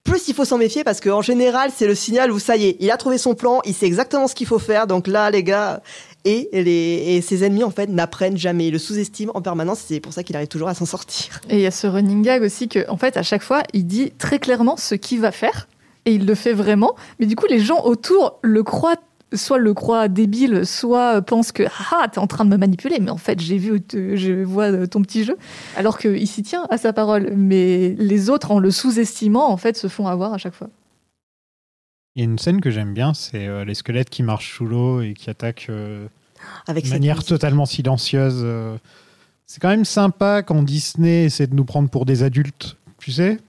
plus 0.03 0.27
il 0.27 0.33
faut 0.33 0.45
s'en 0.45 0.57
méfier 0.57 0.83
parce 0.83 0.99
qu'en 0.99 1.21
général, 1.21 1.71
c'est 1.73 1.87
le 1.87 1.95
signal 1.95 2.29
où 2.31 2.39
ça 2.39 2.57
y 2.57 2.65
est, 2.67 2.77
il 2.81 2.91
a 2.91 2.97
trouvé 2.97 3.17
son 3.17 3.35
plan, 3.35 3.61
il 3.65 3.73
sait 3.73 3.85
exactement 3.85 4.27
ce 4.27 4.35
qu'il 4.35 4.47
faut 4.47 4.59
faire. 4.59 4.85
Donc 4.87 5.07
là, 5.07 5.31
les 5.31 5.43
gars, 5.43 5.81
et, 6.27 6.49
les, 6.63 7.15
et 7.15 7.21
ses 7.21 7.43
ennemis, 7.43 7.63
en 7.63 7.71
fait, 7.71 7.87
n'apprennent 7.87 8.37
jamais. 8.37 8.67
Ils 8.67 8.71
le 8.71 8.79
sous-estiment 8.79 9.31
en 9.35 9.41
permanence. 9.41 9.79
C'est 9.87 9.99
pour 9.99 10.13
ça 10.13 10.23
qu'il 10.23 10.35
arrive 10.35 10.47
toujours 10.47 10.67
à 10.67 10.73
s'en 10.73 10.85
sortir. 10.85 11.39
Et 11.49 11.55
il 11.55 11.61
y 11.61 11.65
a 11.65 11.71
ce 11.71 11.87
running 11.87 12.21
gag 12.21 12.41
aussi 12.41 12.67
que, 12.67 12.89
en 12.89 12.97
fait, 12.97 13.17
à 13.17 13.23
chaque 13.23 13.43
fois, 13.43 13.63
il 13.73 13.85
dit 13.87 14.11
très 14.17 14.39
clairement 14.39 14.77
ce 14.77 14.95
qu'il 14.95 15.19
va 15.19 15.31
faire. 15.31 15.67
Et 16.05 16.13
il 16.13 16.25
le 16.25 16.35
fait 16.35 16.53
vraiment. 16.53 16.95
Mais 17.19 17.25
du 17.25 17.35
coup, 17.35 17.47
les 17.49 17.59
gens 17.59 17.83
autour 17.83 18.39
le 18.41 18.63
croient, 18.63 18.95
soit 19.33 19.57
le 19.57 19.73
croient 19.73 20.07
débile, 20.07 20.65
soit 20.65 21.21
pensent 21.21 21.51
que, 21.51 21.63
ah, 21.91 22.07
t'es 22.09 22.19
en 22.19 22.27
train 22.27 22.45
de 22.45 22.49
me 22.49 22.57
manipuler. 22.57 22.99
Mais 23.01 23.11
en 23.11 23.17
fait, 23.17 23.39
j'ai 23.39 23.57
vu, 23.57 23.81
te- 23.81 24.15
je 24.15 24.43
vois 24.43 24.87
ton 24.87 25.01
petit 25.01 25.23
jeu. 25.25 25.37
Alors 25.75 25.97
qu'il 25.97 26.27
s'y 26.27 26.43
tient 26.43 26.65
à 26.69 26.77
sa 26.77 26.93
parole. 26.93 27.33
Mais 27.35 27.95
les 27.97 28.29
autres, 28.29 28.51
en 28.51 28.59
le 28.59 28.71
sous-estimant, 28.71 29.49
en 29.49 29.57
fait, 29.57 29.75
se 29.77 29.87
font 29.87 30.07
avoir 30.07 30.33
à 30.33 30.37
chaque 30.37 30.53
fois. 30.53 30.69
Il 32.15 32.21
y 32.21 32.23
a 32.23 32.25
une 32.31 32.39
scène 32.39 32.61
que 32.61 32.71
j'aime 32.71 32.95
bien, 32.95 33.13
c'est 33.13 33.45
euh, 33.45 33.63
les 33.63 33.75
squelettes 33.75 34.09
qui 34.09 34.23
marchent 34.23 34.55
sous 34.55 34.65
l'eau 34.65 35.01
et 35.01 35.13
qui 35.13 35.29
attaquent 35.29 35.67
euh, 35.69 36.07
Avec 36.67 36.83
de 36.83 36.89
cette 36.89 36.97
manière 36.99 37.15
musique. 37.17 37.29
totalement 37.29 37.65
silencieuse. 37.65 38.41
euh. 38.43 38.77
C'est 39.45 39.61
quand 39.61 39.69
même 39.69 39.85
sympa 39.85 40.43
quand 40.43 40.61
Disney 40.63 41.25
essaie 41.25 41.47
de 41.47 41.55
nous 41.55 41.63
prendre 41.65 41.89
pour 41.89 42.05
des 42.05 42.23
adultes, 42.23 42.75
tu 42.99 43.11
sais 43.11 43.39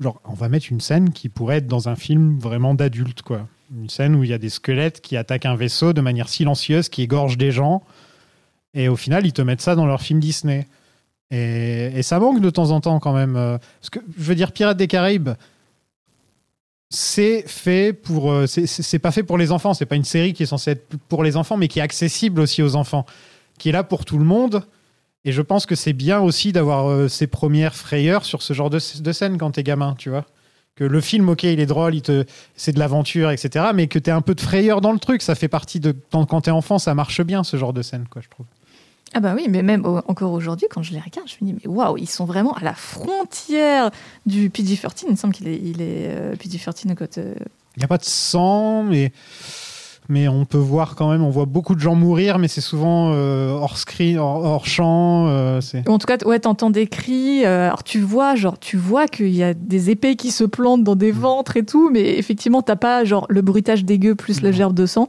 Genre, 0.00 0.20
on 0.24 0.34
va 0.34 0.48
mettre 0.50 0.66
une 0.70 0.80
scène 0.80 1.10
qui 1.10 1.28
pourrait 1.30 1.56
être 1.58 1.66
dans 1.66 1.88
un 1.88 1.96
film 1.96 2.38
vraiment 2.38 2.74
d'adulte, 2.74 3.22
quoi. 3.22 3.48
Une 3.74 3.88
scène 3.88 4.14
où 4.14 4.24
il 4.24 4.30
y 4.30 4.34
a 4.34 4.38
des 4.38 4.50
squelettes 4.50 5.00
qui 5.00 5.16
attaquent 5.16 5.46
un 5.46 5.56
vaisseau 5.56 5.92
de 5.94 6.00
manière 6.02 6.28
silencieuse, 6.28 6.88
qui 6.90 7.02
égorgent 7.02 7.38
des 7.38 7.50
gens. 7.50 7.82
Et 8.74 8.88
au 8.88 8.96
final, 8.96 9.24
ils 9.26 9.32
te 9.32 9.40
mettent 9.42 9.62
ça 9.62 9.74
dans 9.74 9.86
leur 9.86 10.02
film 10.02 10.20
Disney. 10.20 10.66
Et, 11.30 11.90
et 11.94 12.02
ça 12.02 12.18
manque 12.20 12.40
de 12.42 12.50
temps 12.50 12.70
en 12.72 12.80
temps 12.80 13.00
quand 13.00 13.14
même. 13.14 13.36
euh, 13.36 13.56
Parce 13.80 13.88
que, 13.90 13.98
je 14.18 14.22
veux 14.24 14.34
dire, 14.34 14.52
Pirates 14.52 14.76
des 14.76 14.86
Caraïbes, 14.86 15.30
c'est 16.90 17.42
fait 17.48 17.92
pour. 17.92 18.30
euh, 18.32 18.46
c'est- 18.46 18.98
pas 18.98 19.10
fait 19.10 19.22
pour 19.22 19.38
les 19.38 19.52
enfants. 19.52 19.74
C'est 19.74 19.86
pas 19.86 19.96
une 19.96 20.04
série 20.04 20.32
qui 20.32 20.42
est 20.44 20.46
censée 20.46 20.72
être 20.72 20.96
pour 21.08 21.24
les 21.24 21.36
enfants, 21.36 21.56
mais 21.56 21.68
qui 21.68 21.78
est 21.78 21.82
accessible 21.82 22.40
aussi 22.40 22.62
aux 22.62 22.76
enfants, 22.76 23.06
qui 23.58 23.68
est 23.70 23.72
là 23.72 23.82
pour 23.84 24.04
tout 24.04 24.18
le 24.18 24.24
monde. 24.24 24.64
Et 25.24 25.32
je 25.32 25.42
pense 25.42 25.66
que 25.66 25.74
c'est 25.74 25.92
bien 25.92 26.20
aussi 26.20 26.52
d'avoir 26.52 26.88
euh, 26.88 27.08
ses 27.08 27.26
premières 27.26 27.74
frayeurs 27.74 28.24
sur 28.24 28.42
ce 28.42 28.52
genre 28.52 28.70
de, 28.70 28.78
de 29.00 29.12
scène 29.12 29.38
quand 29.38 29.50
t'es 29.52 29.64
gamin, 29.64 29.94
tu 29.98 30.08
vois. 30.10 30.24
Que 30.76 30.84
le 30.84 31.00
film, 31.00 31.28
ok, 31.30 31.42
il 31.44 31.58
est 31.58 31.66
drôle, 31.66 31.94
il 31.94 32.02
te, 32.02 32.24
c'est 32.54 32.70
de 32.72 32.78
l'aventure, 32.78 33.30
etc. 33.30 33.66
Mais 33.74 33.86
que 33.88 33.98
t'aies 33.98 34.10
un 34.12 34.20
peu 34.20 34.34
de 34.34 34.40
frayeur 34.40 34.80
dans 34.80 34.92
le 34.92 34.98
truc, 34.98 35.22
ça 35.22 35.34
fait 35.34 35.48
partie 35.48 35.80
de. 35.80 35.96
Quand 36.12 36.42
t'es 36.42 36.50
enfant, 36.50 36.78
ça 36.78 36.94
marche 36.94 37.22
bien 37.22 37.42
ce 37.44 37.56
genre 37.56 37.72
de 37.72 37.82
scène, 37.82 38.04
quoi, 38.10 38.22
je 38.22 38.28
trouve. 38.28 38.46
Ah 39.14 39.20
bah 39.20 39.32
oui, 39.34 39.46
mais 39.48 39.62
même 39.62 39.86
au- 39.86 39.98
encore 40.08 40.32
aujourd'hui, 40.32 40.66
quand 40.70 40.82
je 40.82 40.92
les 40.92 40.98
regarde, 41.00 41.28
je 41.28 41.36
me 41.44 41.50
dis, 41.52 41.58
mais 41.64 41.70
waouh, 41.70 41.96
ils 41.96 42.08
sont 42.08 42.24
vraiment 42.26 42.52
à 42.54 42.60
la 42.62 42.74
frontière 42.74 43.90
du 44.26 44.50
PG-13. 44.50 45.04
Il 45.06 45.10
me 45.12 45.16
semble 45.16 45.32
qu'il 45.34 45.48
est, 45.48 45.60
il 45.62 45.80
est 45.80 46.08
euh, 46.08 46.34
PG-13 46.36 46.94
quand... 46.94 47.18
euh, 47.18 47.34
Il 47.76 47.78
n'y 47.78 47.84
a 47.84 47.88
pas 47.88 47.98
de 47.98 48.04
sang, 48.04 48.82
mais, 48.82 49.12
mais 50.10 50.28
on 50.28 50.44
peut 50.44 50.58
voir 50.58 50.96
quand 50.96 51.10
même, 51.10 51.22
on 51.22 51.30
voit 51.30 51.46
beaucoup 51.46 51.74
de 51.74 51.80
gens 51.80 51.94
mourir, 51.94 52.38
mais 52.38 52.48
c'est 52.48 52.60
souvent 52.60 53.12
euh, 53.14 53.50
hors 53.52 53.78
screen, 53.78 54.18
hors, 54.18 54.44
hors 54.44 54.66
champ. 54.66 55.28
euh, 55.28 55.60
En 55.86 55.98
tout 55.98 56.06
cas, 56.06 56.18
ouais, 56.26 56.38
t'entends 56.40 56.70
des 56.70 56.86
cris. 56.86 57.46
euh, 57.46 57.68
alors 57.68 57.84
tu 57.84 58.00
vois, 58.00 58.34
genre, 58.34 58.58
tu 58.58 58.76
vois 58.76 59.06
qu'il 59.06 59.34
y 59.34 59.42
a 59.42 59.54
des 59.54 59.88
épées 59.90 60.16
qui 60.16 60.30
se 60.30 60.44
plantent 60.44 60.84
dans 60.84 60.96
des 60.96 61.12
ventres 61.12 61.56
et 61.56 61.64
tout, 61.64 61.88
mais 61.90 62.18
effectivement, 62.18 62.60
t'as 62.60 62.76
pas 62.76 63.04
genre 63.04 63.24
le 63.30 63.40
bruitage 63.40 63.84
dégueu 63.84 64.14
plus 64.14 64.42
la 64.42 64.52
gerbe 64.52 64.74
de 64.74 64.84
sang. 64.84 65.08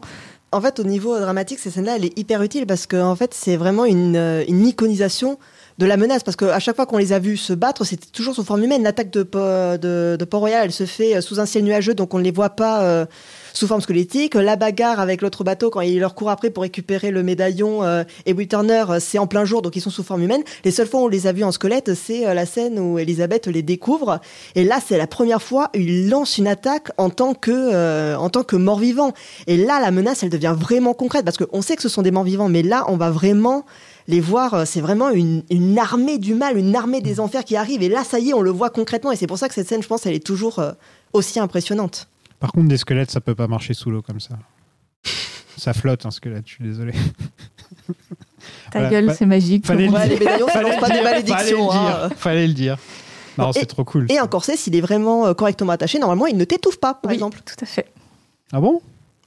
En 0.53 0.61
fait, 0.61 0.79
au 0.79 0.83
niveau 0.83 1.19
dramatique, 1.19 1.59
cette 1.59 1.73
scène-là, 1.73 1.97
elle 1.97 2.05
est 2.05 2.17
hyper 2.17 2.41
utile 2.41 2.65
parce 2.65 2.85
que 2.87 2.95
en 2.95 3.15
fait, 3.17 3.33
c'est 3.33 3.57
vraiment 3.57 3.83
une, 3.83 4.15
euh, 4.15 4.45
une 4.47 4.65
iconisation 4.65 5.37
de 5.77 5.85
la 5.85 5.97
menace. 5.97 6.23
Parce 6.23 6.37
qu'à 6.37 6.59
chaque 6.59 6.75
fois 6.77 6.85
qu'on 6.85 6.97
les 6.97 7.11
a 7.11 7.19
vus 7.19 7.35
se 7.37 7.51
battre, 7.53 7.83
c'était 7.83 8.07
toujours 8.11 8.33
sous 8.33 8.43
forme 8.45 8.63
humaine. 8.63 8.81
L'attaque 8.81 9.11
de, 9.11 9.23
Po- 9.23 9.39
de, 9.39 10.15
de 10.17 10.25
Port-Royal, 10.25 10.63
elle 10.65 10.71
se 10.71 10.85
fait 10.85 11.17
euh, 11.17 11.21
sous 11.21 11.39
un 11.41 11.45
ciel 11.45 11.65
nuageux, 11.65 11.93
donc 11.95 12.13
on 12.13 12.17
ne 12.19 12.23
les 12.23 12.31
voit 12.31 12.51
pas 12.51 12.81
euh, 12.83 13.05
sous 13.57 13.67
forme 13.67 13.81
squelettique. 13.81 14.35
La 14.35 14.55
bagarre 14.55 14.99
avec 14.99 15.21
l'autre 15.21 15.43
bateau, 15.43 15.69
quand 15.69 15.81
il 15.81 15.99
leur 15.99 16.15
court 16.15 16.29
après 16.29 16.49
pour 16.49 16.63
récupérer 16.63 17.11
le 17.11 17.23
médaillon, 17.23 17.83
euh, 17.83 18.03
et 18.25 18.33
Will 18.33 18.47
Turner, 18.47 18.85
euh, 18.89 18.99
c'est 18.99 19.17
en 19.17 19.27
plein 19.27 19.45
jour, 19.45 19.61
donc 19.61 19.75
ils 19.75 19.81
sont 19.81 19.89
sous 19.89 20.03
forme 20.03 20.21
humaine. 20.21 20.43
Les 20.63 20.71
seules 20.71 20.87
fois 20.87 21.01
où 21.01 21.05
on 21.05 21.07
les 21.07 21.27
a 21.27 21.31
vus 21.31 21.43
en 21.43 21.51
squelette, 21.51 21.95
c'est 21.95 22.27
euh, 22.27 22.33
la 22.33 22.45
scène 22.45 22.79
où 22.79 22.99
Elisabeth 22.99 23.47
les 23.47 23.63
découvre. 23.63 24.19
Et 24.55 24.63
là, 24.63 24.79
c'est 24.85 24.97
la 24.97 25.07
première 25.07 25.41
fois 25.41 25.71
où 25.75 25.79
il 25.79 26.09
lance 26.09 26.37
une 26.37 26.47
attaque 26.47 26.91
en 26.97 27.09
tant 27.09 27.33
que, 27.33 28.15
en 28.15 28.29
tant 28.29 28.43
que 28.43 28.55
mort-vivant. 28.55 29.13
Et 29.47 29.57
là, 29.57 29.79
la 29.81 29.91
menace, 29.91 30.23
elle 30.23 30.29
devient 30.29 30.55
vraiment 30.57 30.93
concrète 30.93 31.25
parce 31.25 31.37
qu'on 31.37 31.61
sait 31.61 31.75
que 31.75 31.81
ce 31.81 31.89
sont 31.89 32.03
des 32.03 32.11
morts-vivants, 32.11 32.49
mais 32.49 32.61
là, 32.61 32.85
on 32.87 32.97
va 32.97 33.09
vraiment 33.09 33.65
les 34.07 34.19
voir. 34.19 34.67
C'est 34.67 34.81
vraiment 34.81 35.09
une, 35.09 35.43
une 35.49 35.77
armée 35.79 36.17
du 36.17 36.35
mal, 36.35 36.57
une 36.57 36.75
armée 36.75 37.01
des 37.01 37.19
enfers 37.19 37.43
qui 37.43 37.55
arrive. 37.55 37.81
Et 37.81 37.89
là, 37.89 38.03
ça 38.03 38.19
y 38.19 38.29
est, 38.29 38.33
on 38.33 38.41
le 38.41 38.51
voit 38.51 38.69
concrètement. 38.69 39.11
Et 39.11 39.15
c'est 39.15 39.27
pour 39.27 39.37
ça 39.37 39.47
que 39.47 39.55
cette 39.55 39.67
scène, 39.67 39.81
je 39.81 39.87
pense, 39.87 40.05
elle 40.05 40.15
est 40.15 40.25
toujours 40.25 40.61
aussi 41.13 41.39
impressionnante. 41.39 42.07
Par 42.39 42.51
contre, 42.51 42.67
des 42.67 42.77
squelettes, 42.77 43.11
ça 43.11 43.21
peut 43.21 43.35
pas 43.35 43.47
marcher 43.47 43.73
sous 43.73 43.89
l'eau 43.89 44.01
comme 44.01 44.19
ça. 44.19 44.37
Ça 45.57 45.73
flotte, 45.73 46.05
un 46.05 46.11
squelette, 46.11 46.43
je 46.47 46.53
suis 46.53 46.63
désolé. 46.63 46.93
Ta 48.71 48.79
Voilà, 48.79 48.89
gueule, 48.89 49.15
c'est 49.17 49.25
magique. 49.25 49.65
Fallait 49.65 49.87
le 49.87 49.91
le 49.93 49.97
dire. 49.99 50.09
les 50.09 50.19
médaillons, 50.19 50.47
ça 50.47 50.53
Fallait 50.53 50.77
pas 50.79 50.87
le 50.89 50.93
des 50.93 51.01
malédictions, 51.03 51.69
Fallait 51.69 51.81
le 51.89 52.03
hein. 52.03 52.07
dire. 52.09 52.17
Fallait 52.17 52.47
le 52.47 52.53
dire. 52.53 52.77
Non, 53.37 53.51
c'est 53.53 53.65
trop 53.65 53.83
cool. 53.83 54.05
Et 54.09 54.17
un 54.17 54.27
corset, 54.27 54.55
s'il 54.57 54.75
est 54.75 54.81
vraiment 54.81 55.27
euh, 55.27 55.33
correctement 55.33 55.71
attaché, 55.71 55.99
normalement, 55.99 56.25
il 56.27 56.37
ne 56.37 56.43
t'étouffe 56.43 56.77
pas, 56.79 56.93
par 56.95 57.09
Oui, 57.09 57.15
exemple. 57.15 57.39
tout 57.45 57.55
à 57.61 57.65
fait. 57.65 57.85
Ah 58.51 58.59
bon? 58.59 58.81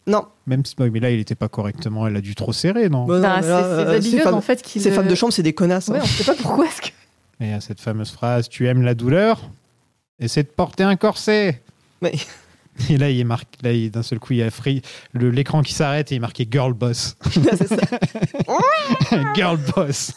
Non. 0.07 0.27
Même 0.47 0.65
si, 0.65 0.75
mais 0.79 0.99
là, 1.01 1.11
il 1.11 1.21
était 1.21 1.35
pas 1.37 1.49
correctement. 1.49 2.07
Elle 2.07 2.17
a 2.17 2.21
dû 2.21 2.35
trop 2.35 2.53
serrer, 2.53 2.89
non? 2.89 3.05
Bah 3.07 3.15
non, 3.17 3.21
Bah, 3.23 3.39
mais 3.41 3.49
là, 3.49 3.63
ces 3.63 3.69
euh, 3.69 3.85
babyleuses, 3.85 4.23
femmes- 4.23 4.35
en 4.35 4.41
fait, 4.41 4.63
qui 4.63 4.81
Ces 4.81 4.91
le- 4.91 4.97
femmes 4.97 5.07
de 5.09 5.15
chambre, 5.15 5.33
c'est 5.33 5.43
des 5.45 5.53
connasses. 5.53 5.89
hein. 5.91 5.95
Ouais, 5.95 6.01
on 6.03 6.07
sait 6.07 6.25
pas 6.25 6.35
pourquoi. 6.35 6.67
Est-ce 6.67 6.81
que... 6.83 6.87
Et 6.89 7.45
il 7.47 7.51
y 7.51 7.53
a 7.53 7.61
cette 7.61 7.81
fameuse 7.81 8.11
phrase 8.11 8.49
Tu 8.49 8.67
aimes 8.67 8.83
la 8.83 8.95
douleur? 8.95 9.41
Essaie 10.19 10.43
de 10.43 10.49
porter 10.49 10.83
un 10.85 10.97
corset. 10.97 11.63
Mais- 12.03 12.15
Et 12.89 12.97
là, 12.97 13.11
il 13.11 13.21
est 13.21 13.25
marqué, 13.25 13.59
là, 13.63 13.73
il- 13.73 13.91
d'un 13.91 14.03
seul 14.03 14.19
coup, 14.19 14.33
il 14.33 14.39
y 14.39 14.43
a 14.43 14.51
free- 14.51 14.83
le- 15.13 15.31
l'écran 15.31 15.63
qui 15.63 15.75
s'arrête 15.75 16.11
et 16.11 16.15
il 16.15 16.19
est 16.19 16.21
marqué 16.21 16.49
Girl 16.51 16.73
Boss. 16.73 17.17
c'est 17.33 17.67
ça. 17.69 17.77
Girl 19.35 19.59
Boss. 19.75 20.13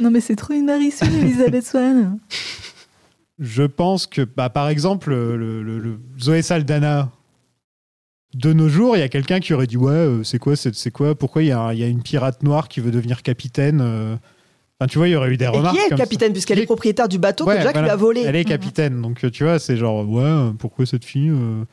Non, 0.00 0.10
mais 0.10 0.20
c'est 0.20 0.36
trop 0.36 0.52
une 0.54 0.66
Marisol, 0.66 1.08
Elisabeth 1.12 1.66
Swan. 1.66 2.18
Je 3.38 3.62
pense 3.62 4.06
que, 4.06 4.22
bah, 4.22 4.50
par 4.50 4.68
exemple, 4.68 5.10
le, 5.10 5.62
le- 5.62 5.78
le 5.78 5.98
Zoé 6.20 6.42
Saldana, 6.42 7.10
de 8.34 8.52
nos 8.52 8.68
jours, 8.68 8.96
il 8.96 9.00
y 9.00 9.02
a 9.02 9.08
quelqu'un 9.08 9.40
qui 9.40 9.52
aurait 9.54 9.66
dit 9.66 9.76
Ouais, 9.76 9.90
euh, 9.92 10.22
c'est 10.24 10.38
quoi, 10.38 10.54
c'est, 10.56 10.74
c'est 10.74 10.90
quoi 10.90 11.14
Pourquoi 11.14 11.42
il 11.42 11.48
y, 11.48 11.52
a, 11.52 11.72
il 11.72 11.78
y 11.80 11.82
a 11.82 11.86
une 11.88 12.02
pirate 12.02 12.42
noire 12.42 12.68
qui 12.68 12.80
veut 12.80 12.90
devenir 12.92 13.22
capitaine 13.22 13.80
euh 13.82 14.16
Enfin, 14.80 14.88
tu 14.88 14.96
vois, 14.98 15.08
il 15.08 15.10
y 15.10 15.16
aurait 15.16 15.30
eu 15.30 15.36
des 15.36 15.44
Et 15.44 15.48
remarques. 15.48 15.76
qui 15.76 15.82
est 15.82 15.90
le 15.90 15.96
capitaine, 15.96 16.32
puisqu'elle 16.32 16.58
est 16.58 16.64
propriétaire 16.64 17.06
du 17.06 17.18
bateau 17.18 17.44
Ouais, 17.46 17.56
que 17.58 17.62
Jack 17.62 17.72
voilà. 17.74 17.88
lui 17.88 17.92
a 17.92 17.96
volé 17.96 18.22
Elle 18.22 18.36
est 18.36 18.44
capitaine, 18.44 19.02
donc 19.02 19.22
euh, 19.24 19.30
tu 19.30 19.44
vois, 19.44 19.58
c'est 19.58 19.76
genre, 19.76 20.08
ouais, 20.08 20.22
euh, 20.24 20.50
pourquoi 20.58 20.86
cette 20.86 21.04
fille 21.04 21.28
euh, 21.28 21.64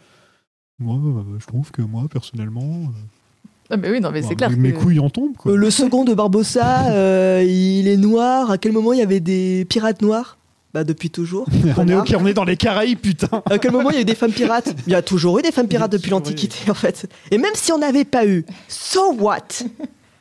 Moi, 0.79 0.95
euh, 0.97 1.21
je 1.39 1.45
trouve 1.47 1.71
que 1.71 1.81
moi, 1.81 2.03
personnellement, 2.11 2.61
euh, 2.63 3.47
Ah, 3.69 3.77
mais 3.77 3.89
oui, 3.89 4.01
non, 4.01 4.11
mais 4.11 4.21
bah, 4.21 4.27
c'est 4.29 4.35
clair. 4.35 4.49
mes 4.51 4.73
que- 4.73 4.77
couilles 4.79 4.99
en 4.99 5.09
tombent, 5.09 5.37
quoi. 5.37 5.55
Le 5.55 5.69
second 5.71 6.03
de 6.03 6.13
Barbossa, 6.13 6.89
euh, 6.91 7.43
il 7.47 7.87
est 7.87 7.95
noir. 7.97 8.51
À 8.51 8.57
quel 8.57 8.73
moment 8.73 8.91
il 8.91 8.99
y 8.99 9.03
avait 9.03 9.21
des 9.21 9.63
pirates 9.69 10.01
noirs? 10.01 10.37
Bah 10.73 10.83
depuis 10.83 11.09
toujours. 11.09 11.47
on, 11.77 11.87
est, 11.87 12.15
on 12.15 12.27
est 12.27 12.33
dans 12.33 12.43
les 12.43 12.57
Caraïbes, 12.57 12.99
putain 12.99 13.41
À 13.49 13.57
quel 13.57 13.71
moment 13.71 13.89
il 13.89 13.95
y 13.95 13.99
a 13.99 14.01
eu 14.01 14.05
des 14.05 14.15
femmes 14.15 14.33
pirates? 14.33 14.75
Il 14.85 14.91
y 14.91 14.95
a 14.95 15.01
toujours 15.01 15.39
eu 15.39 15.41
des 15.41 15.53
femmes 15.53 15.69
pirates 15.69 15.93
depuis 15.93 16.11
l'Antiquité 16.11 16.69
en 16.69 16.73
fait. 16.73 17.09
Et 17.31 17.37
même 17.37 17.53
si 17.55 17.71
on 17.71 17.77
n'avait 17.77 18.03
pas 18.03 18.25
eu, 18.27 18.45
so 18.67 19.13
what? 19.13 19.63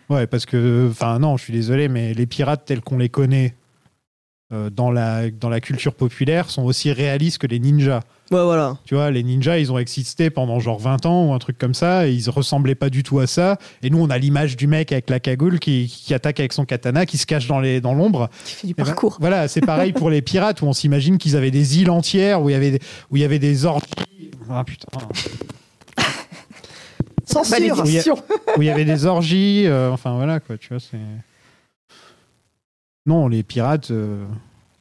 Ouais, 0.09 0.27
parce 0.27 0.47
que, 0.47 0.89
enfin, 0.91 1.19
non, 1.19 1.37
je 1.37 1.45
suis 1.45 1.53
désolé, 1.53 1.89
mais 1.89 2.15
les 2.15 2.27
pirates 2.27 2.65
tels 2.65 2.81
qu'on 2.81 2.99
les 2.99 3.09
connaît 3.09 3.55
euh, 4.53 4.70
dans, 4.70 4.93
la, 4.93 5.28
dans 5.31 5.49
la 5.49 5.61
culture 5.61 5.93
populaire 5.95 6.49
sont 6.51 6.62
aussi 6.62 6.93
réalistes 6.93 7.39
que 7.39 7.49
les 7.49 7.59
ninjas. 7.59 8.01
Ouais 8.31 8.43
voilà. 8.43 8.77
Tu 8.85 8.95
vois, 8.95 9.11
les 9.11 9.24
ninjas, 9.24 9.59
ils 9.59 9.73
ont 9.73 9.78
existé 9.78 10.31
pendant 10.31 10.61
genre 10.61 10.78
20 10.78 11.07
ans 11.07 11.27
ou 11.27 11.33
un 11.33 11.39
truc 11.41 11.59
comme 11.59 11.74
ça, 11.74 12.07
et 12.07 12.12
ils 12.12 12.31
ressemblaient 12.31 12.77
pas 12.77 12.89
du 12.91 13.03
tout 13.03 13.19
à 13.19 13.27
ça. 13.27 13.57
Et 13.83 13.91
nous, 13.91 13.99
on 14.01 14.09
a 14.11 14.19
l'image 14.19 14.57
du 14.57 14.69
mec 14.69 14.93
avec 14.93 15.11
la 15.11 15.19
cagoule 15.19 15.59
qui, 15.59 15.87
qui 15.89 16.15
attaque 16.15 16.39
avec 16.39 16.53
son 16.53 16.65
katana, 16.65 17.07
qui 17.07 17.19
se 17.19 17.27
cache 17.27 17.49
dans 17.49 17.59
les- 17.59 17.81
dans 17.81 17.95
l'ombre. 17.95 18.28
Qui 18.45 18.55
fait 18.55 18.66
du 18.69 18.73
Eh 18.77 18.83
ben, 18.83 18.85
parcours. 18.85 19.16
voilà, 19.20 19.49
c'est 19.49 19.61
pareil 19.61 19.93
pour 19.93 20.11
les 20.11 20.23
pirates, 20.23 20.62
où 20.62 20.66
on 20.66 20.73
s'imagine 20.73 21.19
qu'ils 21.19 21.35
avaient 21.37 21.51
des 21.51 21.81
îles 21.81 21.91
entières, 21.91 22.41
où 22.43 22.49
il 22.49 22.53
y 22.53 22.57
avait 22.57 22.70
des, 22.73 22.81
où 23.11 23.16
il 23.16 23.23
y 23.23 23.24
avait 23.24 23.41
des 23.41 23.65
orgies. 23.65 23.85
Ah 24.49 24.62
putain. 24.65 24.87
Censure 27.27 27.77
Malédiction. 27.77 28.15
où 28.57 28.62
il 28.62 28.66
y 28.66 28.70
avait 28.70 28.85
des 28.85 29.05
orgies, 29.05 29.66
euh, 29.66 29.90
enfin 29.93 30.15
voilà 30.16 30.40
quoi, 30.40 30.57
tu 30.57 30.69
vois, 30.70 30.78
c'est. 30.81 30.97
Non, 33.05 33.28
les 33.28 33.43
pirates, 33.43 33.90
euh, 33.90 34.24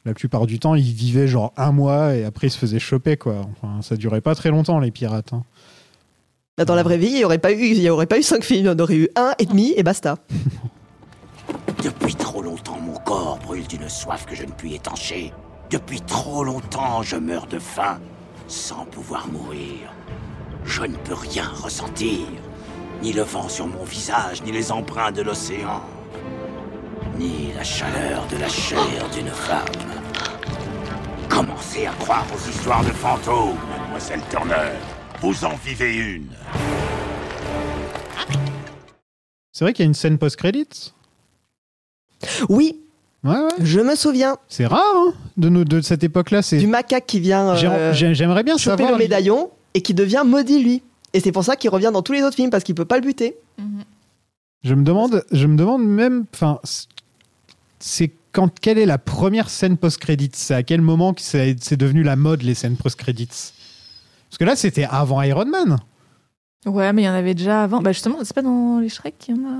la 0.04 0.14
plupart 0.14 0.46
du 0.46 0.58
temps, 0.58 0.74
ils 0.74 0.82
vivaient 0.92 1.28
genre 1.28 1.52
un 1.56 1.72
mois 1.72 2.14
et 2.14 2.24
après 2.24 2.46
ils 2.46 2.50
se 2.50 2.58
faisaient 2.58 2.78
choper 2.78 3.16
quoi. 3.16 3.42
Enfin, 3.52 3.82
ça 3.82 3.96
durait 3.96 4.20
pas 4.20 4.34
très 4.34 4.50
longtemps 4.50 4.78
les 4.80 4.90
pirates. 4.90 5.32
hein. 5.32 5.44
Bah, 6.58 6.64
Dans 6.64 6.74
la 6.74 6.82
vraie 6.82 6.98
vie, 6.98 7.08
il 7.08 7.14
n'y 7.16 7.24
aurait, 7.24 7.38
pas 7.38 7.52
eu- 7.52 7.66
il 7.66 7.80
y 7.82 7.90
aurait 7.90 8.06
pas 8.06 8.18
eu 8.18 8.22
cinq 8.22 8.42
films, 8.42 8.60
il 8.64 8.66
y 8.66 8.70
en 8.70 8.78
aurait 8.78 8.96
eu 8.96 9.08
un 9.16 9.32
et 9.38 9.44
demi 9.46 9.74
et 9.76 9.82
basta. 9.82 10.16
Depuis 11.84 12.14
trop 12.14 12.42
longtemps, 12.42 12.80
mon 12.80 12.94
corps 12.98 13.38
brûle 13.44 13.66
d'une 13.66 13.88
soif 13.88 14.24
que 14.26 14.34
je 14.34 14.44
ne 14.44 14.50
puis 14.52 14.74
étancher. 14.74 15.32
Depuis 15.70 16.00
trop 16.00 16.42
longtemps, 16.44 17.02
je 17.02 17.16
meurs 17.16 17.46
de 17.46 17.58
faim, 17.58 17.98
sans 18.48 18.84
pouvoir 18.86 19.28
mourir. 19.28 19.92
Je 20.66 20.82
ne 20.82 20.96
peux 20.96 21.14
rien 21.14 21.48
ressentir. 21.62 22.26
Ni 23.02 23.12
le 23.12 23.22
vent 23.22 23.48
sur 23.48 23.66
mon 23.66 23.84
visage, 23.84 24.42
ni 24.42 24.52
les 24.52 24.72
emprunts 24.72 25.12
de 25.12 25.22
l'océan. 25.22 25.82
Ni 27.18 27.52
la 27.54 27.62
chaleur 27.64 28.26
de 28.30 28.36
la 28.38 28.48
chair 28.48 29.08
d'une 29.14 29.28
femme. 29.28 29.64
Commencez 31.28 31.86
à 31.86 31.92
croire 31.92 32.24
aux 32.34 32.48
histoires 32.50 32.82
de 32.84 32.90
fantômes, 32.90 33.56
mademoiselle 33.78 34.20
Turner. 34.30 34.72
Vous 35.20 35.44
en 35.44 35.54
vivez 35.64 35.94
une. 35.96 36.28
C'est 39.52 39.64
vrai 39.64 39.72
qu'il 39.72 39.84
y 39.84 39.86
a 39.86 39.88
une 39.88 39.94
scène 39.94 40.18
post-credits? 40.18 40.92
Oui, 42.48 42.80
Ouais, 43.24 43.32
ouais. 43.32 43.48
je 43.60 43.80
me 43.80 43.96
souviens 43.96 44.36
C'est 44.48 44.66
rare 44.66 44.80
hein, 44.94 45.12
de, 45.36 45.48
nous, 45.48 45.64
de 45.64 45.80
cette 45.80 46.04
époque-là. 46.04 46.42
C'est... 46.42 46.58
du 46.58 46.66
macaque 46.66 47.06
qui 47.06 47.18
vient 47.18 47.48
euh, 47.56 47.92
j'ai- 47.92 48.14
J'aimerais 48.14 48.44
bien 48.44 48.56
choper 48.56 48.76
savoir. 48.84 48.92
le 48.92 48.98
médaillon 48.98 49.50
et 49.76 49.82
qui 49.82 49.92
devient 49.92 50.22
maudit 50.24 50.62
lui. 50.62 50.82
Et 51.12 51.20
c'est 51.20 51.32
pour 51.32 51.44
ça 51.44 51.54
qu'il 51.54 51.68
revient 51.68 51.90
dans 51.92 52.00
tous 52.00 52.12
les 52.14 52.22
autres 52.22 52.34
films 52.34 52.48
parce 52.48 52.64
qu'il 52.64 52.74
peut 52.74 52.86
pas 52.86 52.96
le 52.96 53.02
buter. 53.02 53.36
Je 54.64 54.74
me 54.74 54.82
demande, 54.82 55.22
je 55.30 55.46
me 55.46 55.54
demande 55.56 55.84
même, 55.86 56.24
enfin, 56.34 56.58
c'est 57.78 58.10
quand 58.32 58.58
quelle 58.58 58.78
est 58.78 58.86
la 58.86 58.96
première 58.96 59.50
scène 59.50 59.76
post-credits 59.76 60.30
C'est 60.32 60.54
à 60.54 60.62
quel 60.62 60.80
moment 60.80 61.12
que 61.12 61.20
c'est 61.20 61.56
c'est 61.60 61.76
devenu 61.76 62.02
la 62.02 62.16
mode 62.16 62.42
les 62.42 62.54
scènes 62.54 62.76
post-credits 62.76 63.52
Parce 64.30 64.38
que 64.38 64.44
là, 64.44 64.56
c'était 64.56 64.84
avant 64.84 65.20
Iron 65.20 65.44
Man. 65.44 65.76
Ouais, 66.64 66.92
mais 66.94 67.02
il 67.02 67.04
y 67.04 67.08
en 67.08 67.14
avait 67.14 67.34
déjà 67.34 67.62
avant. 67.62 67.82
Bah, 67.82 67.92
justement, 67.92 68.16
c'est 68.22 68.34
pas 68.34 68.42
dans 68.42 68.80
les 68.80 68.88
Shrek 68.88 69.18
qu'il 69.18 69.36
y 69.36 69.38
en 69.38 69.42
a. 69.44 69.54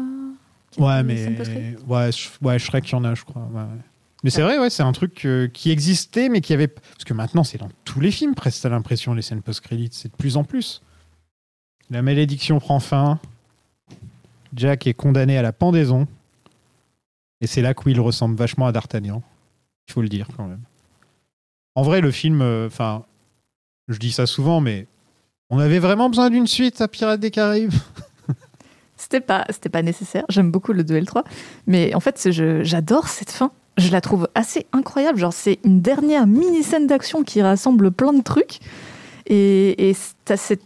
qu'il 0.71 0.83
y 0.83 0.87
a 0.87 0.89
Ouais, 0.89 1.03
mais 1.03 1.77
ouais, 1.87 2.59
Shrek, 2.59 2.89
il 2.89 2.93
y 2.93 2.95
en 2.95 3.05
a, 3.05 3.15
je 3.15 3.23
crois. 3.23 3.43
ouais, 3.53 3.61
ouais. 3.61 3.83
Mais 4.25 4.31
c'est 4.31 4.43
vrai, 4.43 4.59
ouais, 4.59 4.71
c'est 4.71 4.83
un 4.83 4.93
truc 4.93 5.27
qui 5.53 5.71
existait, 5.71 6.29
mais 6.29 6.41
qui 6.41 6.53
avait 6.53 6.69
parce 6.69 7.05
que 7.05 7.15
maintenant, 7.15 7.45
c'est 7.45 7.59
dans 7.59 7.69
tous 7.85 8.01
les 8.01 8.11
films 8.11 8.35
presque. 8.35 8.63
T'as 8.63 8.71
l'impression 8.71 9.15
les 9.15 9.23
scènes 9.23 9.43
post-credits, 9.43 9.91
c'est 9.93 10.11
de 10.11 10.17
plus 10.17 10.37
en 10.37 10.45
plus. 10.45 10.83
La 11.91 12.03
malédiction 12.03 12.59
prend 12.59 12.81
fin. 12.81 13.21
Jack 14.55 14.87
est 14.87 14.95
condamné 14.95 15.39
à 15.39 15.43
la 15.43 15.53
pendaison. 15.53 16.09
Et 17.41 17.47
c'est 17.47 17.63
là 17.63 17.75
que 17.75 17.85
Will 17.85 18.01
ressemble 18.01 18.37
vachement 18.37 18.67
à 18.67 18.73
D'Artagnan. 18.73 19.23
Il 19.89 19.93
faut 19.93 20.03
le 20.03 20.09
dire 20.09 20.29
quand 20.37 20.47
même. 20.47 20.63
En 21.75 21.83
vrai, 21.83 22.01
le 22.01 22.11
film, 22.11 22.41
euh, 22.41 22.67
enfin, 22.67 23.05
je 23.89 23.99
dis 23.99 24.11
ça 24.11 24.27
souvent, 24.27 24.61
mais 24.61 24.87
on 25.51 25.59
avait 25.59 25.79
vraiment 25.79 26.09
besoin 26.09 26.31
d'une 26.31 26.47
suite 26.47 26.81
à 26.81 26.89
Pirates 26.89 27.21
des 27.21 27.31
Caraïbes. 27.31 27.73
C'était 28.97 29.21
pas, 29.21 29.47
pas 29.71 29.83
nécessaire. 29.83 30.25
J'aime 30.29 30.51
beaucoup 30.51 30.73
le 30.73 30.83
2 30.83 30.97
et 30.97 31.01
le 31.01 31.07
3. 31.07 31.25
Mais 31.67 31.95
en 31.95 32.01
fait, 32.01 32.31
j'adore 32.63 33.09
cette 33.09 33.31
fin. 33.31 33.53
Je 33.79 33.91
la 33.93 34.01
trouve 34.01 34.29
assez 34.35 34.67
incroyable. 34.73 35.19
Genre, 35.19 35.33
c'est 35.33 35.59
une 35.65 35.81
dernière 35.81 36.27
mini 36.27 36.63
scène 36.63 36.87
d'action 36.87 37.23
qui 37.23 37.43
rassemble 37.43 37.91
plein 37.93 38.13
de 38.13 38.23
trucs. 38.23 38.61
Et, 39.27 39.91
et 39.91 39.97
t'as 40.25 40.37
cette- 40.37 40.63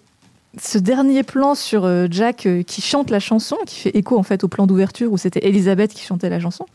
ce 0.60 0.78
dernier 0.78 1.22
plan 1.22 1.54
sur 1.54 1.84
euh, 1.84 2.06
Jack 2.10 2.46
euh, 2.46 2.62
qui 2.62 2.80
chante 2.82 3.10
la 3.10 3.20
chanson, 3.20 3.56
qui 3.66 3.78
fait 3.80 3.96
écho 3.96 4.18
en 4.18 4.22
fait 4.22 4.42
au 4.44 4.48
plan 4.48 4.66
d'ouverture 4.66 5.12
où 5.12 5.16
c'était 5.16 5.46
Elisabeth 5.46 5.92
qui 5.94 6.04
chantait 6.04 6.28
la 6.28 6.40
chanson. 6.40 6.66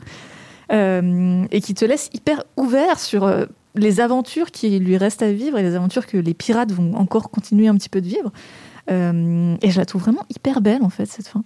Euh, 0.71 1.45
et 1.51 1.61
qui 1.61 1.73
te 1.73 1.85
laisse 1.85 2.09
hyper 2.13 2.43
ouvert 2.57 2.99
sur 2.99 3.31
les 3.75 3.99
aventures 3.99 4.49
qui 4.51 4.79
lui 4.79 4.97
restent 4.97 5.21
à 5.21 5.31
vivre 5.31 5.57
et 5.59 5.61
les 5.63 5.75
aventures 5.75 6.07
que 6.07 6.17
les 6.17 6.33
pirates 6.33 6.71
vont 6.71 6.95
encore 6.95 7.29
continuer 7.29 7.67
un 7.67 7.75
petit 7.75 7.89
peu 7.89 8.01
de 8.01 8.07
vivre. 8.07 8.31
Et 8.89 9.69
je 9.71 9.77
la 9.77 9.85
trouve 9.85 10.01
vraiment 10.01 10.25
hyper 10.35 10.61
belle 10.61 10.81
en 10.83 10.89
fait 10.89 11.05
cette 11.05 11.27
fin. 11.27 11.43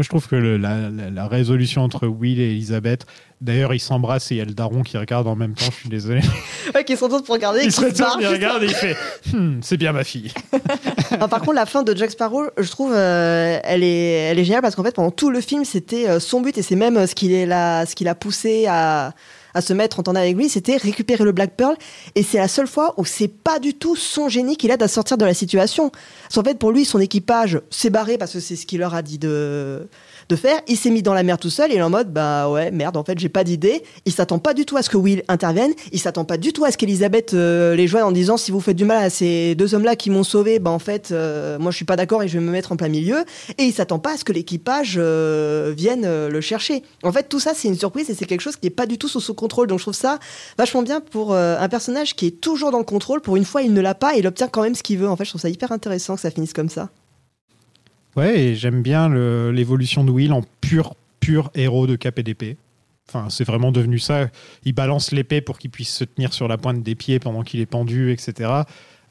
Moi, 0.00 0.04
je 0.04 0.08
trouve 0.08 0.28
que 0.28 0.36
le- 0.36 0.56
la, 0.56 0.88
la- 0.88 1.10
la 1.10 1.28
résolution 1.28 1.82
entre 1.82 2.06
Will 2.06 2.40
et 2.40 2.52
Elisabeth, 2.52 3.04
d'ailleurs, 3.42 3.74
ils 3.74 3.80
s'embrassent 3.80 4.32
et 4.32 4.36
il 4.36 4.38
y 4.38 4.40
a 4.40 4.46
le 4.46 4.54
daron 4.54 4.82
qui 4.82 4.96
regarde 4.96 5.26
en 5.26 5.36
même 5.36 5.52
temps, 5.52 5.66
je 5.66 5.76
suis 5.76 5.88
désolé. 5.90 6.22
Ouais, 6.74 6.84
qui 6.84 6.96
se 6.96 7.04
retourne 7.04 7.22
pour 7.22 7.34
regarder 7.34 7.60
Il 7.64 7.70
se 7.70 7.82
retourne, 7.84 8.18
il 8.22 8.26
regarde 8.26 8.62
et 8.62 8.66
il 8.66 8.72
fait 8.72 8.96
Hmm, 9.34 9.58
C'est 9.60 9.76
bien 9.76 9.92
ma 9.92 10.02
fille. 10.04 10.32
Par 11.18 11.40
contre, 11.40 11.52
la 11.52 11.66
fin 11.66 11.82
de 11.82 11.94
Jack 11.94 12.12
Sparrow, 12.12 12.44
je 12.56 12.70
trouve, 12.70 12.92
euh, 12.94 13.58
elle, 13.62 13.82
est, 13.82 14.12
elle 14.30 14.38
est 14.38 14.44
géniale 14.44 14.62
parce 14.62 14.74
qu'en 14.74 14.84
fait, 14.84 14.94
pendant 14.94 15.10
tout 15.10 15.28
le 15.30 15.42
film, 15.42 15.66
c'était 15.66 16.08
euh, 16.08 16.18
son 16.18 16.40
but 16.40 16.56
et 16.56 16.62
c'est 16.62 16.76
même 16.76 16.96
euh, 16.96 17.06
ce 17.06 17.14
qui 17.14 17.44
l'a 17.44 17.84
ce 17.84 17.94
qui 17.94 18.04
l'a 18.04 18.14
poussé 18.14 18.64
à, 18.68 19.12
à 19.54 19.60
se 19.60 19.72
mettre 19.72 20.00
en 20.00 20.02
tandem 20.02 20.22
avec 20.22 20.36
lui, 20.36 20.48
c'était 20.48 20.76
récupérer 20.76 21.24
le 21.24 21.32
Black 21.32 21.56
Pearl. 21.56 21.76
Et 22.14 22.22
c'est 22.22 22.38
la 22.38 22.48
seule 22.48 22.66
fois 22.66 22.94
où 22.96 23.04
c'est 23.04 23.28
pas 23.28 23.58
du 23.58 23.74
tout 23.74 23.96
son 23.96 24.28
génie 24.28 24.56
qui 24.56 24.68
l'aide 24.68 24.82
à 24.82 24.88
sortir 24.88 25.18
de 25.18 25.24
la 25.24 25.34
situation. 25.34 25.90
Parce 25.90 26.34
qu'en 26.34 26.44
fait, 26.44 26.58
pour 26.58 26.72
lui, 26.72 26.84
son 26.84 26.98
équipage 26.98 27.60
s'est 27.70 27.90
barré 27.90 28.18
parce 28.18 28.32
que 28.32 28.40
c'est 28.40 28.56
ce 28.56 28.66
qu'il 28.66 28.80
leur 28.80 28.94
a 28.94 29.02
dit 29.02 29.18
de 29.18 29.88
de 30.30 30.36
faire. 30.36 30.60
Il 30.68 30.76
s'est 30.76 30.90
mis 30.90 31.02
dans 31.02 31.12
la 31.12 31.22
mer 31.22 31.38
tout 31.38 31.50
seul. 31.50 31.70
Il 31.72 31.76
est 31.76 31.82
en 31.82 31.90
mode, 31.90 32.12
bah 32.12 32.48
ouais, 32.48 32.70
merde, 32.70 32.96
en 32.96 33.04
fait, 33.04 33.18
j'ai 33.18 33.28
pas 33.28 33.44
d'idée. 33.44 33.82
Il 34.06 34.12
s'attend 34.12 34.38
pas 34.38 34.54
du 34.54 34.64
tout 34.64 34.76
à 34.76 34.82
ce 34.82 34.88
que 34.88 34.96
Will 34.96 35.22
intervienne. 35.28 35.72
Il 35.92 35.98
s'attend 35.98 36.24
pas 36.24 36.38
du 36.38 36.52
tout 36.52 36.64
à 36.64 36.70
ce 36.70 36.78
qu'Elisabeth 36.78 37.34
euh, 37.34 37.74
les 37.74 37.86
joigne 37.86 38.04
en 38.04 38.12
disant, 38.12 38.36
si 38.36 38.50
vous 38.50 38.60
faites 38.60 38.76
du 38.76 38.84
mal 38.84 39.02
à 39.04 39.10
ces 39.10 39.54
deux 39.56 39.74
hommes-là 39.74 39.96
qui 39.96 40.08
m'ont 40.08 40.22
sauvé, 40.22 40.58
bah 40.58 40.70
en 40.70 40.78
fait, 40.78 41.10
euh, 41.10 41.58
moi 41.58 41.72
je 41.72 41.76
suis 41.76 41.84
pas 41.84 41.96
d'accord 41.96 42.22
et 42.22 42.28
je 42.28 42.38
vais 42.38 42.44
me 42.44 42.50
mettre 42.50 42.72
en 42.72 42.76
plein 42.76 42.88
milieu. 42.88 43.24
Et 43.58 43.64
il 43.64 43.72
s'attend 43.72 43.98
pas 43.98 44.14
à 44.14 44.16
ce 44.16 44.24
que 44.24 44.32
l'équipage 44.32 44.94
euh, 44.96 45.74
vienne 45.76 46.04
euh, 46.04 46.30
le 46.30 46.40
chercher. 46.40 46.82
En 47.02 47.12
fait, 47.12 47.28
tout 47.28 47.40
ça, 47.40 47.52
c'est 47.54 47.68
une 47.68 47.78
surprise 47.78 48.08
et 48.08 48.14
c'est 48.14 48.26
quelque 48.26 48.40
chose 48.40 48.56
qui 48.56 48.68
est 48.68 48.70
pas 48.70 48.86
du 48.86 48.96
tout 48.96 49.08
sous 49.08 49.20
son 49.20 49.34
contrôle. 49.34 49.66
Donc 49.66 49.78
je 49.80 49.84
trouve 49.84 49.94
ça 49.94 50.18
vachement 50.56 50.82
bien 50.82 51.00
pour 51.00 51.34
un 51.34 51.68
personnage 51.68 52.14
qui 52.14 52.26
est 52.26 52.40
toujours 52.40 52.70
dans 52.70 52.78
le 52.78 52.84
contrôle. 52.84 53.20
Pour 53.20 53.36
une 53.36 53.44
fois, 53.44 53.62
il 53.62 53.74
ne 53.74 53.80
l'a 53.80 53.94
pas 53.94 54.14
et 54.14 54.20
il 54.20 54.26
obtient 54.26 54.48
quand 54.48 54.62
même 54.62 54.74
ce 54.74 54.82
qu'il 54.82 54.98
veut. 54.98 55.08
En 55.08 55.16
fait, 55.16 55.24
je 55.24 55.30
trouve 55.30 55.40
ça 55.40 55.48
hyper 55.48 55.72
intéressant 55.72 56.14
que 56.14 56.20
ça 56.20 56.30
finisse 56.30 56.52
comme 56.52 56.68
ça. 56.68 56.90
Ouais, 58.16 58.38
et 58.40 58.54
j'aime 58.56 58.82
bien 58.82 59.08
l'évolution 59.52 60.04
de 60.04 60.10
Will 60.10 60.32
en 60.32 60.42
pur, 60.60 60.94
pur 61.20 61.50
héros 61.54 61.86
de 61.86 61.96
d'épée. 62.22 62.56
Enfin, 63.08 63.28
c'est 63.28 63.44
vraiment 63.44 63.72
devenu 63.72 63.98
ça. 63.98 64.28
Il 64.64 64.72
balance 64.72 65.10
l'épée 65.10 65.40
pour 65.40 65.58
qu'il 65.58 65.70
puisse 65.70 65.92
se 65.94 66.04
tenir 66.04 66.32
sur 66.32 66.46
la 66.48 66.58
pointe 66.58 66.82
des 66.82 66.94
pieds 66.94 67.18
pendant 67.18 67.42
qu'il 67.42 67.60
est 67.60 67.66
pendu, 67.66 68.12
etc. 68.12 68.50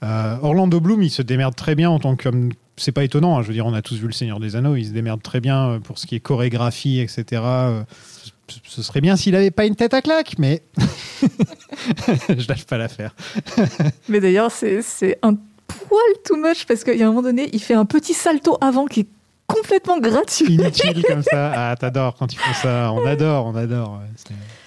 Euh, 0.03 0.37
Orlando 0.41 0.79
Bloom, 0.79 1.03
il 1.03 1.09
se 1.09 1.21
démerde 1.21 1.55
très 1.55 1.75
bien 1.75 1.89
en 1.89 1.99
tant 1.99 2.15
que. 2.15 2.29
C'est 2.77 2.93
pas 2.93 3.03
étonnant, 3.03 3.37
hein, 3.37 3.41
je 3.41 3.47
veux 3.47 3.53
dire, 3.53 3.65
on 3.65 3.73
a 3.73 3.81
tous 3.81 3.95
vu 3.95 4.07
Le 4.07 4.13
Seigneur 4.13 4.39
des 4.39 4.55
Anneaux, 4.55 4.77
il 4.77 4.85
se 4.85 4.91
démerde 4.91 5.21
très 5.21 5.41
bien 5.41 5.67
euh, 5.71 5.79
pour 5.79 5.99
ce 5.99 6.07
qui 6.07 6.15
est 6.15 6.21
chorégraphie, 6.21 6.99
etc. 7.01 7.25
Euh, 7.43 7.83
ce- 8.65 8.81
serait 8.81 9.01
bien 9.01 9.17
s'il 9.17 9.35
avait 9.35 9.51
pas 9.51 9.65
une 9.65 9.75
tête 9.75 9.93
à 9.93 10.01
claque, 10.01 10.35
mais 10.39 10.61
je 12.29 12.47
lâche 12.47 12.63
pas 12.65 12.77
l'affaire. 12.77 13.13
Mais 14.07 14.21
d'ailleurs, 14.21 14.49
c'est 14.51 15.19
un 15.21 15.35
poil 15.87 16.01
too 16.25 16.35
much 16.35 16.65
parce 16.65 16.83
qu'il 16.83 16.97
y 16.97 17.03
a 17.03 17.05
un 17.05 17.09
moment 17.09 17.21
donné, 17.21 17.49
il 17.53 17.61
fait 17.61 17.73
un 17.73 17.85
petit 17.85 18.13
salto 18.13 18.57
avant 18.61 18.85
qui 18.85 19.01
est 19.01 19.07
complètement 19.47 19.99
gratuit. 19.99 20.53
Inutile 20.53 21.03
comme 21.07 21.23
ça. 21.23 21.51
Ah, 21.55 21.75
t'adores 21.79 22.15
quand 22.17 22.31
ils 22.31 22.37
font 22.37 22.53
ça. 22.53 22.91
On 22.93 23.05
adore, 23.05 23.45
on 23.47 23.55
adore. 23.55 23.99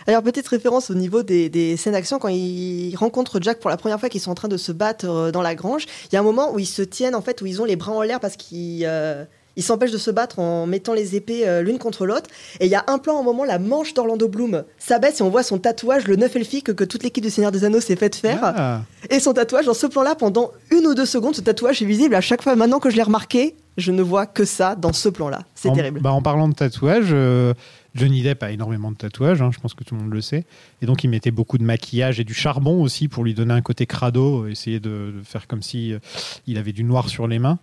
Alors, 0.07 0.23
petite 0.23 0.49
référence 0.49 0.91
au 0.91 0.95
niveau 0.95 1.23
des, 1.23 1.49
des 1.49 1.77
scènes 1.77 1.93
d'action, 1.93 2.19
quand 2.19 2.29
ils 2.29 2.95
rencontrent 2.97 3.41
Jack 3.41 3.61
pour 3.61 3.71
la 3.71 3.77
première 3.77 4.01
fois, 4.01 4.09
qu'ils 4.09 4.21
sont 4.21 4.33
en 4.33 4.35
train 4.35 4.49
de 4.49 4.57
se 4.57 4.73
battre 4.73 5.09
euh, 5.09 5.31
dans 5.31 5.43
la 5.43 5.55
grange, 5.55 5.87
il 6.11 6.15
y 6.15 6.17
a 6.17 6.21
un 6.21 6.25
moment 6.25 6.53
où 6.53 6.59
ils 6.59 6.67
se 6.67 6.83
tiennent, 6.83 7.15
en 7.15 7.23
fait, 7.23 7.41
où 7.41 7.47
ils 7.47 7.63
ont 7.63 7.65
les 7.65 7.77
bras 7.77 7.93
en 7.93 8.03
l'air 8.03 8.19
parce 8.19 8.37
qu'ils 8.37 8.85
euh, 8.85 9.25
ils 9.57 9.63
s'empêchent 9.63 9.93
de 9.93 9.99
se 9.99 10.11
battre 10.11 10.39
en 10.39 10.67
mettant 10.67 10.95
les 10.95 11.17
épées 11.17 11.47
euh, 11.47 11.63
l'une 11.63 11.79
contre 11.79 12.07
l'autre. 12.07 12.29
Et 12.61 12.67
il 12.67 12.71
y 12.71 12.75
a 12.75 12.85
un 12.87 12.99
plan, 12.99 13.19
au 13.19 13.23
moment, 13.23 13.45
la 13.45 13.59
manche 13.59 13.95
d'Orlando 13.95 14.29
Bloom 14.29 14.65
s'abaisse 14.79 15.21
et 15.21 15.23
on 15.23 15.31
voit 15.31 15.43
son 15.43 15.59
tatouage, 15.59 16.07
le 16.07 16.17
neuf 16.17 16.35
elfique 16.37 16.75
que 16.75 16.85
toute 16.85 17.03
l'équipe 17.03 17.25
du 17.25 17.31
Seigneur 17.31 17.53
des 17.53 17.65
Anneaux 17.65 17.81
s'est 17.81 17.97
fait 17.97 18.15
faire. 18.15 18.41
Ah. 18.43 18.83
Et 19.11 19.21
son 19.21 19.33
tatouage, 19.33 19.67
dans 19.67 19.75
ce 19.75 19.87
plan-là, 19.87 20.15
pendant 20.15 20.53
une 20.71 20.87
ou 20.87 20.95
deux 20.95 21.07
secondes, 21.07 21.35
ce 21.35 21.41
tatouage 21.41 21.83
est 21.83 21.87
visible. 21.87 22.15
À 22.15 22.21
chaque 22.21 22.43
fois, 22.43 22.57
maintenant 22.57 22.79
que 22.79 22.91
je 22.91 22.97
l'ai 22.97 23.03
remarqué, 23.03 23.55
je 23.77 23.93
ne 23.93 24.03
vois 24.03 24.27
que 24.27 24.45
ça 24.45 24.75
dans 24.75 24.93
ce 24.93 25.09
plan-là. 25.09 25.45
C'est 25.55 25.69
en, 25.69 25.75
terrible. 25.75 26.01
bah, 26.01 26.13
en 26.13 26.23
parlant 26.23 26.49
de 26.49 26.55
tatouage, 26.55 27.09
euh, 27.11 27.55
Johnny 27.95 28.23
Depp 28.23 28.43
a 28.43 28.51
énormément 28.51 28.91
de 28.91 28.97
tatouages, 28.97 29.41
hein, 29.41 29.51
je 29.53 29.61
pense 29.61 29.75
que 29.75 29.85
tout 29.85 29.95
le 29.95 30.03
monde 30.03 30.13
le 30.13 30.21
sait. 30.21 30.45
Et 30.81 30.87
donc 30.87 31.05
il 31.05 31.09
mettait 31.09 31.31
beaucoup 31.31 31.59
de 31.59 31.65
maquillage 31.65 32.21
et 32.21 32.25
du 32.25 32.35
charbon 32.35 32.83
aussi 32.83 33.09
pour 33.09 33.25
lui 33.25 33.35
donner 33.35 33.55
un 33.55 33.63
côté 33.63 33.87
crado, 33.87 34.47
essayer 34.47 34.81
de, 34.81 35.13
de 35.17 35.23
faire 35.25 35.47
comme 35.47 35.63
si 35.63 35.93
euh, 35.93 35.99
il 36.47 36.59
avait 36.59 36.73
du 36.73 36.85
noir 36.85 37.09
sur 37.09 37.27
les 37.27 37.39
mains. 37.39 37.59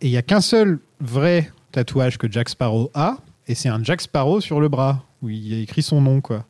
Et 0.00 0.06
il 0.06 0.10
y 0.10 0.16
a 0.16 0.22
qu'un 0.22 0.40
seul 0.40 0.78
vrai 1.00 1.50
tatouage 1.72 2.18
que 2.18 2.30
Jack 2.30 2.48
Sparrow 2.48 2.90
a, 2.94 3.16
et 3.46 3.54
c'est 3.54 3.68
un 3.68 3.82
Jack 3.82 4.00
Sparrow 4.00 4.40
sur 4.40 4.60
le 4.60 4.68
bras, 4.68 5.04
où 5.22 5.28
il 5.28 5.54
a 5.54 5.58
écrit 5.58 5.82
son 5.82 6.00
nom. 6.00 6.20
quoi. 6.20 6.44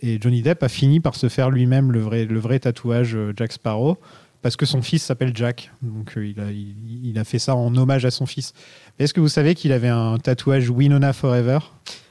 Et 0.00 0.18
Johnny 0.20 0.42
Depp 0.42 0.62
a 0.62 0.68
fini 0.68 1.00
par 1.00 1.14
se 1.14 1.28
faire 1.28 1.50
lui-même 1.50 1.92
le 1.92 2.00
vrai, 2.00 2.24
le 2.24 2.38
vrai 2.38 2.58
tatouage 2.60 3.14
euh, 3.14 3.32
Jack 3.36 3.52
Sparrow, 3.52 3.98
parce 4.42 4.56
que 4.56 4.64
son 4.66 4.80
fils 4.82 5.02
s'appelle 5.02 5.32
Jack. 5.34 5.70
Donc 5.82 6.16
euh, 6.16 6.26
il, 6.26 6.40
a, 6.40 6.50
il, 6.50 7.06
il 7.10 7.18
a 7.18 7.24
fait 7.24 7.38
ça 7.40 7.54
en 7.56 7.74
hommage 7.76 8.04
à 8.04 8.10
son 8.10 8.24
fils. 8.26 8.52
Est-ce 8.98 9.12
que 9.12 9.20
vous 9.20 9.28
savez 9.28 9.54
qu'il 9.54 9.72
avait 9.72 9.88
un 9.88 10.16
tatouage 10.18 10.70
Winona 10.70 11.12
Forever? 11.12 11.58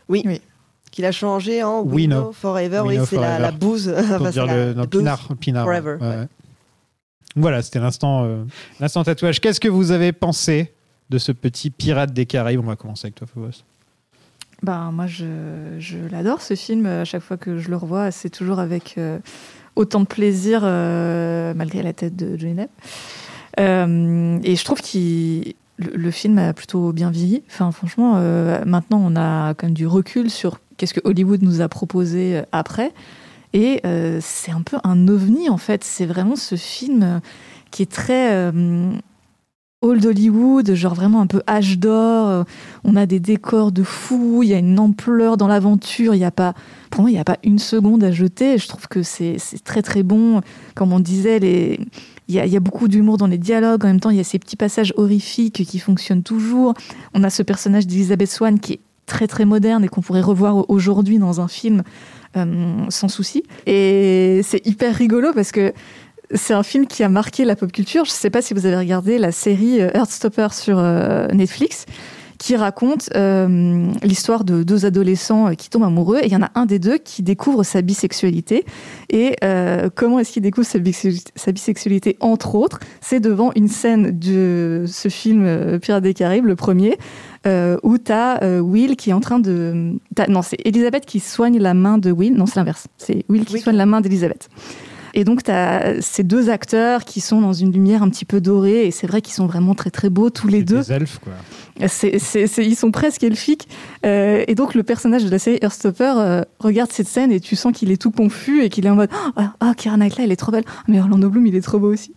Oui. 0.09 0.21
Oui. 0.25 0.41
Qu'il 0.91 1.05
a 1.05 1.11
changé 1.11 1.63
en. 1.63 1.83
Know 1.83 2.31
Forever. 2.33 2.79
We 2.81 2.99
oui, 2.99 3.05
c'est 3.07 3.17
la, 3.19 3.39
la 3.39 3.51
bouse. 3.51 3.93
pour 3.93 4.15
Enfin, 4.15 4.29
dire 4.31 4.45
le 4.47 4.67
la 4.69 4.73
non, 4.73 4.81
bouse 4.83 4.89
pinard, 4.99 5.27
pinard, 5.39 5.65
Forever. 5.65 5.97
ouais, 6.01 6.07
ouais. 6.07 6.15
ouais. 6.17 6.27
Voilà, 7.35 7.61
c'était 7.61 7.79
l'instant 7.79 8.23
euh, 8.23 8.43
l'instant 8.79 9.03
tatouage. 9.03 9.39
Qu'est-ce 9.39 9.59
que 9.59 9.67
vous 9.67 9.91
avez 9.91 10.11
pensé 10.11 10.73
de 11.09 11.17
ce 11.17 11.31
petit 11.31 11.69
pirate 11.69 12.13
des 12.13 12.25
Caraïbes? 12.25 12.59
On 12.63 12.67
va 12.67 12.75
commencer 12.75 13.07
avec 13.07 13.15
toi, 13.15 13.27
Phobos. 13.27 13.63
Bah, 14.63 14.89
moi, 14.91 15.05
je, 15.05 15.25
je 15.77 15.97
l'adore 16.11 16.41
ce 16.41 16.55
film. 16.55 16.87
À 16.87 17.05
chaque 17.05 17.21
fois 17.21 17.37
que 17.37 17.59
je 17.59 17.69
le 17.69 17.77
revois, 17.77 18.09
c'est 18.09 18.31
toujours 18.31 18.59
avec 18.59 18.95
euh, 18.97 19.19
autant 19.75 19.99
de 19.99 20.07
plaisir, 20.07 20.61
euh, 20.63 21.53
malgré 21.55 21.83
la 21.83 21.93
tête 21.93 22.15
de 22.15 22.37
Johnny 22.37 22.63
et 23.59 24.55
je 24.55 24.63
trouve 24.63 24.81
qu'il 24.81 25.55
le, 25.77 25.95
le 25.95 26.11
film 26.11 26.37
a 26.37 26.53
plutôt 26.53 26.91
bien 26.91 27.09
vieilli. 27.09 27.43
Enfin, 27.47 27.71
franchement, 27.71 28.13
maintenant, 28.65 29.01
on 29.03 29.15
a 29.15 29.55
quand 29.55 29.65
même 29.65 29.73
du 29.73 29.87
recul 29.87 30.29
sur 30.29 30.59
qu'est-ce 30.77 30.93
que 30.93 31.01
Hollywood 31.03 31.41
nous 31.41 31.61
a 31.61 31.67
proposé 31.67 32.43
après. 32.51 32.93
Et 33.57 33.81
euh, 33.87 34.19
c'est 34.21 34.51
un 34.51 34.61
peu 34.61 34.77
un 34.83 35.07
ovni, 35.07 35.49
en 35.49 35.57
fait. 35.57 35.83
C'est 35.83 36.05
vraiment 36.05 36.35
ce 36.35 36.53
film 36.53 37.21
qui 37.71 37.81
est 37.81 37.91
très 37.91 38.31
euh, 38.31 38.91
old 39.81 40.05
Hollywood, 40.05 40.75
genre 40.75 40.93
vraiment 40.93 41.21
un 41.21 41.25
peu 41.25 41.41
âge 41.47 41.79
d'or. 41.79 42.45
On 42.83 42.95
a 42.95 43.07
des 43.07 43.19
décors 43.19 43.71
de 43.71 43.81
fou, 43.81 44.43
il 44.43 44.49
y 44.49 44.53
a 44.53 44.59
une 44.59 44.77
ampleur 44.77 45.37
dans 45.37 45.47
l'aventure. 45.47 46.13
Il 46.13 46.19
y 46.19 46.23
a 46.23 46.29
pas, 46.29 46.53
pour 46.91 47.01
moi, 47.01 47.09
il 47.09 47.13
n'y 47.13 47.19
a 47.19 47.23
pas 47.23 47.39
une 47.43 47.57
seconde 47.57 48.03
à 48.03 48.11
jeter. 48.11 48.59
Je 48.59 48.67
trouve 48.67 48.87
que 48.87 49.01
c'est 49.01 49.39
très 49.63 49.81
très 49.81 50.03
bon. 50.03 50.41
Comme 50.75 50.93
on 50.93 50.99
disait, 50.99 51.37
il 52.27 52.35
y, 52.35 52.39
a, 52.39 52.45
il 52.45 52.53
y 52.53 52.57
a 52.57 52.59
beaucoup 52.59 52.87
d'humour 52.87 53.17
dans 53.17 53.25
les 53.25 53.39
dialogues. 53.39 53.85
En 53.85 53.87
même 53.87 53.99
temps, 53.99 54.11
il 54.11 54.17
y 54.17 54.19
a 54.21 54.23
ces 54.23 54.37
petits 54.37 54.55
passages 54.55 54.93
horrifiques 54.97 55.65
qui 55.65 55.79
fonctionnent 55.79 56.21
toujours. 56.21 56.75
On 57.15 57.23
a 57.23 57.31
ce 57.31 57.41
personnage 57.41 57.87
d'Elizabeth 57.87 58.29
Swann 58.29 58.59
qui 58.59 58.73
est 58.73 58.79
très 59.07 59.25
très 59.25 59.45
moderne 59.45 59.83
et 59.83 59.87
qu'on 59.87 60.01
pourrait 60.01 60.21
revoir 60.21 60.69
aujourd'hui 60.69 61.17
dans 61.17 61.41
un 61.41 61.47
film 61.47 61.81
euh, 62.35 62.85
sans 62.89 63.07
souci. 63.07 63.43
Et 63.65 64.41
c'est 64.43 64.63
hyper 64.67 64.93
rigolo 64.93 65.33
parce 65.33 65.51
que 65.51 65.73
c'est 66.33 66.53
un 66.53 66.63
film 66.63 66.85
qui 66.85 67.03
a 67.03 67.09
marqué 67.09 67.45
la 67.45 67.55
pop 67.55 67.71
culture. 67.71 68.05
Je 68.05 68.11
ne 68.11 68.15
sais 68.15 68.29
pas 68.29 68.41
si 68.41 68.53
vous 68.53 68.65
avez 68.65 68.77
regardé 68.77 69.17
la 69.17 69.31
série 69.31 69.81
euh, 69.81 69.89
Heartstopper 69.93 70.49
sur 70.51 70.77
euh, 70.77 71.27
Netflix, 71.29 71.85
qui 72.37 72.55
raconte 72.55 73.09
euh, 73.15 73.91
l'histoire 74.03 74.43
de 74.43 74.63
deux 74.63 74.85
adolescents 74.85 75.47
euh, 75.47 75.53
qui 75.53 75.69
tombent 75.69 75.83
amoureux. 75.83 76.19
Et 76.21 76.27
il 76.27 76.31
y 76.31 76.35
en 76.35 76.43
a 76.43 76.51
un 76.55 76.65
des 76.65 76.79
deux 76.79 76.97
qui 76.97 77.23
découvre 77.23 77.63
sa 77.63 77.81
bisexualité. 77.81 78.65
Et 79.09 79.35
euh, 79.43 79.89
comment 79.93 80.19
est-ce 80.19 80.33
qu'il 80.33 80.43
découvre 80.43 80.67
sa, 80.67 80.79
bisexu- 80.79 81.27
sa 81.35 81.51
bisexualité, 81.51 82.17
entre 82.19 82.55
autres? 82.55 82.79
C'est 83.01 83.19
devant 83.19 83.51
une 83.55 83.67
scène 83.67 84.17
de 84.17 84.85
ce 84.87 85.09
film 85.09 85.79
Pirates 85.79 86.03
des 86.03 86.13
Caraïbes, 86.13 86.45
le 86.45 86.55
premier, 86.55 86.97
euh, 87.45 87.77
où 87.83 87.97
tu 87.97 88.11
as 88.11 88.39
Will 88.61 88.95
qui 88.95 89.09
est 89.09 89.13
en 89.13 89.19
train 89.19 89.39
de... 89.39 89.93
Non, 90.27 90.41
c'est 90.41 90.57
Elisabeth 90.65 91.05
qui 91.05 91.19
soigne 91.19 91.59
la 91.59 91.73
main 91.73 91.97
de 91.97 92.11
Will. 92.11 92.35
Non, 92.35 92.45
c'est 92.45 92.57
l'inverse. 92.57 92.87
C'est 92.97 93.25
Will 93.29 93.45
qui 93.45 93.55
Oui. 93.55 93.61
soigne 93.61 93.77
la 93.77 93.85
main 93.85 94.01
d'Elisabeth. 94.01 94.49
Et 95.13 95.23
donc, 95.23 95.41
tu 95.41 95.49
as 95.49 95.99
ces 96.01 96.21
deux 96.21 96.51
acteurs 96.51 97.03
qui 97.03 97.21
sont 97.21 97.41
dans 97.41 97.53
une 97.53 97.71
lumière 97.71 98.03
un 98.03 98.09
petit 98.09 98.25
peu 98.25 98.39
dorée, 98.39 98.85
et 98.85 98.91
c'est 98.91 99.07
vrai 99.07 99.21
qu'ils 99.21 99.33
sont 99.33 99.47
vraiment 99.47 99.73
très 99.73 99.89
très 99.89 100.11
beaux 100.11 100.29
tous 100.29 100.47
les 100.47 100.61
deux. 100.61 100.81
Des 100.81 100.91
elfes, 100.91 101.17
quoi. 101.17 101.33
C'est, 101.87 102.17
c'est- 102.19 102.47
c'est- 102.47 102.65
ils 102.65 102.75
sont 102.75 102.91
presque 102.91 103.23
elfiques. 103.23 103.67
Euh, 104.05 104.43
et 104.47 104.55
donc, 104.55 104.73
le 104.73 104.83
personnage 104.83 105.23
de 105.23 105.29
la 105.29 105.37
série 105.39 105.59
Heartstopper 105.61 106.13
euh, 106.17 106.41
regarde 106.59 106.91
cette 106.91 107.07
scène 107.07 107.31
et 107.31 107.39
tu 107.39 107.55
sens 107.55 107.71
qu'il 107.73 107.91
est 107.91 108.01
tout 108.01 108.11
confus 108.11 108.63
et 108.63 108.69
qu'il 108.69 108.85
est 108.85 108.89
en 108.89 108.95
mode 108.95 109.09
Ah, 109.35 109.53
oh, 109.63 109.71
Keira 109.77 109.97
Knightley, 109.97 110.23
elle 110.23 110.31
est 110.31 110.35
trop 110.37 110.51
belle. 110.51 110.63
Ah, 110.67 110.83
Mais 110.87 110.99
Orlando 110.99 111.29
Bloom, 111.29 111.45
il 111.47 111.55
est 111.55 111.61
trop 111.61 111.79
beau 111.79 111.91
aussi. 111.93 112.13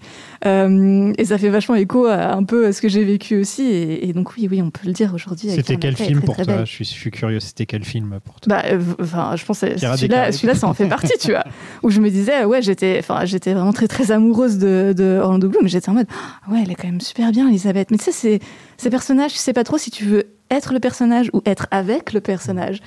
Euh, 0.46 1.12
et 1.18 1.24
ça 1.26 1.36
fait 1.38 1.50
vachement 1.50 1.74
écho 1.74 2.06
à 2.06 2.32
un 2.34 2.44
peu 2.44 2.66
à 2.66 2.72
ce 2.72 2.80
que 2.80 2.88
j'ai 2.88 3.04
vécu 3.04 3.38
aussi. 3.40 3.62
Et, 3.64 4.08
et 4.08 4.12
donc, 4.12 4.36
oui, 4.36 4.48
oui, 4.50 4.62
on 4.62 4.70
peut 4.70 4.86
le 4.86 4.92
dire 4.92 5.12
aujourd'hui. 5.14 5.50
C'était 5.50 5.76
quel 5.76 5.90
Knightley 5.92 6.06
film 6.06 6.18
très, 6.20 6.26
pour 6.26 6.34
très 6.36 6.44
toi 6.44 6.64
je 6.64 6.70
suis, 6.70 6.84
je 6.84 6.90
suis 6.90 7.10
curieux, 7.10 7.40
c'était 7.40 7.66
quel 7.66 7.84
film 7.84 8.18
pour 8.24 8.40
toi 8.40 8.56
Bah, 8.56 8.64
enfin, 9.00 9.34
je 9.36 9.44
pense 9.44 9.60
que 9.60 9.76
celui-là, 9.78 10.32
celui-là, 10.32 10.54
ça 10.54 10.66
en 10.68 10.74
fait 10.74 10.86
partie, 10.86 11.12
tu 11.20 11.30
vois. 11.32 11.44
Où 11.82 11.90
je 11.90 12.00
me 12.00 12.10
disais, 12.10 12.44
ouais, 12.44 12.62
j'étais, 12.62 13.02
j'étais 13.24 13.52
vraiment 13.52 13.72
très, 13.72 13.88
très 13.88 14.10
amoureuse 14.10 14.58
de, 14.58 14.94
de 14.96 15.18
Orlando 15.22 15.48
Bloom, 15.48 15.62
mais 15.64 15.68
j'étais 15.68 15.88
en 15.90 15.94
mode, 15.94 16.06
ah 16.46 16.52
ouais, 16.52 16.60
elle 16.64 16.70
est 16.70 16.74
quand 16.74 16.88
même 16.88 17.00
super 17.00 17.30
bien, 17.32 17.48
Elisabeth. 17.48 17.90
Mais 17.90 17.98
tu 17.98 18.04
sais, 18.04 18.12
c'est, 18.12 18.40
ces 18.80 18.90
personnages, 18.90 19.32
tu 19.32 19.38
sais 19.38 19.52
pas 19.52 19.64
trop 19.64 19.78
si 19.78 19.90
tu 19.90 20.04
veux 20.04 20.24
être 20.50 20.72
le 20.72 20.80
personnage 20.80 21.30
ou 21.32 21.42
être 21.46 21.66
avec 21.70 22.12
le 22.12 22.20
personnage. 22.20 22.80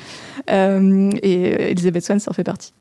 Euh, 0.50 1.10
et 1.22 1.54
euh, 1.54 1.70
Elisabeth 1.72 2.04
Swann, 2.06 2.20
ça 2.20 2.32
en 2.32 2.34
fait 2.34 2.44
partie. 2.44 2.74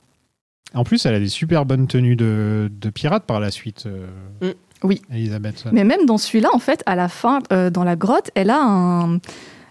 En 0.74 0.84
plus, 0.84 1.04
elle 1.06 1.14
a 1.14 1.20
des 1.20 1.28
super 1.28 1.66
bonnes 1.66 1.86
tenues 1.86 2.16
de, 2.16 2.70
de 2.80 2.90
pirate 2.90 3.24
par 3.24 3.38
la 3.40 3.50
suite. 3.50 3.84
euh, 3.86 4.06
Mm. 4.40 4.54
Oui. 4.84 5.00
Elisabeth. 5.12 5.58
Swann. 5.58 5.74
Mais 5.74 5.84
même 5.84 6.06
dans 6.06 6.18
celui-là, 6.18 6.48
en 6.52 6.58
fait, 6.58 6.82
à 6.86 6.96
la 6.96 7.08
fin, 7.08 7.38
euh, 7.52 7.70
dans 7.70 7.84
la 7.84 7.94
grotte, 7.94 8.30
elle 8.34 8.50
a 8.50 8.60
un, 8.60 9.18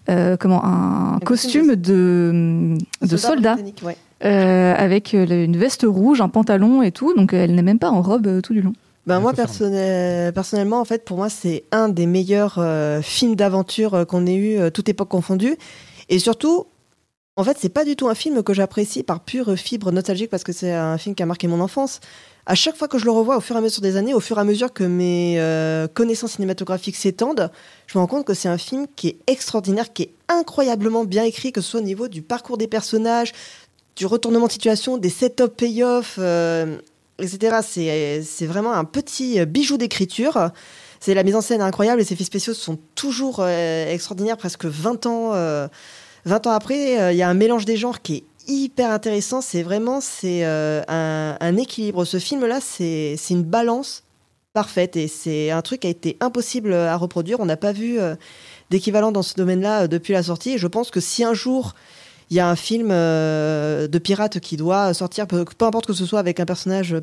euh, 0.10 0.38
comment, 0.38 0.64
un 0.64 1.20
costume 1.26 1.76
de, 1.76 2.78
de 3.02 3.18
soldat. 3.18 3.58
ouais. 3.84 3.98
euh, 4.24 4.74
avec 4.78 5.12
une 5.14 5.58
veste 5.58 5.84
rouge, 5.88 6.22
un 6.22 6.30
pantalon 6.30 6.82
et 6.82 6.92
tout. 6.92 7.14
Donc 7.16 7.34
elle 7.34 7.56
n'est 7.56 7.62
même 7.64 7.80
pas 7.80 7.90
en 7.90 8.02
robe 8.02 8.28
euh, 8.28 8.40
tout 8.42 8.54
du 8.54 8.62
long. 8.62 8.74
Ben 9.08 9.20
moi, 9.20 9.34
personnel- 9.34 10.32
personnellement, 10.34 10.80
en 10.80 10.86
fait, 10.86 11.04
pour 11.04 11.18
moi, 11.18 11.30
c'est 11.30 11.64
un 11.72 11.90
des 11.90 12.06
meilleurs 12.06 12.56
euh, 12.60 13.02
films 13.02 13.36
d'aventure 13.36 13.96
euh, 13.96 14.06
qu'on 14.06 14.28
ait 14.28 14.36
eu, 14.36 14.60
euh, 14.60 14.70
toute 14.70 14.90
époque 14.90 15.10
confondue. 15.10 15.58
Et 16.10 16.20
surtout, 16.20 16.68
en 17.36 17.44
fait, 17.44 17.58
c'est 17.60 17.70
pas 17.70 17.84
du 17.84 17.96
tout 17.96 18.10
un 18.10 18.16
film 18.16 18.44
que 18.44 18.54
j'apprécie 18.54 19.02
par 19.02 19.22
pure 19.22 19.56
fibre 19.58 19.92
nostalgique 19.92 20.30
parce 20.30 20.44
que 20.44 20.52
c'est 20.52 20.72
un 20.72 20.98
film 20.98 21.16
qui 21.16 21.24
a 21.24 21.26
marqué 21.26 21.48
mon 21.48 21.62
enfance. 21.62 22.00
À 22.46 22.54
chaque 22.56 22.76
fois 22.76 22.88
que 22.88 22.98
je 23.00 23.06
le 23.06 23.12
revois, 23.12 23.38
au 23.38 23.42
fur 23.42 23.56
et 23.56 23.60
à 23.60 23.62
mesure 23.62 23.82
des 23.82 23.98
années, 23.98 24.14
au 24.14 24.20
fur 24.20 24.38
et 24.38 24.42
à 24.42 24.44
mesure 24.44 24.74
que 24.74 24.84
mes 24.84 25.40
connaissances 25.94 26.34
cinématographiques 26.34 26.96
s'étendent, 26.96 27.52
je 27.88 27.98
me 27.98 28.02
rends 28.02 28.08
compte 28.08 28.26
que 28.26 28.34
c'est 28.34 28.50
un 28.50 28.58
film 28.58 28.88
qui 28.96 29.10
est 29.10 29.18
extraordinaire, 29.28 29.94
qui 29.94 30.04
est 30.04 30.12
incroyablement 30.28 31.06
bien 31.06 31.24
écrit, 31.24 31.52
que 31.52 31.62
ce 31.62 31.70
soit 31.70 31.80
au 31.80 31.84
niveau 31.84 32.08
du 32.08 32.24
parcours 32.24 32.58
des 32.58 32.68
personnages, 32.68 33.32
du 33.96 34.06
retournement 34.06 34.48
de 34.48 34.52
situation, 34.52 34.98
des 34.98 35.10
set-up 35.10 35.56
payoff, 35.56 36.16
euh, 36.18 36.78
etc. 37.24 38.22
C'est 38.24 38.46
vraiment 38.46 38.74
un 38.74 38.86
petit 38.86 39.46
bijou 39.46 39.78
d'écriture. 39.78 40.52
C'est 41.02 41.16
la 41.16 41.24
mise 41.24 41.36
en 41.36 41.42
scène 41.42 41.62
incroyable. 41.62 42.00
Les 42.00 42.14
effets 42.14 42.24
spéciaux 42.24 42.54
sont 42.54 42.78
toujours 42.94 43.38
euh, 43.40 43.92
extraordinaires, 43.92 44.38
presque 44.38 44.66
20 44.66 45.08
ans, 45.08 45.32
euh, 45.34 45.68
20 46.26 46.46
ans 46.46 46.52
après. 46.52 47.02
euh, 47.02 47.12
Il 47.12 47.18
y 47.18 47.24
a 47.24 47.28
un 47.28 47.34
mélange 47.34 47.66
des 47.66 47.76
genres 47.76 48.04
qui 48.04 48.18
est 48.18 48.24
hyper 48.48 48.92
intéressant. 48.92 49.42
C'est 49.42 49.64
vraiment 49.64 50.00
c'est 50.00 50.44
un, 50.46 51.58
équilibre. 51.58 52.06
Ce 52.06 52.20
film-là, 52.20 52.60
c'est 52.62 53.18
une 53.32 53.44
balance 53.44 54.04
parfaite 54.54 54.96
et 54.96 55.08
c'est 55.08 55.50
un 55.50 55.62
truc 55.64 55.82
qui 55.82 55.88
a 55.88 55.90
été 55.90 56.18
impossible 56.20 56.74
à 56.74 56.98
reproduire. 56.98 57.40
On 57.40 57.46
n'a 57.46 57.58
pas 57.58 57.72
vu 57.72 57.98
d'équivalent 58.70 59.12
dans 59.12 59.24
ce 59.24 59.34
domaine-là 59.34 59.88
depuis 59.88 60.14
la 60.14 60.22
sortie. 60.22 60.60
Je 60.60 60.68
pense 60.68 60.92
que 60.92 61.00
si 61.00 61.24
un 61.24 61.34
jour 61.34 61.74
il 62.32 62.36
y 62.36 62.40
a 62.40 62.50
un 62.50 62.56
film 62.56 62.90
euh, 62.92 63.90
de 63.90 64.00
pirate 64.00 64.40
qui 64.40 64.56
doit 64.56 64.94
sortir, 64.94 65.28
peu, 65.28 65.46
importe 65.60 65.86
que 65.86 65.94
ce 65.94 66.06
soit 66.06 66.20
avec 66.20 66.40
un 66.40 66.46
personnage, 66.46 66.96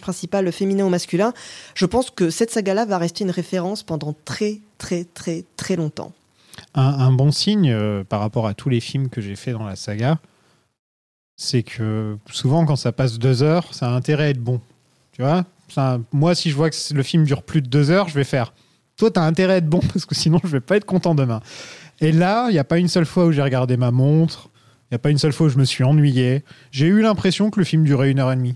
principal 0.00 0.50
féminin 0.50 0.84
ou 0.84 0.88
masculin, 0.88 1.32
je 1.76 1.86
pense 1.86 2.10
que 2.10 2.28
cette 2.28 2.50
saga-là 2.50 2.84
va 2.84 2.98
rester 2.98 3.22
une 3.22 3.30
référence 3.30 3.84
pendant 3.84 4.16
très, 4.24 4.58
très, 4.78 5.04
très, 5.04 5.44
très 5.56 5.76
longtemps. 5.76 6.10
Un, 6.74 7.12
bon 7.12 7.30
signe 7.30 7.70
euh, 7.70 8.02
par 8.02 8.18
rapport 8.18 8.48
à 8.48 8.54
tous 8.54 8.68
les 8.68 8.80
films 8.80 9.08
que 9.08 9.20
j'ai 9.20 9.36
fait 9.36 9.52
dans 9.52 9.64
la 9.64 9.76
saga, 9.76 10.18
c'est 11.36 11.62
que 11.62 12.18
souvent 12.30 12.66
quand 12.66 12.76
ça 12.76 12.90
passe 12.90 13.20
deux 13.20 13.44
heures, 13.44 13.72
ça 13.72 13.90
a 13.90 13.90
intérêt 13.90 14.24
à 14.24 14.28
être 14.30 14.42
bon. 14.42 14.60
Tu 15.12 15.22
vois? 15.22 15.44
Moi, 16.12 16.34
si 16.34 16.50
je 16.50 16.56
vois 16.56 16.68
que 16.68 16.76
le 16.92 17.02
film 17.04 17.24
dure 17.24 17.44
plus 17.44 17.62
de 17.62 17.68
deux 17.68 17.90
heures, 17.90 18.08
je 18.08 18.14
vais 18.14 18.24
faire. 18.24 18.52
Toi, 19.02 19.10
t'as 19.10 19.26
intérêt 19.26 19.54
à 19.54 19.56
être 19.56 19.68
bon 19.68 19.80
parce 19.92 20.06
que 20.06 20.14
sinon, 20.14 20.38
je 20.44 20.50
vais 20.50 20.60
pas 20.60 20.76
être 20.76 20.84
content 20.84 21.16
demain. 21.16 21.40
Et 22.00 22.12
là, 22.12 22.46
il 22.50 22.52
n'y 22.52 22.60
a 22.60 22.64
pas 22.64 22.78
une 22.78 22.86
seule 22.86 23.04
fois 23.04 23.26
où 23.26 23.32
j'ai 23.32 23.42
regardé 23.42 23.76
ma 23.76 23.90
montre. 23.90 24.48
Il 24.84 24.92
n'y 24.92 24.94
a 24.94 25.00
pas 25.00 25.10
une 25.10 25.18
seule 25.18 25.32
fois 25.32 25.48
où 25.48 25.50
je 25.50 25.58
me 25.58 25.64
suis 25.64 25.82
ennuyé. 25.82 26.44
J'ai 26.70 26.86
eu 26.86 27.02
l'impression 27.02 27.50
que 27.50 27.58
le 27.58 27.64
film 27.64 27.82
durait 27.82 28.12
une 28.12 28.20
heure 28.20 28.30
et 28.30 28.36
demie. 28.36 28.54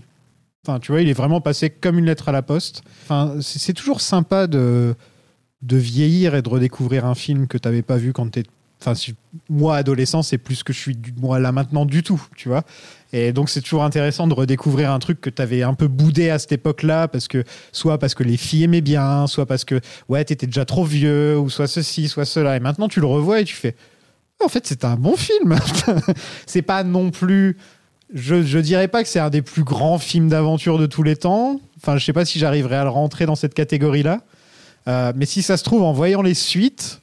Enfin, 0.65 0.79
tu 0.79 0.93
vois, 0.93 1.01
il 1.01 1.09
est 1.09 1.13
vraiment 1.13 1.41
passé 1.41 1.69
comme 1.69 1.99
une 1.99 2.05
lettre 2.05 2.29
à 2.29 2.31
la 2.31 2.43
poste. 2.43 2.81
Enfin, 3.03 3.35
c'est 3.41 3.59
c'est 3.59 3.73
toujours 3.73 3.99
sympa 3.99 4.47
de, 4.47 4.95
de 5.63 5.75
vieillir 5.75 6.33
et 6.33 6.41
de 6.41 6.47
redécouvrir 6.47 7.05
un 7.05 7.15
film 7.15 7.47
que 7.47 7.57
tu 7.57 7.67
n'avais 7.67 7.81
pas 7.81 7.97
vu 7.97 8.13
quand 8.13 8.31
tu 8.31 8.45
Enfin, 8.79 8.93
moi, 9.49 9.75
adolescent, 9.77 10.21
c'est 10.21 10.37
plus 10.37 10.63
que 10.63 10.71
je 10.71 10.77
suis 10.79 10.95
du- 10.95 11.13
moi 11.19 11.39
là 11.39 11.51
maintenant 11.51 11.85
du 11.85 12.03
tout, 12.03 12.21
tu 12.35 12.47
vois. 12.47 12.63
Et 13.13 13.31
donc, 13.33 13.49
c'est 13.49 13.61
toujours 13.61 13.83
intéressant 13.83 14.27
de 14.27 14.33
redécouvrir 14.33 14.91
un 14.91 14.99
truc 14.99 15.19
que 15.21 15.29
tu 15.29 15.41
avais 15.41 15.63
un 15.63 15.73
peu 15.73 15.87
boudé 15.87 16.29
à 16.29 16.37
cette 16.39 16.51
époque-là, 16.51 17.07
parce 17.07 17.27
que 17.27 17.43
soit 17.71 17.97
parce 17.97 18.13
que 18.13 18.23
les 18.23 18.37
filles 18.37 18.65
aimaient 18.65 18.81
bien, 18.81 19.25
soit 19.27 19.45
parce 19.45 19.65
que 19.65 19.79
ouais, 20.09 20.23
t'étais 20.25 20.45
déjà 20.45 20.65
trop 20.65 20.83
vieux, 20.83 21.37
ou 21.39 21.49
soit 21.49 21.67
ceci, 21.67 22.07
soit 22.07 22.25
cela. 22.25 22.55
Et 22.55 22.59
maintenant, 22.59 22.87
tu 22.87 22.99
le 22.99 23.07
revois 23.07 23.41
et 23.41 23.45
tu 23.45 23.55
fais. 23.55 23.75
En 24.43 24.49
fait, 24.49 24.67
c'est 24.67 24.85
un 24.85 24.95
bon 24.95 25.15
film. 25.15 25.57
c'est 26.45 26.61
pas 26.61 26.83
non 26.83 27.09
plus. 27.09 27.57
Je, 28.13 28.43
je 28.43 28.59
dirais 28.59 28.87
pas 28.87 29.01
que 29.03 29.09
c'est 29.09 29.19
un 29.19 29.29
des 29.31 29.41
plus 29.41 29.63
grands 29.63 29.97
films 29.97 30.29
d'aventure 30.29 30.77
de 30.77 30.85
tous 30.85 31.03
les 31.03 31.15
temps. 31.15 31.59
Enfin, 31.77 31.97
je 31.97 32.05
sais 32.05 32.13
pas 32.13 32.25
si 32.25 32.37
j'arriverai 32.39 32.75
à 32.75 32.83
le 32.83 32.89
rentrer 32.89 33.25
dans 33.25 33.35
cette 33.35 33.53
catégorie-là. 33.53 34.21
Euh, 34.87 35.11
mais 35.15 35.25
si 35.25 35.41
ça 35.41 35.57
se 35.57 35.63
trouve, 35.63 35.83
en 35.83 35.91
voyant 35.91 36.21
les 36.21 36.33
suites, 36.35 37.01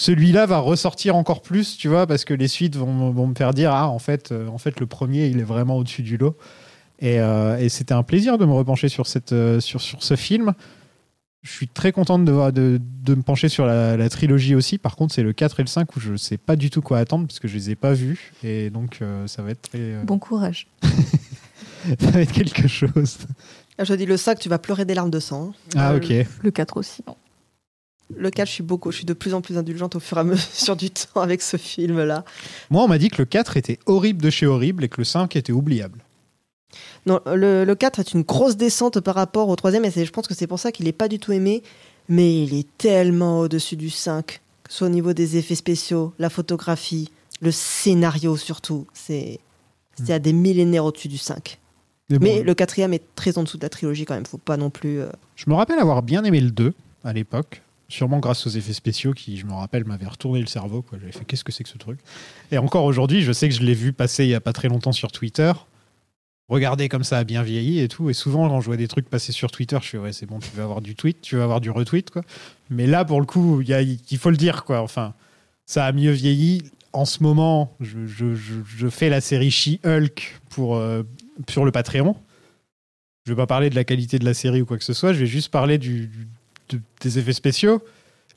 celui-là 0.00 0.46
va 0.46 0.58
ressortir 0.60 1.16
encore 1.16 1.42
plus, 1.42 1.76
tu 1.76 1.88
vois, 1.88 2.06
parce 2.06 2.24
que 2.24 2.32
les 2.32 2.46
suites 2.46 2.76
vont, 2.76 3.10
vont 3.10 3.26
me 3.26 3.34
faire 3.34 3.52
dire 3.52 3.72
ah 3.72 3.88
en 3.88 3.98
fait, 3.98 4.30
euh, 4.30 4.46
en 4.46 4.56
fait 4.58 4.78
le 4.78 4.86
premier 4.86 5.26
il 5.26 5.40
est 5.40 5.42
vraiment 5.44 5.76
au-dessus 5.76 6.02
du 6.02 6.16
lot. 6.16 6.36
Et, 7.00 7.20
euh, 7.20 7.58
et 7.58 7.68
c'était 7.68 7.94
un 7.94 8.02
plaisir 8.04 8.38
de 8.38 8.44
me 8.46 8.52
repencher 8.52 8.88
sur 8.88 9.06
cette 9.08 9.32
euh, 9.32 9.58
sur 9.60 9.80
sur 9.80 10.02
ce 10.02 10.14
film. 10.16 10.54
Je 11.42 11.50
suis 11.52 11.68
très 11.68 11.92
contente 11.92 12.24
de, 12.24 12.50
de, 12.50 12.80
de 12.80 13.14
me 13.14 13.22
pencher 13.22 13.48
sur 13.48 13.64
la, 13.66 13.96
la 13.96 14.08
trilogie 14.08 14.54
aussi. 14.56 14.78
Par 14.78 14.96
contre, 14.96 15.14
c'est 15.14 15.22
le 15.22 15.32
4 15.32 15.60
et 15.60 15.62
le 15.62 15.68
5 15.68 15.96
où 15.96 16.00
je 16.00 16.16
sais 16.16 16.36
pas 16.36 16.56
du 16.56 16.70
tout 16.70 16.82
quoi 16.82 16.98
attendre 16.98 17.26
parce 17.26 17.38
que 17.38 17.46
je 17.48 17.54
les 17.54 17.70
ai 17.70 17.74
pas 17.76 17.92
vus. 17.92 18.32
Et 18.42 18.70
donc, 18.70 18.98
euh, 19.02 19.26
ça 19.28 19.42
va 19.42 19.50
être 19.50 19.62
très. 19.62 19.78
euh, 19.78 20.02
Bon 20.04 20.18
courage. 20.18 20.66
ça 22.00 22.10
va 22.10 22.20
être 22.20 22.32
quelque 22.32 22.66
chose. 22.68 23.18
Ah, 23.78 23.84
Je 23.84 23.94
dis 23.94 24.06
le 24.06 24.16
sac, 24.16 24.38
tu 24.40 24.48
vas 24.48 24.58
pleurer 24.58 24.84
des 24.84 24.94
larmes 24.94 25.10
de 25.10 25.20
sang. 25.20 25.52
hein. 25.52 25.70
Ah, 25.76 25.92
Euh, 25.92 25.98
ok. 25.98 26.26
Le 26.42 26.50
4 26.50 26.76
aussi. 26.76 27.02
non. 27.06 27.16
Le 28.16 28.30
4, 28.30 28.48
je 28.48 28.52
suis 28.54 28.62
beaucoup, 28.62 28.90
je 28.90 28.96
suis 28.96 29.04
de 29.04 29.12
plus 29.12 29.34
en 29.34 29.40
plus 29.42 29.58
indulgente 29.58 29.94
au 29.96 30.00
fur 30.00 30.16
et 30.16 30.20
à 30.20 30.24
mesure 30.24 30.76
du 30.76 30.90
temps 30.90 31.20
avec 31.20 31.42
ce 31.42 31.56
film-là. 31.56 32.24
Moi, 32.70 32.82
on 32.82 32.88
m'a 32.88 32.98
dit 32.98 33.08
que 33.10 33.20
le 33.20 33.26
4 33.26 33.56
était 33.56 33.78
horrible 33.86 34.22
de 34.22 34.30
chez 34.30 34.46
horrible 34.46 34.84
et 34.84 34.88
que 34.88 34.98
le 34.98 35.04
5 35.04 35.36
était 35.36 35.52
oubliable. 35.52 36.00
Non, 37.06 37.20
le, 37.26 37.64
le 37.64 37.74
4 37.74 38.00
est 38.00 38.12
une 38.12 38.22
grosse 38.22 38.56
descente 38.56 39.00
par 39.00 39.14
rapport 39.14 39.48
au 39.48 39.56
troisième, 39.56 39.84
et 39.84 39.90
c'est- 39.90 40.04
je 40.04 40.10
pense 40.12 40.26
que 40.26 40.34
c'est 40.34 40.46
pour 40.46 40.58
ça 40.58 40.72
qu'il 40.72 40.86
n'est 40.86 40.92
pas 40.92 41.08
du 41.08 41.18
tout 41.18 41.32
aimé, 41.32 41.62
mais 42.08 42.42
il 42.44 42.54
est 42.54 42.66
tellement 42.78 43.40
au-dessus 43.40 43.76
du 43.76 43.90
5, 43.90 44.40
que 44.64 44.72
ce 44.72 44.78
soit 44.78 44.86
au 44.86 44.90
niveau 44.90 45.12
des 45.12 45.36
effets 45.36 45.54
spéciaux, 45.54 46.12
la 46.18 46.28
photographie, 46.30 47.10
le 47.40 47.50
scénario 47.50 48.36
surtout. 48.36 48.86
C'est 48.94 49.38
c'est 50.04 50.12
à 50.12 50.18
des 50.20 50.32
millénaires 50.32 50.84
au-dessus 50.84 51.08
du 51.08 51.18
5. 51.18 51.58
Mais 52.10 52.18
bon, 52.18 52.24
Mais 52.24 52.42
le 52.42 52.54
quatrième 52.54 52.92
est 52.94 53.02
très 53.16 53.36
en 53.36 53.42
dessous 53.42 53.56
de 53.58 53.62
la 53.64 53.68
trilogie 53.68 54.04
quand 54.04 54.14
même, 54.14 54.26
faut 54.26 54.38
pas 54.38 54.56
non 54.56 54.70
plus... 54.70 55.00
euh, 55.00 55.08
Je 55.36 55.44
me 55.50 55.54
rappelle 55.54 55.78
avoir 55.80 56.02
bien 56.02 56.22
aimé 56.24 56.40
le 56.40 56.50
2 56.52 56.72
à 57.04 57.12
l'époque. 57.12 57.62
Sûrement 57.90 58.18
grâce 58.18 58.46
aux 58.46 58.50
effets 58.50 58.74
spéciaux 58.74 59.14
qui, 59.14 59.38
je 59.38 59.46
me 59.46 59.52
rappelle, 59.54 59.84
m'avaient 59.84 60.06
retourné 60.06 60.40
le 60.40 60.46
cerveau. 60.46 60.84
J'avais 60.92 61.10
fait 61.10 61.24
qu'est-ce 61.24 61.42
que 61.44 61.52
c'est 61.52 61.64
que 61.64 61.70
ce 61.70 61.78
truc? 61.78 61.98
Et 62.52 62.58
encore 62.58 62.84
aujourd'hui, 62.84 63.22
je 63.22 63.32
sais 63.32 63.48
que 63.48 63.54
je 63.54 63.62
l'ai 63.62 63.72
vu 63.72 63.94
passer 63.94 64.24
il 64.24 64.30
y 64.30 64.34
a 64.34 64.40
pas 64.40 64.52
très 64.52 64.68
longtemps 64.68 64.92
sur 64.92 65.10
Twitter. 65.10 65.52
Regardez 66.48 66.90
comme 66.90 67.04
ça 67.04 67.18
a 67.18 67.24
bien 67.24 67.42
vieilli 67.42 67.80
et 67.80 67.88
tout. 67.88 68.10
Et 68.10 68.14
souvent, 68.14 68.46
quand 68.48 68.60
je 68.60 68.66
vois 68.66 68.76
des 68.76 68.88
trucs 68.88 69.08
passer 69.08 69.32
sur 69.32 69.50
Twitter, 69.50 69.78
je 69.82 69.88
fais 69.88 69.98
ouais, 69.98 70.12
c'est 70.12 70.26
bon, 70.26 70.38
tu 70.38 70.50
vas 70.54 70.64
avoir 70.64 70.82
du 70.82 70.94
tweet, 70.94 71.22
tu 71.22 71.36
vas 71.36 71.44
avoir 71.44 71.60
du 71.62 71.70
retweet. 71.70 72.10
Mais 72.68 72.86
là, 72.86 73.06
pour 73.06 73.20
le 73.20 73.26
coup, 73.26 73.62
il 73.62 74.18
faut 74.18 74.30
le 74.30 74.36
dire. 74.36 74.64
Enfin, 74.68 75.14
ça 75.64 75.86
a 75.86 75.92
mieux 75.92 76.12
vieilli. 76.12 76.64
En 76.92 77.06
ce 77.06 77.22
moment, 77.22 77.74
je, 77.80 78.88
fais 78.90 79.08
la 79.08 79.20
série 79.20 79.50
She-Hulk 79.50 80.40
euh, 80.58 81.02
sur 81.48 81.64
le 81.64 81.70
Patreon. 81.70 82.16
Je 83.26 83.32
vais 83.32 83.36
pas 83.36 83.46
parler 83.46 83.68
de 83.68 83.74
la 83.74 83.84
qualité 83.84 84.18
de 84.18 84.24
la 84.24 84.32
série 84.34 84.62
ou 84.62 84.66
quoi 84.66 84.78
que 84.78 84.84
ce 84.84 84.94
soit, 84.94 85.12
je 85.12 85.20
vais 85.20 85.26
juste 85.26 85.50
parler 85.50 85.76
du- 85.76 86.10
de- 86.68 86.80
des 87.00 87.18
effets 87.18 87.32
spéciaux. 87.32 87.82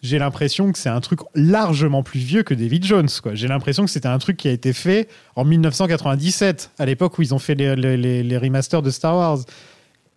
J'ai 0.02 0.18
l'impression 0.18 0.72
que 0.72 0.80
c'est 0.80 0.90
un 0.90 1.00
truc 1.00 1.20
largement 1.36 2.02
plus 2.02 2.20
vieux 2.20 2.42
que 2.42 2.56
David 2.56 2.84
Jones. 2.84 3.10
J'ai 3.34 3.48
l'impression 3.48 3.86
que 3.86 3.92
c'était 3.92 4.08
un 4.08 4.18
truc 4.18 4.36
qui 4.36 4.48
a 4.48 4.52
été 4.52 4.74
fait 4.74 5.08
en 5.36 5.46
1997, 5.46 6.72
à 6.80 6.86
l'époque 6.88 7.20
où 7.20 7.22
ils 7.22 7.36
ont 7.36 7.40
fait 7.40 7.54
les, 7.54 8.38
remasters 8.38 8.82
de 8.82 8.90
Star 8.90 9.16
Wars. 9.16 9.40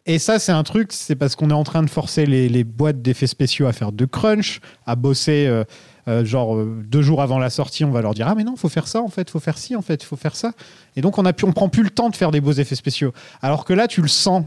Et 0.06 0.18
ça, 0.18 0.38
c'est 0.38 0.52
un 0.52 0.62
truc, 0.62 0.92
c'est 0.92 1.16
parce 1.16 1.36
qu'on 1.36 1.50
est 1.50 1.54
en 1.54 1.64
train 1.64 1.82
de 1.82 1.90
forcer 1.90 2.24
les, 2.24 2.48
les 2.48 2.64
boîtes 2.64 3.02
d'effets 3.02 3.26
spéciaux 3.26 3.66
à 3.66 3.72
faire 3.72 3.92
de 3.92 4.04
crunch, 4.06 4.60
à 4.86 4.96
bosser, 4.96 5.46
euh, 5.46 5.64
euh, 6.08 6.24
genre 6.24 6.56
euh, 6.56 6.82
deux 6.86 7.00
jours 7.00 7.22
avant 7.22 7.38
la 7.38 7.48
sortie, 7.48 7.84
on 7.84 7.90
va 7.90 8.02
leur 8.02 8.12
dire 8.12 8.28
ah 8.28 8.34
mais 8.34 8.44
non, 8.44 8.56
faut 8.56 8.68
faire 8.68 8.86
ça 8.86 9.00
en 9.00 9.08
fait, 9.08 9.30
faut 9.30 9.40
faire 9.40 9.56
ci 9.56 9.74
en 9.74 9.80
fait, 9.80 10.02
faut 10.02 10.16
faire 10.16 10.36
ça. 10.36 10.52
Et 10.96 11.00
donc 11.00 11.16
on 11.16 11.24
a 11.24 11.32
pu, 11.32 11.46
on 11.46 11.52
prend 11.52 11.70
plus 11.70 11.82
le 11.82 11.90
temps 11.90 12.10
de 12.10 12.16
faire 12.16 12.30
des 12.30 12.42
beaux 12.42 12.52
effets 12.52 12.74
spéciaux. 12.74 13.12
Alors 13.40 13.64
que 13.64 13.72
là, 13.72 13.88
tu 13.88 14.02
le 14.02 14.08
sens, 14.08 14.44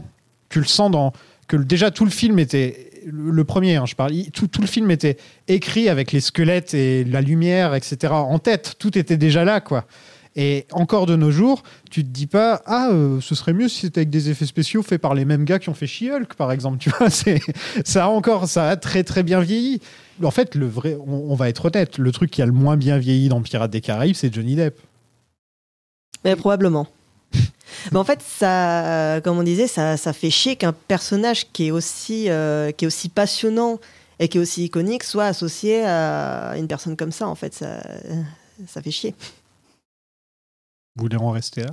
tu 0.48 0.60
le 0.60 0.66
sens 0.66 0.90
dans 0.90 1.12
que 1.48 1.56
déjà 1.56 1.90
tout 1.90 2.04
le 2.04 2.10
film 2.10 2.38
était 2.38 2.88
le 3.06 3.44
premier, 3.44 3.76
hein, 3.76 3.86
je 3.86 3.94
parle, 3.94 4.12
tout, 4.32 4.48
le 4.60 4.66
film 4.66 4.90
était 4.90 5.16
écrit 5.46 5.88
avec 5.88 6.12
les 6.12 6.20
squelettes 6.20 6.74
et 6.74 7.04
la 7.04 7.20
lumière, 7.20 7.74
etc. 7.74 8.12
en 8.12 8.38
tête. 8.38 8.74
Tout 8.78 8.98
était 8.98 9.16
déjà 9.16 9.44
là, 9.44 9.60
quoi. 9.60 9.86
Et 10.36 10.66
encore 10.72 11.06
de 11.06 11.16
nos 11.16 11.32
jours, 11.32 11.64
tu 11.90 12.04
te 12.04 12.08
dis 12.08 12.28
pas 12.28 12.62
ah 12.66 12.90
euh, 12.92 13.20
ce 13.20 13.34
serait 13.34 13.52
mieux 13.52 13.68
si 13.68 13.80
c'était 13.80 14.00
avec 14.00 14.10
des 14.10 14.30
effets 14.30 14.46
spéciaux 14.46 14.82
faits 14.82 15.00
par 15.00 15.14
les 15.14 15.24
mêmes 15.24 15.44
gars 15.44 15.58
qui 15.58 15.68
ont 15.68 15.74
fait 15.74 15.88
She-Hulk 15.88 16.34
par 16.34 16.52
exemple. 16.52 16.78
Tu 16.78 16.90
vois, 16.90 17.08
ça 17.84 18.04
a 18.04 18.08
encore 18.08 18.46
ça 18.46 18.68
a 18.68 18.76
très 18.76 19.02
très 19.02 19.24
bien 19.24 19.40
vieilli. 19.40 19.80
En 20.22 20.30
fait, 20.30 20.54
le 20.54 20.66
vrai, 20.66 20.96
on, 21.04 21.32
on 21.32 21.34
va 21.34 21.48
être 21.48 21.64
honnête, 21.64 21.98
le 21.98 22.12
truc 22.12 22.30
qui 22.30 22.40
a 22.40 22.46
le 22.46 22.52
moins 22.52 22.76
bien 22.76 22.98
vieilli 22.98 23.28
dans 23.28 23.40
Pirates 23.40 23.70
des 23.70 23.80
Caraïbes, 23.80 24.14
c'est 24.14 24.32
Johnny 24.32 24.54
Depp. 24.54 24.78
Mais 26.24 26.36
probablement. 26.36 26.86
Mais 27.92 27.98
en 27.98 28.04
fait, 28.04 28.20
ça, 28.22 29.20
comme 29.22 29.38
on 29.38 29.42
disait, 29.42 29.66
ça, 29.66 29.96
ça 29.96 30.12
fait 30.12 30.30
chier 30.30 30.56
qu'un 30.56 30.72
personnage 30.72 31.50
qui 31.52 31.68
est 31.68 31.70
aussi, 31.70 32.28
euh, 32.28 32.72
qui 32.72 32.84
est 32.84 32.88
aussi 32.88 33.08
passionnant 33.08 33.78
et 34.18 34.28
qui 34.28 34.38
est 34.38 34.40
aussi 34.40 34.64
iconique 34.64 35.04
soit 35.04 35.26
associé 35.26 35.84
à 35.84 36.54
une 36.56 36.68
personne 36.68 36.96
comme 36.96 37.12
ça. 37.12 37.28
En 37.28 37.34
fait, 37.34 37.54
ça, 37.54 37.80
ça 38.66 38.82
fait 38.82 38.90
chier. 38.90 39.14
Vous 40.96 41.02
voulez 41.02 41.16
en 41.16 41.30
rester 41.30 41.62
là? 41.62 41.70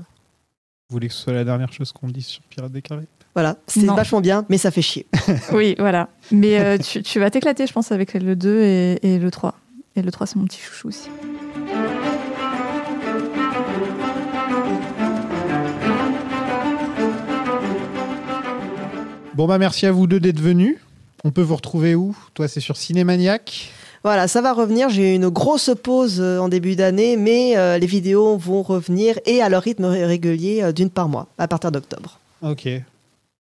Vous 0.89 0.97
voulez 0.97 1.07
que 1.07 1.13
ce 1.13 1.21
soit 1.23 1.33
la 1.33 1.43
dernière 1.43 1.73
chose 1.73 1.91
qu'on 1.91 2.07
dise 2.07 2.27
sur 2.27 2.43
Pirates 2.43 2.71
des 2.71 2.83
Caraïbes? 2.83 3.07
Voilà, 3.33 3.57
c'est 3.67 3.83
vachement 3.85 4.21
bien, 4.21 4.45
mais 4.49 4.57
ça 4.57 4.71
fait 4.71 4.83
chier. 4.83 5.07
Oui, 5.51 5.75
voilà. 5.79 6.09
Mais 6.31 6.59
euh, 6.59 6.77
tu, 6.77 7.01
tu 7.01 7.19
vas 7.19 7.29
t'éclater, 7.31 7.65
je 7.67 7.73
pense, 7.73 7.91
avec 7.91 8.13
le 8.13 8.35
2 8.35 8.61
et, 8.61 8.99
et 9.01 9.19
le 9.19 9.31
3. 9.31 9.55
Et 9.95 10.01
le 10.01 10.11
3, 10.11 10.27
c'est 10.27 10.35
mon 10.35 10.45
petit 10.45 10.59
chouchou 10.59 10.89
aussi. 10.89 11.09
Bon 19.35 19.47
bah 19.47 19.57
merci 19.57 19.85
à 19.85 19.91
vous 19.91 20.07
deux 20.07 20.21
d'être 20.21 20.39
venus. 20.39 20.77
On 21.25 21.31
peut 21.31 21.41
vous 21.41 21.57
retrouver 21.57 21.93
où? 21.93 22.15
Toi, 22.35 22.47
c'est 22.47 22.61
sur 22.61 22.77
Cinémaniac? 22.77 23.69
Voilà, 24.01 24.29
ça 24.29 24.41
va 24.41 24.53
revenir. 24.53 24.87
J'ai 24.87 25.11
eu 25.11 25.15
une 25.15 25.27
grosse 25.27 25.71
pause 25.83 26.21
euh, 26.21 26.39
en 26.39 26.47
début 26.47 26.77
d'année, 26.77 27.17
mais 27.17 27.57
euh, 27.57 27.77
les 27.77 27.85
vidéos 27.85 28.37
vont 28.37 28.61
revenir 28.61 29.19
et 29.25 29.41
à 29.41 29.49
leur 29.49 29.63
rythme 29.63 29.83
ré- 29.83 30.05
régulier 30.05 30.63
euh, 30.63 30.71
d'une 30.71 30.89
par 30.89 31.09
mois, 31.09 31.27
à 31.37 31.49
partir 31.49 31.73
d'octobre. 31.73 32.17
Ok. 32.41 32.69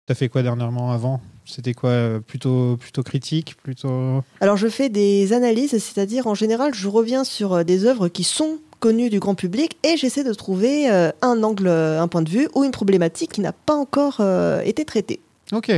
T'as 0.07 0.15
fait 0.15 0.29
quoi 0.29 0.45
dernièrement 0.45 0.93
avant? 0.93 1.21
C'était 1.45 1.75
quoi 1.75 2.21
plutôt, 2.25 2.77
plutôt 2.77 3.03
critique 3.03 3.57
plutôt... 3.61 4.23
Alors 4.41 4.57
je 4.57 4.69
fais 4.69 4.89
des 4.89 5.33
analyses, 5.33 5.73
c'est-à-dire 5.73 6.29
en 6.29 6.35
général 6.37 6.75
je 6.75 6.87
reviens 6.87 7.25
sur 7.25 7.65
des 7.65 7.87
œuvres 7.87 8.07
qui 8.07 8.23
sont 8.23 8.59
connues 8.79 9.11
du 9.11 9.19
grand 9.19 9.35
public 9.35 9.77
et 9.83 9.97
j'essaie 9.97 10.23
de 10.23 10.33
trouver 10.33 10.89
euh, 10.93 11.11
un 11.23 11.43
angle, 11.43 11.67
un 11.67 12.07
point 12.07 12.23
de 12.23 12.31
vue 12.31 12.49
ou 12.55 12.63
une 12.63 12.71
problématique 12.71 13.33
qui 13.33 13.41
n'a 13.41 13.53
pas 13.53 13.75
encore 13.75 14.21
été 14.65 14.85
traitée. 14.85 15.19
Ok. 15.53 15.71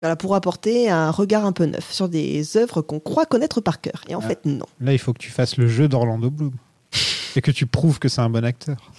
Voilà, 0.00 0.14
pour 0.16 0.34
apporter 0.34 0.88
un 0.90 1.10
regard 1.10 1.44
un 1.44 1.52
peu 1.52 1.64
neuf 1.66 1.90
sur 1.92 2.08
des 2.08 2.56
œuvres 2.56 2.82
qu'on 2.82 3.00
croit 3.00 3.26
connaître 3.26 3.60
par 3.60 3.80
cœur. 3.80 4.02
Et 4.08 4.14
en 4.14 4.20
Ah. 4.20 4.28
fait 4.28 4.44
non. 4.44 4.64
Là, 4.80 4.92
il 4.92 4.98
faut 4.98 5.12
que 5.12 5.18
tu 5.18 5.30
fasses 5.30 5.56
le 5.56 5.66
jeu 5.68 5.88
d'Orlando 5.88 6.30
Bloom. 6.30 6.52
Et 7.36 7.40
que 7.42 7.50
tu 7.50 7.66
prouves 7.66 7.98
que 7.98 8.08
c'est 8.08 8.20
un 8.20 8.30
bon 8.30 8.44
acteur. 8.44 8.90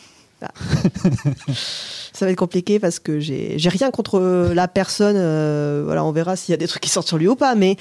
Ça 2.14 2.26
va 2.26 2.32
être 2.32 2.38
compliqué 2.38 2.80
parce 2.80 3.00
que 3.00 3.20
j'ai 3.20 3.58
j'ai 3.58 3.70
rien 3.70 3.92
contre 3.92 4.20
la 4.54 4.68
personne. 4.68 5.16
euh, 5.18 5.84
voilà, 5.86 6.04
on 6.04 6.12
verra 6.12 6.36
s'il 6.36 6.52
y 6.52 6.54
a 6.54 6.58
des 6.58 6.68
trucs 6.68 6.82
qui 6.82 6.90
sortent 6.90 7.08
sur 7.08 7.18
lui 7.18 7.28
ou 7.28 7.36
pas. 7.36 7.56
Mais 7.56 7.78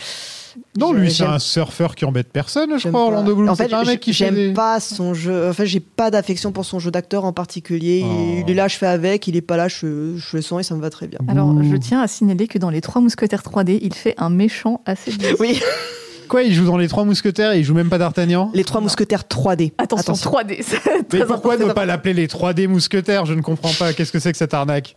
Non, 0.79 0.93
lui, 0.93 1.11
c'est 1.13 1.25
un 1.25 1.39
surfeur 1.39 1.95
qui 1.95 2.05
embête 2.05 2.29
personne, 2.33 2.79
je 2.79 2.89
crois. 2.89 3.05
Orlando 3.05 3.35
Bloom. 3.35 3.49
En 3.49 3.55
C'est 3.55 3.65
fait, 3.65 3.69
pas 3.71 3.81
un 3.81 3.85
mec 3.85 4.01
qui 4.01 4.13
j'aime 4.13 4.35
des- 4.35 4.53
pas 4.53 4.81
son 4.81 5.15
jeu. 5.15 5.49
En 5.49 5.53
fait, 5.53 5.67
j'ai 5.67 5.81
pas 5.81 6.11
d'affection 6.11 6.53
pour 6.53 6.65
son 6.65 6.79
jeu 6.79 6.91
d'acteur 6.91 7.25
en 7.25 7.33
particulier. 7.33 8.05
Oh. 8.05 8.43
Il 8.47 8.51
est 8.51 8.55
là, 8.55 8.69
je 8.69 8.77
fais 8.77 8.87
avec. 8.87 9.27
Il 9.29 9.37
est 9.37 9.41
pas 9.41 9.57
là, 9.57 9.69
je, 9.69 10.17
je 10.17 10.37
le 10.37 10.43
sens 10.43 10.61
et 10.61 10.63
ça 10.63 10.75
me 10.75 10.81
va 10.81 10.91
très 10.91 11.07
bien. 11.09 11.19
Alors, 11.29 11.53
je 11.63 11.77
tiens 11.77 12.01
à 12.01 12.07
signaler 12.09 12.47
que 12.49 12.59
dans 12.59 12.71
les 12.71 12.81
Trois 12.81 13.01
Mousquetaires 13.01 13.43
3D, 13.43 13.79
il 13.83 13.95
fait 13.95 14.15
un 14.19 14.31
méchant 14.31 14.83
assez 14.87 15.11
bien. 15.13 15.31
Oui, 15.41 15.61
Quoi, 16.29 16.43
il 16.43 16.53
joue 16.55 16.65
dans 16.67 16.77
les 16.77 16.89
Trois 16.89 17.05
Mousquetaires 17.05 17.53
et 17.53 17.59
il 17.59 17.65
joue 17.65 17.75
même 17.75 17.89
pas 17.89 17.99
d'Artagnan 17.99 18.51
les 18.55 18.65
trois 18.65 18.81
mousquetaires 18.81 19.23
3D. 19.29 19.73
Attention, 19.79 20.13
3D, 20.13 20.59
c'est 20.63 20.81
Mais 21.13 21.25
pourquoi 21.25 21.57
ne 21.57 21.73
pas 21.73 21.87
l'appeler 21.87 22.15
les 22.15 22.27
3D 22.27 22.69
Mousquetaires 22.69 23.27
Je 23.27 23.35
ne 23.35 23.41
comprends 23.43 23.73
pas. 23.79 23.93
Qu'est-ce 23.93 24.13
que 24.13 24.19
c'est 24.19 24.33
que 24.33 24.39
cette 24.39 24.55
arnaque 24.55 24.95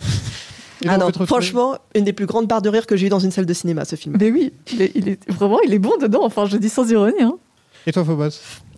Ah 0.88 0.96
non, 0.96 1.10
franchement, 1.26 1.76
une 1.94 2.04
des 2.04 2.14
plus 2.14 2.24
grandes 2.24 2.46
barres 2.46 2.62
de 2.62 2.70
rire 2.70 2.86
que 2.86 2.96
j'ai 2.96 3.06
eues 3.06 3.10
dans 3.10 3.18
une 3.18 3.30
salle 3.30 3.44
de 3.44 3.52
cinéma, 3.52 3.84
ce 3.84 3.96
film. 3.96 4.16
Mais 4.18 4.30
oui, 4.30 4.52
il 4.72 4.80
est, 4.80 4.92
il 4.94 5.08
est- 5.10 5.30
vraiment, 5.30 5.58
il 5.66 5.74
est 5.74 5.78
bon 5.78 5.92
dedans. 6.00 6.24
Enfin, 6.24 6.46
je 6.46 6.56
dis 6.56 6.70
sans 6.70 6.90
ironie. 6.90 7.20
Hein. 7.20 7.34
Et 7.86 7.92
toi, 7.92 8.04
Phobos 8.04 8.30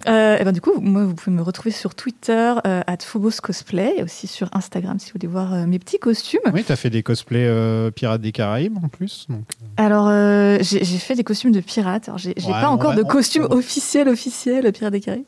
Euh, 0.08 0.36
et 0.36 0.42
ben, 0.44 0.50
du 0.50 0.60
coup, 0.60 0.80
moi, 0.80 1.04
vous 1.04 1.14
pouvez 1.14 1.34
me 1.36 1.42
retrouver 1.42 1.70
sur 1.70 1.94
Twitter, 1.94 2.54
euh, 2.66 2.82
at 2.88 2.96
Phobos 3.04 3.30
Cosplay, 3.40 3.94
et 3.98 4.02
aussi 4.02 4.26
sur 4.26 4.48
Instagram 4.52 4.98
si 4.98 5.06
vous 5.06 5.12
voulez 5.20 5.28
voir 5.28 5.54
euh, 5.54 5.64
mes 5.66 5.78
petits 5.78 6.00
costumes. 6.00 6.40
Oui, 6.52 6.64
t'as 6.66 6.74
fait 6.74 6.90
des 6.90 7.04
cosplays 7.04 7.46
euh, 7.46 7.92
Pirates 7.92 8.20
des 8.20 8.32
Caraïbes 8.32 8.76
en 8.82 8.88
plus. 8.88 9.26
Donc... 9.28 9.42
Alors, 9.76 10.08
euh, 10.08 10.58
j'ai 10.60 10.82
j'ai 10.84 10.98
fait 10.98 11.14
des 11.14 11.22
costumes 11.22 11.52
de 11.52 11.60
pirates. 11.60 12.08
Alors, 12.08 12.18
j'ai 12.18 12.30
Ouais, 12.30 12.50
pas 12.50 12.68
encore 12.70 12.90
va- 12.92 12.96
de 12.96 13.02
costume 13.04 13.46
on- 13.48 13.54
officiel, 13.54 14.08
officiel, 14.08 14.72
Pirates 14.72 14.92
des 14.92 15.00
Caraïbes. 15.00 15.24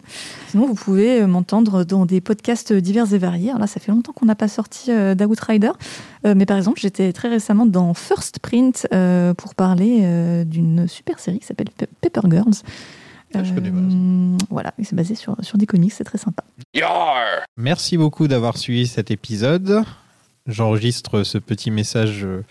Sinon, 0.49 0.67
vous 0.67 0.75
pouvez 0.75 1.25
m'entendre 1.25 1.85
dans 1.85 2.05
des 2.05 2.21
podcasts 2.21 2.73
divers 2.73 3.13
et 3.15 3.19
variés. 3.19 3.51
Alors 3.51 3.61
là, 3.61 3.67
ça 3.69 3.79
fait 3.79 3.93
longtemps 3.93 4.13
qu'on 4.13 4.27
n'a 4.27 4.35
pas 4.35 4.49
sorti 4.49 4.91
d'Outrider. 5.17 5.71
Mais 6.25 6.47
par 6.47 6.57
exemple, 6.57 6.81
j'étais 6.81 7.13
très 7.13 7.29
récemment 7.29 7.67
dans 7.67 7.95
First 7.95 8.39
Print 8.41 8.89
pour 9.37 9.55
parler 9.55 10.45
d'une 10.47 10.89
super 10.89 11.21
série 11.21 11.39
qui 11.39 11.47
s'appelle 11.47 11.69
Pe- 11.77 11.87
Paper 12.01 12.29
Girls. 12.29 12.55
Ah, 13.35 13.45
je 13.45 13.53
connais 13.53 13.71
pas, 13.71 13.77
Euh, 13.79 14.37
voilà, 14.51 14.73
et 14.79 14.85
c'est 14.85 14.95
basé 14.97 15.15
sur, 15.15 15.37
sur 15.43 15.59
des 15.59 15.67
comics, 15.67 15.93
c'est 15.93 16.05
très 16.05 16.19
sympa. 16.19 16.45
Merci 17.57 17.97
beaucoup 17.97 18.29
d'avoir 18.29 18.57
suivi 18.59 18.87
cet 18.87 19.11
épisode. 19.11 19.83
J'enregistre 20.47 21.23
ce 21.23 21.39
petit 21.39 21.71
message 21.71 22.25
euh, 22.25 22.45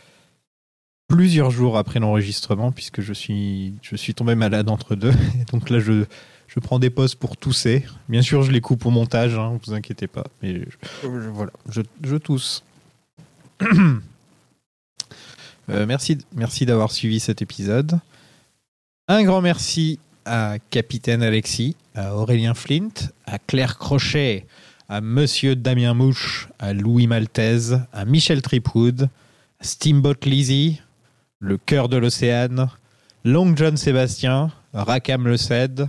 plusieurs 1.08 1.52
jours 1.52 1.78
après 1.78 2.00
l'enregistrement 2.00 2.72
puisque 2.72 3.02
je 3.02 3.14
suis, 3.14 3.76
je 3.82 3.96
suis 3.96 4.14
tombé 4.14 4.36
malade 4.36 4.70
entre 4.70 4.96
deux. 4.96 5.12
Et 5.12 5.46
donc 5.52 5.70
là, 5.70 5.80
je, 5.80 6.06
je 6.48 6.60
prends 6.60 6.80
des 6.80 6.90
pauses 6.90 7.16
pour 7.16 7.38
tousser. 7.38 7.86
Bien 8.10 8.22
sûr, 8.22 8.42
je 8.44 8.52
les 8.52 8.62
coupe 8.62 8.86
au 8.86 8.90
montage, 8.90 9.36
hein, 9.36 9.60
vous 9.66 9.74
inquiétez 9.74 10.08
pas. 10.08 10.26
Mais 10.42 10.56
je- 10.62 10.66
je- 11.04 11.08
voilà, 11.30 11.52
je, 11.70 11.82
je 12.04 12.16
tousse. 12.18 12.64
Euh, 15.70 15.86
merci 15.86 16.18
merci 16.36 16.66
d'avoir 16.66 16.92
suivi 16.92 17.22
cet 17.22 17.42
épisode. 17.42 18.00
Un 19.08 19.24
grand 19.24 19.42
merci 19.42 19.98
à 20.26 20.58
Capitaine 20.70 21.24
Alexis, 21.24 21.76
à 21.96 22.16
Aurélien 22.16 22.54
Flint, 22.54 22.94
à 23.26 23.40
Claire 23.40 23.78
Crochet, 23.78 24.46
à 24.90 25.02
Monsieur 25.02 25.56
Damien 25.56 25.94
Mouche, 25.94 26.50
à 26.60 26.74
Louis 26.74 27.08
Maltese, 27.08 27.80
à 27.92 28.06
Michel 28.06 28.42
Tripwood, 28.42 29.10
Steamboat 29.62 30.26
Lizzie, 30.26 30.82
le 31.40 31.58
cœur 31.58 31.90
de 31.90 31.98
l'océan, 31.98 32.68
Long 33.24 33.56
John 33.56 33.78
Sébastien, 33.78 34.52
Rakam 34.74 35.28
Le 35.28 35.38
Ced, 35.38 35.88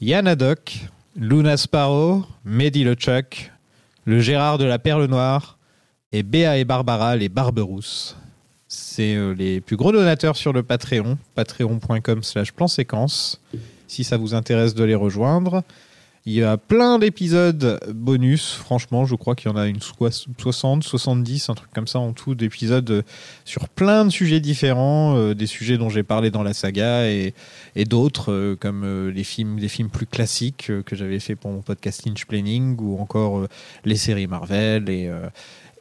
Yann 0.00 0.28
Haddock, 0.28 0.88
Luna 1.16 1.56
Sparrow, 1.56 2.24
Mehdi 2.44 2.84
Le 2.84 2.94
Chuck, 2.94 3.52
le 4.04 4.20
Gérard 4.20 4.58
de 4.58 4.64
la 4.64 4.78
Perle 4.78 5.06
Noire 5.06 5.58
et 6.12 6.22
Béa 6.22 6.58
et 6.58 6.64
Barbara 6.64 7.16
les 7.16 7.28
Barberousses. 7.28 8.16
C'est 8.76 9.14
euh, 9.14 9.34
les 9.34 9.60
plus 9.60 9.76
gros 9.76 9.92
donateurs 9.92 10.36
sur 10.36 10.52
le 10.52 10.64
Patreon, 10.64 11.16
patreon.com 11.36 12.24
slash 12.24 12.52
plan 12.52 12.66
séquence, 12.66 13.40
si 13.86 14.02
ça 14.02 14.16
vous 14.16 14.34
intéresse 14.34 14.74
de 14.74 14.82
les 14.82 14.96
rejoindre. 14.96 15.62
Il 16.26 16.32
y 16.32 16.42
a 16.42 16.56
plein 16.56 16.98
d'épisodes 16.98 17.78
bonus, 17.94 18.52
franchement, 18.52 19.04
je 19.04 19.14
crois 19.14 19.36
qu'il 19.36 19.50
y 19.50 19.54
en 19.54 19.56
a 19.56 19.68
une 19.68 19.80
soix- 19.80 20.10
60, 20.10 20.82
70, 20.82 21.50
un 21.50 21.54
truc 21.54 21.70
comme 21.72 21.86
ça 21.86 22.00
en 22.00 22.12
tout, 22.12 22.34
d'épisodes 22.34 22.90
euh, 22.90 23.02
sur 23.44 23.68
plein 23.68 24.06
de 24.06 24.10
sujets 24.10 24.40
différents, 24.40 25.16
euh, 25.16 25.34
des 25.34 25.46
sujets 25.46 25.78
dont 25.78 25.90
j'ai 25.90 26.02
parlé 26.02 26.32
dans 26.32 26.42
la 26.42 26.54
saga 26.54 27.06
et, 27.08 27.32
d'autres, 27.84 28.56
comme 28.58 29.08
les 29.08 29.24
films, 29.24 29.60
films 29.68 29.90
plus 29.90 30.06
classiques 30.06 30.72
que 30.84 30.96
j'avais 30.96 31.20
fait 31.20 31.36
pour 31.36 31.52
mon 31.52 31.60
podcast 31.60 32.06
Lynch 32.06 32.24
Planning 32.24 32.76
ou 32.80 32.98
encore 33.00 33.46
les 33.84 33.96
séries 33.96 34.26
Marvel 34.26 34.88
et, 34.88 35.10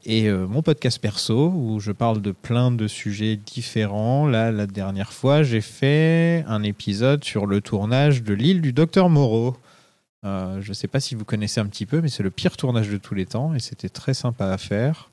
et 0.06 0.28
euh, 0.28 0.48
mon 0.48 0.62
podcast 0.62 1.00
perso 1.00 1.50
où 1.50 1.80
je 1.80 1.92
parle 1.92 2.22
de 2.22 2.32
plein 2.32 2.72
de 2.72 2.88
sujets 2.88 3.38
différents. 3.38 4.28
Là, 4.28 4.52
la 4.52 4.68
dernière 4.68 5.14
fois, 5.14 5.44
j'ai 5.44 5.62
fait 5.62 6.44
un 6.48 6.64
épisode 6.64 7.24
sur 7.24 7.46
le 7.46 7.62
tournage 7.62 8.24
de 8.24 8.34
l'île 8.34 8.62
du 8.62 8.74
docteur 8.74 9.10
Moreau. 9.10 9.56
Euh, 10.26 10.62
je 10.62 10.70
ne 10.70 10.74
sais 10.74 10.88
pas 10.88 11.00
si 11.00 11.16
vous 11.16 11.26
connaissez 11.26 11.60
un 11.60 11.66
petit 11.68 11.86
peu, 11.86 12.02
mais 12.02 12.10
c'est 12.10 12.24
le 12.24 12.32
pire 12.32 12.58
tournage 12.58 12.90
de 12.90 12.98
tous 12.98 13.14
les 13.14 13.26
temps 13.26 13.54
et 13.54 13.60
c'était 13.60 13.90
très 13.90 14.14
sympa 14.14 14.48
à 14.48 14.58
faire. 14.58 15.10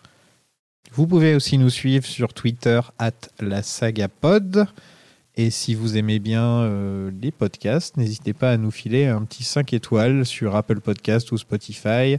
Vous 0.93 1.07
pouvez 1.07 1.35
aussi 1.35 1.57
nous 1.59 1.71
suivre 1.71 2.05
sur 2.05 2.35
Twitter, 2.35 2.81
at 2.99 3.13
la 3.41 3.63
saga 3.63 4.09
pod. 4.09 4.67
Et 5.37 5.51
si 5.51 5.75
vous 5.75 5.97
aimez 5.97 6.19
bien 6.19 6.45
euh, 6.45 7.11
les 7.23 7.31
podcasts, 7.31 7.97
n'hésitez 7.97 8.33
pas 8.33 8.51
à 8.51 8.57
nous 8.57 8.73
filer 8.73 9.07
un 9.07 9.23
petit 9.25 9.45
5 9.45 9.73
étoiles 9.73 10.27
sur 10.27 10.57
Apple 10.57 10.81
Podcast 10.81 11.31
ou 11.31 11.39
Spotify 11.39 12.19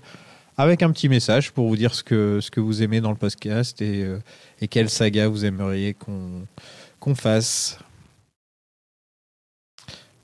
avec 0.61 0.83
un 0.83 0.91
petit 0.91 1.09
message 1.09 1.51
pour 1.51 1.67
vous 1.67 1.75
dire 1.75 1.93
ce 1.93 2.03
que, 2.03 2.39
ce 2.41 2.51
que 2.51 2.59
vous 2.59 2.83
aimez 2.83 3.01
dans 3.01 3.11
le 3.11 3.17
podcast 3.17 3.81
et, 3.81 4.03
euh, 4.03 4.19
quelle 4.69 4.89
saga 4.89 5.27
vous 5.27 5.45
aimeriez 5.45 5.93
qu'on 5.93 6.45
qu'on 6.99 7.15
fasse. 7.15 7.79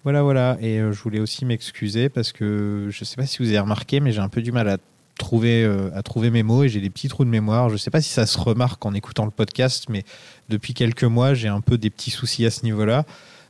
Voilà, 0.04 0.22
voilà. 0.22 0.58
Et 0.62 0.80
euh, 0.80 0.94
je 0.94 1.02
voulais 1.02 1.20
aussi 1.20 1.44
m'excuser 1.44 2.08
parce 2.08 2.32
que 2.32 2.88
je 2.90 3.02
ne 3.02 3.06
sais 3.06 3.16
pas 3.16 3.26
si 3.26 3.40
vous 3.40 3.50
avez 3.50 3.60
remarqué, 3.60 4.00
mais 4.00 4.12
j'ai 4.12 4.22
un 4.22 4.30
peu 4.30 4.42
du 4.42 4.52
mal 4.52 4.70
à 4.70 4.78
trouver, 5.18 5.64
euh, 5.64 5.90
à 5.96 6.04
trouver 6.04 6.30
mes 6.30 6.44
mots 6.44 6.64
et 6.64 6.70
j'ai 6.70 6.80
des 6.80 6.92
petits 6.92 7.10
trous 7.10 7.26
de 7.26 7.30
mémoire. 7.30 7.70
Je 7.70 7.74
ne 7.74 7.78
sais 7.80 7.90
pas 7.90 8.02
si 8.02 8.12
ça 8.12 8.26
se 8.26 8.38
remarque 8.38 8.86
en 8.86 8.94
écoutant 8.94 9.26
le 9.26 9.32
podcast, 9.32 9.88
mais 9.90 10.04
depuis 10.50 10.74
quelques 10.74 11.04
mois, 11.04 11.34
j'ai 11.34 11.48
un 11.48 11.62
peu 11.62 11.78
des 11.78 11.90
petits 11.90 12.12
soucis 12.12 12.46
à 12.46 12.52
ce 12.52 12.64
niveau-là. 12.64 13.06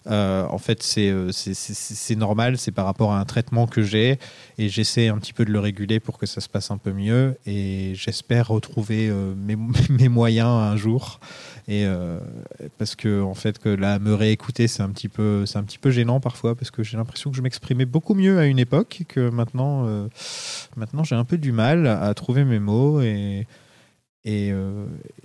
Euh, 0.09 0.45
en 0.49 0.57
fait, 0.57 0.83
c'est 0.83 1.09
euh, 1.09 1.31
c'est- 1.31 2.15
normal, 2.15 2.57
c'est 2.57 2.71
par 2.71 2.85
rapport 2.85 3.11
à 3.11 3.19
un 3.19 3.25
traitement 3.25 3.67
que 3.67 3.81
j'ai 3.81 4.19
et 4.57 4.69
j'essaie 4.69 5.09
un 5.09 5.17
petit 5.17 5.33
peu 5.33 5.43
de 5.45 5.51
le 5.51 5.59
réguler 5.59 5.99
pour 5.99 6.17
que 6.17 6.25
ça 6.25 6.41
se 6.41 6.47
passe 6.49 6.71
un 6.71 6.77
peu 6.77 6.93
mieux 6.93 7.37
et 7.45 7.93
j'espère 7.93 8.47
retrouver 8.47 9.09
euh, 9.09 9.35
mes, 9.35 9.55
moyens 10.09 10.47
un 10.47 10.75
jour 10.77 11.19
et 11.67 11.85
parce 12.77 12.95
que 12.95 13.21
en 13.21 13.33
fait 13.33 13.59
que 13.59 13.67
là 13.67 13.99
me 13.99 14.13
réécouter 14.13 14.69
c'est 14.69 14.81
un 14.83 14.89
petit 14.89 15.09
peu 15.09 15.43
un 15.53 15.63
petit 15.63 15.77
peu 15.77 15.91
gênant 15.91 16.21
parfois 16.21 16.55
parce 16.55 16.71
que 16.71 16.81
j'ai 16.81 16.95
l'impression 16.95 17.29
que 17.29 17.35
je 17.35 17.41
m'exprimais 17.41 17.85
beaucoup 17.85 18.13
mieux 18.13 18.39
à 18.39 18.45
une 18.45 18.57
époque 18.57 19.03
que 19.09 19.29
maintenant 19.29 19.85
maintenant 20.77 21.03
j'ai 21.03 21.15
un 21.15 21.25
peu 21.25 21.37
du 21.37 21.51
mal 21.51 21.85
à 21.87 22.13
trouver 22.13 22.45
mes 22.45 22.59
mots 22.59 23.01
et 23.01 23.45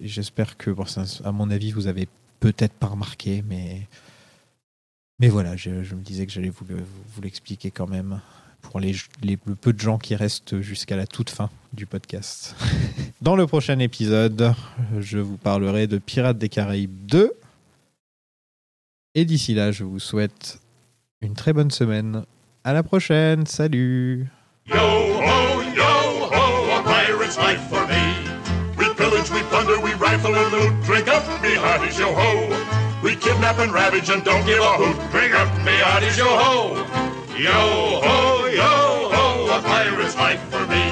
j'espère 0.01 0.57
que 0.57 0.75
à 1.25 1.31
mon 1.33 1.49
avis 1.49 1.71
vous 1.71 1.87
avez 1.87 2.09
peut-être 2.41 2.75
pas 2.75 2.89
remarqué 2.89 3.45
mais 3.49 3.87
mais 5.23 5.29
voilà, 5.29 5.57
je, 5.57 5.83
je 5.83 5.95
me 5.95 6.03
disais 6.03 6.27
que 6.27 6.33
j'allais 6.33 6.51
vous, 6.51 6.65
le- 6.69 6.77
vous 7.15 7.23
l'expliquer 7.23 7.71
quand 7.71 7.89
même 7.89 8.21
pour 8.61 8.79
les, 8.81 8.95
les- 9.23 9.39
le 9.47 9.55
peu 9.55 9.73
de 9.73 9.81
gens 9.81 9.97
qui 9.99 10.15
restent 10.17 10.61
jusqu'à 10.61 10.97
la 10.97 11.07
toute 11.07 11.31
fin 11.31 11.49
du 11.73 11.87
podcast. 11.87 12.55
Dans 13.23 13.37
le 13.37 13.47
prochain 13.47 13.79
épisode, 13.79 14.53
je 14.99 15.19
vous 15.19 15.37
parlerai 15.39 15.87
de 15.87 15.99
Pirates 15.99 16.39
des 16.39 16.49
Caraïbes 16.49 17.07
2. 17.07 17.33
Et 19.15 19.25
d'ici 19.25 19.55
là, 19.55 19.73
je 19.73 19.85
vous 19.85 20.01
souhaite 20.01 20.59
une 21.21 21.35
très 21.35 21.53
bonne 21.53 21.71
semaine. 21.71 22.25
À 22.65 22.73
la 22.73 22.83
prochaine, 22.83 23.47
salut 23.47 24.27
Yo 24.67 24.75
ho, 24.77 25.63
yo 25.77 25.83
ho, 25.83 26.79
a 26.79 26.83
pirate's 26.83 27.37
life 27.39 27.61
for 27.71 27.87
me. 27.87 28.03
We 28.79 28.93
pillage, 28.97 29.31
we 29.31 29.43
plunder, 29.51 29.79
we 29.83 29.93
rifle 29.95 30.35
and 30.35 30.51
loot. 30.53 30.73
Drink 30.85 31.09
up, 31.09 31.23
me 31.43 31.51
hearties, 31.55 31.99
yo 31.99 32.13
ho. 32.13 32.82
We 33.03 33.17
kidnap 33.17 33.59
and 33.59 33.73
ravage 33.73 34.11
and 34.11 34.23
don't 34.23 34.47
give 34.47 34.61
a 34.61 34.75
hoot. 34.79 34.95
Drink 35.11 35.35
up, 35.35 35.51
me 35.67 35.75
hearties, 35.75 36.17
yo 36.17 36.25
ho. 36.25 36.71
Yo 37.35 37.51
ho, 37.51 38.47
yo 38.47 39.11
ho, 39.11 39.59
a 39.59 39.61
pirate's 39.61 40.15
life 40.15 40.39
for 40.55 40.65
me. 40.71 40.87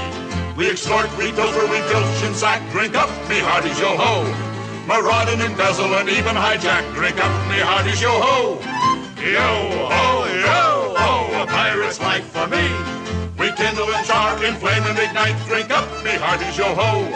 We 0.56 0.68
extort, 0.68 1.06
we 1.16 1.30
pilfer, 1.30 1.70
we 1.70 1.78
filch 1.86 2.22
and 2.26 2.34
sack. 2.34 2.68
Drink 2.72 2.96
up, 2.96 3.08
me 3.28 3.38
hearties, 3.38 3.78
yo 3.78 3.94
ho. 3.94 4.26
Maraud 4.88 5.28
and 5.28 5.40
embezzle 5.40 5.94
and 5.94 6.08
even 6.08 6.34
hijack. 6.34 6.82
Drink 6.94 7.22
up, 7.22 7.30
me 7.46 7.62
hearties, 7.62 8.02
yo 8.02 8.10
ho. 8.10 8.58
Yo 9.22 9.50
ho, 9.86 10.26
yo 10.26 10.94
ho, 10.98 11.42
a 11.42 11.46
pirate's 11.46 12.00
life 12.00 12.26
for 12.26 12.48
me. 12.48 12.66
We 13.38 13.54
kindle 13.54 13.86
and 13.86 14.04
char, 14.04 14.34
inflame 14.44 14.82
and 14.82 14.98
ignite. 14.98 15.38
Drink 15.46 15.70
up, 15.70 15.86
me 16.02 16.10
hearties, 16.18 16.58
yo 16.58 16.74
ho. 16.74 17.06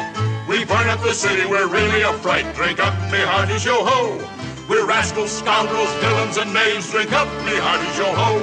We 0.48 0.64
burn 0.64 0.88
up 0.88 1.00
the 1.00 1.14
city, 1.14 1.50
we're 1.50 1.66
really 1.66 2.02
a 2.02 2.12
fright. 2.22 2.46
Drink 2.54 2.78
up, 2.78 2.94
me 3.10 3.18
hearties, 3.18 3.64
yo 3.64 3.82
ho. 3.82 4.34
We're 4.69 4.86
rascals, 4.86 5.31
scoundrels, 5.31 5.93
villains, 5.97 6.39
and 6.39 6.53
knaves. 6.55 6.91
Drink 6.91 7.12
up, 7.12 7.28
me 7.45 7.53
hearties, 7.57 7.99
yo 7.99 8.07
ho. 8.15 8.41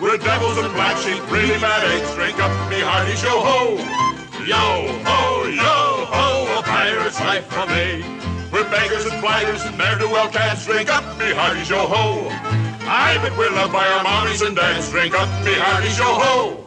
We're 0.00 0.16
devils 0.16 0.58
and 0.58 0.72
black 0.74 0.96
sheep, 0.98 1.20
really 1.30 1.58
bad 1.58 1.82
eggs. 1.90 2.14
Drink 2.14 2.38
up, 2.38 2.52
me 2.70 2.80
hearties, 2.80 3.22
yo 3.22 3.30
ho. 3.30 3.74
Yo 4.46 4.54
ho, 4.54 5.48
yo 5.48 6.06
ho, 6.06 6.58
a 6.58 6.62
pirate's 6.62 7.18
life 7.18 7.46
for 7.46 7.66
me. 7.66 8.04
We're 8.52 8.70
beggars 8.70 9.06
and 9.06 9.20
flaggers 9.22 9.66
and 9.66 9.76
ne'er-do-well 9.76 10.28
cats. 10.30 10.64
Drink 10.66 10.88
up, 10.88 11.02
me 11.18 11.32
hearties, 11.34 11.68
yo 11.68 11.86
ho. 11.86 12.28
I 12.88 13.18
bet 13.18 13.36
we're 13.36 13.50
loved 13.50 13.72
by 13.72 13.88
our 13.88 14.04
mommies 14.04 14.46
and 14.46 14.54
dads. 14.54 14.90
Drink 14.90 15.14
up, 15.18 15.28
me 15.44 15.54
hearties, 15.54 15.98
yo 15.98 16.04
ho. 16.04 16.65